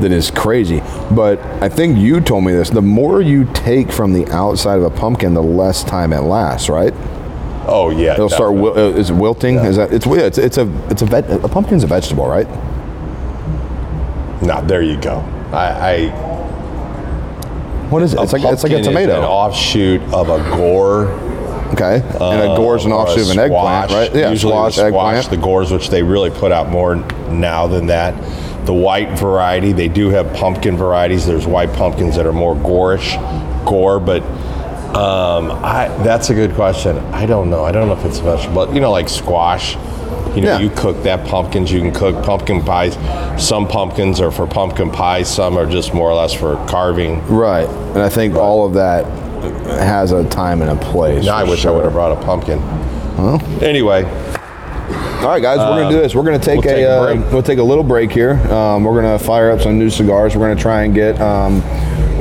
that 0.02 0.12
is 0.12 0.30
crazy. 0.32 0.82
But 1.12 1.40
i 1.64 1.70
think 1.70 1.98
you 1.98 2.20
told 2.20 2.44
me 2.44 2.52
this 2.52 2.70
the 2.70 2.82
more 2.82 3.22
you 3.22 3.46
take 3.54 3.92
from 3.92 4.14
the 4.14 4.26
outside 4.32 4.78
of 4.78 4.84
a 4.84 4.90
pumpkin 4.90 5.34
the 5.34 5.42
less 5.44 5.84
time 5.84 6.12
it 6.14 6.22
lasts 6.22 6.70
right? 6.70 6.94
Oh 7.66 7.90
yeah, 7.92 8.14
it'll 8.14 8.30
start 8.30 8.54
wil- 8.54 8.78
uh, 8.78 8.90
is 9.00 9.10
it 9.10 9.14
wilting? 9.16 9.56
Is 9.56 9.78
that 9.78 9.94
it's 9.94 10.06
yeah, 10.06 10.18
it's 10.24 10.38
it's 10.38 10.58
a 10.58 10.70
it's 10.90 11.02
a 11.02 11.06
veg- 11.06 11.30
a 11.30 11.48
pumpkin's 11.48 11.84
a 11.84 11.88
vegetable 11.88 12.28
right? 12.28 12.48
No, 14.42 14.62
there 14.66 14.82
you 14.82 14.98
go. 15.00 15.20
I, 15.54 15.94
I 16.10 16.33
what 17.94 18.02
is 18.02 18.14
it 18.14 18.20
it's 18.20 18.34
like 18.34 18.44
it's 18.44 18.64
like 18.64 18.72
a 18.74 18.82
tomato 18.82 19.20
an 19.20 19.24
offshoot 19.24 20.02
of 20.14 20.30
a 20.30 20.40
gore. 20.50 21.08
okay 21.74 22.02
and 22.02 22.52
a 22.52 22.56
gore's 22.56 22.86
an 22.86 22.92
or 22.92 22.96
a 22.96 22.98
offshoot 23.04 23.24
of 23.24 23.30
an 23.30 23.40
eggplant 23.40 23.90
squash. 23.90 23.92
right 23.92 24.16
yeah 24.16 24.30
Usually 24.32 24.52
squash, 24.52 24.76
the 24.76 24.88
squash, 24.88 25.16
eggplant 25.16 25.30
the 25.30 25.38
gores, 25.38 25.72
which 25.72 25.90
they 25.90 26.02
really 26.02 26.30
put 26.30 26.52
out 26.52 26.70
more 26.70 26.96
now 27.30 27.68
than 27.68 27.88
that. 27.88 28.14
The 28.66 28.74
white 28.74 29.18
variety, 29.20 29.74
they 29.74 29.90
do 29.90 30.10
have 30.10 30.34
pumpkin 30.34 30.78
varieties. 30.78 31.26
There's 31.26 31.46
white 31.46 31.74
pumpkins 31.74 32.16
that 32.16 32.26
are 32.26 32.32
more 32.32 32.56
gorish, 32.56 33.14
gore, 33.66 34.00
but 34.00 34.24
um, 34.96 35.52
I, 35.52 35.90
that's 36.04 36.30
a 36.30 36.34
good 36.34 36.54
question. 36.54 36.98
I 37.14 37.26
don't 37.26 37.50
know. 37.50 37.66
I 37.66 37.72
don't 37.72 37.88
know 37.88 37.94
if 37.94 38.06
it's 38.06 38.20
a 38.20 38.24
vegetable, 38.24 38.66
but 38.66 38.74
you 38.74 38.80
know, 38.80 38.92
like 38.92 39.10
squash. 39.10 39.76
You 40.36 40.42
know, 40.42 40.48
Yeah. 40.54 40.60
you 40.60 40.70
cook 40.72 41.04
that 41.04 41.26
pumpkins. 41.28 41.72
You 41.72 41.80
can 41.82 41.92
cook 41.92 42.24
pumpkin 42.24 42.62
pies. 42.64 42.98
Some 43.38 43.68
pumpkins 43.68 44.20
are 44.22 44.32
for 44.32 44.48
pumpkin 44.48 44.90
pies. 44.92 45.28
Some 45.28 45.58
are 45.58 45.66
just 45.66 45.94
more 45.94 46.10
or 46.10 46.16
less 46.16 46.34
for 46.34 46.56
carving. 46.68 47.22
right 47.28 47.68
and 47.68 48.02
i 48.02 48.10
think 48.10 48.36
all 48.36 48.66
of 48.66 48.74
that 48.74 49.06
has 49.80 50.12
a 50.12 50.24
time 50.30 50.62
and 50.62 50.72
a 50.72 50.76
place 50.86 51.26
Now, 51.26 51.36
I 51.36 51.44
wish 51.44 51.66
I 51.66 51.72
would 51.72 51.84
have 51.84 51.94
brought 51.94 52.12
a 52.12 52.22
pumpkin. 52.26 52.60
Anyway, 53.62 54.04
All 54.04 55.30
right, 55.30 55.42
guys, 55.42 55.58
we're 55.60 55.82
gonna 55.84 55.90
do 55.96 56.02
this. 56.02 56.14
We're 56.16 56.24
gonna 56.24 56.40
take, 56.40 56.62
we'll 56.64 56.74
a, 56.74 56.76
take 56.76 56.86
a 56.86 57.26
uh, 57.28 57.32
we'll 57.32 57.44
take 57.44 57.60
a 57.60 57.64
little 57.64 57.84
break 57.84 58.12
here. 58.12 58.32
Um, 58.52 58.84
we're 58.84 59.00
gonna 59.02 59.20
fire 59.20 59.52
up 59.52 59.62
some 59.62 59.78
new 59.80 59.90
cigars. 59.90 60.36
We're 60.36 60.48
gonna 60.48 60.60
try 60.60 60.84
and 60.84 60.94
get 60.94 61.20
um, 61.22 61.62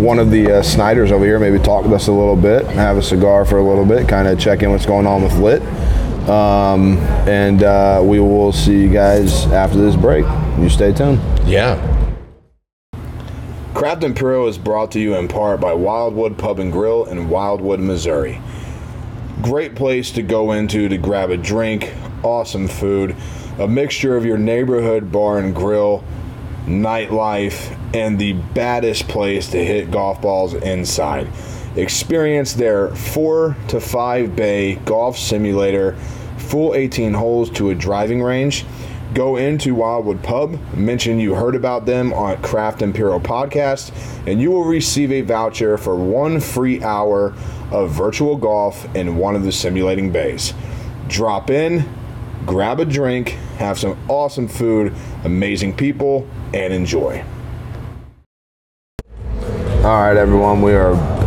one 0.02 0.18
of 0.18 0.30
the 0.30 0.58
uh, 0.58 0.62
Snyders 0.62 1.10
over 1.10 1.24
here. 1.24 1.38
Maybe 1.40 1.58
talk 1.58 1.82
with 1.84 1.92
us 1.94 2.06
a 2.08 2.12
little 2.12 2.36
bit, 2.36 2.66
have 2.66 2.96
a 2.98 3.02
cigar 3.02 3.44
for 3.44 3.58
a 3.58 3.64
little 3.64 3.84
bit, 3.86 4.06
kind 4.08 4.28
of 4.28 4.38
check 4.38 4.62
in 4.62 4.70
what's 4.70 4.86
going 4.86 5.06
on 5.06 5.22
with 5.22 5.34
Lit, 5.38 5.62
um, 6.28 6.98
and 7.28 7.62
uh, 7.62 8.00
we 8.04 8.20
will 8.20 8.52
see 8.52 8.82
you 8.82 8.88
guys 8.92 9.46
after 9.46 9.78
this 9.78 9.96
break. 9.96 10.24
You 10.58 10.68
stay 10.68 10.92
tuned. 10.92 11.20
yeah. 11.46 11.88
Craft 13.74 14.04
Imperial 14.04 14.46
is 14.48 14.58
brought 14.58 14.92
to 14.92 15.00
you 15.00 15.14
in 15.16 15.28
part 15.28 15.60
by 15.60 15.72
Wildwood 15.72 16.36
Pub 16.38 16.58
and 16.60 16.70
Grill 16.70 17.06
in 17.06 17.28
Wildwood, 17.30 17.80
Missouri. 17.80 18.40
Great 19.40 19.74
place 19.74 20.12
to 20.12 20.22
go 20.22 20.52
into 20.52 20.88
to 20.88 20.98
grab 20.98 21.30
a 21.30 21.36
drink, 21.36 21.92
awesome 22.22 22.68
food, 22.68 23.16
a 23.58 23.66
mixture 23.66 24.16
of 24.16 24.24
your 24.24 24.38
neighborhood 24.38 25.10
bar 25.10 25.38
and 25.38 25.54
grill, 25.54 26.04
nightlife, 26.66 27.76
and 27.94 28.18
the 28.18 28.34
baddest 28.34 29.08
place 29.08 29.50
to 29.50 29.64
hit 29.64 29.90
golf 29.90 30.20
balls 30.22 30.54
inside. 30.54 31.26
Experience 31.76 32.52
their 32.52 32.94
4 32.94 33.56
to 33.68 33.80
5 33.80 34.36
bay 34.36 34.74
golf 34.84 35.16
simulator, 35.16 35.96
full 36.36 36.74
18 36.74 37.14
holes 37.14 37.48
to 37.50 37.70
a 37.70 37.74
driving 37.74 38.22
range. 38.22 38.66
Go 39.14 39.36
into 39.36 39.74
Wildwood 39.74 40.22
Pub, 40.22 40.58
mention 40.74 41.18
you 41.18 41.34
heard 41.34 41.54
about 41.54 41.86
them 41.86 42.12
on 42.12 42.40
Craft 42.42 42.82
Imperial 42.82 43.20
Podcast, 43.20 43.92
and 44.26 44.40
you 44.40 44.50
will 44.50 44.64
receive 44.64 45.12
a 45.12 45.22
voucher 45.22 45.76
for 45.78 45.96
one 45.96 46.40
free 46.40 46.82
hour 46.82 47.34
of 47.70 47.90
virtual 47.90 48.36
golf 48.36 48.86
in 48.94 49.16
one 49.16 49.34
of 49.34 49.42
the 49.42 49.52
simulating 49.52 50.12
bays. 50.12 50.54
Drop 51.08 51.50
in, 51.50 51.86
grab 52.46 52.80
a 52.80 52.84
drink, 52.84 53.30
have 53.58 53.78
some 53.78 53.98
awesome 54.08 54.48
food, 54.48 54.94
amazing 55.24 55.74
people, 55.74 56.26
and 56.52 56.72
enjoy. 56.72 57.24
All 59.84 60.00
right, 60.00 60.16
everyone, 60.16 60.62
we 60.62 60.72
are. 60.74 61.21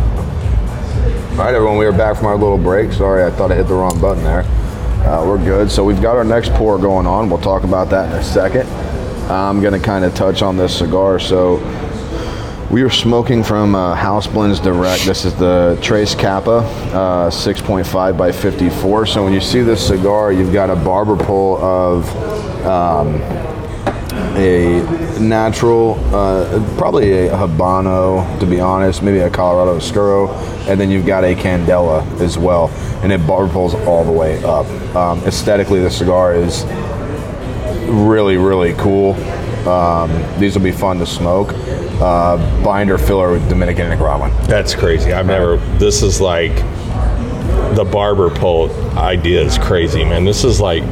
All 1.36 1.44
right, 1.44 1.54
everyone, 1.54 1.76
we 1.76 1.84
are 1.84 1.92
back 1.92 2.16
from 2.16 2.28
our 2.28 2.36
little 2.38 2.56
break. 2.56 2.90
Sorry, 2.94 3.22
I 3.22 3.30
thought 3.30 3.52
I 3.52 3.56
hit 3.56 3.68
the 3.68 3.74
wrong 3.74 4.00
button 4.00 4.24
there. 4.24 4.40
Uh, 5.06 5.22
we're 5.26 5.36
good. 5.36 5.70
So 5.70 5.84
we've 5.84 6.00
got 6.00 6.16
our 6.16 6.24
next 6.24 6.50
pour 6.54 6.78
going 6.78 7.06
on. 7.06 7.28
We'll 7.28 7.38
talk 7.38 7.62
about 7.62 7.90
that 7.90 8.10
in 8.10 8.18
a 8.18 8.24
second. 8.24 8.66
I'm 9.30 9.60
gonna 9.60 9.78
kind 9.78 10.06
of 10.06 10.14
touch 10.14 10.40
on 10.40 10.56
this 10.56 10.78
cigar. 10.78 11.18
So 11.18 11.56
we 12.70 12.80
are 12.80 12.88
smoking 12.88 13.44
from 13.44 13.74
uh, 13.74 13.94
House 13.94 14.26
Blends 14.26 14.60
Direct. 14.60 15.04
This 15.04 15.26
is 15.26 15.34
the 15.34 15.78
Trace 15.82 16.14
Kappa, 16.14 16.60
uh, 16.96 17.30
6.5 17.30 18.16
by 18.16 18.32
54. 18.32 19.04
So 19.04 19.22
when 19.22 19.34
you 19.34 19.42
see 19.42 19.60
this 19.60 19.86
cigar, 19.86 20.32
you've 20.32 20.54
got 20.54 20.70
a 20.70 20.76
barber 20.76 21.22
pull 21.22 21.58
of 21.58 22.08
um, 22.64 23.20
a 24.36 25.18
natural, 25.18 25.94
uh, 26.14 26.76
probably 26.76 27.28
a 27.28 27.30
Habano, 27.30 28.38
to 28.38 28.46
be 28.46 28.60
honest, 28.60 29.02
maybe 29.02 29.18
a 29.18 29.30
Colorado 29.30 29.76
Oscuro, 29.76 30.30
and 30.68 30.78
then 30.80 30.90
you've 30.90 31.06
got 31.06 31.24
a 31.24 31.34
Candela 31.34 32.04
as 32.20 32.36
well, 32.36 32.68
and 33.02 33.12
it 33.12 33.26
barber 33.26 33.52
pulls 33.52 33.74
all 33.74 34.04
the 34.04 34.12
way 34.12 34.42
up. 34.44 34.66
Um, 34.94 35.20
aesthetically, 35.20 35.80
the 35.80 35.90
cigar 35.90 36.34
is 36.34 36.64
really, 37.88 38.36
really 38.36 38.74
cool. 38.74 39.14
Um, 39.66 40.10
these 40.38 40.54
will 40.54 40.64
be 40.64 40.72
fun 40.72 40.98
to 40.98 41.06
smoke. 41.06 41.52
Uh, 42.00 42.36
binder 42.62 42.98
filler 42.98 43.32
with 43.32 43.48
Dominican 43.48 43.88
Nicaraguan. 43.88 44.30
That's 44.46 44.74
crazy. 44.74 45.12
I've 45.12 45.26
never. 45.26 45.56
This 45.78 46.02
is 46.02 46.20
like 46.20 46.54
the 47.74 47.88
barber 47.90 48.30
pole 48.30 48.70
idea 48.98 49.42
is 49.42 49.56
crazy, 49.58 50.04
man. 50.04 50.24
This 50.24 50.44
is 50.44 50.60
like. 50.60 50.82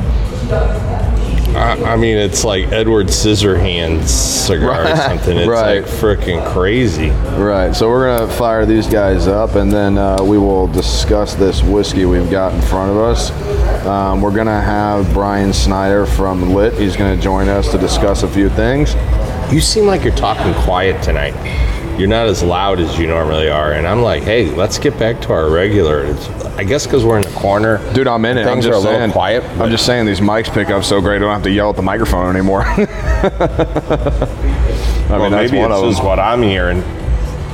I, 1.55 1.93
I 1.93 1.97
mean, 1.97 2.17
it's 2.17 2.45
like 2.45 2.73
Edward 2.73 3.07
Scissorhands 3.07 4.09
cigar 4.09 4.91
or 4.91 4.97
something. 4.97 5.37
It's 5.39 5.49
right. 5.49 5.83
like 5.83 5.91
freaking 5.91 6.45
crazy. 6.53 7.11
Right, 7.11 7.75
so 7.75 7.89
we're 7.89 8.19
gonna 8.19 8.33
fire 8.33 8.67
these 8.67 8.87
guys 8.87 9.29
up, 9.29 9.55
and 9.55 9.71
then 9.71 9.97
uh, 9.97 10.23
we 10.23 10.37
will 10.37 10.67
discuss 10.67 11.35
this 11.35 11.63
whiskey 11.63 12.07
we've 12.07 12.31
got 12.31 12.53
in 12.53 12.61
front 12.63 12.91
of 12.91 12.97
us. 12.97 13.31
Um, 13.87 14.21
we're 14.21 14.35
gonna 14.35 14.61
have 14.61 15.13
Brian 15.13 15.53
Snyder 15.53 16.07
from 16.07 16.55
Lit. 16.55 16.75
He's 16.75 16.97
gonna 16.97 17.21
join 17.21 17.49
us 17.49 17.71
to 17.71 17.79
discuss 17.79 18.25
a 18.25 18.29
few 18.29 18.49
things. 18.49 18.95
You 19.53 19.61
seem 19.61 19.87
like 19.87 20.03
you're 20.03 20.17
talking 20.17 20.53
quiet 20.65 21.03
tonight. 21.03 21.35
You're 21.99 22.09
not 22.09 22.27
as 22.27 22.43
loud 22.43 22.81
as 22.81 22.99
you 22.99 23.07
normally 23.07 23.49
are, 23.49 23.73
and 23.73 23.87
I'm 23.87 24.03
like, 24.03 24.25
hey, 24.25 24.51
let's 24.51 24.79
get 24.79 24.99
back 24.99 25.21
to 25.23 25.33
our 25.33 25.49
regular. 25.49 26.05
It's, 26.05 26.29
I 26.57 26.65
guess 26.65 26.87
because 26.87 27.05
we're 27.05 27.19
in 27.19 27.23
the 27.23 27.39
corner, 27.39 27.79
Dude, 27.95 28.09
I'm 28.09 28.25
in 28.25 28.37
it. 28.37 28.43
I'm 28.47 28.55
Things 28.55 28.65
just 28.65 28.75
are 28.75 28.77
a 28.77 28.81
little 28.81 28.99
saying, 28.99 29.13
quiet, 29.13 29.45
I'm 29.61 29.71
just 29.71 29.87
saying 29.87 30.05
these 30.05 30.19
mics 30.19 30.53
pick 30.53 30.71
up 30.71 30.83
so 30.83 31.01
great. 31.01 31.17
I 31.17 31.19
don't 31.21 31.33
have 31.33 31.45
to 31.45 31.51
yell 31.53 31.71
at 31.71 31.77
the 31.77 31.83
microphone 31.83 32.35
anymore. 32.35 32.63
I 32.67 32.79
mean, 32.79 32.89
well, 35.09 35.31
that's 35.31 35.53
maybe 35.53 35.59
one 35.63 35.71
it's 35.71 35.81
of 35.81 35.91
just 35.93 36.03
what 36.03 36.19
I'm 36.19 36.43
hearing. 36.43 36.81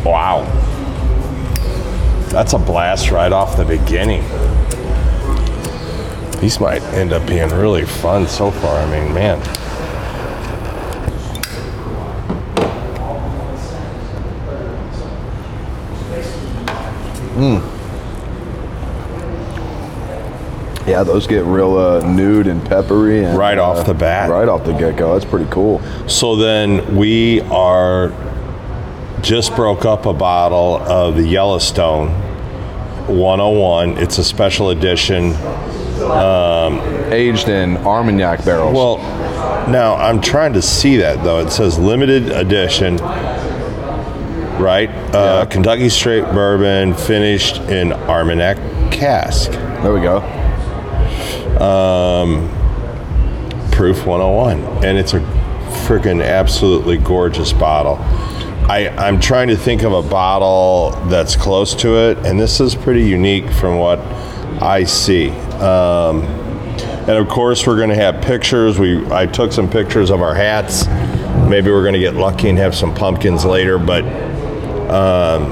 Wow, 0.04 0.44
that's 2.30 2.54
a 2.54 2.58
blast 2.58 3.10
right 3.10 3.32
off 3.32 3.58
the 3.58 3.66
beginning. 3.66 4.22
These 6.40 6.58
might 6.60 6.82
end 6.94 7.12
up 7.12 7.26
being 7.28 7.50
really 7.50 7.84
fun 7.84 8.26
so 8.26 8.50
far. 8.50 8.78
I 8.78 8.86
mean, 8.90 9.12
man. 9.12 9.38
Yeah, 20.86 21.04
those 21.04 21.26
get 21.26 21.44
real 21.44 21.76
uh, 21.76 22.00
nude 22.00 22.46
and 22.46 22.64
peppery, 22.64 23.24
and, 23.24 23.38
Right 23.38 23.58
off 23.58 23.78
uh, 23.78 23.82
the 23.84 23.94
bat. 23.94 24.30
Right 24.30 24.48
off 24.48 24.64
the 24.64 24.72
get 24.72 24.96
go. 24.96 25.12
That's 25.12 25.30
pretty 25.30 25.50
cool. 25.50 25.80
So 26.08 26.36
then 26.36 26.96
we 26.96 27.42
are 27.42 28.12
just 29.22 29.54
broke 29.54 29.84
up 29.84 30.06
a 30.06 30.12
bottle 30.12 30.76
of 30.78 31.16
the 31.16 31.26
Yellowstone 31.26 32.08
101. 33.06 33.98
It's 33.98 34.18
a 34.18 34.24
special 34.24 34.70
edition. 34.70 35.34
Aged 37.12 37.48
in 37.48 37.76
Armagnac 37.78 38.44
barrels. 38.44 38.74
Well, 38.74 38.98
now 39.68 39.96
I'm 39.96 40.20
trying 40.20 40.54
to 40.54 40.62
see 40.62 40.96
that 40.96 41.22
though. 41.22 41.40
It 41.40 41.50
says 41.50 41.78
limited 41.78 42.30
edition, 42.30 42.96
right? 44.60 44.88
Uh, 45.14 45.46
Kentucky 45.46 45.88
straight 45.88 46.24
bourbon 46.26 46.94
finished 46.94 47.56
in 47.62 47.92
Armagnac 47.92 48.56
cask. 48.92 49.50
there 49.50 49.92
we 49.92 50.00
go. 50.00 50.20
Proof 53.72 54.04
101, 54.06 54.84
and 54.84 54.98
it's 54.98 55.14
a 55.14 55.20
freaking 55.86 56.22
absolutely 56.24 56.98
gorgeous 56.98 57.52
bottle. 57.52 57.96
I, 58.70 58.88
I'm 58.96 59.18
trying 59.18 59.48
to 59.48 59.56
think 59.56 59.82
of 59.82 59.92
a 59.92 60.02
bottle 60.02 60.90
that's 61.08 61.34
close 61.34 61.74
to 61.76 61.96
it, 62.10 62.18
and 62.26 62.38
this 62.38 62.60
is 62.60 62.74
pretty 62.74 63.04
unique 63.04 63.50
from 63.50 63.78
what 63.78 63.98
I 64.62 64.84
see. 64.84 65.30
Um, 65.60 66.22
And 67.00 67.18
of 67.18 67.28
course, 67.28 67.66
we're 67.66 67.76
going 67.78 67.88
to 67.88 67.96
have 67.96 68.22
pictures. 68.22 68.78
We 68.78 69.04
I 69.10 69.26
took 69.26 69.52
some 69.52 69.68
pictures 69.68 70.10
of 70.10 70.20
our 70.20 70.34
hats. 70.34 70.86
Maybe 71.48 71.70
we're 71.70 71.82
going 71.82 71.94
to 71.94 71.98
get 72.00 72.14
lucky 72.14 72.48
and 72.50 72.58
have 72.58 72.74
some 72.74 72.94
pumpkins 72.94 73.44
later, 73.44 73.78
but 73.78 74.04
um, 74.90 75.50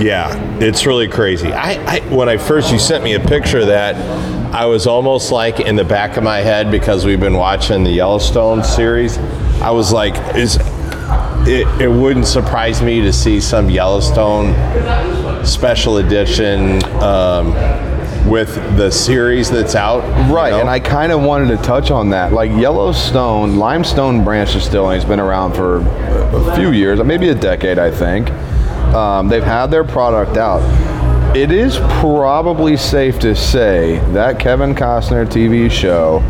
yeah, 0.00 0.58
it's 0.58 0.86
really 0.86 1.08
crazy. 1.08 1.52
I, 1.52 1.96
I 1.96 2.00
when 2.14 2.28
I 2.28 2.36
first 2.36 2.72
you 2.72 2.78
sent 2.78 3.04
me 3.04 3.14
a 3.14 3.20
picture 3.20 3.60
of 3.60 3.68
that, 3.68 3.94
I 4.52 4.66
was 4.66 4.86
almost 4.86 5.30
like 5.30 5.60
in 5.60 5.76
the 5.76 5.84
back 5.84 6.16
of 6.16 6.24
my 6.24 6.38
head 6.38 6.70
because 6.70 7.04
we've 7.04 7.20
been 7.20 7.36
watching 7.36 7.84
the 7.84 7.90
Yellowstone 7.90 8.64
series. 8.64 9.18
I 9.60 9.70
was 9.70 9.92
like, 9.92 10.14
is 10.34 10.58
it, 11.46 11.66
it 11.80 11.88
wouldn't 11.90 12.26
surprise 12.26 12.82
me 12.82 13.00
to 13.02 13.12
see 13.12 13.40
some 13.40 13.70
Yellowstone 13.70 14.54
special 15.44 15.98
edition 15.98 16.82
um, 16.94 17.52
with 18.26 18.54
the 18.76 18.90
series 18.90 19.50
that's 19.50 19.74
out. 19.74 20.02
you 20.28 20.34
Right, 20.34 20.50
know? 20.50 20.60
and 20.60 20.68
I 20.70 20.80
kind 20.80 21.12
of 21.12 21.22
wanted 21.22 21.48
to 21.56 21.62
touch 21.62 21.90
on 21.90 22.10
that. 22.10 22.32
Like 22.32 22.50
Yellowstone, 22.52 23.58
Limestone 23.58 24.24
Branch 24.24 24.50
Distilling 24.52 24.94
has 25.00 25.04
been 25.04 25.20
around 25.20 25.54
for 25.54 25.78
a 25.78 26.56
few 26.56 26.70
years, 26.72 27.02
maybe 27.04 27.28
a 27.28 27.34
decade, 27.34 27.78
I 27.78 27.90
think. 27.90 28.30
Um, 28.94 29.28
they've 29.28 29.42
had 29.42 29.66
their 29.66 29.84
product 29.84 30.36
out. 30.36 30.62
It 31.36 31.50
is 31.50 31.78
probably 32.00 32.76
safe 32.76 33.18
to 33.20 33.34
say 33.34 33.98
that 34.12 34.38
Kevin 34.38 34.74
Costner 34.74 35.26
TV 35.26 35.68
show 35.70 36.20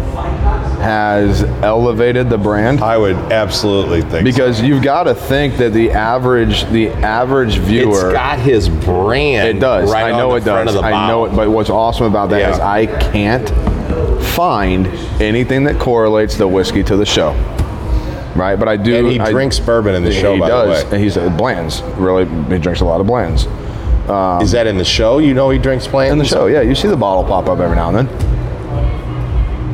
has 0.84 1.42
elevated 1.62 2.28
the 2.28 2.36
brand 2.36 2.82
I 2.82 2.98
would 2.98 3.16
absolutely 3.32 4.02
think 4.02 4.18
so. 4.18 4.22
because 4.24 4.60
you've 4.60 4.82
got 4.82 5.04
to 5.04 5.14
think 5.14 5.56
that 5.56 5.72
the 5.72 5.90
average 5.92 6.64
the 6.66 6.90
average 6.90 7.56
it's 7.56 7.66
viewer 7.66 8.12
got 8.12 8.38
his 8.38 8.68
brand. 8.68 9.48
it 9.56 9.60
does. 9.60 9.90
Right 9.90 10.12
I 10.12 10.16
know 10.18 10.34
it 10.34 10.44
does. 10.44 10.76
I 10.76 11.08
know 11.08 11.24
it. 11.24 11.34
But 11.34 11.50
what's 11.50 11.70
awesome 11.70 12.04
about 12.04 12.28
that 12.30 12.52
is 12.52 12.58
Yeah. 12.58 12.68
I 12.68 12.84
can't 12.86 13.48
find 14.22 14.86
anything 15.22 15.64
that 15.64 15.78
correlates 15.80 16.36
the 16.36 16.46
whiskey 16.46 16.82
to 16.84 16.96
the 16.96 17.06
show. 17.06 17.30
Right, 18.36 18.56
but 18.56 18.68
I 18.68 18.76
do. 18.76 18.94
And 18.96 19.06
he 19.08 19.18
I- 19.20 19.30
drinks 19.30 19.58
bourbon 19.58 19.94
in 19.94 20.04
the 20.04 20.12
show, 20.12 20.34
He 20.34 20.40
by 20.40 20.48
does. 20.48 20.80
the 20.82 20.86
way. 20.88 20.94
And 20.96 21.02
he's 21.02 21.16
uh, 21.16 21.30
blends. 21.30 21.80
Really, 21.96 22.26
he 22.54 22.58
drinks 22.58 22.80
a 22.82 22.84
lot 22.84 23.00
of 23.00 23.06
Bland's 23.06 23.44
Is 24.44 24.50
that 24.52 24.66
in 24.66 24.76
the 24.76 24.84
show? 24.84 25.16
You 25.18 25.32
know 25.32 25.48
he 25.48 25.58
drinks 25.58 25.86
plants 25.86 26.12
in 26.12 26.18
the 26.18 26.24
show. 26.26 26.46
Yeah, 26.46 26.60
you 26.60 26.74
see 26.74 26.88
the 26.88 26.96
bottle 26.96 27.24
pop 27.24 27.48
up 27.48 27.58
every 27.60 27.76
now 27.76 27.88
and 27.96 28.06
then. 28.06 28.43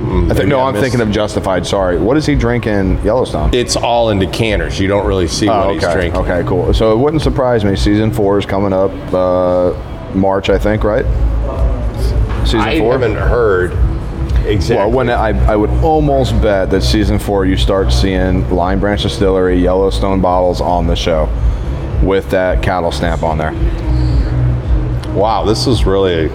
I 0.03 0.35
think 0.35 0.49
no, 0.49 0.61
I'm 0.61 0.73
missed 0.73 0.83
thinking 0.83 1.01
of 1.03 1.11
Justified. 1.11 1.67
Sorry, 1.67 1.99
what 1.99 2.15
does 2.15 2.25
he 2.25 2.35
drink 2.35 2.67
in 2.67 3.03
Yellowstone? 3.05 3.53
It's 3.53 3.77
all 3.77 4.11
in 4.11 4.19
decanters. 4.19 4.81
You 4.81 4.89
don't 4.89 5.07
really 5.07 5.29
see 5.29 5.49
Oh, 5.49 5.67
what 5.67 5.75
he's 5.75 5.85
okay. 5.85 5.93
drinking. 5.93 6.21
Okay, 6.23 6.43
cool. 6.49 6.73
So 6.73 6.93
it 6.93 6.97
wouldn't 6.97 7.23
surprise 7.23 7.65
me. 7.65 7.77
Season 7.77 8.11
four 8.13 8.39
is 8.39 8.47
coming 8.47 8.73
up 8.73 8.91
uh, 9.13 9.73
March, 10.15 10.49
I 10.49 10.59
think, 10.59 10.85
right? 10.85 11.05
Season 12.47 12.61
four. 12.61 12.67
I 12.67 12.75
haven't 12.99 13.17
heard 13.17 13.73
exactly. 14.47 14.77
Well, 14.77 14.91
when 14.91 15.11
I, 15.11 15.53
I 15.53 15.55
would 15.57 15.71
almost 15.85 16.33
bet 16.41 16.71
that 16.71 16.83
season 16.83 17.19
four 17.19 17.45
you 17.45 17.57
start 17.59 17.93
seeing 17.93 18.49
Lime 18.51 18.81
Branch 18.81 19.03
Distillery 19.03 19.59
Yellowstone 19.61 20.21
bottles 20.23 20.61
on 20.63 20.87
the 20.87 20.97
show 20.97 21.29
with 22.03 22.31
that 22.31 22.63
cattle 22.63 22.91
stamp 22.91 23.23
on 23.23 23.37
there. 23.37 23.53
wow, 25.15 25.45
this 25.45 25.67
is 25.67 25.85
really 25.85 26.29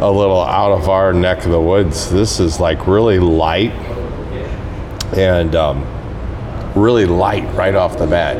a 0.00 0.10
little 0.10 0.40
out 0.42 0.72
of 0.72 0.88
our 0.88 1.12
neck 1.12 1.44
of 1.44 1.50
the 1.50 1.60
woods. 1.60 2.10
This 2.10 2.40
is 2.40 2.60
like 2.60 2.86
really 2.86 3.18
light 3.18 3.72
and 5.16 5.54
um, 5.56 5.84
really 6.74 7.04
light 7.06 7.44
right 7.54 7.74
off 7.74 7.98
the 7.98 8.06
bat. 8.06 8.36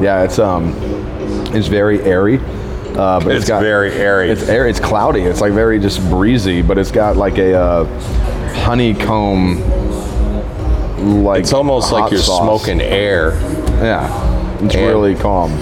Yeah, 0.00 0.22
it's 0.22 0.38
um, 0.38 0.72
it's 1.54 1.66
very 1.66 2.00
airy. 2.02 2.38
Uh, 2.38 3.20
but 3.20 3.28
It's 3.28 3.42
it's 3.42 3.48
got 3.48 3.62
very 3.62 3.92
airy. 3.92 4.30
It's 4.30 4.48
airy. 4.48 4.70
It's 4.70 4.80
cloudy. 4.80 5.20
It's 5.22 5.40
like 5.40 5.52
very 5.52 5.78
just 5.78 6.00
breezy, 6.08 6.62
but 6.62 6.78
it's 6.78 6.90
got 6.90 7.16
like 7.16 7.38
a 7.38 7.54
uh, 7.54 7.84
honeycomb. 8.64 9.60
Like 11.24 11.40
It's 11.40 11.52
almost 11.52 11.92
like 11.92 12.10
you're 12.10 12.20
sauce. 12.20 12.40
smoking 12.42 12.80
air. 12.80 13.32
Yeah, 13.82 14.54
it's 14.64 14.74
And- 14.74 14.86
really 14.86 15.14
calm. 15.14 15.50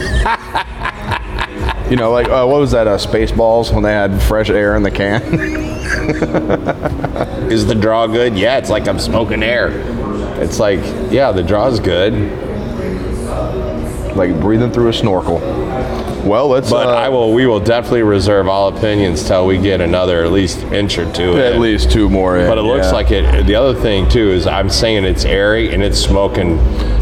you 1.91 1.97
know, 1.97 2.11
like 2.11 2.29
uh, 2.29 2.45
what 2.47 2.61
was 2.61 2.73
that? 2.73 2.87
Uh, 2.87 2.99
Spaceballs 2.99 3.73
when 3.73 3.83
they 3.83 3.93
had 3.93 4.21
fresh 4.23 4.51
air 4.51 4.77
in 4.77 4.83
the 4.83 4.91
can. 4.91 5.23
Is 7.51 7.67
the 7.67 7.75
draw 7.75 8.07
good? 8.07 8.37
Yeah, 8.37 8.59
it's 8.59 8.71
like 8.71 8.87
I'm 8.87 8.99
smoking 8.99 9.43
air. 9.43 9.71
It's 10.41 10.59
like, 10.59 10.81
yeah, 11.11 11.33
the 11.33 11.43
draw's 11.43 11.81
good, 11.81 12.13
like 14.15 14.39
breathing 14.41 14.71
through 14.71 14.89
a 14.89 14.93
snorkel. 14.93 15.39
Well, 16.25 16.49
let's. 16.49 16.71
but 16.71 16.89
uh, 16.89 16.93
I 16.93 17.09
will. 17.09 17.33
We 17.33 17.47
will 17.47 17.61
definitely 17.61 18.03
reserve 18.03 18.49
all 18.49 18.77
opinions 18.77 19.27
till 19.27 19.47
we 19.47 19.57
get 19.59 19.81
another 19.81 20.25
at 20.25 20.33
least 20.33 20.59
inch 20.65 20.99
or 20.99 21.11
two. 21.13 21.39
at 21.39 21.55
in. 21.55 21.61
least 21.61 21.91
two 21.91 22.11
more. 22.11 22.39
In, 22.39 22.47
But 22.47 22.59
it 22.59 22.63
looks 22.63 22.87
yeah. 22.87 22.93
like 22.93 23.11
it. 23.11 23.47
The 23.47 23.55
other 23.55 23.79
thing 23.81 24.09
too 24.11 24.31
is 24.31 24.47
I'm 24.47 24.69
saying 24.69 25.05
it's 25.05 25.25
airy 25.25 25.73
and 25.73 25.83
it's 25.83 25.99
smoking. 25.99 26.59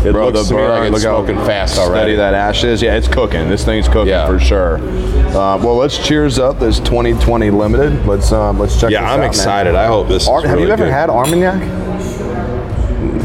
It 0.06 0.12
Bro, 0.12 0.28
looks 0.28 0.42
the 0.42 0.44
to 0.48 0.54
me 0.54 0.60
burn, 0.60 0.70
like 0.70 0.92
it's 0.92 1.04
look 1.04 1.26
smoking 1.26 1.36
fast 1.44 1.74
steady 1.74 1.88
already. 1.90 2.16
that 2.16 2.34
ash 2.34 2.62
is. 2.64 2.80
Yeah, 2.80 2.94
it's 2.96 3.08
cooking. 3.08 3.48
This 3.48 3.64
thing's 3.64 3.88
cooking 3.88 4.08
Yeah. 4.08 4.26
for 4.26 4.38
sure. 4.38 4.78
Uh, 4.78 5.58
well, 5.58 5.76
let's 5.76 5.98
cheers 5.98 6.38
up 6.38 6.58
this 6.60 6.78
2020 6.80 7.50
limited. 7.50 8.06
Let's 8.06 8.30
um, 8.32 8.58
let's 8.58 8.80
check. 8.80 8.90
yeah, 8.90 9.00
I'm 9.02 9.06
out, 9.14 9.18
man. 9.20 9.28
excited. 9.28 9.74
I 9.74 9.86
hope 9.86 10.08
this. 10.08 10.28
Ar- 10.28 10.38
is 10.40 10.44
have 10.46 10.54
really 10.54 10.66
you 10.68 10.72
ever 10.72 10.84
good. 10.84 10.92
had 10.92 11.10
Armagnac? 11.10 11.60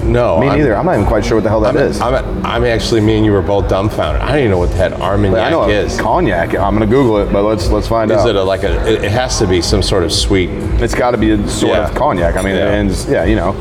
No, 0.03 0.39
Me 0.41 0.47
I'm, 0.49 0.57
neither. 0.57 0.75
I'm 0.75 0.85
not 0.85 0.95
even 0.95 1.05
quite 1.05 1.23
sure 1.23 1.37
what 1.37 1.43
the 1.43 1.49
hell 1.49 1.61
that 1.61 1.77
I'm, 1.77 1.83
is. 1.83 2.01
I'm, 2.01 2.45
I'm 2.45 2.65
actually. 2.65 2.99
Me 2.99 3.15
and 3.15 3.25
you 3.25 3.31
were 3.31 3.41
both 3.41 3.69
dumbfounded. 3.69 4.21
I 4.21 4.29
don't 4.29 4.39
even 4.39 4.51
know 4.51 4.57
what 4.57 4.71
the 4.71 4.75
head 4.75 4.91
Armagnac 4.93 5.39
I 5.47 5.49
know 5.51 5.69
is. 5.69 5.97
cognac. 6.01 6.49
I'm 6.55 6.73
gonna 6.73 6.85
Google 6.87 7.17
it, 7.19 7.31
but 7.31 7.43
let's 7.43 7.69
let's 7.69 7.87
find 7.87 8.11
Is 8.11 8.17
out. 8.17 8.29
it 8.29 8.35
a, 8.35 8.43
like 8.43 8.63
a? 8.63 8.85
It 8.91 9.05
it 9.05 9.11
has 9.11 9.39
to 9.39 9.47
be 9.47 9.61
some 9.61 9.81
sort 9.81 10.03
of 10.03 10.11
sweet. 10.11 10.49
it's 10.49 10.95
got 10.95 11.11
to 11.11 11.17
be 11.17 11.31
a 11.31 11.47
sort 11.47 11.73
Yeah. 11.73 11.87
of 11.87 11.95
cognac. 11.95 12.35
I 12.35 12.41
mean, 12.41 12.55
Yeah. 12.55 12.71
and 12.71 12.91
yeah, 13.07 13.23
you 13.23 13.35
know. 13.37 13.53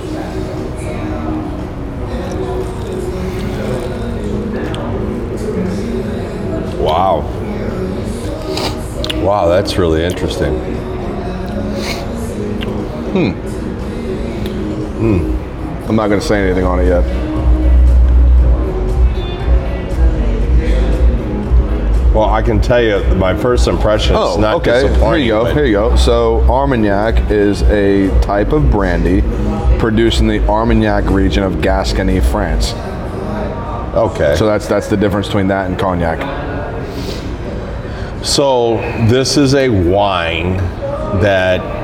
Wow, 9.30 9.46
that's 9.46 9.78
really 9.78 10.02
interesting. 10.02 10.58
Hmm. 13.12 13.30
Hmm. 14.98 15.88
I'm 15.88 15.94
not 15.94 16.08
gonna 16.08 16.20
say 16.20 16.44
anything 16.44 16.64
on 16.64 16.80
it 16.80 16.88
yet. 16.88 17.04
Well, 22.12 22.28
I 22.28 22.42
can 22.42 22.60
tell 22.60 22.82
you 22.82 23.04
my 23.14 23.36
first 23.36 23.68
impression 23.68 24.16
is 24.16 24.36
not 24.36 24.54
Oh, 24.54 24.56
okay. 24.56 24.92
Here 24.98 25.16
you 25.16 25.28
go. 25.28 25.44
Here 25.44 25.64
you 25.64 25.74
go. 25.74 25.94
So 25.94 26.40
Armagnac 26.50 27.30
is 27.30 27.62
a 27.62 28.08
type 28.22 28.50
of 28.52 28.68
brandy 28.68 29.20
produced 29.78 30.18
in 30.18 30.26
the 30.26 30.40
Armagnac 30.48 31.08
region 31.08 31.44
of 31.44 31.62
Gascony, 31.62 32.18
France. 32.18 32.72
Okay. 33.94 34.34
So 34.34 34.46
that's 34.46 34.66
that's 34.66 34.88
the 34.88 34.96
difference 34.96 35.28
between 35.28 35.46
that 35.46 35.70
and 35.70 35.78
cognac. 35.78 36.39
So 38.22 38.76
this 39.08 39.36
is 39.36 39.54
a 39.54 39.68
wine 39.68 40.56
that 41.20 41.80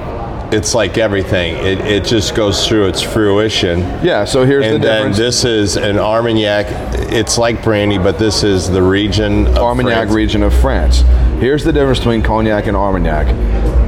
it's 0.53 0.75
like 0.75 0.97
everything. 0.97 1.57
It, 1.57 1.81
it 1.81 2.05
just 2.05 2.35
goes 2.37 2.67
through 2.69 2.87
its 2.87 3.03
fruition. 3.03 3.81
Yeah. 4.05 4.25
So 4.25 4.45
here's 4.45 4.65
And 4.67 4.77
the 4.77 4.79
then 4.87 4.97
difference. 5.13 5.17
this 5.17 5.45
is 5.45 5.77
an 5.77 5.99
Armagnac. 5.99 6.67
It's 7.13 7.37
like 7.37 7.65
brandy, 7.65 7.99
but 7.99 8.19
this 8.19 8.45
is 8.45 8.71
the 8.71 8.83
region 8.83 9.49
of 9.49 9.57
Armagnac 9.59 9.97
France. 10.05 10.13
region 10.15 10.43
of 10.43 10.55
France. 10.55 11.01
Here's 11.41 11.65
the 11.65 11.73
difference 11.73 11.99
between 11.99 12.23
cognac 12.23 12.67
and 12.67 12.77
Armagnac. 12.77 13.27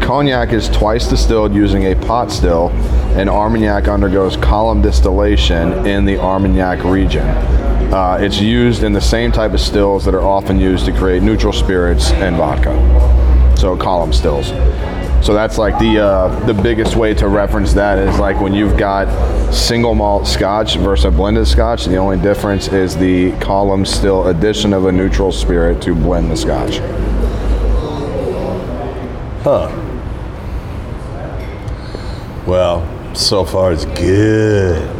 Cognac 0.02 0.52
is 0.52 0.68
twice 0.70 1.06
distilled 1.06 1.54
using 1.54 1.84
a 1.84 1.94
pot 1.94 2.30
still, 2.32 2.70
and 3.16 3.28
Armagnac 3.30 3.86
undergoes 3.88 4.36
column 4.38 4.82
distillation 4.82 5.86
in 5.86 6.04
the 6.06 6.18
Armagnac 6.18 6.82
region. 6.82 7.26
Uh, 7.92 8.18
it's 8.20 8.38
used 8.38 8.82
in 8.82 8.92
the 8.92 9.00
same 9.00 9.32
type 9.32 9.52
of 9.54 9.60
stills 9.60 10.04
that 10.04 10.14
are 10.14 10.20
often 10.20 10.60
used 10.60 10.84
to 10.84 10.92
create 10.92 11.22
neutral 11.22 11.54
spirits 11.54 12.10
and 12.12 12.36
vodka. 12.36 12.74
So 13.56 13.76
column 13.78 14.12
stills. 14.12 14.48
So 15.24 15.34
that's 15.34 15.58
like 15.58 15.78
the 15.78 15.98
uh, 15.98 16.46
the 16.46 16.54
biggest 16.54 16.96
way 16.96 17.12
to 17.14 17.28
reference 17.28 17.72
that 17.72 17.98
is 17.98 18.18
like 18.18 18.40
when 18.40 18.54
you've 18.54 18.76
got 18.76 19.08
single 19.52 19.94
malt 19.94 20.26
Scotch 20.26 20.76
versus 20.76 21.06
a 21.06 21.10
blended 21.10 21.48
Scotch. 21.48 21.86
The 21.86 21.96
only 21.96 22.18
difference 22.18 22.68
is 22.68 22.96
the 22.96 23.32
column 23.38 23.84
still 23.84 24.28
addition 24.28 24.72
of 24.72 24.84
a 24.84 24.92
neutral 24.92 25.32
spirit 25.32 25.82
to 25.82 25.94
blend 25.94 26.30
the 26.30 26.36
Scotch. 26.36 26.78
Huh. 29.42 29.74
Well, 32.46 33.14
so 33.14 33.44
far 33.44 33.72
it's 33.72 33.86
good. 33.86 34.97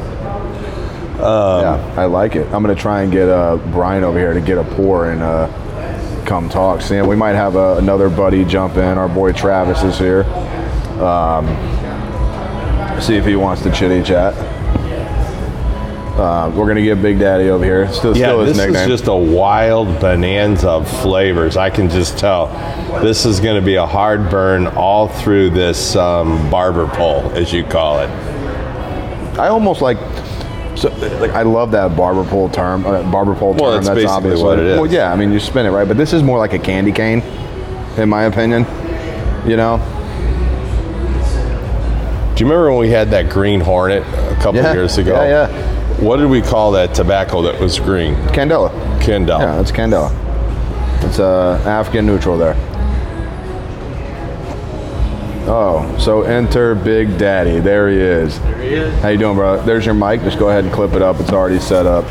Yeah, 1.18 1.94
I 1.96 2.04
like 2.06 2.36
it. 2.36 2.44
I'm 2.46 2.62
gonna 2.62 2.74
try 2.74 3.02
and 3.02 3.12
get 3.12 3.28
uh, 3.28 3.56
Brian 3.72 4.04
over 4.04 4.18
here 4.18 4.32
to 4.32 4.40
get 4.40 4.58
a 4.58 4.64
pour 4.64 5.10
and 5.10 5.22
uh, 5.22 6.24
come 6.26 6.48
talk. 6.48 6.80
See, 6.80 7.00
we 7.02 7.16
might 7.16 7.34
have 7.34 7.56
uh, 7.56 7.76
another 7.78 8.08
buddy 8.08 8.44
jump 8.44 8.76
in. 8.76 8.98
Our 8.98 9.08
boy 9.08 9.32
Travis 9.32 9.82
is 9.82 9.98
here. 9.98 10.24
Um, 11.02 11.46
see 13.00 13.16
if 13.16 13.24
he 13.24 13.36
wants 13.36 13.62
to 13.62 13.70
chitty 13.72 14.02
chat. 14.02 14.34
Uh, 16.18 16.50
we're 16.56 16.66
gonna 16.66 16.82
get 16.82 17.00
Big 17.00 17.18
Daddy 17.20 17.48
over 17.48 17.64
here. 17.64 17.92
Still, 17.92 18.16
Yeah, 18.16 18.26
still 18.26 18.40
his 18.44 18.56
this 18.56 18.66
nickname. 18.66 18.90
is 18.90 18.98
just 19.00 19.08
a 19.08 19.14
wild 19.14 20.00
bonanza 20.00 20.68
of 20.68 20.90
flavors. 21.02 21.56
I 21.56 21.70
can 21.70 21.88
just 21.88 22.18
tell. 22.18 22.48
This 23.02 23.24
is 23.24 23.38
going 23.38 23.54
to 23.60 23.64
be 23.64 23.76
a 23.76 23.86
hard 23.86 24.28
burn 24.28 24.66
all 24.66 25.06
through 25.06 25.50
this 25.50 25.94
um, 25.94 26.50
barber 26.50 26.88
pole, 26.88 27.30
as 27.34 27.52
you 27.52 27.62
call 27.62 28.00
it. 28.00 28.08
I 29.38 29.46
almost 29.48 29.80
like. 29.80 29.96
So, 30.78 30.90
like 31.20 31.32
I 31.32 31.42
love 31.42 31.72
that 31.72 31.96
barber 31.96 32.24
pole 32.24 32.48
term. 32.48 32.86
Uh, 32.86 33.02
barber 33.10 33.34
pole 33.34 33.52
term. 33.54 33.62
Well, 33.62 33.72
that's 33.72 33.88
basically 33.88 34.06
obviously 34.06 34.44
what 34.44 34.58
it 34.60 34.66
is. 34.66 34.80
Well, 34.80 34.90
yeah. 34.90 35.12
I 35.12 35.16
mean, 35.16 35.32
you 35.32 35.40
spin 35.40 35.66
it 35.66 35.70
right, 35.70 35.88
but 35.88 35.96
this 35.96 36.12
is 36.12 36.22
more 36.22 36.38
like 36.38 36.52
a 36.52 36.58
candy 36.58 36.92
cane, 36.92 37.20
in 37.96 38.08
my 38.08 38.24
opinion. 38.24 38.64
You 39.48 39.56
know. 39.56 39.78
Do 42.36 42.44
you 42.44 42.48
remember 42.50 42.70
when 42.70 42.78
we 42.78 42.90
had 42.90 43.10
that 43.10 43.28
green 43.28 43.58
hornet 43.60 44.02
a 44.04 44.36
couple 44.40 44.60
Yeah, 44.60 44.72
years 44.72 44.96
ago? 44.98 45.14
yeah, 45.24 45.48
yeah. 45.50 46.00
What 46.00 46.18
did 46.18 46.28
we 46.30 46.40
call 46.40 46.70
that 46.72 46.94
tobacco 46.94 47.42
that 47.42 47.60
was 47.60 47.80
green? 47.80 48.14
Candela. 48.28 48.70
Kendall. 49.02 49.40
Yeah, 49.40 49.56
that's 49.56 49.72
Candela. 49.72 50.12
It's 51.04 51.18
uh, 51.18 51.60
African 51.66 52.06
neutral 52.06 52.38
there. 52.38 52.54
Oh, 55.50 55.96
so 55.98 56.22
enter 56.22 56.74
Big 56.74 57.16
Daddy. 57.16 57.58
There 57.58 57.88
he 57.88 57.96
is. 57.96 58.38
There 58.40 58.60
he 58.60 58.68
is. 58.68 59.02
How 59.02 59.08
you 59.08 59.18
doing, 59.18 59.36
bro? 59.36 59.62
There's 59.62 59.86
your 59.86 59.94
mic. 59.94 60.20
Just 60.20 60.38
go 60.38 60.50
ahead 60.50 60.64
and 60.64 60.72
clip 60.72 60.92
it 60.92 61.00
up. 61.00 61.18
It's 61.20 61.30
already 61.32 61.58
set 61.58 61.86
up. 61.86 62.04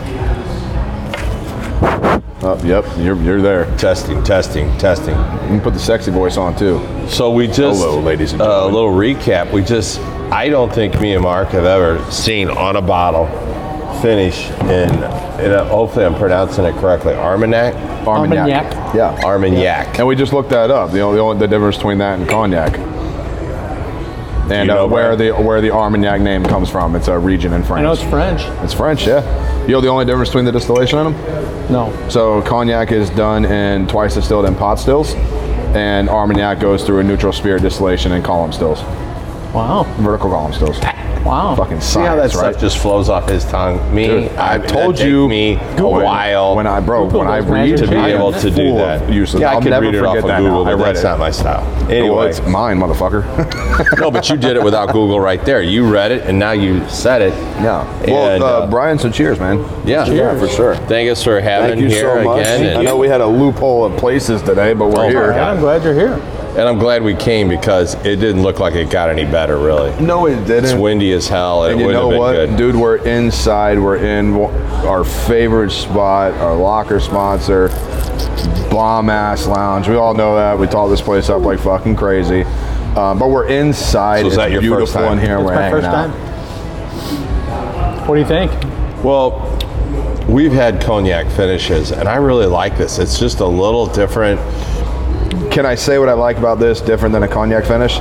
Oh, 2.43 2.59
yep, 2.63 2.85
you're, 2.97 3.19
you're 3.21 3.41
there. 3.41 3.65
Testing, 3.77 4.23
testing, 4.23 4.75
testing. 4.77 5.15
You 5.15 5.47
can 5.49 5.61
put 5.61 5.73
the 5.73 5.79
sexy 5.79 6.11
voice 6.11 6.37
on 6.37 6.57
too. 6.57 6.79
So 7.09 7.31
we 7.31 7.47
just 7.47 7.79
Hello, 7.81 7.99
ladies 7.99 8.33
and 8.33 8.41
uh, 8.41 8.45
a 8.45 8.47
gentlemen. 8.47 8.73
little 8.73 8.91
recap. 8.91 9.51
We 9.51 9.63
just 9.63 9.99
I 10.31 10.49
don't 10.49 10.73
think 10.73 10.99
me 10.99 11.13
and 11.13 11.23
Mark 11.23 11.49
have 11.49 11.65
ever 11.65 12.03
seen 12.11 12.49
on 12.49 12.75
a 12.75 12.81
bottle 12.81 13.27
finish 14.01 14.49
in, 14.61 14.89
in 15.43 15.51
a, 15.51 15.65
hopefully 15.65 16.05
I'm 16.05 16.15
pronouncing 16.15 16.65
it 16.65 16.75
correctly 16.75 17.13
Armagnac 17.15 17.73
Armagnac. 18.07 18.95
Yeah. 18.95 19.19
Armagnac. 19.23 19.97
And 19.99 20.07
we 20.07 20.15
just 20.15 20.31
looked 20.31 20.51
that 20.51 20.71
up. 20.71 20.91
The 20.91 21.01
only, 21.01 21.17
the, 21.17 21.21
only, 21.23 21.39
the 21.39 21.47
difference 21.47 21.75
between 21.75 21.97
that 21.97 22.19
and 22.19 22.29
cognac. 22.29 22.77
And 24.51 24.67
You 24.67 24.73
know 24.75 24.85
uh, 24.85 24.87
where 24.87 25.15
where? 25.15 25.15
the 25.15 25.31
where 25.31 25.61
the 25.61 25.71
Armagnac 25.71 26.21
name 26.21 26.43
comes 26.43 26.69
from. 26.69 26.95
It's 26.95 27.07
a 27.09 27.17
region 27.19 27.53
in 27.53 27.63
France. 27.63 27.79
I 27.79 27.83
know 27.83 27.91
it's 27.91 28.03
French. 28.03 28.41
It's 28.63 28.73
French, 28.73 29.05
yeah. 29.05 29.65
You 29.65 29.73
know 29.73 29.81
the 29.81 29.89
only 29.89 30.05
difference 30.05 30.29
between 30.29 30.45
the 30.45 30.51
distillation 30.51 30.99
in 30.99 31.11
them? 31.13 31.71
No. 31.71 31.91
So 32.09 32.41
cognac 32.43 32.91
is 32.91 33.09
done 33.09 33.43
in 33.45 33.87
twice 33.87 34.13
distilled 34.15 34.45
in 34.45 34.55
pot 34.55 34.75
stills, 34.79 35.13
and 35.75 36.09
Armagnac 36.09 36.59
goes 36.59 36.85
through 36.85 36.99
a 36.99 37.03
neutral 37.03 37.33
spirit 37.33 37.61
distillation 37.61 38.13
in 38.13 38.23
column 38.23 38.53
stills, 38.53 38.79
Wow. 39.57 39.83
vertical 39.99 40.29
column 40.29 40.53
stills. 40.53 40.79
Wow. 41.25 41.55
Fucking 41.57 41.81
See 41.81 41.99
how 41.99 42.15
that 42.15 42.31
science, 42.31 42.35
right? 42.35 42.51
stuff 42.53 42.61
just 42.61 42.77
flows 42.77 43.09
off 43.09 43.27
his 43.27 43.43
tongue. 43.45 43.93
Me, 43.93 44.07
Dude, 44.07 44.31
I 44.37 44.53
I, 44.53 44.57
told 44.59 44.95
that'd 44.95 44.97
take 44.97 45.07
you 45.07 45.27
me 45.27 45.55
a 45.55 45.59
when- 45.85 46.05
while 46.05 46.55
when 46.55 46.65
I 46.67 46.79
broke 46.79 47.07
Google 47.07 47.19
when 47.21 47.27
I 47.27 47.41
those 47.41 47.49
read 47.49 47.71
magic 47.71 47.85
to 47.85 47.91
be 47.91 47.97
I 47.97 48.09
am 48.09 48.15
able 48.17 48.31
to 48.33 48.49
do 48.49 48.55
full 48.55 48.79
of 48.79 49.01
that. 49.01 49.09
uses. 49.11 49.41
Yeah, 49.41 49.49
I 49.49 49.53
I'll 49.55 49.61
can 49.61 49.71
never 49.71 49.85
read 49.87 49.95
it 49.95 50.03
off 50.05 50.15
forget 50.15 50.23
of 50.23 50.27
that 50.29 50.37
Google, 50.39 50.63
now. 50.63 50.71
I 50.71 50.75
but 50.75 50.83
read 50.83 50.95
that's 50.95 50.99
it. 51.01 51.03
not 51.03 51.19
my 51.19 51.31
style. 51.31 51.63
Well, 51.65 51.91
Anyway, 51.91 52.29
it's 52.29 52.41
mine, 52.47 52.79
motherfucker. 52.79 53.99
no, 53.99 54.09
but 54.11 54.29
you 54.29 54.37
did 54.37 54.55
it 54.55 54.63
without 54.63 54.93
Google 54.93 55.19
right 55.19 55.43
there. 55.43 55.61
You 55.61 55.91
read 55.91 56.11
it 56.11 56.21
and 56.25 56.39
now 56.39 56.51
you 56.51 56.87
said 56.87 57.21
it. 57.21 57.33
yeah. 57.61 57.83
Well, 58.07 58.29
And, 58.29 58.43
uh, 58.43 58.59
uh, 58.59 58.69
Brian, 58.69 58.97
so 58.97 59.09
cheers, 59.09 59.37
man. 59.39 59.57
Yeah, 59.85 60.05
Yeah, 60.05 60.37
for 60.39 60.47
sure. 60.47 60.75
Thank 60.75 61.09
us 61.09 61.21
for 61.23 61.41
having 61.41 61.71
Thank 61.71 61.81
you 61.81 61.87
here 61.89 62.15
so 62.19 62.23
much. 62.23 62.41
again. 62.41 62.77
I 62.77 62.83
know 62.83 62.95
we 62.95 63.09
had 63.09 63.19
a 63.21 63.27
loophole 63.27 63.83
of 63.83 63.97
places 63.97 64.41
today, 64.43 64.73
but 64.73 64.87
we're 64.91 65.05
Oh, 65.05 65.09
here. 65.09 65.31
my 65.31 65.35
God. 65.35 65.55
I'm 65.55 65.59
glad 65.59 65.83
you're 65.83 65.93
here. 65.93 66.21
And 66.57 66.67
I'm 66.67 66.79
glad 66.79 67.03
we 67.03 67.13
came 67.15 67.49
because 67.49 67.93
it 68.03 68.15
didn't 68.15 68.41
look 68.41 68.59
like 68.59 68.73
it 68.73 68.89
got 68.89 69.09
any 69.11 69.25
better, 69.25 69.57
really. 69.59 69.91
No, 70.03 70.25
it 70.25 70.37
didn't. 70.45 70.65
It's 70.65 70.73
windy 70.73 71.11
as 71.13 71.27
hell, 71.27 71.65
and, 71.65 71.73
And 71.73 71.81
it 71.81 71.85
you 71.85 71.91
know 71.93 72.09
have 72.09 72.19
what, 72.19 72.31
good. 72.33 72.57
dude? 72.57 72.75
We're 72.75 72.97
inside. 73.07 73.77
We're 73.79 73.97
in 73.97 74.33
our 74.33 75.03
favorite 75.03 75.69
spot, 75.69 76.33
our 76.33 76.55
locker 76.55 76.99
sponsor, 76.99 77.67
bomb 78.71 79.09
ass 79.11 79.45
lounge. 79.45 79.87
We 79.87 79.95
all 79.97 80.15
know 80.15 80.35
that. 80.35 80.57
We 80.57 80.65
taught 80.65 80.87
this 80.87 81.01
place 81.01 81.29
up 81.29 81.43
like 81.43 81.59
fucking 81.59 81.95
crazy. 81.95 82.41
Um, 82.95 83.19
but 83.19 83.29
we're 83.29 83.47
inside. 83.49 84.21
So 84.21 84.27
is 84.27 84.33
it's 84.33 84.37
that 84.37 84.51
your 84.51 84.61
beautiful 84.61 84.87
first 84.87 84.95
time? 84.95 85.19
in 85.19 85.23
here. 85.23 85.37
and 85.37 85.41
It's 85.41 85.49
we're 85.49 85.55
my 85.55 85.61
hanging 85.61 85.81
first 85.81 85.87
out. 85.87 86.09
time. 86.09 88.07
What 88.07 88.15
do 88.15 88.21
you 88.21 88.27
think? 88.27 88.51
Well, 89.03 89.53
we've 90.27 90.51
had 90.51 90.81
cognac 90.81 91.27
finishes, 91.33 91.91
and 91.91 92.09
I 92.09 92.15
really 92.15 92.47
like 92.47 92.77
this. 92.79 92.97
It's 92.97 93.19
just 93.19 93.41
a 93.41 93.45
little 93.45 93.85
different. 93.85 94.39
Can 95.51 95.65
I 95.65 95.75
say 95.75 95.97
what 95.99 96.09
I 96.09 96.13
like 96.13 96.37
about 96.37 96.59
this 96.59 96.81
different 96.81 97.13
than 97.13 97.23
a 97.23 97.27
cognac 97.27 97.65
finish? 97.65 97.99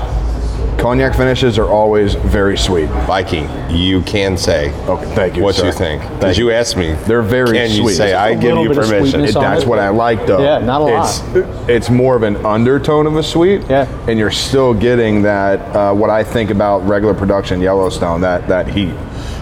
Cognac 0.78 1.16
finishes 1.16 1.58
are 1.58 1.68
always 1.68 2.14
very 2.14 2.56
sweet. 2.58 2.88
Viking, 3.06 3.48
you 3.70 4.02
can 4.02 4.36
say 4.36 4.70
Okay, 4.86 5.14
thank 5.14 5.36
you. 5.36 5.42
what 5.42 5.54
sir. 5.54 5.66
you 5.66 5.72
think. 5.72 6.02
Because 6.02 6.36
you 6.36 6.50
asked 6.50 6.76
me. 6.76 6.92
They're 7.06 7.22
very 7.22 7.56
Can 7.56 7.70
you 7.70 7.88
say, 7.88 8.12
I 8.12 8.34
give 8.34 8.58
you 8.58 8.68
permission? 8.68 9.00
sweetness 9.00 9.36
on 9.36 9.42
That's 9.42 9.62
it. 9.62 9.68
what 9.68 9.78
I 9.78 9.88
like, 9.88 10.26
though. 10.26 10.42
Yeah, 10.42 10.58
not 10.58 10.82
a 10.82 10.84
lot. 10.84 11.22
It's, 11.34 11.68
it's 11.68 11.90
more 11.90 12.14
of 12.14 12.22
an 12.22 12.36
undertone 12.44 13.06
of 13.06 13.16
a 13.16 13.22
sweet. 13.22 13.62
Yeah. 13.70 13.88
And 14.06 14.18
you're 14.18 14.30
still 14.30 14.74
getting 14.74 15.22
that 15.22 15.60
uh, 15.74 15.94
what 15.94 16.10
I 16.10 16.22
think 16.22 16.50
about 16.50 16.86
regular 16.86 17.14
production 17.14 17.60
Yellowstone 17.62 18.20
that 18.20 18.46
that 18.48 18.68
heat. 18.68 18.92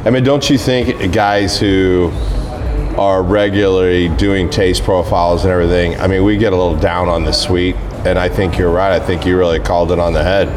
I 0.07 0.11
mean, 0.11 0.23
don't 0.23 0.49
you 0.49 0.57
think 0.57 1.13
guys 1.13 1.59
who 1.59 2.11
are 2.99 3.23
regularly 3.23 4.09
doing 4.17 4.49
taste 4.49 4.85
profiles 4.85 5.45
and 5.45 5.53
everything, 5.53 6.01
I 6.01 6.07
mean, 6.07 6.25
we 6.25 6.37
get 6.37 6.53
a 6.53 6.57
little 6.57 6.77
down 6.77 7.09
on 7.09 7.25
the 7.25 7.33
sweet, 7.33 7.77
and 8.07 8.19
I 8.19 8.29
think 8.29 8.59
you're 8.59 8.71
right. 8.71 8.93
I 8.93 9.05
think 9.05 9.27
you 9.27 9.37
really 9.37 9.61
called 9.61 9.93
it 9.93 9.99
on 9.99 10.13
the 10.13 10.23
head. 10.23 10.49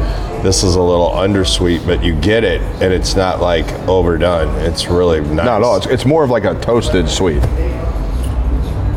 This 0.44 0.62
is 0.62 0.76
a 0.76 0.82
little 0.82 1.12
undersweet, 1.14 1.82
but 1.84 2.02
you 2.02 2.14
get 2.20 2.44
it, 2.44 2.60
and 2.82 2.92
it's 2.92 3.16
not 3.16 3.40
like 3.40 3.66
overdone. 3.88 4.54
It's 4.60 4.86
really 4.86 5.20
nice. 5.20 5.46
Not 5.46 5.48
at 5.48 5.62
all. 5.62 5.76
It's, 5.76 5.86
it's 5.86 6.04
more 6.04 6.22
of 6.24 6.30
like 6.30 6.44
a 6.44 6.54
toasted 6.60 7.08
sweet. 7.08 7.42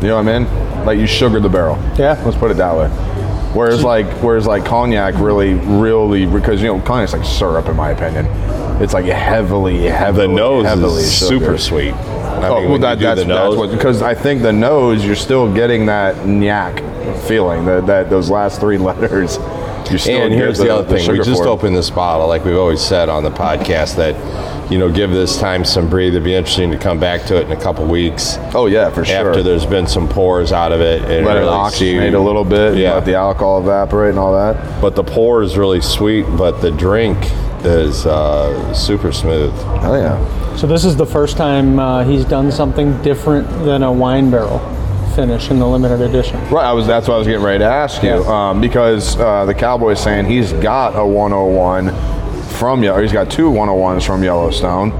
You 0.02 0.08
know 0.08 0.22
what 0.22 0.28
I 0.28 0.38
mean? 0.38 0.84
Like 0.84 0.98
you 0.98 1.06
sugar 1.06 1.40
the 1.40 1.48
barrel. 1.48 1.76
Yeah. 1.98 2.20
Let's 2.24 2.36
put 2.36 2.50
it 2.50 2.56
that 2.58 2.76
way. 2.76 3.11
Whereas 3.54 3.82
like 3.84 4.06
whereas 4.22 4.46
like 4.46 4.64
cognac 4.64 5.14
really 5.18 5.54
really 5.54 6.26
because 6.26 6.60
you 6.62 6.68
know 6.68 6.80
cognac's 6.80 7.12
like 7.12 7.24
syrup 7.24 7.68
in 7.68 7.76
my 7.76 7.90
opinion. 7.90 8.26
It's 8.82 8.94
like 8.94 9.04
heavily 9.04 9.82
heavily 9.82 10.26
The 10.26 10.32
nose 10.32 10.64
heavily 10.64 11.02
is 11.02 11.14
sugar. 11.18 11.44
super 11.44 11.58
sweet. 11.58 11.92
I 11.92 12.48
Oh, 12.48 12.60
mean, 12.60 12.70
well, 12.70 12.78
that, 12.80 12.98
that's, 12.98 13.22
that's 13.24 13.54
what 13.56 13.70
because 13.70 14.02
I 14.02 14.14
think 14.14 14.42
the 14.42 14.52
nose 14.52 15.04
you're 15.04 15.14
still 15.14 15.52
getting 15.52 15.86
that 15.86 16.16
nyack 16.26 16.78
feeling 17.28 17.64
that 17.66 17.86
that 17.86 18.10
those 18.10 18.30
last 18.30 18.58
three 18.58 18.78
letters. 18.88 19.38
You 19.90 19.98
still 19.98 20.22
And 20.22 20.32
here's 20.32 20.58
the, 20.58 20.74
other 20.74 20.88
thing: 20.96 21.10
we 21.10 21.18
just 21.18 21.42
for 21.42 21.48
opened 21.48 21.76
this 21.76 21.90
bottle, 21.90 22.26
like 22.28 22.44
we've 22.44 22.56
always 22.56 22.80
said 22.80 23.08
on 23.08 23.22
the 23.22 23.30
podcast, 23.30 23.96
that 23.96 24.14
you 24.70 24.78
know, 24.78 24.90
give 24.90 25.10
this 25.10 25.38
time 25.38 25.64
some 25.64 25.88
breathe. 25.90 26.12
It'd 26.14 26.24
be 26.24 26.34
interesting 26.34 26.70
to 26.70 26.78
come 26.78 26.98
back 26.98 27.24
to 27.26 27.36
it 27.36 27.44
in 27.44 27.52
a 27.52 27.60
couple 27.60 27.84
weeks 27.84 28.38
Oh 28.54 28.66
yeah, 28.66 28.88
for 28.90 29.04
sure. 29.04 29.28
after 29.28 29.42
there's 29.42 29.66
been 29.66 29.86
some 29.86 30.08
pours 30.08 30.50
out 30.52 30.72
of 30.72 30.80
it, 30.80 31.02
and 31.02 31.26
let 31.26 31.36
it 31.36 31.40
really 31.40 31.70
see- 31.70 31.94
oxygenate 31.94 32.14
a 32.14 32.18
little 32.18 32.44
bit, 32.44 32.76
Yeah. 32.76 32.88
yeah. 32.90 32.94
let 32.94 33.04
the 33.04 33.14
alcohol 33.14 33.60
evaporate 33.60 34.10
and 34.10 34.18
all 34.18 34.32
that. 34.32 34.80
But 34.80 34.94
the 34.94 35.04
pour 35.04 35.42
is 35.42 35.58
really 35.58 35.80
sweet, 35.82 36.24
but 36.38 36.60
the 36.62 36.70
drink 36.70 37.18
is 37.64 38.06
uh, 38.06 38.72
super 38.72 39.12
smooth. 39.12 39.52
Oh 39.82 39.94
yeah. 39.94 40.56
So 40.56 40.66
this 40.66 40.84
is 40.84 40.96
the 40.96 41.06
first 41.06 41.36
time 41.36 41.78
uh, 41.78 42.04
he's 42.04 42.24
done 42.24 42.50
something 42.52 43.00
different 43.02 43.48
than 43.64 43.82
a 43.82 43.92
wine 43.92 44.30
barrel 44.30 44.58
finish 45.12 45.50
in 45.50 45.58
the 45.58 45.66
limited 45.66 46.00
edition. 46.00 46.40
Right, 46.50 46.64
I 46.66 46.72
was. 46.72 46.86
That's 46.86 47.08
what 47.08 47.14
I 47.14 47.18
was 47.18 47.26
getting 47.26 47.42
ready 47.44 47.58
to 47.60 47.64
ask 47.64 48.02
you, 48.02 48.10
Yeah. 48.22 48.50
um, 48.50 48.60
because 48.60 49.16
uh, 49.18 49.44
the 49.44 49.54
Cowboy's 49.54 50.00
saying 50.00 50.26
he's 50.26 50.52
got 50.54 50.96
a 50.96 51.04
101 51.06 51.90
from 52.58 52.82
Yellow. 52.82 52.98
Or 52.98 53.02
he's 53.02 53.12
got 53.12 53.30
two 53.30 53.50
101s 53.50 54.04
from 54.06 54.22
Yellowstone, 54.22 54.90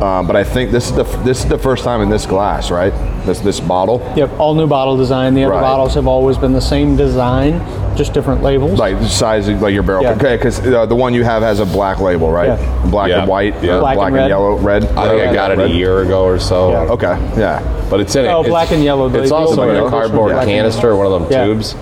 uh, 0.00 0.22
but 0.22 0.36
I 0.36 0.44
think 0.44 0.70
this 0.70 0.90
is 0.90 0.96
the 0.96 1.04
this 1.24 1.44
is 1.44 1.48
the 1.48 1.58
first 1.58 1.84
time 1.84 2.00
in 2.00 2.10
this 2.10 2.26
glass, 2.26 2.70
right? 2.70 2.92
This 3.26 3.40
this 3.40 3.60
bottle, 3.60 4.00
Yep, 4.16 4.38
all 4.38 4.54
new 4.54 4.66
bottle 4.66 4.96
design. 4.96 5.34
The 5.34 5.44
other 5.44 5.54
Right. 5.54 5.60
bottles 5.60 5.94
have 5.94 6.06
always 6.06 6.36
been 6.36 6.52
the 6.52 6.60
same 6.60 6.96
design, 6.96 7.60
just 7.96 8.12
different 8.12 8.42
labels. 8.42 8.78
like 8.78 8.98
the 8.98 9.08
size 9.08 9.48
of 9.48 9.62
like 9.62 9.72
your 9.74 9.82
barrel. 9.82 10.02
Yeah. 10.02 10.12
Okay, 10.12 10.36
because 10.36 10.60
uh, 10.66 10.84
the 10.86 10.94
one 10.96 11.14
you 11.14 11.24
have 11.24 11.42
has 11.42 11.60
a 11.60 11.66
black 11.66 12.00
label, 12.00 12.30
right? 12.30 12.58
Yeah. 12.58 12.86
Black 12.90 13.08
Yeah. 13.10 13.20
and 13.20 13.28
white, 13.28 13.54
Yeah. 13.62 13.78
Black 13.78 13.96
black, 13.96 14.08
and 14.08 14.16
and, 14.16 14.24
red. 14.24 14.28
yellow, 14.28 14.56
red. 14.58 14.84
I 14.96 15.08
think 15.08 15.22
I 15.28 15.34
got 15.34 15.50
it 15.52 15.58
a 15.58 15.68
year 15.68 16.00
ago 16.02 16.24
or 16.24 16.38
so. 16.38 16.70
Yeah. 16.70 16.92
Okay, 16.92 17.18
yeah. 17.38 17.62
But 17.90 18.00
it's 18.00 18.14
in 18.16 18.24
it. 18.24 18.28
Oh, 18.28 18.40
it's- 18.40 18.48
black 18.50 18.70
and 18.72 18.82
yellow, 18.82 19.08
the- 19.08 19.22
It's 19.22 19.30
also 19.32 19.68
in 19.68 19.76
a 19.76 19.88
cardboard 19.88 20.32
black 20.32 20.46
canister, 20.46 20.94
one 20.96 21.06
of 21.06 21.12
them 21.12 21.26
Yeah. 21.30 21.44
tubes. 21.46 21.74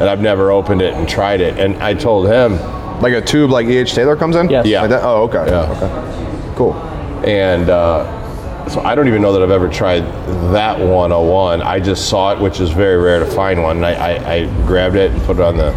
And 0.00 0.08
I've 0.08 0.20
never 0.20 0.52
opened 0.52 0.80
it 0.80 0.94
and 0.94 1.08
tried 1.08 1.40
it. 1.40 1.58
And 1.58 1.76
I 1.82 1.94
told 1.94 2.28
him, 2.28 2.58
Like 3.00 3.12
a 3.12 3.20
tube, 3.20 3.50
like 3.50 3.66
E.H. 3.66 3.94
Taylor 3.94 4.16
comes 4.16 4.34
in. 4.34 4.50
Yes. 4.50 4.66
Yeah. 4.66 4.80
Like 4.80 4.90
that? 4.90 5.02
Oh, 5.04 5.22
okay. 5.30 5.44
Yeah. 5.46 5.70
Okay. 5.70 5.90
Cool. 6.56 6.74
And 7.26 7.68
uh, 7.70 8.68
so 8.68 8.80
I 8.82 8.94
don't 8.94 9.08
even 9.08 9.22
know 9.22 9.32
that 9.32 9.42
I've 9.42 9.50
ever 9.50 9.68
tried 9.68 10.00
that 10.52 10.78
101. 10.78 11.62
I 11.62 11.80
just 11.80 12.08
saw 12.08 12.32
it, 12.32 12.38
which 12.40 12.60
is 12.60 12.70
very 12.70 12.96
rare 13.02 13.18
to 13.18 13.26
find 13.26 13.62
one. 13.62 13.76
And 13.78 13.86
I, 13.86 13.92
I, 13.94 14.32
I 14.34 14.66
grabbed 14.66 14.96
it 14.96 15.10
and 15.10 15.22
put 15.22 15.36
it 15.38 15.42
on 15.42 15.56
the 15.56 15.72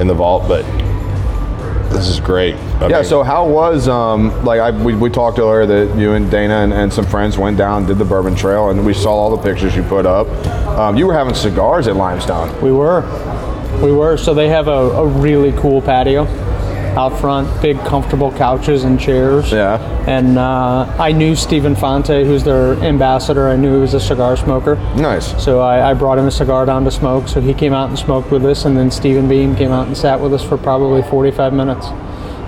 in 0.00 0.06
the 0.06 0.14
vault. 0.14 0.46
But 0.46 0.62
this 1.90 2.06
is 2.06 2.20
great. 2.20 2.54
I 2.54 2.88
Yeah. 2.88 2.96
mean, 2.98 3.04
So 3.04 3.22
how 3.24 3.48
was 3.48 3.88
um 3.88 4.44
like 4.44 4.60
I 4.60 4.70
we, 4.70 4.94
we 4.94 5.10
talked 5.10 5.38
earlier 5.38 5.66
that 5.66 5.98
you 5.98 6.12
and 6.12 6.30
Dana 6.30 6.58
and, 6.58 6.72
and 6.72 6.92
some 6.92 7.06
friends 7.06 7.36
went 7.38 7.56
down 7.58 7.86
did 7.86 7.98
the 7.98 8.04
Bourbon 8.04 8.34
Trail 8.36 8.70
and 8.70 8.84
we 8.86 8.94
saw 8.94 9.10
all 9.12 9.36
the 9.36 9.42
pictures 9.42 9.74
you 9.74 9.82
put 9.82 10.06
up. 10.06 10.28
Um, 10.78 10.96
you 10.96 11.06
were 11.06 11.14
having 11.14 11.34
cigars 11.34 11.88
at 11.88 11.96
Limestone. 11.96 12.60
We 12.62 12.70
were. 12.70 13.00
We 13.82 13.90
were. 13.90 14.16
So 14.16 14.32
they 14.34 14.48
have 14.48 14.68
a, 14.68 14.70
a 14.70 15.06
really 15.06 15.52
cool 15.52 15.80
patio. 15.82 16.26
Out 16.96 17.18
front, 17.20 17.60
big 17.62 17.78
comfortable 17.80 18.32
couches 18.32 18.84
and 18.84 18.98
chairs. 18.98 19.50
Yeah. 19.52 19.78
And 20.08 20.38
uh, 20.38 20.94
I 20.98 21.12
knew 21.12 21.36
Stephen 21.36 21.74
Fonte, 21.76 22.24
who's 22.24 22.42
their 22.44 22.74
ambassador. 22.82 23.48
I 23.48 23.56
knew 23.56 23.74
he 23.74 23.80
was 23.80 23.94
a 23.94 24.00
cigar 24.00 24.36
smoker. 24.36 24.76
Nice. 24.96 25.42
So 25.42 25.60
I, 25.60 25.90
I 25.90 25.94
brought 25.94 26.18
him 26.18 26.26
a 26.26 26.30
cigar 26.30 26.66
down 26.66 26.84
to 26.84 26.90
smoke. 26.90 27.28
So 27.28 27.40
he 27.40 27.54
came 27.54 27.72
out 27.72 27.88
and 27.88 27.98
smoked 27.98 28.30
with 28.30 28.44
us, 28.44 28.64
and 28.64 28.76
then 28.76 28.90
Stephen 28.90 29.28
Beam 29.28 29.54
came 29.54 29.70
out 29.70 29.86
and 29.86 29.96
sat 29.96 30.20
with 30.20 30.32
us 30.34 30.42
for 30.44 30.56
probably 30.56 31.02
45 31.02 31.52
minutes. 31.52 31.86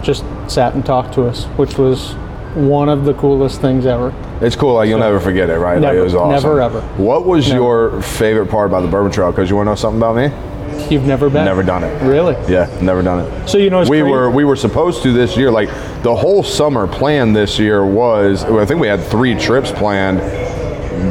Just 0.05 0.25
sat 0.49 0.75
and 0.75 0.85
talked 0.85 1.15
to 1.15 1.27
us, 1.27 1.45
which 1.57 1.77
was 1.77 2.15
one 2.55 2.89
of 2.89 3.05
the 3.05 3.15
coolest 3.15 3.61
things 3.61 3.87
ever. 3.87 4.13
It's 4.41 4.57
cool. 4.57 4.75
Like 4.75 4.89
you'll 4.89 4.99
never 4.99 5.21
forget 5.21 5.51
it, 5.51 5.59
right? 5.59 5.75
like, 5.75 5.83
Never- 5.83 5.99
it 5.99 6.03
was 6.03 6.15
awesome. 6.15 6.31
never, 6.33 6.61
ever. 6.63 6.81
What 7.03 7.27
was 7.27 7.49
Never. 7.49 7.61
your 7.61 8.03
favorite 8.03 8.47
part 8.51 8.69
about 8.71 8.81
the 8.81 8.89
Bourbon 8.89 9.13
Trail? 9.13 9.31
Because 9.31 9.51
you 9.51 9.57
want 9.57 9.67
to 9.67 9.73
know 9.73 9.77
something 9.77 9.99
about 10.01 10.17
me? 10.17 10.29
You've 10.89 11.05
never 11.07 11.29
been? 11.31 11.45
Never 11.45 11.63
done 11.63 11.85
it. 11.85 12.03
Really? 12.03 12.35
Yeah, 12.53 12.69
never 12.81 13.03
done 13.03 13.21
it. 13.27 13.49
So 13.49 13.59
you 13.59 13.71
know, 13.71 13.81
it's 13.81 13.91
we 13.91 14.01
crazy- 14.01 14.11
were 14.11 14.31
we 14.31 14.45
were 14.45 14.57
supposed 14.57 15.03
to 15.03 15.13
this 15.13 15.37
year. 15.37 15.51
Like 15.51 15.69
the 16.03 16.15
whole 16.15 16.43
summer 16.43 16.87
plan 16.87 17.33
this 17.33 17.59
year 17.59 17.85
was. 17.85 18.45
I 18.45 18.65
think 18.65 18.81
we 18.81 18.87
had 18.89 19.03
three 19.03 19.35
trips 19.35 19.71
planned 19.73 20.21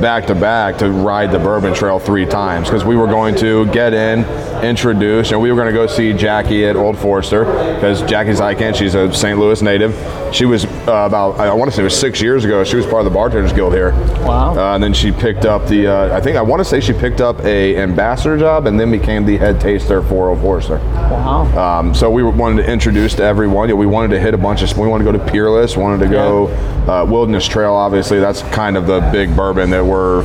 back 0.01 0.27
to 0.27 0.35
back 0.35 0.77
to 0.77 0.89
ride 0.91 1.31
the 1.31 1.39
Bourbon 1.39 1.73
Trail 1.73 1.97
three 1.99 2.25
times 2.25 2.67
because 2.67 2.85
we 2.85 2.95
were 2.95 3.07
going 3.07 3.33
to 3.37 3.65
get 3.71 3.91
in, 3.93 4.23
introduce, 4.63 5.31
and 5.31 5.41
we 5.41 5.51
were 5.51 5.55
going 5.59 5.67
to 5.67 5.73
go 5.73 5.87
see 5.87 6.13
Jackie 6.13 6.63
at 6.65 6.75
Old 6.75 6.97
Forester 6.97 7.43
because 7.45 8.01
Jackie 8.03 8.31
Zykan. 8.31 8.75
She's 8.75 8.93
a 8.95 9.11
St. 9.11 9.39
Louis 9.39 9.61
native. 9.61 9.95
She 10.31 10.45
was 10.45 10.65
uh, 10.89 11.05
about 11.05 11.39
I 11.39 11.53
want 11.53 11.69
to 11.71 11.75
say 11.75 11.81
it 11.81 11.85
was 11.85 11.97
six 11.97 12.21
years 12.21 12.43
ago. 12.43 12.63
She 12.63 12.75
was 12.75 12.85
part 12.85 13.05
of 13.05 13.05
the 13.05 13.15
Bartenders 13.15 13.53
Guild 13.53 13.73
here. 13.73 13.91
Wow. 14.25 14.57
Uh, 14.57 14.75
and 14.75 14.83
then 14.83 14.93
she 14.93 15.11
picked 15.11 15.45
up 15.45 15.67
the. 15.67 15.87
Uh, 15.87 16.17
I 16.17 16.19
think 16.19 16.35
I 16.35 16.41
want 16.41 16.59
to 16.59 16.65
say 16.65 16.79
she 16.79 16.93
picked 16.93 17.21
up 17.21 17.39
a 17.45 17.77
ambassador 17.77 18.37
job 18.37 18.65
and 18.67 18.79
then 18.79 18.91
became 18.91 19.25
the 19.25 19.37
head 19.37 19.61
taster 19.61 20.01
for 20.01 20.29
Old 20.29 20.41
Forester. 20.41 20.79
Wow. 20.79 21.79
Um, 21.79 21.93
so 21.93 22.09
we 22.09 22.23
wanted 22.23 22.63
to 22.63 22.71
introduce 22.71 23.15
to 23.15 23.23
everyone. 23.23 23.75
We 23.77 23.85
wanted 23.85 24.09
to 24.09 24.19
hit 24.19 24.33
a 24.33 24.37
bunch 24.37 24.61
of. 24.63 24.77
We 24.77 24.87
wanted 24.87 25.05
to 25.05 25.11
go 25.11 25.17
to 25.17 25.31
Peerless. 25.31 25.77
Wanted 25.77 26.03
to 26.05 26.11
go 26.11 26.47
uh, 26.87 27.05
Wilderness 27.05 27.47
Trail. 27.47 27.73
Obviously, 27.73 28.19
that's 28.19 28.41
kind 28.41 28.75
of 28.75 28.87
the 28.87 28.99
big 29.11 29.35
bourbon 29.35 29.69
that 29.69 29.85
we're. 29.85 30.23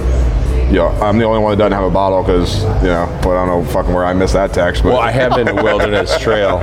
You 0.68 0.80
know, 0.80 0.88
I'm 0.88 1.18
the 1.18 1.24
only 1.24 1.40
one 1.40 1.52
that 1.52 1.58
doesn't 1.58 1.72
have 1.72 1.84
a 1.84 1.90
bottle 1.90 2.22
because 2.22 2.62
you 2.82 2.88
know, 2.88 3.06
but 3.22 3.36
I 3.36 3.46
don't 3.46 3.48
know 3.64 3.64
fucking 3.72 3.92
where 3.92 4.04
I 4.04 4.12
missed 4.12 4.32
that 4.32 4.52
text. 4.52 4.82
But 4.82 4.92
Well, 4.94 5.00
I 5.00 5.10
have 5.10 5.34
been 5.34 5.46
to 5.46 5.54
Wilderness 5.54 6.18
Trail. 6.22 6.58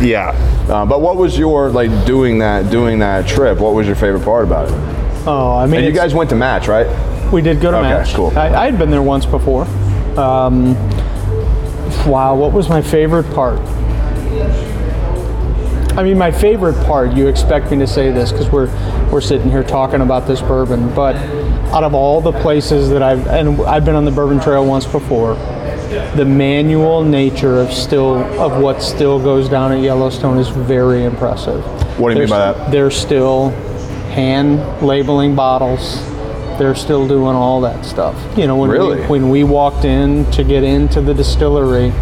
yeah. 0.00 0.30
Uh, 0.68 0.86
but 0.86 1.00
what 1.00 1.16
was 1.16 1.36
your 1.38 1.68
like 1.70 1.90
doing 2.06 2.38
that 2.38 2.70
doing 2.70 2.98
that 3.00 3.26
trip? 3.26 3.58
What 3.58 3.74
was 3.74 3.86
your 3.86 3.96
favorite 3.96 4.24
part 4.24 4.44
about 4.46 4.68
it? 4.68 4.74
oh, 5.26 5.56
I 5.56 5.66
mean, 5.66 5.76
And 5.76 5.86
you 5.86 5.92
guys 5.92 6.14
went 6.14 6.30
to 6.30 6.36
match, 6.36 6.68
right? 6.68 6.86
We 7.32 7.42
did 7.42 7.60
go 7.60 7.70
to 7.70 7.78
Okay, 7.78 7.88
match. 7.88 8.14
cool. 8.14 8.36
I, 8.38 8.48
I 8.54 8.64
had 8.70 8.78
been 8.78 8.90
there 8.90 9.02
once 9.02 9.26
before. 9.26 9.64
Um, 10.18 10.74
wow, 12.06 12.34
what 12.36 12.52
was 12.52 12.68
my 12.68 12.80
favorite 12.82 13.28
part? 13.34 13.58
I 15.96 16.02
mean, 16.02 16.18
my 16.18 16.32
favorite 16.32 16.74
part. 16.86 17.12
You 17.12 17.28
expect 17.28 17.70
me 17.70 17.78
to 17.78 17.86
say 17.86 18.10
this 18.10 18.32
because 18.32 18.50
we're 18.50 18.66
we're 19.12 19.20
sitting 19.20 19.50
here 19.50 19.62
talking 19.62 20.00
about 20.00 20.26
this 20.26 20.40
bourbon, 20.40 20.92
but 20.94 21.14
out 21.72 21.84
of 21.84 21.94
all 21.94 22.20
the 22.20 22.32
places 22.32 22.90
that 22.90 23.02
I've 23.02 23.26
and 23.28 23.60
I've 23.62 23.84
been 23.84 23.94
on 23.94 24.04
the 24.04 24.10
Bourbon 24.10 24.40
Trail 24.40 24.66
once 24.66 24.86
before, 24.86 25.34
the 26.16 26.24
manual 26.24 27.04
nature 27.04 27.60
of 27.60 27.72
still 27.72 28.16
of 28.40 28.60
what 28.60 28.82
still 28.82 29.20
goes 29.22 29.48
down 29.48 29.70
at 29.72 29.80
Yellowstone 29.80 30.38
is 30.38 30.48
very 30.48 31.04
impressive. 31.04 31.64
What 31.98 32.08
do 32.08 32.14
you 32.14 32.20
mean 32.22 32.28
by 32.30 32.38
They're- 32.52 32.52
that? 32.64 32.70
They're 32.72 32.90
still 32.90 33.50
hand 34.10 34.82
labeling 34.82 35.34
bottles. 35.36 36.00
They're 36.58 36.74
still 36.76 37.06
doing 37.08 37.34
all 37.36 37.60
that 37.62 37.84
stuff. 37.84 38.16
You 38.36 38.46
know, 38.48 38.56
when 38.56 38.70
Really? 38.70 39.00
we, 39.00 39.06
when 39.06 39.28
we 39.30 39.44
walked 39.44 39.84
in 39.84 40.24
to 40.32 40.42
get 40.44 40.62
into 40.64 41.00
the 41.00 41.12
distillery 41.14 41.92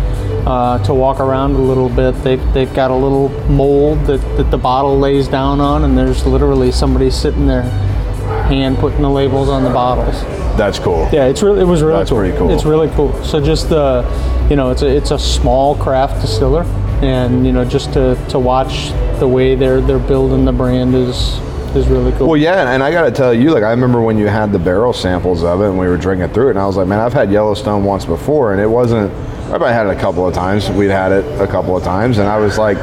uh, 0.47 0.82
to 0.85 0.94
walk 0.94 1.20
around 1.20 1.52
a 1.52 1.59
little 1.59 1.89
bit, 1.89 2.12
they've, 2.23 2.52
they've 2.52 2.73
got 2.74 2.90
a 2.90 2.94
little 2.94 3.28
mold 3.48 4.05
that, 4.06 4.20
that 4.36 4.51
the 4.51 4.59
bottle 4.59 4.98
lays 4.98 5.28
down 5.28 5.60
on, 5.60 5.85
and 5.85 5.97
there's 5.97 6.27
literally 6.27 6.73
somebody 6.73 7.10
sitting 7.10 7.47
there, 7.47 7.62
hand 7.62 8.77
putting 8.78 9.02
the 9.02 9.10
labels 9.10 9.48
on 9.48 9.62
the 9.62 9.70
bottles. 9.70 10.20
That's 10.56 10.78
cool. 10.78 11.09
Yeah, 11.12 11.27
it's 11.27 11.43
really 11.43 11.62
it 11.62 11.64
was 11.64 11.81
really 11.82 11.98
That's 11.98 12.10
cool. 12.10 12.19
pretty 12.19 12.36
cool. 12.36 12.51
It's 12.51 12.64
really 12.64 12.89
cool. 12.90 13.24
So 13.24 13.40
just 13.40 13.70
the, 13.70 14.05
you 14.51 14.56
know, 14.56 14.70
it's 14.70 14.82
a 14.82 14.86
it's 14.86 15.10
a 15.10 15.19
small 15.19 15.74
craft 15.77 16.20
distiller, 16.20 16.64
and 17.02 17.47
you 17.47 17.52
know 17.52 17.64
just 17.64 17.93
to, 17.94 18.23
to 18.28 18.39
watch 18.39 18.90
the 19.19 19.27
way 19.27 19.55
they're 19.55 19.81
they're 19.81 19.98
building 19.98 20.44
the 20.44 20.52
brand 20.52 20.94
is 20.94 21.39
is 21.74 21.86
really 21.89 22.12
cool. 22.12 22.27
Well, 22.28 22.36
yeah, 22.36 22.70
and 22.74 22.82
I 22.82 22.90
got 22.93 23.05
to 23.05 23.10
tell 23.10 23.32
you, 23.32 23.51
like, 23.51 23.62
I 23.62 23.70
remember 23.70 24.02
when 24.02 24.19
you 24.19 24.27
had 24.27 24.52
the 24.52 24.59
barrel 24.59 24.93
samples 24.93 25.43
of 25.43 25.62
it 25.62 25.69
and 25.69 25.78
we 25.78 25.86
were 25.86 25.97
drinking 25.97 26.28
through 26.35 26.48
it, 26.48 26.51
and 26.51 26.59
I 26.59 26.66
was 26.66 26.77
like, 26.77 26.86
man, 26.86 27.01
I've 27.01 27.14
had 27.14 27.32
Yellowstone 27.32 27.82
once 27.85 28.05
before, 28.05 28.52
and 28.52 28.60
it 28.60 28.66
wasn't. 28.66 29.10
I 29.47 29.48
probably 29.59 29.73
had 29.73 29.86
it 29.86 29.97
a 29.97 30.01
couple 30.01 30.27
of 30.27 30.35
times. 30.35 30.70
We'd 30.70 30.86
had 30.90 31.12
it 31.12 31.24
a 31.40 31.47
couple 31.47 31.77
of 31.77 31.82
times, 31.85 32.19
and 32.19 32.28
I 32.28 32.39
was 32.39 32.56
like, 32.59 32.78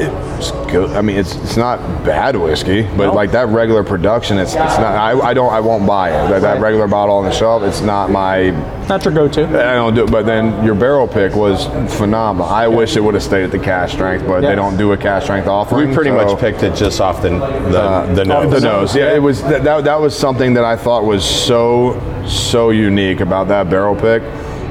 it's 0.00 0.50
good. 0.70 0.90
I 0.96 1.00
mean, 1.02 1.16
it's 1.16 1.34
it's 1.36 1.56
not 1.56 1.78
bad 2.04 2.36
whiskey, 2.36 2.82
but 2.82 3.06
No. 3.08 3.12
like 3.14 3.32
that 3.32 3.48
regular 3.48 3.82
production, 3.82 4.38
it's 4.38 4.52
it's 4.52 4.78
not. 4.78 4.80
I, 4.94 5.18
I 5.18 5.34
don't. 5.34 5.52
I 5.52 5.60
won't 5.60 5.86
buy 5.86 6.10
it. 6.10 6.28
That, 6.28 6.42
that 6.42 6.60
regular 6.60 6.86
bottle 6.86 7.16
on 7.16 7.24
the 7.24 7.32
shelf, 7.32 7.62
it's 7.64 7.80
not 7.80 8.10
my. 8.10 8.50
Not 8.88 9.04
your 9.04 9.14
go-to. 9.14 9.46
I 9.46 9.74
don't 9.74 9.94
do 9.94 10.04
it. 10.04 10.10
But 10.10 10.26
then 10.26 10.64
your 10.64 10.74
barrel 10.74 11.08
pick 11.08 11.34
was 11.34 11.66
phenomenal. 11.96 12.48
I 12.48 12.68
wish 12.68 12.96
it 12.96 13.00
would 13.00 13.14
have 13.14 13.22
stayed 13.22 13.44
at 13.44 13.50
the 13.50 13.58
cask 13.58 13.94
strength, 13.94 14.26
but 14.26 14.42
Yeah. 14.42 14.50
they 14.50 14.54
don't 14.54 14.76
do 14.76 14.92
a 14.92 14.96
cask 14.96 15.24
strength 15.24 15.48
offering. 15.48 15.88
We 15.88 15.94
pretty 15.94 16.10
so- 16.10 16.16
much 16.24 16.38
picked 16.38 16.62
it 16.62 16.74
just 16.74 17.00
off 17.00 17.20
the 17.22 17.30
the, 17.30 17.82
uh, 17.82 18.14
the 18.14 18.24
nose. 18.24 18.52
the 18.52 18.60
nose. 18.60 18.94
Yeah, 18.96 19.14
it 19.14 19.22
was 19.22 19.42
that, 19.42 19.64
that. 19.64 19.84
That 19.84 20.00
was 20.00 20.16
something 20.16 20.54
that 20.54 20.64
I 20.64 20.76
thought 20.76 21.04
was 21.04 21.24
so 21.24 22.00
so 22.26 22.70
unique 22.70 23.20
about 23.20 23.48
that 23.48 23.68
barrel 23.68 23.96
pick. 23.96 24.22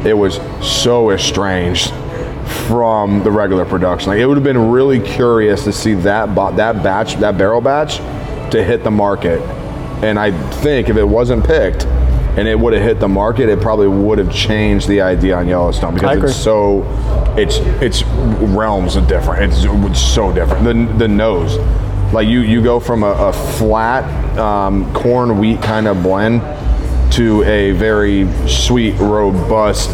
It 0.05 0.17
was 0.17 0.39
so 0.61 1.11
estranged 1.11 1.91
from 2.67 3.23
the 3.23 3.31
regular 3.31 3.65
production. 3.65 4.09
Like 4.09 4.19
it 4.19 4.25
would 4.25 4.37
have 4.37 4.43
been 4.43 4.71
really 4.71 4.99
curious 4.99 5.63
to 5.63 5.71
see 5.71 5.93
that 5.95 6.35
bo- 6.35 6.55
that 6.55 6.83
batch, 6.83 7.15
that 7.15 7.37
barrel 7.37 7.61
batch, 7.61 7.97
to 8.51 8.63
hit 8.63 8.83
the 8.83 8.91
market. 8.91 9.41
And 10.03 10.19
I 10.19 10.31
think 10.55 10.89
if 10.89 10.97
it 10.97 11.03
wasn't 11.07 11.45
picked 11.45 11.85
and 11.85 12.47
it 12.47 12.59
would 12.59 12.73
have 12.73 12.81
hit 12.81 12.99
the 12.99 13.07
market, 13.07 13.47
it 13.47 13.61
probably 13.61 13.87
would 13.87 14.17
have 14.17 14.31
changed 14.31 14.87
the 14.87 15.01
idea 15.01 15.37
on 15.37 15.47
Yellowstone 15.47 15.93
because 15.93 16.23
it's 16.23 16.35
so 16.35 16.83
it's 17.37 17.57
it's 17.81 18.03
realms 18.03 18.95
of 18.95 19.07
different. 19.07 19.53
It's, 19.53 19.63
it's 19.65 20.01
so 20.01 20.33
different. 20.33 20.63
The 20.65 20.97
the 20.97 21.07
nose, 21.07 21.57
like 22.13 22.27
you 22.27 22.41
you 22.41 22.61
go 22.61 22.79
from 22.79 23.03
a, 23.03 23.11
a 23.11 23.33
flat 23.33 24.03
um, 24.37 24.91
corn 24.93 25.37
wheat 25.39 25.61
kind 25.61 25.87
of 25.87 26.01
blend 26.03 26.41
to 27.13 27.43
a 27.43 27.71
very 27.71 28.27
sweet, 28.47 28.95
robust, 28.99 29.91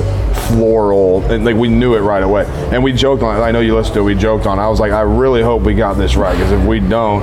floral, 0.48 1.24
and 1.32 1.44
like 1.44 1.56
we 1.56 1.68
knew 1.68 1.96
it 1.96 2.00
right 2.00 2.24
away. 2.24 2.46
And 2.72 2.84
we 2.84 2.94
joked 2.94 3.24
on 3.24 3.38
it. 3.38 3.41
I 3.41 3.52
know 3.52 3.60
you 3.60 3.76
listened 3.76 3.96
to 3.96 4.00
it. 4.02 4.04
We 4.04 4.16
joked 4.16 4.46
on. 4.46 4.58
it. 4.58 4.62
I 4.62 4.70
was 4.70 4.80
like, 4.80 4.91
I 4.91 5.02
really 5.02 5.41
hope 5.41 5.64
we 5.64 5.74
got 5.74 5.96
this 5.96 6.16
right 6.16 6.34
because 6.34 6.52
if 6.52 6.66
we 6.66 6.80
don't, 6.80 7.22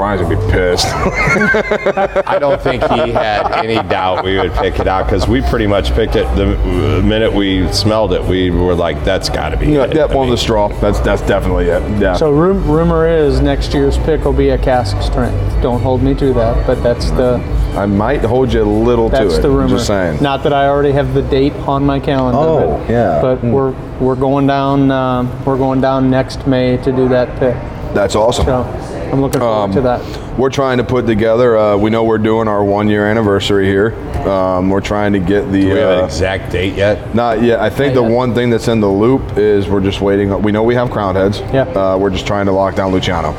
Brian's 0.00 0.22
gonna 0.22 0.34
be 0.34 0.50
pissed. 0.50 0.86
I 2.26 2.38
don't 2.40 2.58
think 2.62 2.82
he 2.84 3.10
had 3.10 3.52
any 3.52 3.86
doubt 3.86 4.24
we 4.24 4.38
would 4.38 4.54
pick 4.54 4.80
it 4.80 4.88
out 4.88 5.04
because 5.04 5.28
we 5.28 5.42
pretty 5.42 5.66
much 5.66 5.92
picked 5.92 6.16
it 6.16 6.24
the 6.36 7.02
minute 7.04 7.30
we 7.30 7.70
smelled 7.70 8.14
it. 8.14 8.24
We 8.24 8.50
were 8.50 8.74
like, 8.74 9.04
"That's 9.04 9.28
got 9.28 9.50
to 9.50 9.58
be 9.58 9.66
yeah, 9.66 9.82
it." 9.82 9.92
that 9.92 10.12
I 10.12 10.14
one 10.14 10.28
mean, 10.28 10.36
the 10.36 10.38
straw. 10.38 10.68
That's 10.80 11.00
that's 11.00 11.20
definitely 11.20 11.66
it. 11.66 12.00
Yeah. 12.00 12.16
So 12.16 12.32
rum, 12.32 12.66
rumor 12.66 13.06
is 13.06 13.42
next 13.42 13.74
year's 13.74 13.98
pick 13.98 14.24
will 14.24 14.32
be 14.32 14.48
a 14.48 14.56
cask 14.56 15.02
strength. 15.02 15.62
Don't 15.62 15.82
hold 15.82 16.02
me 16.02 16.14
to 16.14 16.32
that, 16.32 16.66
but 16.66 16.82
that's 16.82 17.10
the 17.10 17.34
I 17.76 17.84
might 17.84 18.22
hold 18.22 18.54
you 18.54 18.62
a 18.62 18.64
little 18.64 19.10
that's 19.10 19.20
to 19.20 19.26
it. 19.26 19.28
That's 19.28 19.42
the 19.42 19.50
rumor. 19.50 19.76
Just 19.76 19.88
saying. 19.88 20.22
Not 20.22 20.44
that 20.44 20.54
I 20.54 20.66
already 20.66 20.92
have 20.92 21.12
the 21.12 21.20
date 21.20 21.52
on 21.52 21.84
my 21.84 22.00
calendar. 22.00 22.38
Oh, 22.38 22.78
but, 22.78 22.90
yeah. 22.90 23.20
But 23.20 23.44
we're 23.44 23.72
we're 23.98 24.16
going 24.16 24.46
down 24.46 24.90
um, 24.90 25.44
we're 25.44 25.58
going 25.58 25.82
down 25.82 26.08
next 26.08 26.46
May 26.46 26.78
to 26.78 26.90
do 26.90 27.06
that 27.10 27.38
pick. 27.38 27.54
That's 27.92 28.14
awesome. 28.14 28.46
So 28.46 28.99
I'm 29.12 29.20
looking 29.20 29.40
forward 29.40 29.64
Um, 29.64 29.72
to 29.72 29.80
that. 29.82 30.38
We're 30.38 30.50
trying 30.50 30.78
to 30.78 30.84
put 30.84 31.06
together. 31.06 31.56
Uh, 31.58 31.76
we 31.76 31.90
know 31.90 32.04
we're 32.04 32.18
doing 32.18 32.46
our 32.48 32.62
one 32.62 32.88
year 32.88 33.06
anniversary 33.06 33.66
here. 33.66 33.94
Um, 34.28 34.70
we're 34.70 34.80
trying 34.80 35.12
to 35.14 35.18
get 35.18 35.50
the. 35.50 35.60
Do 35.62 35.68
we 35.74 35.78
have 35.80 35.90
an 35.90 36.00
uh, 36.00 36.04
exact 36.06 36.52
date 36.52 36.74
yet? 36.76 37.14
Not 37.14 37.42
yet. 37.42 37.58
I 37.60 37.70
think 37.70 37.94
the 37.94 38.02
yet. 38.02 38.10
one 38.12 38.34
thing 38.34 38.50
that's 38.50 38.68
in 38.68 38.80
the 38.80 38.88
loop 38.88 39.36
is 39.36 39.68
we're 39.68 39.80
just 39.80 40.00
waiting. 40.00 40.40
We 40.42 40.52
know 40.52 40.62
we 40.62 40.74
have 40.76 40.90
Crowned 40.90 41.16
Heads. 41.16 41.40
Yeah. 41.52 41.62
Uh, 41.62 41.96
we're 41.98 42.10
just 42.10 42.26
trying 42.26 42.46
to 42.46 42.52
lock 42.52 42.76
down 42.76 42.92
Luciano. 42.92 43.34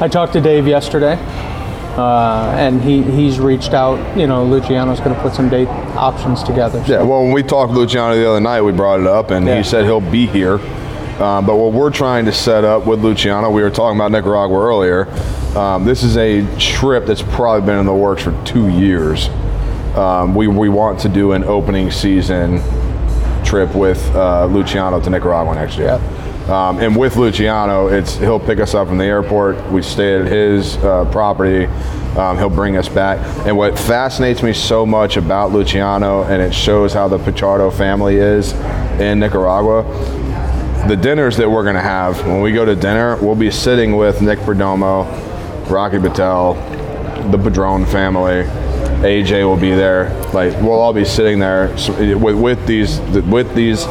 I 0.00 0.08
talked 0.08 0.32
to 0.34 0.40
Dave 0.40 0.66
yesterday, 0.66 1.18
uh, 1.96 2.54
and 2.56 2.80
he, 2.82 3.02
he's 3.02 3.38
reached 3.38 3.72
out. 3.74 3.98
You 4.16 4.26
know, 4.26 4.44
Luciano's 4.44 5.00
going 5.00 5.14
to 5.14 5.20
put 5.22 5.34
some 5.34 5.48
date 5.48 5.68
options 5.68 6.42
together. 6.42 6.82
Yeah. 6.86 7.02
Well, 7.02 7.22
when 7.22 7.32
we 7.32 7.42
talked 7.42 7.72
to 7.72 7.78
Luciano 7.78 8.14
the 8.14 8.28
other 8.28 8.40
night, 8.40 8.60
we 8.62 8.72
brought 8.72 9.00
it 9.00 9.06
up, 9.06 9.30
and 9.30 9.46
Yeah. 9.46 9.56
he 9.58 9.62
said 9.62 9.84
he'll 9.84 10.00
be 10.00 10.26
here. 10.26 10.58
Um, 11.20 11.46
but 11.46 11.56
what 11.56 11.72
we're 11.72 11.90
trying 11.90 12.26
to 12.26 12.32
set 12.32 12.64
up 12.64 12.86
with 12.86 13.02
Luciano, 13.02 13.50
we 13.50 13.62
were 13.62 13.70
talking 13.70 13.96
about 13.96 14.10
Nicaragua 14.10 14.58
earlier. 14.58 15.08
Um, 15.56 15.86
this 15.86 16.02
is 16.02 16.18
a 16.18 16.46
trip 16.58 17.06
that's 17.06 17.22
probably 17.22 17.64
been 17.64 17.78
in 17.78 17.86
the 17.86 17.94
works 17.94 18.22
for 18.22 18.38
two 18.44 18.68
years. 18.68 19.28
Um, 19.96 20.34
we, 20.34 20.46
we 20.46 20.68
want 20.68 21.00
to 21.00 21.08
do 21.08 21.32
an 21.32 21.42
opening 21.44 21.90
season 21.90 22.60
trip 23.44 23.74
with 23.74 24.04
uh, 24.14 24.44
Luciano 24.44 25.00
to 25.00 25.08
Nicaragua 25.08 25.54
next 25.54 25.78
year. 25.78 25.98
Um, 26.50 26.78
and 26.78 26.94
with 26.94 27.16
Luciano, 27.16 27.88
it's 27.88 28.16
he'll 28.16 28.38
pick 28.38 28.60
us 28.60 28.74
up 28.74 28.86
from 28.86 28.98
the 28.98 29.04
airport. 29.04 29.56
We 29.72 29.82
stay 29.82 30.20
at 30.20 30.26
his 30.26 30.76
uh, 30.76 31.06
property. 31.10 31.64
Um, 32.16 32.36
he'll 32.36 32.50
bring 32.50 32.76
us 32.76 32.88
back. 32.88 33.18
And 33.46 33.56
what 33.56 33.78
fascinates 33.78 34.42
me 34.42 34.52
so 34.52 34.84
much 34.84 35.16
about 35.16 35.50
Luciano, 35.50 36.24
and 36.24 36.42
it 36.42 36.54
shows 36.54 36.92
how 36.92 37.08
the 37.08 37.18
Pichardo 37.18 37.72
family 37.72 38.16
is 38.16 38.52
in 39.00 39.18
Nicaragua. 39.18 39.82
The 40.86 40.96
dinners 40.96 41.36
that 41.36 41.50
we're 41.50 41.64
gonna 41.64 41.80
have 41.80 42.24
when 42.26 42.40
we 42.40 42.52
go 42.52 42.64
to 42.64 42.76
dinner, 42.76 43.16
we'll 43.16 43.34
be 43.34 43.50
sitting 43.50 43.96
with 43.96 44.22
Nick 44.22 44.38
Perdomo, 44.40 45.06
Rocky 45.70 45.98
Patel, 45.98 46.54
the 47.30 47.38
Padron 47.38 47.84
family. 47.86 48.44
AJ 49.02 49.44
will 49.46 49.56
be 49.56 49.70
there. 49.70 50.10
Like 50.32 50.52
we'll 50.62 50.80
all 50.80 50.92
be 50.92 51.04
sitting 51.04 51.38
there 51.38 51.68
with, 52.16 52.36
with 52.36 52.66
these 52.66 53.00
with 53.00 53.54
these, 53.54 53.84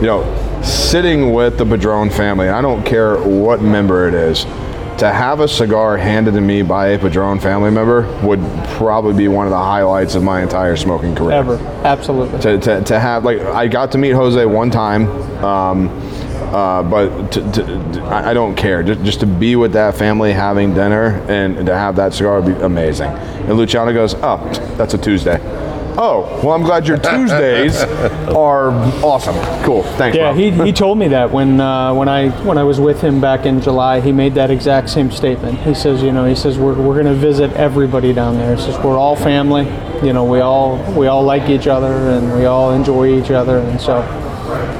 you 0.00 0.02
know, 0.06 0.60
sitting 0.62 1.32
with 1.32 1.56
the 1.58 1.64
Padron 1.64 2.10
family. 2.10 2.48
I 2.48 2.60
don't 2.60 2.84
care 2.84 3.16
what 3.16 3.62
member 3.62 4.08
it 4.08 4.14
is. 4.14 4.44
To 4.98 5.10
have 5.12 5.40
a 5.40 5.48
cigar 5.48 5.96
handed 5.96 6.34
to 6.34 6.40
me 6.40 6.62
by 6.62 6.88
a 6.88 6.98
Padron 6.98 7.40
family 7.40 7.70
member 7.70 8.02
would 8.24 8.40
probably 8.76 9.12
be 9.12 9.26
one 9.26 9.44
of 9.46 9.50
the 9.50 9.58
highlights 9.58 10.14
of 10.14 10.22
my 10.22 10.40
entire 10.40 10.76
smoking 10.76 11.16
career 11.16 11.32
Ever, 11.32 11.56
absolutely. 11.84 12.38
to, 12.40 12.58
to, 12.60 12.82
to 12.82 13.00
have 13.00 13.24
like 13.24 13.40
I 13.40 13.66
got 13.66 13.90
to 13.92 13.98
meet 13.98 14.12
Jose 14.12 14.44
one 14.46 14.70
time, 14.70 15.08
um, 15.44 15.88
uh, 16.34 16.82
but 16.82 17.32
to, 17.32 17.52
to, 17.52 18.00
I 18.04 18.30
I 18.30 18.34
don't 18.34 18.54
care. 18.54 18.82
Just, 18.82 19.02
just 19.02 19.20
to 19.20 19.26
be 19.26 19.56
with 19.56 19.72
that 19.72 19.96
family 19.96 20.32
having 20.32 20.74
dinner 20.74 21.24
and 21.28 21.66
to 21.66 21.74
have 21.74 21.96
that 21.96 22.14
cigar 22.14 22.40
would 22.40 22.56
be 22.56 22.62
amazing. 22.62 23.10
And 23.10 23.56
Luciano 23.56 23.92
goes, 23.92 24.14
"Oh, 24.14 24.38
that's 24.76 24.94
a 24.94 24.98
Tuesday." 24.98 25.40
Oh, 25.96 26.40
well, 26.42 26.50
I'm 26.50 26.62
glad 26.62 26.88
your 26.88 26.96
Tuesdays 26.98 27.80
are 28.34 28.70
awesome. 29.04 29.36
Cool, 29.64 29.84
thanks. 29.84 30.16
Yeah, 30.16 30.32
bro. 30.32 30.40
he, 30.40 30.50
he 30.50 30.72
told 30.84 30.98
me 30.98 31.08
that 31.08 31.30
when 31.30 31.60
uh, 31.60 31.94
when 31.94 32.08
I 32.08 32.30
when 32.44 32.58
I 32.58 32.64
was 32.64 32.80
with 32.80 33.00
him 33.00 33.20
back 33.20 33.46
in 33.46 33.60
July, 33.60 34.00
he 34.00 34.10
made 34.10 34.34
that 34.34 34.50
exact 34.50 34.90
same 34.90 35.12
statement. 35.12 35.60
He 35.60 35.72
says, 35.72 36.02
you 36.02 36.10
know, 36.10 36.24
he 36.24 36.34
says 36.34 36.58
we're, 36.58 36.74
we're 36.74 37.00
going 37.00 37.06
to 37.06 37.14
visit 37.14 37.52
everybody 37.52 38.12
down 38.12 38.38
there. 38.38 38.56
He 38.56 38.62
says 38.62 38.76
we're 38.84 38.98
all 38.98 39.14
family. 39.14 39.66
You 40.04 40.12
know, 40.12 40.24
we 40.24 40.40
all 40.40 40.78
we 40.94 41.06
all 41.06 41.22
like 41.22 41.48
each 41.48 41.68
other 41.68 41.92
and 41.92 42.36
we 42.36 42.44
all 42.46 42.72
enjoy 42.72 43.16
each 43.16 43.30
other, 43.30 43.58
and 43.58 43.80
so 43.80 44.02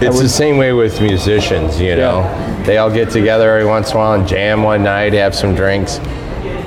It's 0.01 0.21
the 0.21 0.29
same 0.29 0.57
way 0.57 0.73
with 0.73 1.01
musicians, 1.01 1.81
you 1.81 1.97
know. 1.97 2.23
They 2.65 2.79
all 2.79 2.91
get 2.91 3.11
together 3.11 3.51
every 3.51 3.67
once 3.67 3.91
in 3.91 3.97
a 3.97 3.99
while 4.01 4.13
and 4.15 4.27
jam 4.29 4.63
one 4.63 4.83
night, 4.83 5.13
have 5.15 5.35
some 5.35 5.55
drinks. 5.55 6.01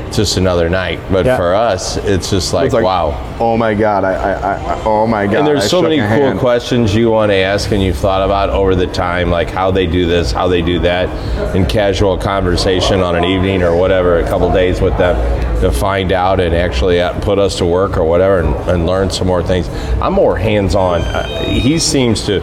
It's 0.07 0.15
just 0.15 0.37
another 0.37 0.69
night. 0.69 0.99
But 1.11 1.25
Yeah. 1.25 1.35
for 1.35 1.53
us, 1.53 1.97
it's 1.97 2.29
just 2.29 2.53
like, 2.53 2.65
It's 2.65 2.73
like, 2.73 2.83
wow. 2.85 3.21
Oh 3.39 3.57
my 3.57 3.73
God! 3.73 4.03
I, 4.05 4.13
I, 4.13 4.53
I 4.73 4.81
oh 4.85 5.05
my 5.05 5.25
God! 5.25 5.35
And 5.35 5.47
there's 5.47 5.65
I 5.65 5.67
so 5.67 5.81
shook 5.81 5.89
many 5.89 5.99
a 5.99 6.07
cool 6.07 6.27
hand. 6.27 6.39
questions 6.39 6.95
you 6.95 7.11
want 7.11 7.29
to 7.31 7.35
ask 7.35 7.71
and 7.71 7.83
you've 7.83 7.97
thought 7.97 8.23
about 8.23 8.49
over 8.49 8.73
the 8.73 8.87
time, 8.87 9.29
like 9.29 9.49
how 9.49 9.69
they 9.69 9.85
do 9.85 10.05
this, 10.07 10.31
how 10.31 10.47
they 10.47 10.61
do 10.61 10.79
that, 10.79 11.55
in 11.55 11.65
casual 11.65 12.17
conversation 12.17 13.01
on 13.01 13.15
an 13.17 13.25
evening 13.25 13.61
or 13.63 13.75
whatever, 13.75 14.17
a 14.19 14.23
couple 14.27 14.51
days 14.51 14.79
with 14.81 14.97
them 14.97 15.15
to 15.61 15.71
find 15.71 16.11
out 16.13 16.39
and 16.39 16.55
actually 16.55 17.01
uh, 17.01 17.19
put 17.19 17.37
us 17.37 17.57
to 17.57 17.65
work 17.65 17.97
or 17.97 18.05
whatever 18.05 18.39
and, 18.39 18.55
and 18.69 18.85
learn 18.87 19.09
some 19.09 19.27
more 19.27 19.43
things. 19.43 19.67
I'm 20.01 20.13
more 20.13 20.37
hands 20.37 20.73
on. 20.73 21.01
Uh, 21.01 21.27
he 21.43 21.77
seems 21.79 22.25
to, 22.27 22.39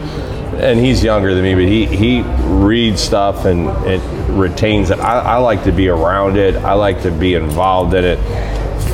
and 0.57 0.79
he's 0.79 1.03
younger 1.03 1.33
than 1.33 1.43
me, 1.43 1.53
but 1.55 1.63
he, 1.63 1.85
he 1.85 2.21
reads 2.47 3.01
stuff 3.01 3.45
and 3.45 3.67
it 3.87 4.01
retains 4.31 4.89
it. 4.89 4.99
I, 4.99 5.19
I 5.19 5.37
like 5.37 5.63
to 5.65 5.71
be 5.71 5.87
around 5.89 6.37
it, 6.37 6.55
I 6.57 6.73
like 6.73 7.01
to 7.03 7.11
be 7.11 7.33
involved 7.35 7.93
in 7.93 8.03
it 8.03 8.19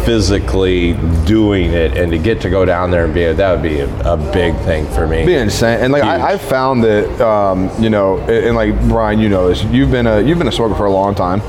physically 0.06 0.94
doing 1.26 1.72
it 1.72 1.96
and 1.96 2.12
to 2.12 2.18
get 2.18 2.42
to 2.42 2.50
go 2.50 2.66
down 2.66 2.90
there 2.90 3.06
and 3.06 3.14
be 3.14 3.32
that 3.32 3.52
would 3.54 3.62
be 3.62 3.80
a, 3.80 4.14
a 4.14 4.18
big 4.32 4.56
thing 4.66 4.86
for 4.88 5.06
me. 5.08 5.26
be 5.26 5.36
insane. 5.36 5.80
And 5.80 5.94
like 5.94 6.04
I, 6.04 6.34
I 6.34 6.38
found 6.38 6.84
that, 6.84 7.22
um, 7.22 7.70
you 7.82 7.90
know, 7.90 8.18
and, 8.20 8.32
and 8.48 8.56
like 8.56 8.76
Brian, 8.88 9.20
you 9.20 9.30
know 9.30 9.48
this. 9.48 9.64
You've 9.66 9.92
been 9.92 10.08
a 10.08 10.20
you've 10.20 10.40
been 10.40 10.48
a 10.48 10.52
smoker 10.52 10.74
for 10.76 10.86
a 10.86 10.92
long 10.92 11.14
time. 11.14 11.42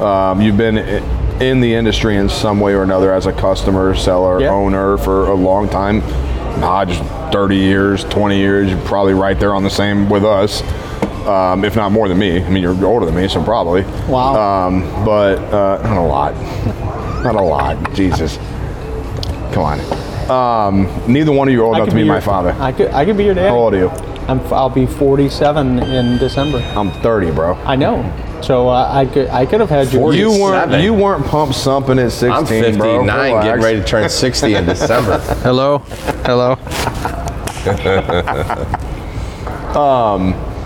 Um, 0.00 0.42
you've 0.42 0.58
been 0.58 0.76
in 1.40 1.60
the 1.60 1.74
industry 1.74 2.16
in 2.16 2.28
some 2.28 2.60
way 2.60 2.74
or 2.74 2.82
another 2.82 3.14
as 3.14 3.24
a 3.26 3.32
customer, 3.32 3.94
seller, 3.94 4.40
Yeah. 4.40 4.50
owner 4.50 4.98
for 4.98 5.28
a 5.28 5.34
long 5.34 5.68
time. 5.68 6.02
Hodge, 6.60 6.96
30 7.32 7.56
years, 7.56 8.04
20 8.04 8.36
years. 8.36 8.70
You're 8.70 8.80
probably 8.84 9.14
right 9.14 9.38
there 9.38 9.54
on 9.54 9.62
the 9.62 9.70
same 9.70 10.08
with 10.08 10.24
us, 10.24 10.62
um, 11.26 11.64
if 11.64 11.76
not 11.76 11.92
more 11.92 12.08
than 12.08 12.18
me. 12.18 12.42
I 12.42 12.48
mean, 12.48 12.62
you're 12.62 12.84
older 12.84 13.06
than 13.06 13.14
me, 13.14 13.28
so 13.28 13.42
probably. 13.42 13.82
Wow. 14.08 14.66
Um, 14.66 14.82
but 15.04 15.38
uh, 15.52 15.82
not 15.82 15.98
a 15.98 16.00
lot. 16.06 16.34
Not 17.22 17.34
a 17.34 17.42
lot. 17.42 17.92
Jesus. 17.94 18.36
Come 19.52 19.64
on. 19.64 19.80
Um, 20.30 20.88
neither 21.12 21.30
one 21.32 21.48
of 21.48 21.52
you 21.52 21.62
are 21.62 21.66
old 21.66 21.76
I 21.76 21.78
enough 21.80 21.90
to 21.90 21.94
be, 21.94 22.02
be 22.02 22.08
my 22.08 22.14
your- 22.14 22.20
father. 22.22 22.50
I 22.58 22.72
could 22.72 22.88
I 22.90 23.04
could 23.04 23.16
be 23.16 23.24
your 23.24 23.34
dad. 23.34 23.48
How 23.50 23.56
old 23.56 23.74
are 23.74 23.78
you? 23.78 23.88
I'm 24.28 24.40
I'll 24.52 24.68
be 24.68 24.86
47 24.86 25.78
in 25.78 26.18
December. 26.18 26.58
I'm 26.76 26.90
30, 26.90 27.30
bro. 27.30 27.54
I 27.64 27.76
know. 27.76 28.02
So 28.42 28.68
uh, 28.68 28.90
I 28.92 29.06
could 29.06 29.28
I 29.28 29.46
could 29.46 29.60
have 29.60 29.70
had 29.70 29.92
your 29.92 30.12
You 30.12 30.30
weren't 30.30 30.82
you 30.82 30.92
weren't 30.94 31.24
pump 31.26 31.52
sumping 31.52 32.04
at 32.04 32.10
16, 32.10 32.30
I'm 32.32 32.44
59, 32.44 32.76
bro. 32.76 33.42
getting 33.42 33.62
ready 33.64 33.78
to 33.80 33.84
turn 33.86 34.08
60 34.08 34.54
in 34.54 34.66
December. 34.66 35.18
Hello? 35.42 35.78
Hello? 36.26 36.56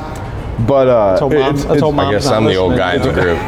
But 0.66 0.88
uh, 0.88 1.18
told 1.18 1.32
mom, 1.32 1.54
it's, 1.54 1.64
I 1.64 1.78
told 1.78 1.78
it's- 1.78 1.94
mom 1.94 2.00
I 2.00 2.12
guess 2.12 2.26
I'm 2.26 2.44
the 2.44 2.56
old 2.56 2.76
guy 2.76 2.96
in 2.96 3.02
the 3.02 3.12
group. 3.22 3.38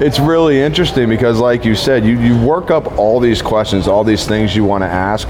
it's 0.00 0.18
really 0.18 0.60
interesting 0.60 1.08
because, 1.08 1.38
like 1.38 1.64
you 1.64 1.74
said, 1.74 2.04
you, 2.04 2.18
you 2.18 2.38
work 2.44 2.70
up 2.70 2.98
all 2.98 3.20
these 3.20 3.42
questions, 3.42 3.88
all 3.88 4.04
these 4.04 4.26
things 4.26 4.56
you 4.56 4.64
want 4.64 4.82
to 4.82 4.88
ask. 4.88 5.28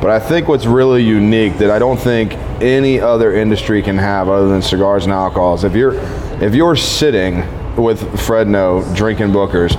But 0.00 0.10
I 0.10 0.18
think 0.18 0.48
what's 0.48 0.66
really 0.66 1.02
unique 1.02 1.58
that 1.58 1.70
I 1.70 1.78
don't 1.78 1.98
think 1.98 2.32
any 2.60 3.00
other 3.00 3.34
industry 3.34 3.82
can 3.82 3.98
have 3.98 4.28
other 4.28 4.48
than 4.48 4.62
cigars 4.62 5.04
and 5.04 5.12
alcohols. 5.12 5.64
If 5.64 5.74
you're 5.76 5.94
if 6.42 6.54
you're 6.54 6.76
sitting 6.76 7.44
with 7.76 8.20
Fred 8.20 8.48
Noe 8.48 8.84
drinking 8.94 9.28
Bookers, 9.28 9.74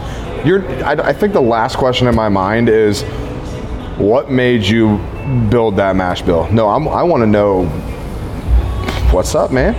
you're. 0.45 0.65
I, 0.85 0.93
I 0.93 1.13
think 1.13 1.33
the 1.33 1.41
last 1.41 1.77
question 1.77 2.07
in 2.07 2.15
my 2.15 2.29
mind 2.29 2.69
is, 2.69 3.03
what 3.97 4.31
made 4.31 4.63
you 4.63 4.97
build 5.49 5.75
that 5.77 5.95
mash 5.95 6.21
bill? 6.21 6.51
No, 6.51 6.69
I'm, 6.69 6.87
I 6.87 7.03
want 7.03 7.21
to 7.21 7.27
know. 7.27 7.65
What's 9.11 9.35
up, 9.35 9.51
man? 9.51 9.73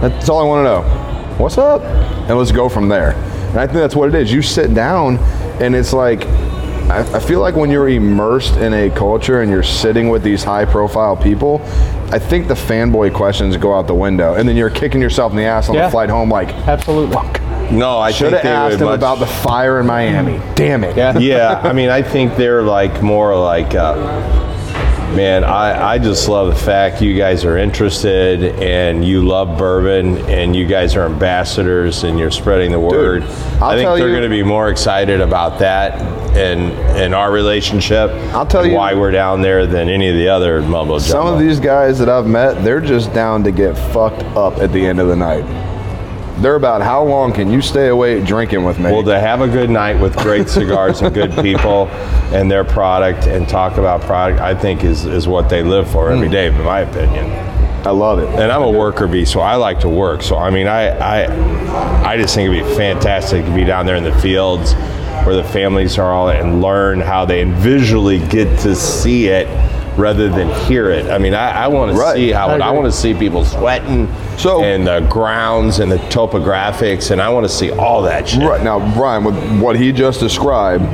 That's 0.00 0.28
all 0.28 0.40
I 0.40 0.44
want 0.44 0.60
to 0.60 0.64
know. 0.64 1.36
What's 1.38 1.58
up? 1.58 1.82
And 1.82 2.38
let's 2.38 2.52
go 2.52 2.68
from 2.68 2.88
there. 2.88 3.12
And 3.50 3.58
I 3.58 3.66
think 3.66 3.78
that's 3.78 3.96
what 3.96 4.08
it 4.08 4.14
is. 4.14 4.32
You 4.32 4.42
sit 4.42 4.74
down, 4.74 5.16
and 5.60 5.74
it's 5.74 5.92
like, 5.92 6.26
I, 6.90 6.98
I 7.16 7.18
feel 7.20 7.40
like 7.40 7.54
when 7.56 7.70
you're 7.70 7.88
immersed 7.88 8.56
in 8.56 8.72
a 8.74 8.90
culture 8.90 9.40
and 9.42 9.50
you're 9.50 9.62
sitting 9.62 10.08
with 10.10 10.22
these 10.22 10.44
high 10.44 10.64
profile 10.64 11.16
people, 11.16 11.60
I 12.12 12.18
think 12.18 12.48
the 12.48 12.54
fanboy 12.54 13.14
questions 13.14 13.56
go 13.56 13.74
out 13.74 13.86
the 13.86 13.94
window. 13.94 14.34
And 14.34 14.48
then 14.48 14.56
you're 14.56 14.70
kicking 14.70 15.00
yourself 15.00 15.32
in 15.32 15.36
the 15.36 15.44
ass 15.44 15.68
on 15.68 15.74
Yeah. 15.76 15.86
the 15.86 15.90
flight 15.90 16.10
home, 16.10 16.28
like, 16.30 16.48
Absolutely. 16.66 17.16
No, 17.70 17.98
I 17.98 18.10
should 18.10 18.32
have 18.32 18.44
asked 18.44 18.80
him 18.80 18.86
much, 18.86 18.98
about 18.98 19.18
the 19.18 19.26
fire 19.26 19.80
in 19.80 19.86
Miami. 19.86 20.40
Damn 20.54 20.84
it. 20.84 20.96
Yeah. 20.96 21.18
yeah, 21.18 21.60
I 21.62 21.72
mean, 21.72 21.88
I 21.88 22.02
think 22.02 22.36
they're 22.36 22.62
like 22.62 23.02
more 23.02 23.36
like, 23.36 23.74
uh, 23.74 23.94
man, 25.14 25.44
I, 25.44 25.92
I 25.92 25.98
just 25.98 26.28
love 26.28 26.48
the 26.48 26.60
fact 26.60 27.00
you 27.02 27.16
guys 27.16 27.44
are 27.44 27.56
interested 27.58 28.42
and 28.60 29.04
you 29.04 29.22
love 29.26 29.56
bourbon 29.58 30.18
and 30.28 30.54
you 30.54 30.66
guys 30.66 30.96
are 30.96 31.06
ambassadors 31.06 32.04
and 32.04 32.18
you're 32.18 32.30
spreading 32.30 32.70
the 32.72 32.80
word. 32.80 33.22
I'll 33.60 33.64
I 33.70 33.76
think 33.76 33.88
they're 33.98 34.08
you- 34.08 34.14
going 34.14 34.22
to 34.22 34.28
be 34.28 34.42
more 34.42 34.68
excited 34.70 35.20
about 35.20 35.58
that 35.60 36.00
and 36.36 36.72
and 36.96 37.12
our 37.14 37.32
relationship. 37.32 38.10
I'll 38.32 38.46
tell 38.46 38.62
and 38.62 38.70
you- 38.70 38.76
why 38.76 38.94
we're 38.94 39.10
down 39.10 39.42
there 39.42 39.66
than 39.66 39.88
any 39.88 40.08
of 40.08 40.14
the 40.14 40.28
other 40.28 40.60
mumbo 40.62 40.98
jumbo. 40.98 41.00
Some 41.00 41.26
of 41.26 41.38
these 41.40 41.58
guys 41.60 41.98
that 41.98 42.08
I've 42.08 42.26
met, 42.26 42.62
they're 42.64 42.80
just 42.80 43.12
down 43.12 43.42
to 43.44 43.50
get 43.52 43.76
fucked 43.92 44.22
up 44.36 44.58
at 44.58 44.72
the 44.72 44.84
end 44.84 45.00
of 45.00 45.08
the 45.08 45.16
night. 45.16 45.44
They're 46.40 46.56
about 46.56 46.80
how 46.80 47.04
long 47.04 47.32
can 47.32 47.50
you 47.50 47.60
stay 47.60 47.88
awake 47.88 48.24
drinking 48.24 48.64
with 48.64 48.78
me? 48.78 48.84
Well, 48.84 49.02
to 49.02 49.20
have 49.20 49.42
a 49.42 49.48
good 49.48 49.68
night 49.68 50.00
with 50.00 50.16
great 50.16 50.48
cigars 50.48 51.02
and 51.02 51.12
good 51.14 51.32
people 51.42 51.88
and 52.32 52.50
their 52.50 52.64
product 52.64 53.26
and 53.26 53.46
talk 53.46 53.76
about 53.76 54.00
product, 54.00 54.40
I 54.40 54.54
think 54.54 54.82
is, 54.82 55.04
is 55.04 55.28
what 55.28 55.50
they 55.50 55.62
live 55.62 55.90
for 55.90 56.10
every 56.10 56.28
hmm. 56.28 56.32
day, 56.32 56.46
in 56.46 56.62
my 56.62 56.80
opinion. 56.80 57.26
I 57.86 57.90
love 57.90 58.18
it. 58.18 58.28
And 58.28 58.52
I'm 58.52 58.62
a 58.62 58.70
worker 58.70 59.06
bee, 59.06 59.24
so 59.24 59.40
I 59.40 59.56
like 59.56 59.80
to 59.80 59.88
work. 59.88 60.22
So 60.22 60.36
I 60.36 60.50
mean, 60.50 60.66
I 60.66 60.90
I 60.98 62.12
I 62.12 62.16
just 62.16 62.34
think 62.34 62.50
it'd 62.50 62.66
be 62.68 62.74
fantastic 62.74 63.44
to 63.44 63.54
be 63.54 63.64
down 63.64 63.86
there 63.86 63.96
in 63.96 64.04
the 64.04 64.14
fields 64.20 64.74
where 65.24 65.34
the 65.34 65.44
families 65.44 65.98
are 65.98 66.12
all 66.12 66.28
and 66.28 66.60
learn 66.60 67.00
how 67.00 67.24
they 67.24 67.44
visually 67.44 68.18
get 68.28 68.58
to 68.60 68.74
see 68.74 69.28
it 69.28 69.46
rather 69.98 70.28
than 70.28 70.48
hear 70.66 70.90
it. 70.90 71.10
I 71.10 71.18
mean, 71.18 71.34
I, 71.34 71.64
I 71.64 71.68
want 71.68 71.96
Right. 71.96 72.12
to 72.12 72.18
see 72.18 72.30
how 72.30 72.48
I 72.48 72.58
I 72.58 72.70
want 72.70 72.86
to 72.86 72.92
see 72.92 73.14
people 73.14 73.44
sweating 73.44 74.08
So- 74.40 74.62
and 74.64 74.86
the 74.86 75.00
grounds 75.00 75.80
and 75.80 75.92
the 75.92 75.98
topographics, 76.08 77.10
and 77.10 77.20
I 77.20 77.28
want 77.28 77.44
to 77.46 77.52
see 77.52 77.70
all 77.70 78.02
that 78.02 78.28
shit. 78.28 78.42
Right 78.42 78.62
now, 78.62 78.78
Brian, 78.94 79.22
with 79.24 79.36
what 79.60 79.76
he 79.76 79.92
just 79.92 80.18
described, 80.20 80.84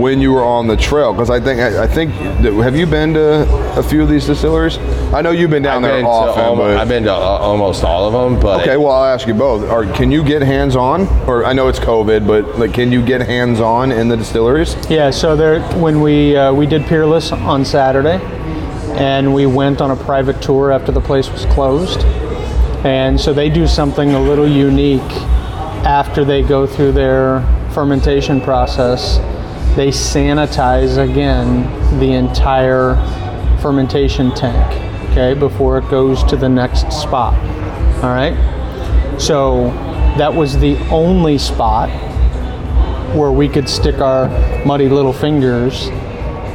when 0.00 0.20
you 0.20 0.32
were 0.32 0.44
on 0.44 0.66
the 0.68 0.76
trail, 0.76 1.12
because 1.12 1.28
I 1.30 1.40
think 1.40 1.60
I, 1.60 1.82
I 1.82 1.86
think 1.86 2.12
have 2.12 2.76
you 2.76 2.86
been 2.86 3.14
to 3.14 3.46
a 3.78 3.82
few 3.82 4.02
of 4.02 4.08
these 4.08 4.26
distilleries? 4.26 4.78
I 5.12 5.20
know 5.20 5.30
you've 5.30 5.50
been 5.50 5.62
down 5.62 5.84
I've 5.84 5.90
there 5.90 5.98
been, 5.98 6.06
often, 6.06 6.42
almo- 6.44 6.62
but 6.62 6.76
I've 6.76 6.88
been 6.88 7.02
to 7.04 7.12
uh, 7.12 7.16
almost 7.16 7.82
all 7.84 8.06
of 8.06 8.12
them, 8.12 8.40
but 8.40 8.60
okay. 8.60 8.76
Well, 8.76 8.92
I'll 8.92 9.12
ask 9.12 9.26
you 9.26 9.34
both. 9.34 9.68
Or 9.68 9.84
can 9.84 10.10
you 10.12 10.22
get 10.24 10.40
hands 10.42 10.76
on? 10.76 11.06
Or 11.28 11.44
I 11.44 11.52
know 11.52 11.68
it's 11.68 11.80
COVID, 11.80 12.26
but 12.26 12.58
like, 12.58 12.72
can 12.72 12.92
you 12.92 13.04
get 13.04 13.20
hands 13.20 13.60
on 13.60 13.90
in 13.92 14.08
the 14.08 14.16
distilleries? 14.16 14.76
Yeah, 14.88 15.10
so 15.10 15.34
there 15.36 15.60
when 15.78 16.00
we 16.00 16.36
uh, 16.36 16.52
we 16.52 16.66
did 16.66 16.86
Peerless 16.86 17.32
on 17.32 17.64
Saturday, 17.64 18.20
and 18.96 19.34
we 19.34 19.46
went 19.46 19.80
on 19.80 19.90
a 19.90 19.96
private 19.96 20.40
tour 20.40 20.70
after 20.70 20.92
the 20.92 21.00
place 21.00 21.28
was 21.30 21.44
closed, 21.46 22.00
and 22.84 23.20
so 23.20 23.32
they 23.32 23.48
do 23.48 23.66
something 23.66 24.12
a 24.12 24.20
little 24.20 24.48
unique 24.48 25.00
after 25.84 26.24
they 26.24 26.42
go 26.42 26.66
through 26.66 26.92
their 26.92 27.40
fermentation 27.72 28.40
process. 28.40 29.18
They 29.76 29.88
sanitize 29.88 30.98
again 30.98 31.98
the 31.98 32.12
entire 32.12 32.96
fermentation 33.60 34.32
tank, 34.34 35.10
okay, 35.10 35.34
before 35.34 35.78
it 35.78 35.88
goes 35.88 36.24
to 36.24 36.36
the 36.36 36.48
next 36.48 36.92
spot. 36.92 37.34
All 38.02 38.10
right. 38.10 38.36
So 39.18 39.66
that 40.18 40.34
was 40.34 40.58
the 40.58 40.76
only 40.88 41.38
spot 41.38 41.88
where 43.14 43.30
we 43.30 43.48
could 43.48 43.68
stick 43.68 43.98
our 43.98 44.28
muddy 44.64 44.88
little 44.88 45.12
fingers 45.12 45.86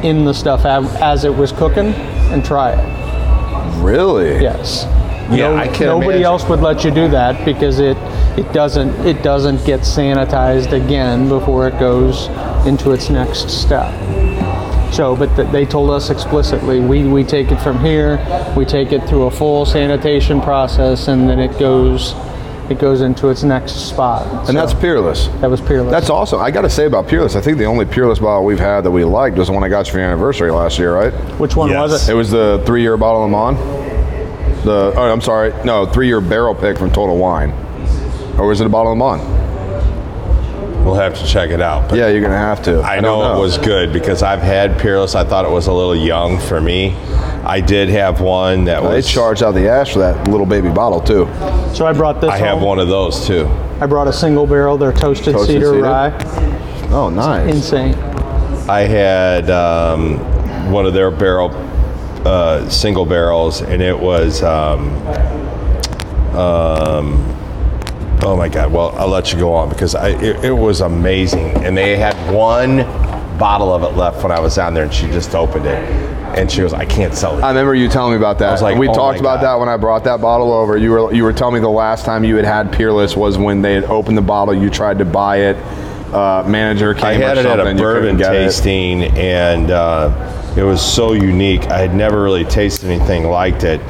in 0.03 0.25
the 0.25 0.33
stuff 0.33 0.65
as 0.65 1.23
it 1.23 1.33
was 1.33 1.51
cooking 1.51 1.93
and 2.31 2.43
try 2.43 2.73
it. 2.73 3.81
Really? 3.81 4.41
Yes. 4.41 4.85
Yeah, 5.29 5.49
No- 5.49 5.57
I 5.57 5.67
can 5.67 5.87
Nobody 5.87 6.07
imagine. 6.09 6.23
else 6.25 6.47
would 6.49 6.61
let 6.61 6.83
you 6.83 6.91
do 6.91 7.07
that 7.09 7.43
because 7.45 7.79
it 7.79 7.97
it 8.37 8.51
doesn't 8.53 8.89
it 9.05 9.23
doesn't 9.23 9.65
get 9.65 9.81
sanitized 9.81 10.71
again 10.73 11.27
before 11.27 11.67
it 11.67 11.77
goes 11.79 12.27
into 12.65 12.91
its 12.91 13.09
next 13.09 13.49
step. 13.49 13.91
So, 14.93 15.15
but 15.17 15.35
th- 15.35 15.49
they 15.51 15.65
told 15.65 15.89
us 15.91 16.09
explicitly, 16.09 16.79
we, 16.79 17.03
we 17.03 17.23
take 17.25 17.51
it 17.51 17.59
from 17.59 17.77
here, 17.83 18.17
we 18.55 18.63
take 18.63 18.93
it 18.93 19.03
through 19.07 19.23
a 19.23 19.31
full 19.31 19.65
sanitation 19.65 20.39
process, 20.39 21.09
and 21.09 21.29
then 21.29 21.39
it 21.39 21.59
goes 21.59 22.15
it 22.69 22.79
goes 22.79 22.99
into 23.01 23.29
its 23.29 23.43
next 23.43 23.87
spot. 23.89 24.25
And 24.27 24.47
So 24.47 24.53
that's 24.53 24.73
Peerless. 24.73 25.27
that 25.41 25.49
was 25.49 25.61
peerless. 25.61 25.91
That's 25.91 26.09
awesome. 26.09 26.41
I 26.41 26.51
got 26.51 26.61
to 26.63 26.69
say 26.69 26.85
about 26.85 27.07
Peerless, 27.07 27.35
I 27.37 27.41
think 27.41 27.57
the 27.57 27.65
only 27.65 27.85
Peerless 27.85 28.19
bottle 28.19 28.43
we've 28.43 28.59
had 28.59 28.81
that 28.81 28.91
we 28.91 29.05
liked 29.05 29.37
was 29.37 29.47
the 29.47 29.53
one 29.53 29.63
I 29.63 29.69
got 29.69 29.87
you 29.87 29.93
for 29.93 29.99
your 29.99 30.07
anniversary 30.07 30.51
last 30.51 30.77
year, 30.77 30.93
right? 30.93 31.13
Which 31.39 31.55
one 31.55 31.69
was 31.73 31.91
Yes. 31.91 32.09
it? 32.09 32.11
It 32.11 32.15
was 32.15 32.29
the 32.29 32.61
three-year 32.65 32.97
bottle 32.97 33.23
of 33.23 33.29
Mon. 33.31 33.55
The 34.67 34.91
oh, 34.97 35.09
I'm 35.09 35.21
sorry, 35.21 35.53
no, 35.63 35.85
three-year 35.85 36.19
barrel 36.19 36.53
pick 36.53 36.77
from 36.77 36.91
Total 36.91 37.15
Wine, 37.15 37.51
or 38.37 38.45
was 38.47 38.59
it 38.59 38.67
a 38.67 38.69
bottle 38.69 38.91
of 38.91 38.97
Mon? 38.97 39.17
We'll 40.83 40.95
have 40.95 41.17
to 41.17 41.25
check 41.25 41.51
it 41.51 41.61
out. 41.61 41.87
But 41.87 41.97
Yeah, 41.99 42.09
you're 42.09 42.19
gonna 42.19 42.37
have 42.37 42.61
to. 42.63 42.81
I 42.81 42.95
don't 42.99 43.03
know, 43.03 43.37
it 43.37 43.39
was 43.39 43.57
good 43.57 43.93
because 43.93 44.23
I've 44.23 44.41
had 44.41 44.77
Peerless. 44.77 45.15
I 45.15 45.23
thought 45.23 45.45
it 45.45 45.51
was 45.51 45.67
a 45.67 45.71
little 45.73 45.95
young 45.95 46.37
for 46.37 46.59
me. 46.59 46.97
I 47.45 47.61
did 47.61 47.87
have 47.87 48.19
one 48.19 48.65
that 48.65 48.81
They 48.81 48.95
was. 48.95 49.07
charged 49.09 49.41
out 49.41 49.53
the 49.53 49.69
ass 49.69 49.87
for 49.93 49.99
that 49.99 50.27
little 50.27 50.45
baby 50.45 50.67
bottle 50.69 50.99
too. 50.99 51.29
So 51.73 51.85
I 51.85 51.93
brought 51.93 52.19
this. 52.19 52.29
I 52.29 52.37
have 52.37 52.61
one 52.61 52.77
of 52.79 52.89
those 52.89 53.25
too. 53.25 53.45
I 53.79 53.85
brought 53.85 54.09
a 54.09 54.13
single 54.13 54.45
barrel. 54.45 54.77
They're 54.77 54.91
toasted, 54.91 55.33
Toasted 55.33 55.61
cedar, 55.61 55.67
cedar? 55.67 55.81
rye. 55.83 56.89
Oh, 56.91 57.09
nice. 57.09 57.53
Insane. 57.55 57.93
I 58.69 58.81
had 58.81 59.49
um, 59.49 60.19
one 60.73 60.85
of 60.85 60.93
their 60.93 61.09
barrel, 61.09 61.49
uh, 62.25 62.67
single 62.69 63.05
barrels, 63.05 63.61
and 63.61 63.81
it 63.81 63.97
was. 63.97 64.43
Um, 64.43 64.95
um, 66.35 67.15
oh 68.23 68.35
my 68.37 68.49
God! 68.49 68.71
Well, 68.71 68.93
I'll 68.97 69.07
let 69.07 69.31
you 69.31 69.39
go 69.39 69.53
on 69.53 69.69
because 69.69 69.95
I, 69.95 70.09
it, 70.09 70.45
it 70.45 70.53
was 70.53 70.81
amazing, 70.81 71.51
and 71.63 71.75
they 71.75 71.97
had 71.97 72.15
one 72.33 72.77
bottle 73.37 73.73
of 73.73 73.83
it 73.83 73.97
left 73.97 74.23
when 74.23 74.31
I 74.31 74.39
was 74.39 74.55
down 74.55 74.73
there, 74.73 74.83
and 74.83 74.93
she 74.93 75.07
just 75.07 75.33
opened 75.35 75.65
it, 75.65 75.77
and 76.37 76.51
she 76.51 76.61
goes, 76.61 76.73
"I 76.73 76.85
can't 76.85 77.13
sell 77.13 77.37
it." 77.37 77.41
I 77.41 77.49
remember 77.49 77.75
you 77.75 77.87
telling 77.87 78.11
me 78.11 78.17
about 78.17 78.39
that. 78.39 78.51
was 78.51 78.61
like, 78.61 78.77
we 78.77 78.87
oh 78.87 78.93
talked 78.93 79.19
about 79.19 79.41
God. 79.41 79.43
that 79.43 79.59
when 79.59 79.69
I 79.69 79.77
brought 79.77 80.03
that 80.03 80.21
bottle 80.21 80.51
over. 80.51 80.77
You 80.77 80.91
were 80.91 81.13
you 81.13 81.23
were 81.23 81.33
telling 81.33 81.55
me 81.55 81.59
the 81.59 81.69
last 81.69 82.05
time 82.05 82.23
you 82.23 82.35
had 82.35 82.45
had 82.45 82.71
Peerless 82.71 83.15
was 83.15 83.37
when 83.37 83.61
they 83.61 83.73
had 83.73 83.85
opened 83.85 84.17
the 84.17 84.21
bottle. 84.21 84.53
You 84.53 84.69
tried 84.69 84.99
to 84.99 85.05
buy 85.05 85.37
it. 85.37 85.57
Uh, 86.13 86.43
manager 86.47 86.93
came 86.93 87.05
I 87.05 87.13
had 87.13 87.37
or 87.37 87.41
it 87.41 87.45
at 87.45 87.59
a 87.59 87.63
you 87.63 87.63
couldn't 87.63 87.77
bourbon 87.77 88.17
get 88.17 88.33
it. 88.33 88.45
tasting, 88.45 89.03
and 89.17 89.71
uh, 89.71 90.53
it 90.57 90.63
was 90.63 90.81
so 90.81 91.13
unique. 91.13 91.63
I 91.67 91.79
had 91.79 91.93
never 91.93 92.23
really 92.23 92.45
tasted 92.45 92.89
anything 92.89 93.25
like 93.25 93.63
it, 93.63 93.81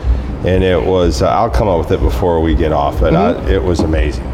and 0.45 0.63
it 0.63 0.81
was. 0.83 1.21
Uh, 1.21 1.29
I'll 1.29 1.49
come 1.49 1.67
up 1.67 1.77
with 1.79 1.91
it 1.91 1.99
before 1.99 2.41
we 2.41 2.55
get 2.55 2.71
off, 2.71 2.99
but 2.99 3.13
Mm-hmm. 3.13 3.45
uh, 3.45 3.49
it 3.49 3.61
was 3.63 3.81
amazing. 3.81 4.25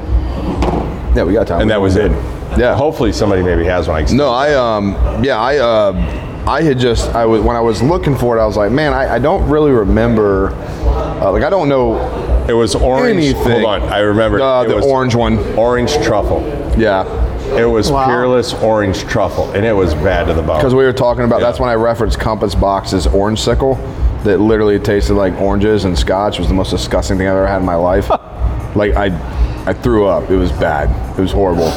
Yeah, 1.15 1.23
we 1.25 1.33
got 1.33 1.45
time. 1.47 1.61
And 1.61 1.69
that 1.69 1.79
was 1.81 1.95
it. 1.95 2.11
Yeah. 2.57 2.75
Hopefully, 2.75 3.11
somebody 3.11 3.43
maybe 3.43 3.65
has 3.65 3.87
one. 3.87 3.97
I 3.97 4.05
can 4.05 4.15
No, 4.17 4.31
I 4.31 4.53
um 4.53 5.23
yeah 5.23 5.37
I 5.39 5.57
uh 5.57 6.43
I 6.47 6.61
had 6.61 6.77
just 6.79 7.09
I 7.15 7.25
was 7.25 7.41
when 7.41 7.55
I 7.55 7.61
was 7.61 7.81
looking 7.81 8.15
for 8.17 8.37
it 8.37 8.41
I 8.41 8.45
was 8.45 8.57
like 8.57 8.71
man 8.71 8.93
I, 8.93 9.15
I 9.15 9.19
don't 9.19 9.47
really 9.49 9.71
remember 9.71 10.49
uh, 10.93 11.31
like 11.31 11.43
I 11.43 11.49
don't 11.49 11.69
know 11.69 12.45
It 12.47 12.53
was 12.53 12.75
orange. 12.75 13.17
anything. 13.17 13.61
Hold 13.63 13.65
on, 13.65 13.81
I 13.83 13.99
remember. 13.99 14.41
uh, 14.41 14.63
it 14.63 14.69
the 14.69 14.75
was 14.75 14.85
orange 14.85 15.15
one 15.15 15.37
Orange 15.57 15.93
truffle. 16.03 16.41
yeah 16.77 17.05
It 17.57 17.65
was 17.65 17.91
Wow. 17.91 18.05
peerless 18.07 18.53
orange 18.55 18.99
truffle, 19.05 19.51
and 19.51 19.65
it 19.65 19.73
was 19.73 19.93
bad 19.95 20.27
to 20.27 20.33
the 20.33 20.41
bone. 20.41 20.57
because 20.57 20.73
we 20.75 20.83
were 20.83 20.93
talking 20.93 21.23
about 21.25 21.39
Yeah. 21.41 21.47
that's 21.47 21.59
when 21.59 21.69
I 21.69 21.75
referenced 21.75 22.19
Compass 22.19 22.55
Box's 22.55 23.07
orange 23.07 23.39
sickle 23.41 23.75
that 24.23 24.39
literally 24.39 24.79
tasted 24.79 25.13
like 25.15 25.39
oranges 25.41 25.83
and 25.85 25.97
scotch 25.97 26.35
It 26.35 26.39
was 26.39 26.47
the 26.47 26.53
most 26.53 26.69
disgusting 26.71 27.17
thing 27.17 27.27
I've 27.27 27.35
ever 27.35 27.47
had 27.47 27.57
in 27.59 27.65
my 27.65 27.75
life 27.75 28.09
like 28.75 28.95
I 28.95 29.11
I 29.65 29.73
threw 29.73 30.07
up 30.07 30.29
it 30.29 30.35
was 30.37 30.51
bad 30.53 30.89
it 31.17 31.21
was 31.21 31.31
horrible 31.31 31.69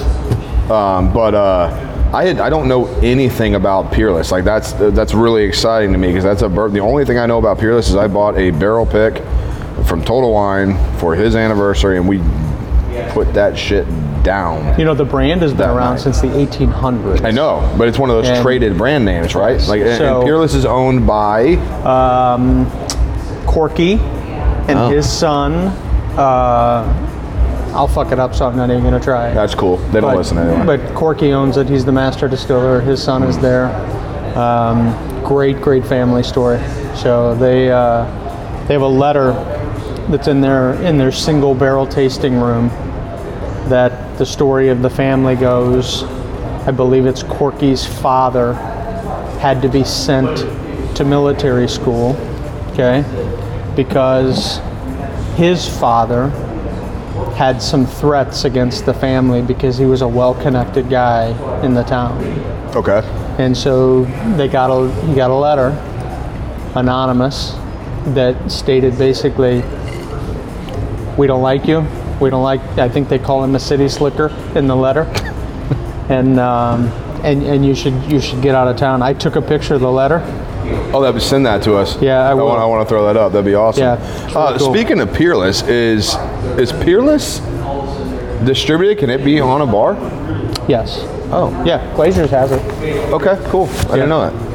um, 0.72 1.12
but 1.12 1.34
uh 1.34 1.70
I 2.16 2.24
had 2.24 2.40
I 2.40 2.48
don't 2.48 2.66
know 2.66 2.86
anything 3.02 3.56
about 3.56 3.92
Peerless. 3.92 4.32
Like 4.32 4.42
that's 4.44 4.72
that's 4.72 5.12
really 5.12 5.44
exciting 5.44 5.92
to 5.92 5.98
me 5.98 6.06
because 6.08 6.24
that's 6.24 6.40
a 6.40 6.48
bourbon. 6.48 6.72
The 6.72 6.80
only 6.80 7.04
thing 7.04 7.18
I 7.18 7.26
know 7.26 7.36
about 7.38 7.58
Peerless 7.58 7.90
is 7.90 7.94
I 7.94 8.08
bought 8.08 8.38
a 8.38 8.52
barrel 8.52 8.86
pick 8.86 9.22
from 9.86 10.02
Total 10.02 10.32
Wine 10.32 10.78
for 10.96 11.14
his 11.14 11.36
anniversary, 11.36 11.98
and 11.98 12.08
we 12.08 12.18
put 13.10 13.34
that 13.34 13.58
shit 13.58 13.86
down. 14.22 14.78
You 14.78 14.86
know, 14.86 14.94
the 14.94 15.04
brand 15.04 15.42
has 15.42 15.52
been 15.52 15.68
around 15.68 15.96
night. 15.96 16.00
since 16.00 16.22
the 16.22 16.28
1800s. 16.28 17.22
I 17.22 17.32
know, 17.32 17.70
but 17.76 17.86
it's 17.86 17.98
one 17.98 18.08
of 18.08 18.16
those 18.16 18.28
And- 18.30 18.42
traded 18.42 18.78
brand 18.78 19.04
names, 19.04 19.34
right? 19.34 19.60
Like, 19.68 19.82
So- 19.98 20.22
Peerless 20.24 20.54
is 20.54 20.64
owned 20.64 21.06
by. 21.06 21.56
Corky 23.46 24.00
and 24.68 24.78
Oh. 24.78 24.88
his 24.88 25.06
son. 25.08 25.52
Uh, 26.16 26.82
I'll 27.76 27.86
fuck 27.86 28.10
it 28.10 28.18
up, 28.18 28.34
so 28.34 28.46
I'm 28.46 28.56
not 28.56 28.70
even 28.70 28.82
gonna 28.82 28.98
try. 28.98 29.34
That's 29.34 29.54
cool. 29.54 29.76
They 29.76 30.00
don't 30.00 30.12
but, 30.12 30.16
listen 30.16 30.38
anyway. 30.38 30.78
But 30.78 30.94
Corky 30.94 31.34
owns 31.34 31.58
it. 31.58 31.68
He's 31.68 31.84
the 31.84 31.92
master 31.92 32.26
distiller. 32.26 32.80
His 32.80 33.02
son 33.02 33.22
is 33.22 33.38
there. 33.38 33.66
Um, 34.34 35.22
great, 35.22 35.60
great 35.60 35.86
family 35.86 36.22
story. 36.22 36.58
So 36.94 37.34
they 37.34 37.70
uh, 37.70 38.04
they 38.66 38.72
have 38.72 38.80
a 38.80 38.86
letter 38.86 39.32
that's 40.08 40.26
in 40.26 40.40
their 40.40 40.72
in 40.84 40.96
their 40.96 41.12
single 41.12 41.54
barrel 41.54 41.86
tasting 41.86 42.40
room. 42.40 42.68
That 43.68 44.16
the 44.16 44.24
story 44.24 44.70
of 44.70 44.80
the 44.80 44.90
family 44.90 45.36
goes. 45.36 46.04
I 46.66 46.70
believe 46.70 47.04
it's 47.04 47.24
Corky's 47.24 47.84
father 47.84 48.54
had 49.38 49.60
to 49.60 49.68
be 49.68 49.84
sent 49.84 50.96
to 50.96 51.04
military 51.04 51.68
school. 51.68 52.16
Okay, 52.72 53.04
because 53.76 54.62
his 55.36 55.68
father 55.78 56.30
had 57.36 57.60
some 57.62 57.86
threats 57.86 58.44
against 58.44 58.86
the 58.86 58.94
family 58.94 59.42
because 59.42 59.76
he 59.76 59.84
was 59.84 60.02
a 60.02 60.08
well-connected 60.08 60.88
guy 60.88 61.28
in 61.64 61.74
the 61.74 61.82
town. 61.84 62.22
okay. 62.74 63.00
And 63.38 63.56
so 63.56 64.04
they 64.36 64.48
got 64.48 64.70
a 64.70 64.90
he 65.06 65.14
got 65.14 65.30
a 65.30 65.34
letter, 65.34 65.68
anonymous, 66.74 67.54
that 68.14 68.50
stated 68.50 68.96
basically, 68.96 69.62
"We 71.18 71.26
don't 71.26 71.42
like 71.42 71.66
you. 71.66 71.86
We 72.18 72.30
don't 72.30 72.42
like." 72.42 72.62
I 72.78 72.88
think 72.88 73.10
they 73.10 73.18
call 73.18 73.44
him 73.44 73.54
a 73.54 73.58
city 73.58 73.88
slicker 73.88 74.28
in 74.54 74.66
the 74.66 74.76
letter, 74.76 75.02
and 76.08 76.40
um, 76.40 76.86
and 77.24 77.42
and 77.42 77.66
you 77.66 77.74
should 77.74 78.10
you 78.10 78.20
should 78.20 78.40
get 78.40 78.54
out 78.54 78.68
of 78.68 78.76
town. 78.76 79.02
I 79.02 79.12
took 79.12 79.36
a 79.36 79.42
picture 79.42 79.74
of 79.74 79.80
the 79.82 79.92
letter. 79.92 80.22
Oh, 80.92 81.00
that 81.02 81.20
send 81.20 81.44
that 81.46 81.62
to 81.64 81.76
us. 81.76 82.00
Yeah, 82.00 82.28
I 82.28 82.34
will. 82.34 82.46
Want, 82.46 82.60
I 82.60 82.64
want 82.64 82.86
to 82.86 82.88
throw 82.88 83.04
that 83.06 83.16
up. 83.18 83.32
That'd 83.32 83.44
be 83.44 83.54
awesome. 83.54 83.82
Yeah, 83.82 84.26
really 84.26 84.34
uh, 84.34 84.58
cool. 84.58 84.74
Speaking 84.74 85.00
of 85.00 85.12
Peerless, 85.12 85.62
is 85.62 86.16
is 86.58 86.72
Peerless 86.72 87.40
distributed? 88.44 88.98
Can 88.98 89.10
it 89.10 89.24
be 89.24 89.40
on 89.40 89.60
a 89.62 89.66
bar? 89.66 89.94
Yes. 90.68 91.00
Oh, 91.32 91.50
Yeah, 91.64 91.94
Glazers 91.94 92.30
has 92.30 92.52
it. 92.52 92.62
Okay, 93.12 93.38
cool. 93.50 93.68
I 93.90 93.96
didn't 93.96 94.08
know 94.08 94.30
that. 94.30 94.46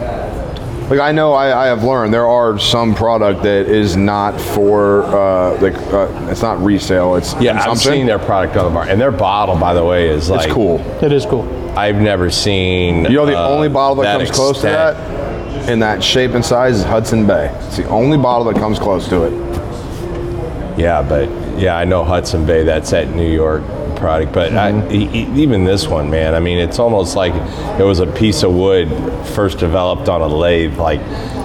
Like 0.89 0.99
I 0.99 1.13
know, 1.13 1.31
I, 1.31 1.63
I 1.63 1.67
have 1.67 1.85
learned 1.85 2.13
there 2.13 2.27
are 2.27 2.59
some 2.59 2.93
product 2.93 3.43
that 3.43 3.67
is 3.67 3.95
not 3.95 4.39
for 4.41 5.03
uh, 5.03 5.57
like 5.61 5.75
uh, 5.93 6.27
it's 6.29 6.41
not 6.41 6.61
resale. 6.61 7.15
It's 7.15 7.33
yeah, 7.35 7.51
I've 7.51 7.63
consumption. 7.63 7.91
seen 7.93 8.05
their 8.07 8.19
product 8.19 8.57
on 8.57 8.65
the 8.65 8.71
bar, 8.71 8.89
and 8.89 8.99
their 8.99 9.11
bottle, 9.11 9.55
by 9.55 9.73
the 9.73 9.85
way, 9.85 10.09
is 10.09 10.29
like 10.29 10.47
It's 10.47 10.53
cool. 10.53 10.81
It 11.01 11.13
is 11.13 11.25
cool. 11.25 11.47
I've 11.79 11.95
never 11.95 12.29
seen. 12.29 13.05
You 13.05 13.11
know, 13.11 13.25
the 13.25 13.37
uh, 13.37 13.47
only 13.47 13.69
bottle 13.69 14.03
that, 14.03 14.17
comes 14.17 14.31
close 14.31 14.59
to 14.61 14.67
extent. 14.67 14.97
that 14.97 15.69
in 15.69 15.79
that 15.79 16.03
shape 16.03 16.31
and 16.31 16.43
size 16.43 16.79
is 16.79 16.83
Hudson 16.83 17.25
Bay. 17.25 17.47
It's 17.67 17.77
the 17.77 17.87
only 17.87 18.17
bottle 18.17 18.51
that 18.51 18.59
comes 18.59 18.77
close 18.77 19.07
to 19.07 19.23
it. 19.23 20.77
Yeah, 20.77 21.01
but 21.01 21.29
yeah, 21.57 21.77
I 21.77 21.85
know 21.85 22.03
Hudson 22.03 22.45
Bay. 22.45 22.63
That's 22.63 22.89
that 22.91 23.09
New 23.09 23.31
York 23.31 23.63
product. 23.95 24.33
But 24.33 24.53
I, 24.53 24.71
mm-hmm. 24.71 24.91
e- 24.91 25.21
e- 25.21 25.41
even 25.41 25.63
this 25.63 25.87
one, 25.87 26.09
man. 26.09 26.35
I 26.35 26.39
mean, 26.39 26.57
it's 26.57 26.79
almost 26.79 27.15
like 27.15 27.33
it 27.79 27.83
was 27.83 27.99
a 27.99 28.07
piece 28.07 28.43
of 28.43 28.53
wood 28.53 28.89
first 29.27 29.59
developed 29.59 30.09
on 30.09 30.21
a 30.21 30.27
lathe. 30.27 30.77
Like 30.77 31.01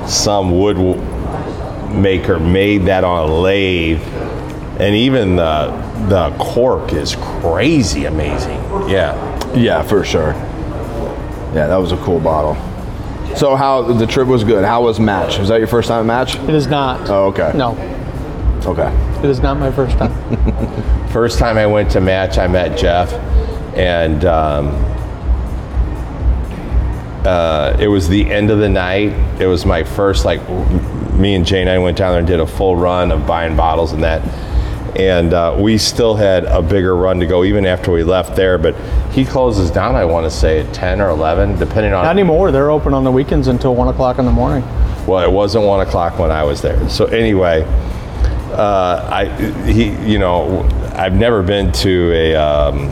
some 0.09 0.59
wood 0.59 0.77
maker 1.93 2.39
made 2.39 2.87
that 2.87 3.05
on 3.05 3.29
a 3.29 3.35
lathe, 3.35 4.01
and 4.81 4.95
even 4.95 5.37
the 5.37 5.87
the 6.09 6.31
cork 6.39 6.93
is 6.93 7.17
crazy 7.17 8.05
amazing. 8.05 8.61
Yeah. 8.89 9.15
Yeah, 9.55 9.83
for 9.83 10.05
sure. 10.05 10.33
Yeah, 11.55 11.69
that 11.69 11.77
was 11.77 11.93
a 11.93 11.97
cool 11.99 12.21
bottle. 12.21 12.55
So 13.37 13.57
how 13.57 13.83
the 13.83 14.07
trip 14.07 14.29
was 14.29 14.45
good? 14.45 14.65
How 14.65 14.83
was 14.83 15.01
match? 15.01 15.39
Was 15.39 15.49
that 15.49 15.59
your 15.59 15.67
first 15.69 15.89
time 15.89 16.01
at 16.01 16.07
match? 16.07 16.37
It 16.37 16.55
is 16.55 16.67
not. 16.67 17.09
Oh, 17.09 17.27
okay. 17.27 17.53
No, 17.55 17.75
Okay. 18.67 18.91
it 19.23 19.31
is 19.31 19.41
not 19.41 19.59
my 19.59 19.71
first 19.71 19.97
time. 19.97 20.13
First 21.09 21.39
time 21.39 21.57
I 21.57 21.67
went 21.67 21.91
to 21.93 22.01
match, 22.01 22.37
I 22.37 22.47
met 22.47 22.77
Jeff, 22.77 23.13
and 23.75 24.25
um, 24.25 24.67
uh, 27.25 27.77
it 27.81 27.89
was 27.89 28.09
the 28.09 28.31
end 28.31 28.51
of 28.51 28.59
the 28.59 28.69
night. 28.69 29.13
It 29.41 29.47
was 29.47 29.65
my 29.65 29.83
first 29.85 30.25
like 30.25 30.41
me 31.15 31.35
and 31.35 31.47
Jane. 31.47 31.69
I 31.69 31.79
went 31.79 31.97
down 31.97 32.11
there 32.13 32.19
and 32.19 32.27
did 32.29 32.41
a 32.41 32.47
full 32.47 32.77
run 32.77 33.11
of 33.13 33.27
buying 33.27 33.57
bottles 33.57 33.93
and 33.93 34.03
that. 34.05 34.23
and 34.99 35.33
uh, 35.33 35.57
we 35.59 35.79
still 35.79 36.15
had 36.15 36.45
a 36.45 36.61
bigger 36.63 36.95
run 36.97 37.19
to 37.21 37.27
go 37.27 37.45
even 37.45 37.67
after 37.67 37.91
we 37.91 38.03
left 38.05 38.37
there. 38.37 38.59
But 38.59 38.75
he 39.13 39.25
closes 39.25 39.71
down, 39.71 39.95
I 39.95 40.05
want 40.05 40.25
to 40.25 40.31
say 40.31 40.61
at 40.61 40.75
10 40.75 41.01
or 41.01 41.09
11, 41.11 41.59
depending 41.59 41.93
on. 41.93 42.05
Not 42.05 42.11
anymore. 42.11 42.51
They're 42.53 42.71
open 42.71 42.93
on 42.95 43.05
the 43.05 43.13
weekends 43.13 43.49
until 43.49 43.75
one 43.75 43.89
o'clock 43.89 44.19
in 44.19 44.25
the 44.25 44.33
morning. 44.33 44.63
Well, 45.07 45.23
it 45.25 45.33
wasn't 45.33 45.65
one 45.65 45.87
o'clock 45.87 46.19
when 46.19 46.31
I 46.31 46.45
was 46.45 46.61
there. 46.63 46.89
So 46.89 47.07
anyway, 47.07 47.63
uh, 48.53 49.09
I 49.13 49.25
he 49.71 49.91
you 50.11 50.19
know 50.19 50.63
I've 50.95 51.15
never 51.15 51.43
been 51.43 51.73
to 51.73 52.13
a 52.13 52.35
um, 52.37 52.89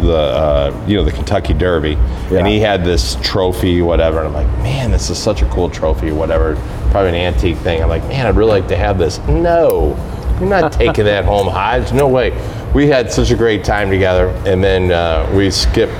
the 0.00 0.16
uh, 0.16 0.84
you 0.86 0.96
know 0.96 1.04
the 1.04 1.12
Kentucky 1.12 1.54
Derby, 1.54 1.90
Yeah. 2.30 2.38
and 2.38 2.46
he 2.46 2.58
had 2.60 2.84
this 2.84 3.16
trophy, 3.22 3.82
whatever. 3.82 4.18
And 4.18 4.28
I'm 4.28 4.34
like, 4.34 4.48
man, 4.58 4.90
this 4.90 5.10
is 5.10 5.18
such 5.18 5.42
a 5.42 5.48
cool 5.48 5.70
trophy, 5.70 6.10
whatever. 6.12 6.56
Probably 6.90 7.10
an 7.10 7.14
antique 7.14 7.56
thing. 7.58 7.82
I'm 7.82 7.88
like, 7.88 8.02
man, 8.08 8.26
I'd 8.26 8.36
really 8.36 8.50
like 8.50 8.68
to 8.68 8.76
have 8.76 8.98
this. 8.98 9.18
No, 9.28 9.96
you're 10.40 10.48
not 10.48 10.72
taking 10.72 11.04
that 11.04 11.24
home 11.24 11.46
Hodge. 11.50 11.92
No 11.92 12.08
way. 12.08 12.30
We 12.74 12.86
had 12.88 13.12
such 13.12 13.30
a 13.30 13.36
great 13.36 13.64
time 13.64 13.90
together, 13.90 14.28
and 14.46 14.62
then 14.64 14.90
uh, 14.90 15.30
we 15.36 15.50
skipped 15.50 15.92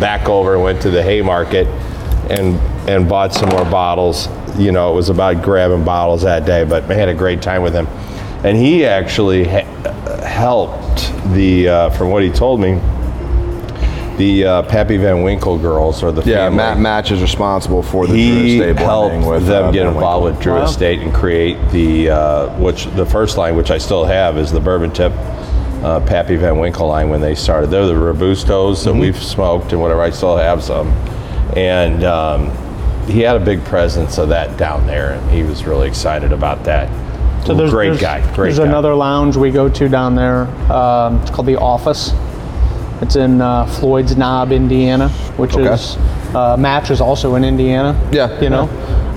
back 0.00 0.28
over 0.28 0.54
and 0.54 0.62
went 0.62 0.82
to 0.82 0.90
the 0.90 1.02
Haymarket 1.02 1.66
and 2.30 2.56
and 2.88 3.08
bought 3.08 3.32
some 3.32 3.48
more 3.48 3.64
bottles. 3.64 4.28
You 4.58 4.72
know, 4.72 4.92
it 4.92 4.94
was 4.94 5.08
about 5.08 5.42
grabbing 5.42 5.84
bottles 5.84 6.22
that 6.22 6.44
day, 6.46 6.64
but 6.64 6.90
I 6.90 6.94
had 6.94 7.08
a 7.08 7.14
great 7.14 7.42
time 7.42 7.62
with 7.62 7.74
him. 7.74 7.86
And 8.46 8.56
he 8.56 8.84
actually 8.86 9.44
ha- 9.48 9.64
helped 10.24 11.12
the, 11.34 11.68
uh, 11.68 11.90
from 11.90 12.10
what 12.10 12.22
he 12.22 12.30
told 12.30 12.60
me, 12.60 12.80
the 14.18 14.44
uh, 14.46 14.62
Pappy 14.62 14.96
Van 14.96 15.22
Winkle 15.22 15.58
girls 15.58 16.02
or 16.02 16.10
the 16.12 16.22
Yeah, 16.22 16.36
family. 16.46 16.56
Matt 16.56 16.78
Match 16.78 17.10
is 17.10 17.20
responsible 17.20 17.82
for 17.82 18.06
the 18.06 18.12
Drew 18.14 18.16
he 18.42 18.58
Estate 18.60 18.76
helped 18.76 19.26
with 19.26 19.46
them 19.46 19.66
uh, 19.66 19.70
get 19.72 19.84
Van 19.84 19.94
involved 19.94 20.24
Winkle. 20.24 20.36
with 20.36 20.42
Drew 20.42 20.54
Wow. 20.54 20.64
Estate 20.64 21.00
and 21.00 21.12
create 21.12 21.58
the 21.70 22.10
uh, 22.10 22.58
which 22.58 22.86
the 22.94 23.04
first 23.04 23.36
line, 23.36 23.56
which 23.56 23.70
I 23.70 23.76
still 23.78 24.04
have, 24.06 24.38
is 24.38 24.50
the 24.50 24.60
Bourbon 24.60 24.90
Tip 24.92 25.12
uh, 25.82 26.00
Pappy 26.06 26.36
Van 26.36 26.58
Winkle 26.58 26.86
line 26.88 27.10
when 27.10 27.20
they 27.20 27.34
started. 27.34 27.66
They're 27.68 27.86
the 27.86 27.92
Robustos 27.92 28.46
Mm-hmm. 28.46 28.84
that 28.84 28.94
we've 28.94 29.22
smoked 29.22 29.72
and 29.72 29.82
whatever. 29.82 30.00
I 30.00 30.08
still 30.10 30.36
have 30.38 30.62
some, 30.62 30.88
and 31.56 32.02
um, 32.04 32.50
he 33.06 33.20
had 33.20 33.36
a 33.36 33.44
big 33.44 33.62
presence 33.66 34.16
of 34.18 34.30
that 34.30 34.56
down 34.56 34.86
there, 34.86 35.12
and 35.12 35.30
he 35.30 35.42
was 35.42 35.64
really 35.66 35.88
excited 35.88 36.32
about 36.32 36.64
that. 36.64 36.88
So 37.46 37.54
there's 37.54 37.70
great 37.70 37.88
there's, 37.90 38.00
guy, 38.00 38.20
great 38.34 38.48
There's 38.48 38.58
guy. 38.58 38.66
another 38.66 38.94
lounge 38.94 39.36
we 39.36 39.50
go 39.52 39.68
to 39.68 39.88
down 39.88 40.16
there. 40.16 40.42
Um, 40.72 41.20
it's 41.22 41.30
called 41.30 41.46
the 41.46 41.56
Office. 41.56 42.12
It's 43.00 43.14
in 43.14 43.40
uh, 43.40 43.66
Floyd's 43.66 44.16
Knob, 44.16 44.50
Indiana, 44.52 45.08
which 45.36 45.54
Okay. 45.54 45.72
is 45.72 45.96
uh, 46.34 46.56
Match 46.58 46.90
is 46.90 47.00
also 47.00 47.34
in 47.36 47.44
Indiana. 47.44 47.94
Yeah, 48.12 48.40
you 48.40 48.50
know. 48.50 48.64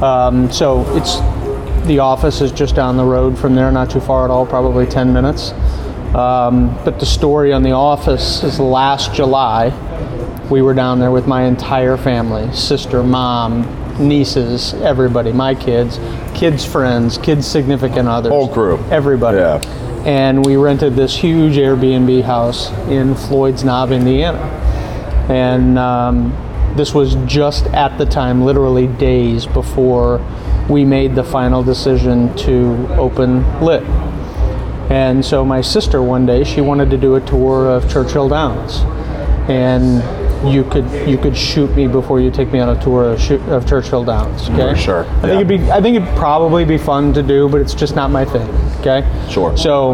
Um, 0.04 0.52
so 0.52 0.86
it's 0.96 1.18
the 1.88 2.00
office 2.00 2.42
is 2.42 2.52
just 2.52 2.76
down 2.76 2.98
the 2.98 3.04
road 3.06 3.38
from 3.38 3.56
there, 3.56 3.72
not 3.72 3.90
too 3.90 4.00
far 4.02 4.26
at 4.26 4.30
all, 4.32 4.46
probably 4.46 4.86
10 4.86 5.12
minutes. 5.12 5.52
Um, 6.14 6.76
but 6.86 7.00
the 7.00 7.06
story 7.06 7.52
on 7.52 7.64
the 7.64 7.72
office 7.72 8.44
is 8.44 8.60
last 8.60 9.14
July. 9.14 9.70
We 10.52 10.62
were 10.62 10.74
down 10.74 11.00
there 11.00 11.12
with 11.12 11.26
my 11.26 11.44
entire 11.46 11.98
family 11.98 12.52
sister, 12.54 13.02
mom, 13.02 13.64
nieces, 14.00 14.74
everybody, 14.76 15.32
my 15.32 15.54
kids, 15.54 16.00
kids' 16.34 16.66
friends, 16.66 17.18
kids' 17.18 17.46
significant 17.46 18.08
others. 18.08 18.32
Whole 18.32 18.48
crew. 18.48 18.78
Everybody. 18.90 19.38
Yeah. 19.38 19.62
And 20.06 20.46
we 20.46 20.56
rented 20.56 20.96
this 20.96 21.16
huge 21.16 21.56
Airbnb 21.56 22.24
house 22.24 22.72
in 22.88 23.16
Floyd's 23.16 23.64
Knob, 23.64 23.92
Indiana. 23.92 24.40
And 25.30 25.78
um, 25.78 26.32
this 26.76 26.94
was 26.94 27.16
just 27.26 27.66
at 27.68 27.98
the 27.98 28.06
time, 28.06 28.44
literally 28.44 28.88
days 28.88 29.46
before 29.46 30.26
we 30.70 30.86
made 30.86 31.16
the 31.16 31.24
final 31.24 31.64
decision 31.64 32.36
to 32.38 32.88
open 32.94 33.44
Lit. 33.62 33.84
And 34.90 35.24
so 35.24 35.46
my 35.46 35.62
sister 35.62 36.02
one 36.02 36.26
day 36.26 36.44
she 36.44 36.62
wanted 36.62 36.90
to 36.92 36.98
do 36.98 37.16
a 37.16 37.22
tour 37.22 37.70
of 37.70 37.92
Churchill 37.92 38.30
Downs, 38.30 38.80
and 39.50 40.02
you 40.46 40.64
could 40.64 40.90
you 41.08 41.18
could 41.18 41.36
shoot 41.36 41.76
me 41.76 41.88
before 41.88 42.20
you 42.20 42.32
take 42.32 42.52
me 42.52 42.60
on 42.60 42.76
a 42.76 42.82
tour 42.82 43.12
of, 43.12 43.22
shoot, 43.22 43.42
of 43.50 43.68
Churchill 43.68 44.04
Downs. 44.04 44.50
Okay, 44.50 44.74
For 44.74 44.76
sure, 44.76 45.04
I 45.04 45.22
think 45.22 45.24
yeah. 45.26 45.36
it'd 45.36 45.48
be 45.48 45.72
I 45.72 45.82
think 45.82 45.98
it'd 45.98 46.18
probably 46.18 46.66
be 46.66 46.78
fun 46.78 47.14
to 47.14 47.24
do, 47.24 47.50
but 47.50 47.62
it's 47.62 47.74
just 47.74 47.96
not 47.96 48.12
my 48.12 48.26
thing. 48.26 48.50
Okay, 48.80 49.06
Sure. 49.30 49.56
So 49.58 49.94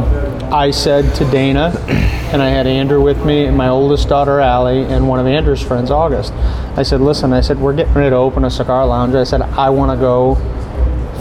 I 0.51 0.71
said 0.71 1.15
to 1.15 1.29
Dana, 1.31 1.73
and 2.31 2.41
I 2.41 2.49
had 2.49 2.67
Andrew 2.67 3.01
with 3.01 3.25
me, 3.25 3.45
and 3.45 3.57
my 3.57 3.69
oldest 3.69 4.07
daughter 4.07 4.39
Allie, 4.39 4.83
and 4.83 5.07
one 5.07 5.19
of 5.19 5.25
Andrew's 5.25 5.61
friends 5.61 5.89
August. 5.89 6.33
I 6.77 6.83
said, 6.83 7.01
listen, 7.01 7.33
I 7.33 7.41
said 7.41 7.59
we're 7.59 7.73
getting 7.73 7.93
ready 7.93 8.11
to 8.11 8.15
open 8.17 8.45
a 8.45 8.51
cigar 8.51 8.85
lounge. 8.85 9.15
I 9.15 9.23
said 9.23 9.41
I 9.41 9.69
want 9.69 9.91
to 9.91 9.97
go 9.97 10.35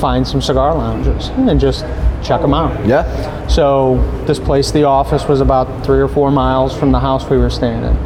find 0.01 0.27
some 0.27 0.43
cigar 0.43 0.75
lounges 0.75 1.29
and 1.29 1.59
just 1.59 1.83
check 2.23 2.41
them 2.41 2.53
out. 2.53 2.87
Yeah. 2.87 3.47
So 3.47 3.97
this 4.27 4.39
place, 4.39 4.71
the 4.71 4.85
office, 4.85 5.27
was 5.27 5.41
about 5.41 5.85
three 5.85 6.01
or 6.01 6.09
four 6.09 6.31
miles 6.31 6.77
from 6.77 6.93
the 6.93 7.01
house 7.01 7.29
we 7.31 7.39
were 7.39 7.51
staying 7.51 7.85
in. 7.85 7.97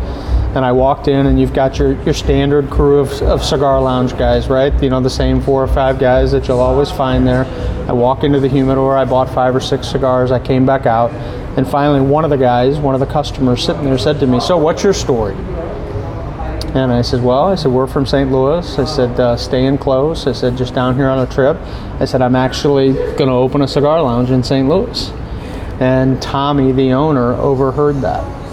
And 0.59 0.65
I 0.65 0.73
walked 0.73 1.07
in, 1.07 1.27
and 1.27 1.39
you've 1.39 1.53
got 1.53 1.79
your, 1.79 1.93
your 2.03 2.13
standard 2.13 2.69
crew 2.69 2.99
of, 2.99 3.13
of 3.23 3.45
cigar 3.45 3.81
lounge 3.81 4.19
guys, 4.19 4.49
right? 4.49 4.73
You 4.83 4.91
know, 4.91 5.01
the 5.01 5.09
same 5.09 5.41
four 5.41 5.63
or 5.63 5.69
five 5.69 6.01
guys 6.01 6.33
that 6.33 6.49
you'll 6.49 6.59
always 6.59 6.91
find 6.91 7.25
there. 7.25 7.45
I 7.89 7.93
walk 7.93 8.25
into 8.25 8.41
the 8.41 8.49
humidor, 8.49 8.97
I 8.97 9.05
bought 9.05 9.33
five 9.33 9.55
or 9.55 9.61
six 9.61 9.87
cigars, 9.87 10.33
I 10.33 10.41
came 10.41 10.67
back 10.67 10.85
out, 10.85 11.13
and 11.57 11.65
finally 11.65 12.01
one 12.01 12.25
of 12.25 12.31
the 12.31 12.37
guys, 12.37 12.77
one 12.77 12.97
of 12.97 12.99
the 12.99 13.07
customers 13.07 13.65
sitting 13.65 13.85
there 13.85 13.97
said 13.97 14.19
to 14.19 14.27
me, 14.27 14.41
So, 14.41 14.59
what's 14.59 14.83
your 14.83 14.93
story? 14.93 15.37
And 16.75 16.91
I 16.91 17.03
said, 17.03 17.23
Well, 17.23 17.45
I 17.45 17.55
said, 17.55 17.71
we're 17.71 17.87
from 17.87 18.05
St. 18.05 18.29
Louis. 18.29 18.79
I 18.81 18.85
said, 18.85 19.21
uh, 19.21 19.37
staying 19.37 19.79
close. 19.79 20.27
I 20.27 20.33
said, 20.33 20.57
just 20.57 20.75
down 20.75 20.97
here 20.97 21.09
on 21.09 21.21
a 21.21 21.33
trip. 21.33 21.57
I 22.01 22.05
said, 22.05 22.21
I'm 22.21 22.35
actually 22.35 22.95
going 22.95 23.29
to 23.29 23.33
open 23.33 23.63
a 23.63 23.69
cigar 23.69 24.03
lounge 24.03 24.31
in 24.31 24.43
St. 24.43 24.69
Louis. 24.69 25.09
And 25.79 26.21
Tommy, 26.21 26.73
the 26.73 26.95
owner, 26.95 27.35
overheard 27.35 28.01
that. 28.01 28.48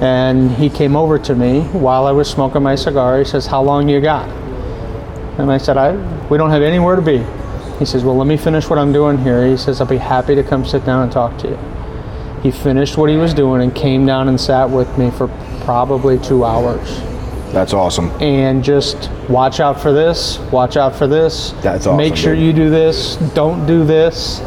And 0.00 0.50
he 0.52 0.70
came 0.70 0.94
over 0.94 1.18
to 1.18 1.34
me 1.34 1.62
while 1.62 2.06
I 2.06 2.12
was 2.12 2.30
smoking 2.30 2.62
my 2.62 2.76
cigar. 2.76 3.18
He 3.18 3.24
says, 3.24 3.46
How 3.46 3.62
long 3.62 3.88
you 3.88 4.00
got? 4.00 4.28
And 5.38 5.50
I 5.50 5.58
said, 5.58 5.76
I, 5.76 5.96
We 6.28 6.38
don't 6.38 6.50
have 6.50 6.62
anywhere 6.62 6.96
to 6.96 7.02
be. 7.02 7.24
He 7.78 7.84
says, 7.84 8.04
Well, 8.04 8.16
let 8.16 8.26
me 8.26 8.36
finish 8.36 8.68
what 8.68 8.78
I'm 8.78 8.92
doing 8.92 9.18
here. 9.18 9.46
He 9.46 9.56
says, 9.56 9.80
I'll 9.80 9.86
be 9.88 9.96
happy 9.96 10.34
to 10.36 10.42
come 10.42 10.64
sit 10.64 10.84
down 10.84 11.02
and 11.02 11.12
talk 11.12 11.36
to 11.38 11.48
you. 11.48 11.58
He 12.42 12.52
finished 12.52 12.96
what 12.96 13.10
he 13.10 13.16
was 13.16 13.34
doing 13.34 13.62
and 13.62 13.74
came 13.74 14.06
down 14.06 14.28
and 14.28 14.40
sat 14.40 14.70
with 14.70 14.96
me 14.96 15.10
for 15.10 15.26
probably 15.64 16.18
two 16.20 16.44
hours 16.44 17.00
That's 17.52 17.72
awesome. 17.72 18.10
and 18.22 18.62
just 18.62 19.10
watch 19.28 19.58
out 19.58 19.80
for 19.80 19.92
this, 19.92 20.38
watch 20.52 20.76
out 20.76 20.94
for 20.94 21.08
this. 21.08 21.50
That's 21.62 21.86
awesome, 21.88 21.96
Make 21.96 22.14
sure 22.14 22.36
dude. 22.36 22.44
you 22.44 22.52
do 22.52 22.70
this, 22.70 23.16
don't 23.34 23.66
do 23.66 23.84
this. 23.84 24.38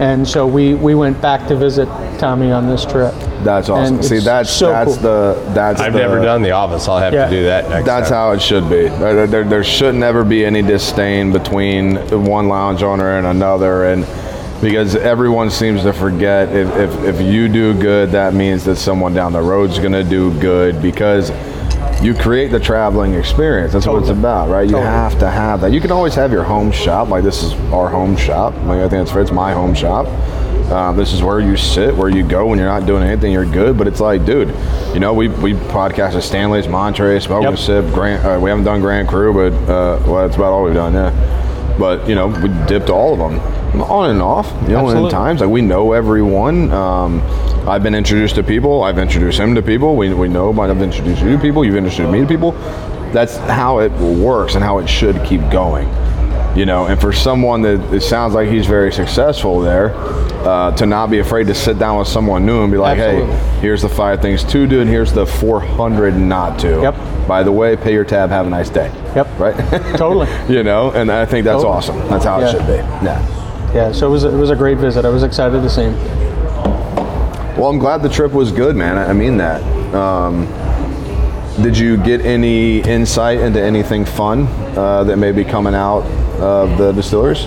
And 0.00 0.26
so 0.26 0.46
we, 0.46 0.72
we 0.74 0.94
went 0.94 1.20
back 1.20 1.46
to 1.48 1.54
visit 1.54 1.84
Tommy 2.18 2.50
on 2.50 2.66
this 2.66 2.86
trip. 2.86 3.12
That's 3.44 3.68
awesome. 3.68 3.96
And 3.96 4.04
See, 4.04 4.18
that's 4.18 4.50
so 4.50 4.68
that's 4.70 4.94
cool. 4.94 5.02
the 5.02 5.52
that's 5.54 5.78
I've 5.78 5.92
the, 5.92 5.98
never 5.98 6.20
done 6.22 6.40
the 6.40 6.52
office. 6.52 6.88
I'll 6.88 6.98
have 6.98 7.12
Yeah. 7.12 7.26
to 7.26 7.30
do 7.30 7.44
that 7.44 7.68
next 7.68 7.84
That's 7.86 8.08
time. 8.08 8.16
how 8.16 8.30
it 8.32 8.40
should 8.40 8.64
be. 8.70 8.88
There, 8.88 9.26
there, 9.26 9.44
there 9.44 9.64
should 9.64 9.94
never 9.94 10.24
be 10.24 10.44
any 10.44 10.62
disdain 10.62 11.32
between 11.32 11.96
one 12.24 12.48
lounge 12.48 12.82
owner 12.82 13.18
and 13.18 13.26
another, 13.26 13.84
and 13.92 14.06
because 14.62 14.96
everyone 14.96 15.50
seems 15.50 15.82
to 15.82 15.92
forget 15.92 16.48
if, 16.54 16.68
if, 16.76 17.16
if 17.16 17.20
you 17.20 17.48
do 17.48 17.72
good, 17.78 18.10
that 18.12 18.32
means 18.34 18.64
that 18.64 18.76
someone 18.76 19.12
down 19.14 19.32
the 19.34 19.40
road's 19.42 19.78
going 19.78 19.92
to 19.92 20.04
do 20.04 20.32
good 20.40 20.80
because 20.82 21.30
you 22.02 22.14
create 22.14 22.50
the 22.50 22.60
traveling 22.60 23.14
experience. 23.14 23.72
That's 23.72 23.86
what 23.86 24.00
it's 24.00 24.10
about, 24.10 24.48
right? 24.48 24.68
You 24.68 24.76
have 24.76 25.18
to 25.18 25.30
have 25.30 25.60
that. 25.60 25.72
You 25.72 25.80
can 25.80 25.92
always 25.92 26.14
have 26.14 26.32
your 26.32 26.44
home 26.44 26.72
shop, 26.72 27.08
like 27.08 27.22
this 27.24 27.42
is 27.42 27.52
our 27.72 27.88
home 27.88 28.16
shop. 28.16 28.54
Like 28.64 28.80
I 28.80 28.88
think 28.88 29.06
it's 29.06 29.14
it's 29.14 29.30
my 29.30 29.52
home 29.52 29.74
shop. 29.74 30.06
Um, 30.70 30.96
this 30.96 31.12
is 31.12 31.20
where 31.20 31.40
you 31.40 31.56
sit, 31.56 31.94
where 31.96 32.08
you 32.08 32.22
go 32.26 32.46
when 32.46 32.58
you're 32.58 32.68
not 32.68 32.86
doing 32.86 33.02
anything. 33.02 33.32
You're 33.32 33.44
good, 33.44 33.76
but 33.76 33.88
it's 33.88 33.98
like, 33.98 34.24
dude, 34.24 34.54
you 34.94 35.00
know, 35.00 35.12
we 35.12 35.28
we 35.28 35.54
podcasted 35.54 36.22
Stanley's, 36.22 36.68
Monterey, 36.68 37.18
Smoke 37.20 37.42
and 37.44 37.58
Sip, 37.58 37.84
Grand. 37.92 38.24
Uh, 38.24 38.38
we 38.40 38.50
haven't 38.50 38.64
done 38.64 38.80
Grand 38.80 39.08
Crew, 39.08 39.32
but 39.34 39.52
uh, 39.64 40.00
well, 40.06 40.26
that's 40.26 40.36
about 40.36 40.52
all 40.52 40.62
we've 40.62 40.74
done. 40.74 40.94
Yeah, 40.94 41.10
but 41.80 42.08
you 42.08 42.14
know, 42.14 42.28
we 42.28 42.48
dipped 42.68 42.90
all 42.90 43.14
of 43.14 43.18
them 43.18 43.82
on 43.82 44.10
and 44.10 44.22
off. 44.22 44.52
You 44.62 44.74
know, 44.74 44.90
in 44.90 45.10
times 45.10 45.40
like 45.40 45.50
we 45.50 45.62
know 45.62 45.92
everyone. 45.92 46.70
Um, 46.70 47.22
I've 47.66 47.82
been 47.82 47.94
introduced 47.94 48.36
to 48.36 48.42
people. 48.42 48.82
I've 48.82 48.98
introduced 48.98 49.40
him 49.40 49.54
to 49.56 49.62
people. 49.62 49.96
We 49.96 50.14
we 50.14 50.28
know. 50.28 50.52
I've 50.60 50.80
introduced 50.80 51.22
you 51.22 51.32
to 51.32 51.38
people. 51.38 51.64
You've 51.64 51.76
introduced 51.76 52.12
me 52.12 52.20
to 52.20 52.26
people. 52.26 52.52
That's 53.12 53.36
how 53.38 53.80
it 53.80 53.90
works 53.92 54.54
and 54.54 54.62
how 54.62 54.78
it 54.78 54.88
should 54.88 55.16
keep 55.24 55.40
going 55.50 55.88
you 56.56 56.66
know 56.66 56.86
and 56.86 57.00
for 57.00 57.12
someone 57.12 57.62
that 57.62 57.80
it 57.94 58.00
sounds 58.00 58.34
like 58.34 58.48
he's 58.48 58.66
very 58.66 58.92
successful 58.92 59.60
there 59.60 59.92
uh, 60.44 60.72
to 60.74 60.84
not 60.86 61.08
be 61.10 61.18
afraid 61.20 61.46
to 61.46 61.54
sit 61.54 61.78
down 61.78 61.98
with 61.98 62.08
someone 62.08 62.44
new 62.44 62.62
and 62.62 62.72
be 62.72 62.78
like 62.78 62.98
Absolutely. 62.98 63.36
hey 63.36 63.60
here's 63.60 63.82
the 63.82 63.88
five 63.88 64.20
things 64.20 64.42
to 64.44 64.66
do 64.66 64.80
and 64.80 64.90
here's 64.90 65.12
the 65.12 65.24
400 65.26 66.16
not 66.16 66.58
to 66.60 66.80
Yep. 66.82 67.28
by 67.28 67.42
the 67.44 67.52
way 67.52 67.76
pay 67.76 67.92
your 67.92 68.04
tab 68.04 68.30
have 68.30 68.46
a 68.46 68.50
nice 68.50 68.68
day 68.68 68.90
Yep. 69.14 69.38
right 69.38 69.56
Totally. 69.96 70.28
you 70.52 70.64
know 70.64 70.90
and 70.90 71.10
i 71.12 71.24
think 71.24 71.44
that's 71.44 71.62
Totally. 71.62 71.72
awesome 71.76 71.98
that's 72.08 72.24
how 72.24 72.40
it 72.40 72.50
should 72.50 72.66
be 72.66 72.74
yeah 73.04 73.72
Yeah, 73.74 73.92
so 73.92 74.08
it 74.08 74.10
was, 74.10 74.24
it 74.24 74.32
was 74.34 74.50
a 74.50 74.56
great 74.56 74.78
visit. 74.78 75.04
I 75.04 75.08
was 75.10 75.22
excited 75.22 75.62
to 75.62 75.70
see 75.70 75.82
him. 75.82 75.94
well 77.56 77.66
i'm 77.68 77.78
glad 77.78 78.02
the 78.02 78.08
trip 78.08 78.32
was 78.32 78.50
good 78.50 78.74
man 78.74 78.98
i, 78.98 79.10
I 79.10 79.12
mean 79.12 79.36
that 79.36 79.62
um, 79.94 80.46
did 81.62 81.76
you 81.78 81.96
get 81.96 82.22
any 82.22 82.80
insight 82.80 83.38
into 83.40 83.60
anything 83.62 84.04
fun 84.04 84.46
uh, 84.76 85.04
that 85.04 85.16
may 85.16 85.32
be 85.32 85.44
coming 85.44 85.74
out 85.74 86.02
of 86.40 86.76
the 86.78 86.92
distilleries 86.92 87.44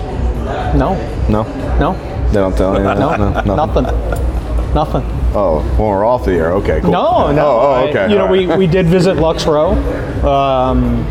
No, 0.74 0.94
no 1.28 1.42
no, 1.78 1.92
they 2.28 2.34
don't 2.34 2.56
tell 2.56 2.76
you 2.76 2.82
no, 2.84 2.94
nothing. 3.16 3.56
nothing. 3.56 4.74
Nothing. 4.74 5.02
Oh, 5.36 5.60
when 5.78 5.88
we're 5.88 6.04
off 6.04 6.24
the 6.24 6.32
air. 6.32 6.52
Okay, 6.54 6.80
cool. 6.80 6.90
No, 6.90 7.32
no. 7.32 7.46
Oh, 7.46 7.60
oh, 7.60 7.72
I- 7.86 7.88
okay. 7.90 8.10
you 8.10 8.16
know, 8.16 8.26
all 8.26 8.30
we, 8.32 8.46
right. 8.46 8.58
we 8.58 8.66
did 8.66 8.86
visit 8.86 9.14
Lux 9.16 9.46
Row, 9.46 9.70
um, 10.28 11.04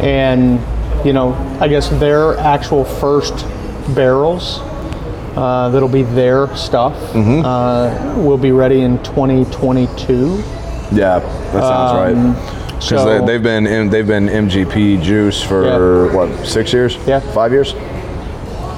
and 0.00 0.60
you 1.04 1.12
know, 1.12 1.34
I 1.60 1.66
guess 1.68 1.88
their 1.88 2.36
actual 2.38 2.84
first 2.84 3.44
barrels 3.96 4.60
uh, 5.36 5.70
that'll 5.72 5.88
be 5.88 6.02
their 6.02 6.54
stuff 6.56 6.94
Mm-hmm. 7.12 7.44
uh, 7.44 8.22
will 8.22 8.38
be 8.38 8.52
ready 8.52 8.80
in 8.82 8.98
2022. 9.02 10.36
Yeah, 10.92 11.18
that 11.20 11.52
sounds 11.52 11.94
right. 11.94 12.59
Because 12.80 13.02
so- 13.04 13.18
they, 13.20 13.26
they've 13.26 13.42
been 13.42 13.66
in, 13.66 13.90
they've 13.90 14.06
been 14.06 14.26
MGP 14.26 15.02
juice 15.02 15.42
for 15.42 15.64
Yeah. 15.64 16.14
what 16.14 16.46
six 16.46 16.72
years? 16.72 16.96
Yeah. 17.06 17.20
five 17.20 17.52
years. 17.52 17.74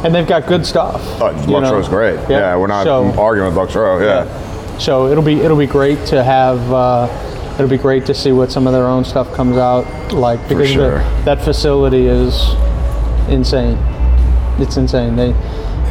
And 0.05 0.13
they've 0.13 0.27
got 0.27 0.47
good 0.49 0.67
stuff. 0.67 1.01
Oh, 1.21 1.31
you 1.47 1.61
know. 1.61 1.73
Row's 1.73 1.89
great. 1.89 2.17
Yeah. 2.29 2.39
Yeah, 2.39 2.57
we're 2.57 2.67
not 2.67 2.85
So- 2.85 3.13
arguing 3.19 3.49
with 3.49 3.57
Lux 3.57 3.75
Row. 3.77 4.01
Yeah. 4.01 4.79
So 4.79 5.07
it'll 5.07 5.23
be 5.23 5.41
it'll 5.41 5.57
be 5.59 5.67
great 5.67 6.05
to 6.07 6.25
have. 6.25 6.59
Uh, 6.73 7.09
it'll 7.55 7.69
be 7.69 7.77
great 7.79 8.05
to 8.07 8.15
see 8.15 8.33
what 8.33 8.51
some 8.51 8.67
of 8.67 8.73
their 8.73 8.87
own 8.87 9.05
stuff 9.05 9.33
comes 9.35 9.57
out 9.57 9.85
like 10.13 10.41
because 10.49 10.71
sure. 10.71 10.99
the, 10.99 11.23
that 11.25 11.45
facility 11.45 12.07
is 12.07 12.35
insane. 13.29 13.79
It's 14.59 14.77
insane. 14.77 15.15
They, 15.15 15.29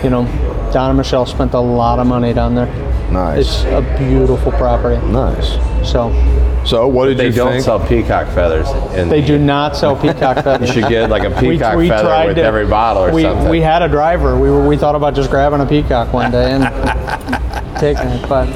you 0.04 0.10
know, 0.10 0.26
Don 0.74 0.90
and 0.90 0.98
Michelle 0.98 1.26
spent 1.26 1.54
a 1.54 1.60
lot 1.60 2.00
of 2.00 2.08
money 2.08 2.34
down 2.34 2.56
there. 2.56 2.68
Nice, 3.12 3.64
It's 3.64 3.66
a 3.66 3.96
beautiful 3.98 4.52
property. 4.54 5.06
nice. 5.08 5.58
So 5.90 6.12
So, 6.64 6.88
what 6.88 7.08
did 7.08 7.18
They 7.18 7.26
you 7.28 7.32
don't 7.32 7.54
think? 7.54 7.64
sell 7.64 7.80
peacock 7.80 8.28
feathers. 8.30 8.70
In 8.96 9.10
they 9.10 9.22
the- 9.22 9.28
do 9.28 9.40
not 9.40 9.76
sell 9.76 9.96
peacock 9.96 10.44
feathers. 10.44 10.68
You 10.76 10.82
should 10.82 10.90
get 10.90 11.10
like 11.10 11.24
a 11.24 11.30
We- 11.30 11.54
peacock 11.58 11.76
we 11.76 11.90
feather 11.90 12.04
tried 12.08 12.28
with 12.28 12.36
to- 12.38 12.44
every 12.44 12.68
bottle 12.68 13.04
or 13.06 13.12
we, 13.12 13.24
something. 13.24 13.50
We 13.50 13.62
had 13.62 13.82
a 13.82 13.88
driver. 13.90 14.38
We 14.38 14.52
were 14.52 14.68
we 14.68 14.78
thought 14.78 14.94
about 14.96 15.16
just 15.16 15.30
grabbing 15.32 15.60
a 15.62 15.66
peacock 15.66 16.14
one 16.14 16.30
day 16.32 16.52
and 16.52 16.64
taking 17.80 18.08
it, 18.10 18.30
but 18.30 18.48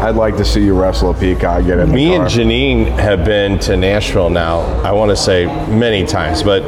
I'd 0.00 0.14
like 0.14 0.36
to 0.36 0.44
see 0.44 0.62
you 0.64 0.74
wrestle 0.80 1.10
a 1.10 1.14
peacock. 1.14 1.64
Get 1.66 1.78
in 1.80 1.88
the 1.88 1.94
Me 1.94 2.10
car. 2.16 2.26
and 2.26 2.30
Janine 2.32 2.86
have 2.98 3.24
been 3.24 3.58
to 3.60 3.76
Nashville 3.76 4.30
now, 4.30 4.60
I 4.84 4.92
want 4.92 5.10
to 5.10 5.16
say 5.16 5.46
many 5.68 6.06
times, 6.06 6.42
but 6.44 6.62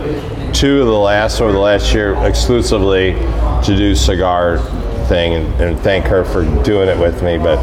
two 0.53 0.81
of 0.81 0.87
the 0.89 0.99
last 0.99 1.41
over 1.41 1.53
the 1.53 1.59
last 1.59 1.95
year 1.95 2.15
exclusively 2.27 3.13
to 3.63 3.77
do 3.77 3.95
cigar 3.95 4.59
thing 5.09 5.35
and, 5.35 5.61
and 5.61 5.81
thank 5.81 6.05
her 6.07 6.25
for 6.25 6.45
doing 6.63 6.89
it 6.89 6.99
with 6.99 7.23
me. 7.23 7.39
But 7.39 7.59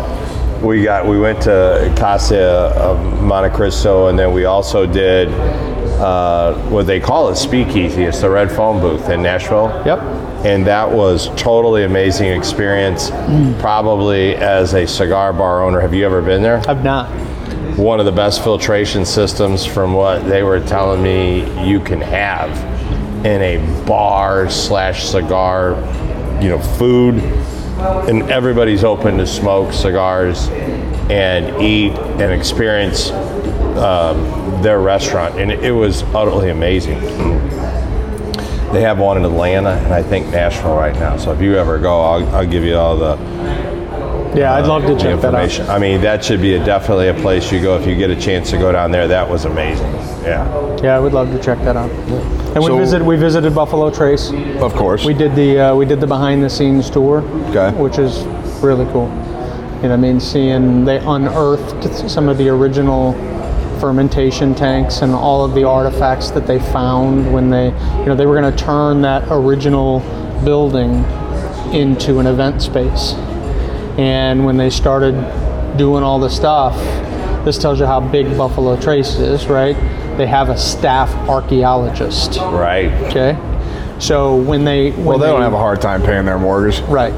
we 0.62 0.84
got 0.84 1.06
we 1.06 1.20
went 1.20 1.42
to 1.44 1.94
Casa 1.98 2.36
de 2.36 3.22
Montecristo 3.22 4.10
and 4.10 4.18
then 4.18 4.32
we 4.34 4.46
also 4.46 4.86
did 4.86 5.30
uh, 6.00 6.56
what 6.70 6.88
they 6.88 7.00
call 7.00 7.30
a 7.30 7.36
speakeasy. 7.36 8.04
It's 8.04 8.22
the 8.22 8.30
Red 8.30 8.52
Phone 8.52 8.82
booth 8.82 9.10
in 9.10 9.22
Nashville. 9.22 9.70
Yep. 9.86 10.00
And 10.46 10.66
that 10.68 10.90
was 10.92 11.30
totally 11.42 11.84
amazing 11.86 12.32
experience. 12.32 13.12
Probably 13.62 14.36
as 14.36 14.74
a 14.74 14.86
cigar 14.86 15.32
bar 15.32 15.64
owner, 15.64 15.80
have 15.80 15.94
you 15.94 16.06
ever 16.06 16.22
been 16.22 16.42
there? 16.42 16.62
I've 16.68 16.84
not. 16.84 17.10
one 17.78 18.00
of 18.00 18.06
the 18.06 18.12
best 18.12 18.44
filtration 18.44 19.06
systems 19.06 19.66
from 19.66 19.94
what 19.94 20.26
they 20.26 20.44
were 20.44 20.60
telling 20.60 21.02
me 21.02 21.44
you 21.68 21.80
can 21.80 22.02
have 22.02 22.52
in 23.26 23.42
a 23.42 23.86
bar 23.86 24.50
slash 24.50 25.06
cigar, 25.06 25.76
you 26.42 26.50
know, 26.50 26.60
food. 26.60 27.16
And 28.08 28.24
everybody's 28.32 28.84
open 28.84 29.18
to 29.18 29.28
smoke 29.28 29.74
cigars 29.74 30.48
and 31.10 31.62
eat 31.62 31.92
and 31.92 32.32
experience 32.32 33.12
um, 33.12 34.62
their 34.62 34.80
restaurant. 34.80 35.40
And 35.40 35.52
it, 35.52 35.72
was 35.72 36.04
utterly 36.14 36.50
amazing. 36.50 37.00
They 38.72 38.82
have 38.82 39.00
one 39.00 39.18
in 39.18 39.26
Atlanta 39.26 39.72
and 39.72 39.94
I 39.94 40.02
think 40.02 40.28
Nashville 40.28 40.76
right 40.76 40.96
now. 40.96 41.18
So 41.18 41.34
if 41.34 41.42
you 41.42 41.56
ever 41.56 41.78
go, 41.78 42.02
I'll, 42.02 42.36
I'll 42.36 42.48
give 42.48 42.64
you 42.64 42.76
all 42.76 42.96
the 42.98 43.18
Yeah, 44.36 44.56
I'd 44.56 44.66
love 44.66 44.84
to 44.84 44.96
check 44.96 45.20
that 45.22 45.36
out. 45.36 45.44
information. 45.44 45.68
I 45.70 45.78
mean, 45.78 46.02
that 46.02 46.24
should 46.24 46.42
be 46.42 46.54
a, 46.56 46.64
definitely 46.64 47.10
a 47.10 47.14
place 47.14 47.52
you 47.52 47.62
go 47.62 47.78
if 47.78 47.86
you 47.86 47.96
get 47.96 48.10
a 48.10 48.20
chance 48.20 48.50
to 48.52 48.58
go 48.58 48.72
down 48.72 48.92
there. 48.92 49.08
That 49.08 49.30
was 49.30 49.46
amazing. 49.46 49.92
Yeah. 50.24 50.78
Yeah, 50.84 50.96
I 50.96 51.00
would 51.00 51.14
love 51.14 51.32
to 51.32 51.40
check 51.40 51.58
that 51.66 51.76
out. 51.76 51.90
And 52.56 52.64
So- 52.64 52.74
we 52.74 52.80
visited 52.80 53.06
we 53.06 53.16
visited 53.18 53.54
Buffalo 53.56 53.90
Trace. 53.90 54.32
of 54.62 54.74
course. 54.76 55.06
We 55.06 55.14
did 55.14 55.36
the 55.36 55.60
uh, 55.60 55.76
we 55.76 55.86
did 55.86 56.00
the 56.00 56.08
behind 56.08 56.44
the 56.44 56.50
scenes 56.50 56.90
tour, 56.90 57.24
Okay. 57.50 57.72
which 57.78 57.98
is 58.00 58.26
really 58.62 58.86
cool. 58.94 59.10
You 59.82 59.90
know, 59.90 59.96
I 59.96 59.98
mean, 59.98 60.20
seeing 60.20 60.86
they 60.86 61.00
unearthed 61.00 62.10
some 62.10 62.30
of 62.30 62.38
the 62.38 62.48
original 62.50 63.14
fermentation 63.80 64.56
tanks 64.56 65.02
and 65.02 65.14
all 65.14 65.44
of 65.44 65.54
the 65.54 65.66
artifacts 65.66 66.30
that 66.32 66.48
they 66.48 66.58
found 66.60 67.34
when 67.34 67.50
they, 67.50 67.66
you 68.00 68.06
know, 68.06 68.16
they 68.16 68.26
were 68.26 68.40
going 68.40 68.50
to 68.50 68.58
turn 68.64 69.02
that 69.02 69.24
original 69.30 70.00
building 70.46 71.04
into 71.74 72.20
an 72.20 72.28
event 72.28 72.62
space. 72.62 73.14
And 73.98 74.46
when 74.46 74.56
they 74.56 74.70
started 74.70 75.16
doing 75.76 76.02
all 76.02 76.18
the 76.20 76.30
stuff, 76.30 76.76
this 77.44 77.58
tells 77.58 77.78
you 77.80 77.86
how 77.86 78.00
big 78.00 78.38
Buffalo 78.38 78.78
Trace 78.80 79.16
is, 79.20 79.48
right? 79.48 79.76
They 80.18 80.28
have 80.28 80.50
a 80.50 80.58
staff 80.58 81.10
archaeologist. 81.30 82.38
Right. 82.38 82.92
Okay. 83.06 83.38
So 84.00 84.36
when 84.36 84.66
they 84.66 84.92
when 84.92 85.06
well, 85.06 85.18
they 85.18 85.28
don't 85.28 85.42
have 85.42 85.54
a 85.54 85.58
hard 85.58 85.82
time 85.82 86.02
paying 86.02 86.26
their 86.26 86.40
mortgage. 86.40 86.80
right. 86.82 87.14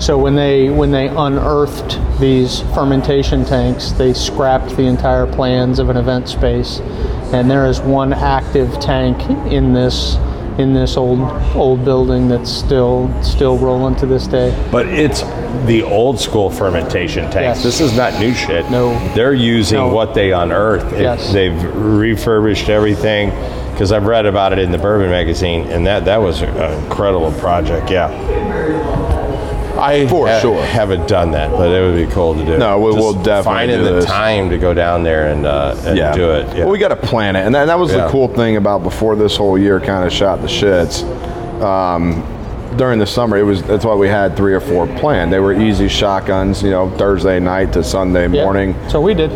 So 0.00 0.16
when 0.16 0.34
they 0.34 0.70
when 0.70 0.90
they 0.90 1.08
unearthed 1.08 1.98
these 2.20 2.60
fermentation 2.74 3.44
tanks, 3.44 3.92
they 3.92 4.14
scrapped 4.14 4.76
the 4.76 4.84
entire 4.84 5.26
plans 5.26 5.78
of 5.78 5.90
an 5.90 5.98
event 5.98 6.28
space, 6.28 6.80
and 7.32 7.50
there 7.50 7.66
is 7.66 7.80
one 7.80 8.12
active 8.14 8.80
tank 8.80 9.20
in 9.52 9.74
this 9.74 10.16
in 10.58 10.72
this 10.72 10.96
old 10.96 11.20
old 11.54 11.84
building 11.84 12.28
that's 12.28 12.50
still 12.50 13.10
still 13.22 13.58
rolling 13.58 13.94
to 13.96 14.06
this 14.06 14.26
day. 14.26 14.56
But 14.72 14.86
it's 14.86 15.22
the 15.66 15.82
old 15.82 16.18
school 16.20 16.50
fermentation 16.50 17.24
tanks. 17.30 17.58
Yes. 17.58 17.62
This 17.62 17.80
is 17.80 17.96
not 17.96 18.18
new 18.20 18.34
shit. 18.34 18.70
No. 18.70 18.98
They're 19.14 19.34
using 19.34 19.78
No. 19.78 19.88
what 19.88 20.14
they 20.14 20.32
unearthed. 20.32 20.92
It- 20.92 21.02
Yes. 21.02 21.32
They've 21.32 21.60
refurbished 21.74 22.68
everything 22.68 23.32
because 23.72 23.92
I've 23.92 24.06
read 24.06 24.26
about 24.26 24.52
it 24.52 24.58
in 24.58 24.70
the 24.72 24.78
Bourbon 24.78 25.10
magazine, 25.10 25.66
and 25.70 25.86
that 25.86 26.04
that 26.04 26.20
was 26.20 26.42
an 26.42 26.48
incredible 26.84 27.32
project. 27.32 27.90
Yeah. 27.90 28.10
I 29.78 30.06
For 30.08 30.28
ha- 30.28 30.40
sure. 30.40 30.62
haven't 30.62 31.08
done 31.08 31.30
that, 31.30 31.50
but 31.52 31.70
it 31.70 31.80
would 31.80 31.96
be 32.06 32.12
cool 32.12 32.34
to 32.34 32.44
do. 32.44 32.58
No, 32.58 32.78
we- 32.78 32.92
Just 32.92 32.98
we'll 33.02 33.12
definitely 33.14 33.42
finding 33.44 33.82
the 33.84 33.92
this. 33.94 34.04
time 34.04 34.50
to 34.50 34.58
go 34.58 34.74
down 34.74 35.02
there 35.04 35.28
and, 35.28 35.46
uh, 35.46 35.74
and 35.86 35.96
do 36.14 36.30
it. 36.32 36.48
Yeah. 36.54 36.64
Well, 36.64 36.68
we 36.72 36.78
got 36.78 36.88
to 36.88 36.96
plan 36.96 37.34
it, 37.34 37.46
and 37.46 37.54
that, 37.54 37.64
that 37.66 37.78
was 37.78 37.90
Yeah. 37.90 38.04
the 38.04 38.08
cool 38.08 38.28
thing 38.28 38.56
about 38.56 38.82
before 38.82 39.16
this 39.16 39.36
whole 39.38 39.56
year 39.56 39.80
kind 39.80 40.04
of 40.04 40.12
shot 40.12 40.42
the 40.42 40.48
shits. 40.48 41.02
Um, 41.62 42.22
during 42.76 42.98
the 42.98 43.06
summer, 43.06 43.36
it 43.36 43.42
was 43.42 43.62
that's 43.62 43.84
why 43.84 43.94
we 43.94 44.08
had 44.08 44.36
three 44.36 44.54
or 44.54 44.60
four 44.60 44.86
planned. 44.86 45.32
They 45.32 45.40
were 45.40 45.52
easy 45.52 45.88
shotguns, 45.88 46.62
you 46.62 46.70
know, 46.70 46.90
Thursday 46.96 47.40
night 47.40 47.72
to 47.74 47.82
Sunday 47.84 48.28
Yeah. 48.28 48.44
morning. 48.44 48.74
So 48.88 49.00
we 49.00 49.14
did. 49.14 49.30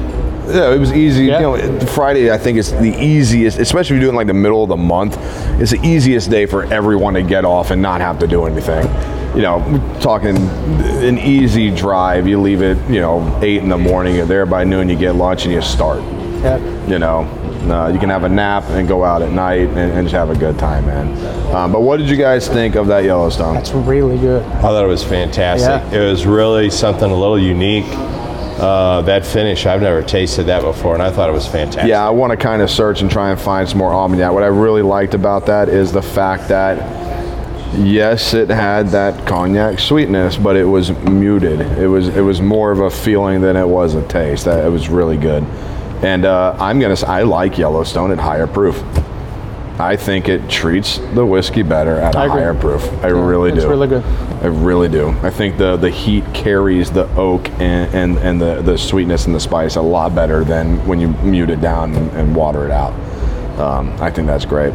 Yeah, 0.46 0.74
it 0.74 0.78
was 0.78 0.92
easy. 0.92 1.24
Yeah. 1.26 1.40
You 1.40 1.56
know, 1.56 1.80
Friday 1.86 2.30
I 2.30 2.36
think 2.38 2.58
is 2.58 2.70
the 2.72 2.94
easiest, 3.02 3.58
especially 3.58 3.96
if 3.96 4.02
you're 4.02 4.08
doing 4.10 4.16
like 4.16 4.26
the 4.26 4.34
middle 4.34 4.62
of 4.62 4.68
the 4.68 4.76
month. 4.76 5.16
It's 5.60 5.70
the 5.70 5.80
easiest 5.82 6.30
day 6.30 6.44
for 6.46 6.64
everyone 6.72 7.14
to 7.14 7.22
get 7.22 7.44
off 7.46 7.70
and 7.70 7.80
not 7.80 8.00
have 8.02 8.18
to 8.18 8.26
do 8.26 8.44
anything. 8.44 8.86
You 9.34 9.42
know, 9.42 9.96
talking 10.00 10.36
an 10.36 11.18
easy 11.18 11.70
drive. 11.70 12.28
You 12.28 12.40
leave 12.40 12.62
it, 12.62 12.76
you 12.88 13.00
know, 13.00 13.38
eight 13.42 13.62
in 13.62 13.68
the 13.68 13.78
morning. 13.78 14.14
You're 14.16 14.26
there 14.26 14.46
by 14.46 14.64
noon. 14.64 14.88
You 14.88 14.96
get 14.96 15.16
lunch 15.16 15.44
and 15.44 15.52
you 15.54 15.62
start. 15.62 16.00
Yeah. 16.44 16.86
You 16.86 16.98
know, 16.98 17.20
uh, 17.70 17.88
you 17.88 17.98
can 17.98 18.10
have 18.10 18.24
a 18.24 18.28
nap 18.28 18.64
and 18.68 18.86
go 18.86 19.02
out 19.04 19.22
at 19.22 19.32
night 19.32 19.68
and, 19.68 19.78
and 19.78 20.02
just 20.06 20.14
have 20.14 20.28
a 20.30 20.36
good 20.36 20.58
time, 20.58 20.86
man. 20.86 21.54
Um, 21.54 21.72
but 21.72 21.80
what 21.80 21.96
did 21.96 22.10
you 22.10 22.16
guys 22.16 22.46
think 22.46 22.74
of 22.74 22.86
that 22.88 23.04
Yellowstone? 23.04 23.54
That's 23.54 23.72
really 23.72 24.18
good. 24.18 24.42
I 24.42 24.60
thought 24.60 24.84
it 24.84 24.88
was 24.88 25.02
fantastic. 25.02 25.90
Yeah. 25.92 26.02
It 26.02 26.10
was 26.10 26.26
really 26.26 26.68
something 26.70 27.10
a 27.10 27.16
little 27.16 27.38
unique. 27.38 27.86
Uh, 28.54 29.02
that 29.02 29.26
finish, 29.26 29.66
I've 29.66 29.82
never 29.82 30.00
tasted 30.00 30.44
that 30.44 30.62
before, 30.62 30.94
and 30.94 31.02
I 31.02 31.10
thought 31.10 31.28
it 31.28 31.32
was 31.32 31.46
fantastic. 31.46 31.88
Yeah, 31.88 32.06
I 32.06 32.10
want 32.10 32.30
to 32.30 32.36
kind 32.36 32.62
of 32.62 32.70
search 32.70 33.00
and 33.02 33.10
try 33.10 33.30
and 33.32 33.40
find 33.40 33.68
some 33.68 33.78
more 33.78 33.92
Armagnac. 33.92 34.32
What 34.32 34.44
I 34.44 34.46
really 34.46 34.82
liked 34.82 35.14
about 35.14 35.46
that 35.46 35.68
is 35.68 35.90
the 35.90 36.00
fact 36.02 36.48
that, 36.48 36.76
yes, 37.76 38.32
it 38.32 38.50
had 38.50 38.90
that 38.90 39.26
cognac 39.26 39.80
sweetness, 39.80 40.36
but 40.36 40.54
it 40.54 40.64
was 40.64 40.92
muted. 41.00 41.62
It 41.78 41.88
was 41.88 42.06
it 42.08 42.20
was 42.20 42.40
more 42.40 42.70
of 42.70 42.78
a 42.78 42.90
feeling 42.90 43.40
than 43.40 43.56
it 43.56 43.66
was 43.66 43.96
a 43.96 44.06
taste. 44.06 44.44
That 44.44 44.64
it 44.64 44.70
was 44.70 44.88
really 44.88 45.16
good. 45.16 45.42
And 46.02 46.24
uh, 46.24 46.56
I'm 46.58 46.80
gonna 46.80 46.96
I 47.06 47.22
like 47.22 47.56
Yellowstone 47.58 48.10
at 48.10 48.18
higher 48.18 48.46
proof. 48.46 48.82
I 49.78 49.96
think 49.96 50.28
it 50.28 50.48
treats 50.48 50.98
the 51.14 51.26
whiskey 51.26 51.62
better 51.62 51.96
at 51.96 52.14
a 52.14 52.18
I 52.18 52.26
agree. 52.26 52.40
higher 52.42 52.54
proof. 52.54 52.84
I 53.02 53.08
really 53.08 53.50
do. 53.50 53.56
it's 53.56 53.66
really 53.66 53.88
good. 53.88 54.04
I 54.42 54.46
really 54.46 54.88
do. 54.88 55.08
I 55.22 55.30
think 55.30 55.58
the 55.58 55.76
the 55.76 55.90
heat 55.90 56.24
carries 56.32 56.90
the 56.92 57.08
oak 57.16 57.48
and, 57.60 57.92
and, 57.92 58.18
and 58.18 58.40
the, 58.40 58.62
the 58.62 58.78
sweetness 58.78 59.26
and 59.26 59.34
the 59.34 59.40
spice 59.40 59.74
a 59.76 59.82
lot 59.82 60.14
better 60.14 60.44
than 60.44 60.86
when 60.86 61.00
you 61.00 61.08
mute 61.08 61.50
it 61.50 61.60
down 61.60 61.92
and, 61.96 62.10
and 62.12 62.36
water 62.36 62.64
it 62.66 62.70
out. 62.70 62.92
Um, 63.58 63.90
I 64.00 64.10
think 64.10 64.26
that's 64.28 64.44
great. 64.44 64.72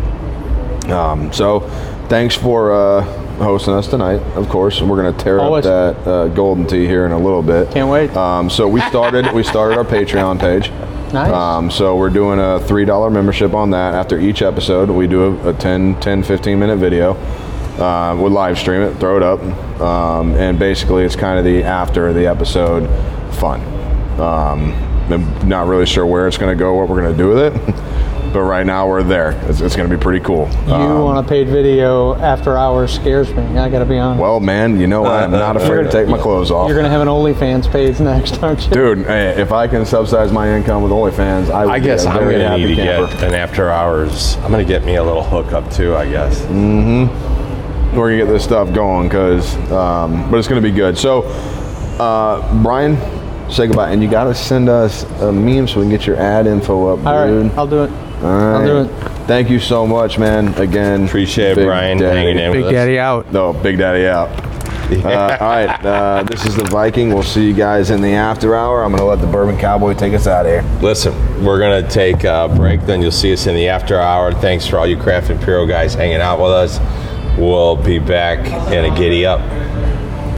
Um, 0.89 1.31
so, 1.31 1.61
thanks 2.09 2.35
for 2.35 2.71
uh, 2.73 3.01
hosting 3.37 3.73
us 3.75 3.87
tonight. 3.87 4.21
Of 4.35 4.49
course, 4.49 4.81
we're 4.81 4.97
gonna 4.97 5.17
tear 5.17 5.39
Always. 5.39 5.65
up 5.65 5.95
that 6.03 6.09
uh, 6.11 6.27
Golden 6.29 6.65
Tee 6.67 6.87
here 6.87 7.05
in 7.05 7.11
a 7.13 7.17
little 7.19 7.43
bit. 7.43 7.71
Can't 7.71 7.89
wait. 7.89 8.09
Um, 8.17 8.49
so 8.49 8.67
we 8.67 8.81
started 8.81 9.31
we 9.33 9.43
started 9.43 9.77
our 9.77 9.85
Patreon 9.85 10.39
page. 10.39 10.71
Nice. 11.13 11.31
Um, 11.31 11.71
so 11.71 11.95
we're 11.95 12.09
doing 12.09 12.39
a 12.39 12.59
$3 12.59 13.11
membership 13.11 13.53
on 13.53 13.71
that. 13.71 13.93
After 13.95 14.19
each 14.19 14.41
episode, 14.41 14.89
we 14.89 15.07
do 15.07 15.39
a, 15.39 15.49
a 15.49 15.53
10, 15.53 15.99
10, 15.99 16.23
15 16.23 16.59
minute 16.59 16.77
video. 16.77 17.13
Uh, 17.79 18.15
we'll 18.19 18.31
live 18.31 18.59
stream 18.59 18.81
it, 18.81 18.93
throw 18.97 19.15
it 19.15 19.23
up, 19.23 19.39
um, 19.79 20.35
and 20.35 20.59
basically 20.59 21.03
it's 21.05 21.15
kind 21.15 21.39
of 21.39 21.45
the 21.45 21.63
after 21.63 22.11
the 22.11 22.27
episode 22.27 22.85
fun. 23.35 23.61
Um, 24.19 24.73
I'm 25.11 25.47
not 25.47 25.67
really 25.67 25.85
sure 25.85 26.05
where 26.05 26.27
it's 26.27 26.37
going 26.37 26.55
to 26.55 26.59
go, 26.59 26.73
what 26.75 26.89
we're 26.89 27.01
going 27.01 27.15
to 27.15 27.17
do 27.17 27.29
with 27.29 27.39
it, 27.39 27.53
but 28.31 28.41
right 28.41 28.65
now 28.65 28.87
we're 28.87 29.03
there. 29.03 29.31
It's, 29.49 29.61
it's 29.61 29.75
going 29.75 29.89
to 29.89 29.95
be 29.97 30.01
pretty 30.01 30.19
cool. 30.23 30.47
You 30.67 30.73
Um, 30.73 31.01
on 31.03 31.23
a 31.23 31.27
paid 31.27 31.47
video 31.49 32.15
after 32.15 32.57
hours 32.57 32.93
scares 32.93 33.33
me. 33.33 33.43
I 33.57 33.69
got 33.69 33.79
to 33.79 33.85
be 33.85 33.97
honest. 33.97 34.21
well, 34.21 34.39
man, 34.39 34.79
you 34.79 34.87
know 34.87 35.01
what? 35.01 35.23
I'm 35.23 35.31
not 35.31 35.55
afraid 35.61 35.83
to 35.83 35.91
take 35.91 36.07
my 36.07 36.17
clothes 36.17 36.51
off. 36.51 36.67
You're 36.69 36.77
gonna 36.77 36.89
have 36.89 37.01
an 37.01 37.07
OnlyFans 37.07 37.71
page 37.71 37.99
next, 38.11 38.41
aren't 38.43 38.63
you? 38.65 38.71
Dude, 38.71 39.05
hey, 39.05 39.39
if 39.41 39.51
I 39.51 39.67
can 39.67 39.85
subsidize 39.85 40.31
my 40.31 40.49
income 40.55 40.83
with 40.83 40.91
OnlyFans, 40.91 41.49
I 41.49 41.65
would 41.65 41.71
I 41.73 41.79
be 41.79 41.85
guess 41.85 42.05
a 42.05 42.09
I'm 42.09 42.19
gonna 42.23 42.57
need 42.57 42.67
to 42.67 42.75
camper. 42.75 43.13
get 43.15 43.23
an 43.23 43.33
after 43.33 43.69
hours. 43.69 44.35
I'm 44.37 44.51
gonna 44.51 44.63
get 44.65 44.85
me 44.85 44.95
a 44.95 45.03
little 45.03 45.23
hookup 45.23 45.69
too. 45.71 45.95
I 45.95 46.09
guess. 46.09 46.41
Mm-hmm. 46.41 47.95
We're 47.97 48.11
gonna 48.11 48.23
get 48.25 48.31
this 48.31 48.43
stuff 48.43 48.71
going 48.73 49.07
because 49.07 49.55
um, 49.71 50.29
but 50.29 50.37
it's 50.37 50.47
gonna 50.47 50.61
be 50.61 50.69
good 50.71 50.95
so 50.97 51.23
uh, 51.99 52.61
brian 52.61 52.95
say 53.51 53.65
goodbye 53.65 53.89
and 53.91 54.01
you 54.03 54.07
gotta 54.09 54.33
send 54.35 54.69
us 54.69 55.03
a 55.21 55.31
meme 55.31 55.67
so 55.67 55.77
we 55.79 55.83
can 55.83 55.89
get 55.89 56.05
your 56.05 56.15
ad 56.17 56.45
info 56.45 56.93
up 56.93 57.03
All 57.05 57.27
dude 57.27 57.47
right, 57.47 57.57
I'll 57.57 57.65
do 57.67 57.83
it. 57.85 57.91
All 58.21 58.27
I'll 58.27 58.65
do 58.65 58.89
right. 58.91 59.11
thank 59.27 59.49
you 59.49 59.59
so 59.59 59.87
much 59.87 60.17
man 60.19 60.53
again 60.55 61.05
Appreciate 61.05 61.51
it, 61.51 61.55
Big 61.57 61.65
Brian, 61.65 61.97
Daddy. 61.97 62.17
hanging 62.19 62.39
in 62.39 62.51
Big 62.51 62.63
with 62.63 62.67
us. 62.67 62.73
Daddy 62.73 62.99
out. 62.99 63.31
no 63.31 63.53
big 63.53 63.77
daddy 63.77 64.07
out 64.07 64.29
uh, 64.91 65.37
all 65.39 65.47
right 65.49 65.85
uh, 65.85 66.23
this 66.23 66.45
is 66.45 66.55
the 66.55 66.63
viking 66.65 67.13
we'll 67.13 67.21
see 67.23 67.47
you 67.47 67.53
guys 67.53 67.91
in 67.91 68.01
the 68.01 68.11
after 68.13 68.55
hour 68.55 68.83
i'm 68.83 68.91
gonna 68.91 69.05
let 69.05 69.21
the 69.21 69.27
bourbon 69.27 69.55
cowboy 69.57 69.93
take 69.93 70.13
us 70.13 70.25
out 70.27 70.45
of 70.47 70.51
here 70.51 70.79
Listen, 70.81 71.13
we're 71.45 71.59
gonna 71.59 71.87
take 71.87 72.23
a 72.23 72.51
break. 72.55 72.81
Then 72.81 73.01
you'll 73.01 73.11
see 73.11 73.31
us 73.33 73.45
in 73.47 73.53
the 73.55 73.67
after 73.69 73.99
hour. 73.99 74.33
Thanks 74.33 74.65
for 74.65 74.79
all 74.79 74.87
you 74.87 74.97
Craft 74.97 75.29
Imperial 75.29 75.67
guys 75.67 75.93
hanging 75.93 76.21
out 76.21 76.39
with 76.39 76.51
us. 76.51 76.79
We'll 77.37 77.75
be 77.75 77.99
back 77.99 78.39
in 78.73 78.91
a 78.91 78.97
giddy 78.97 79.25
up. 79.25 79.39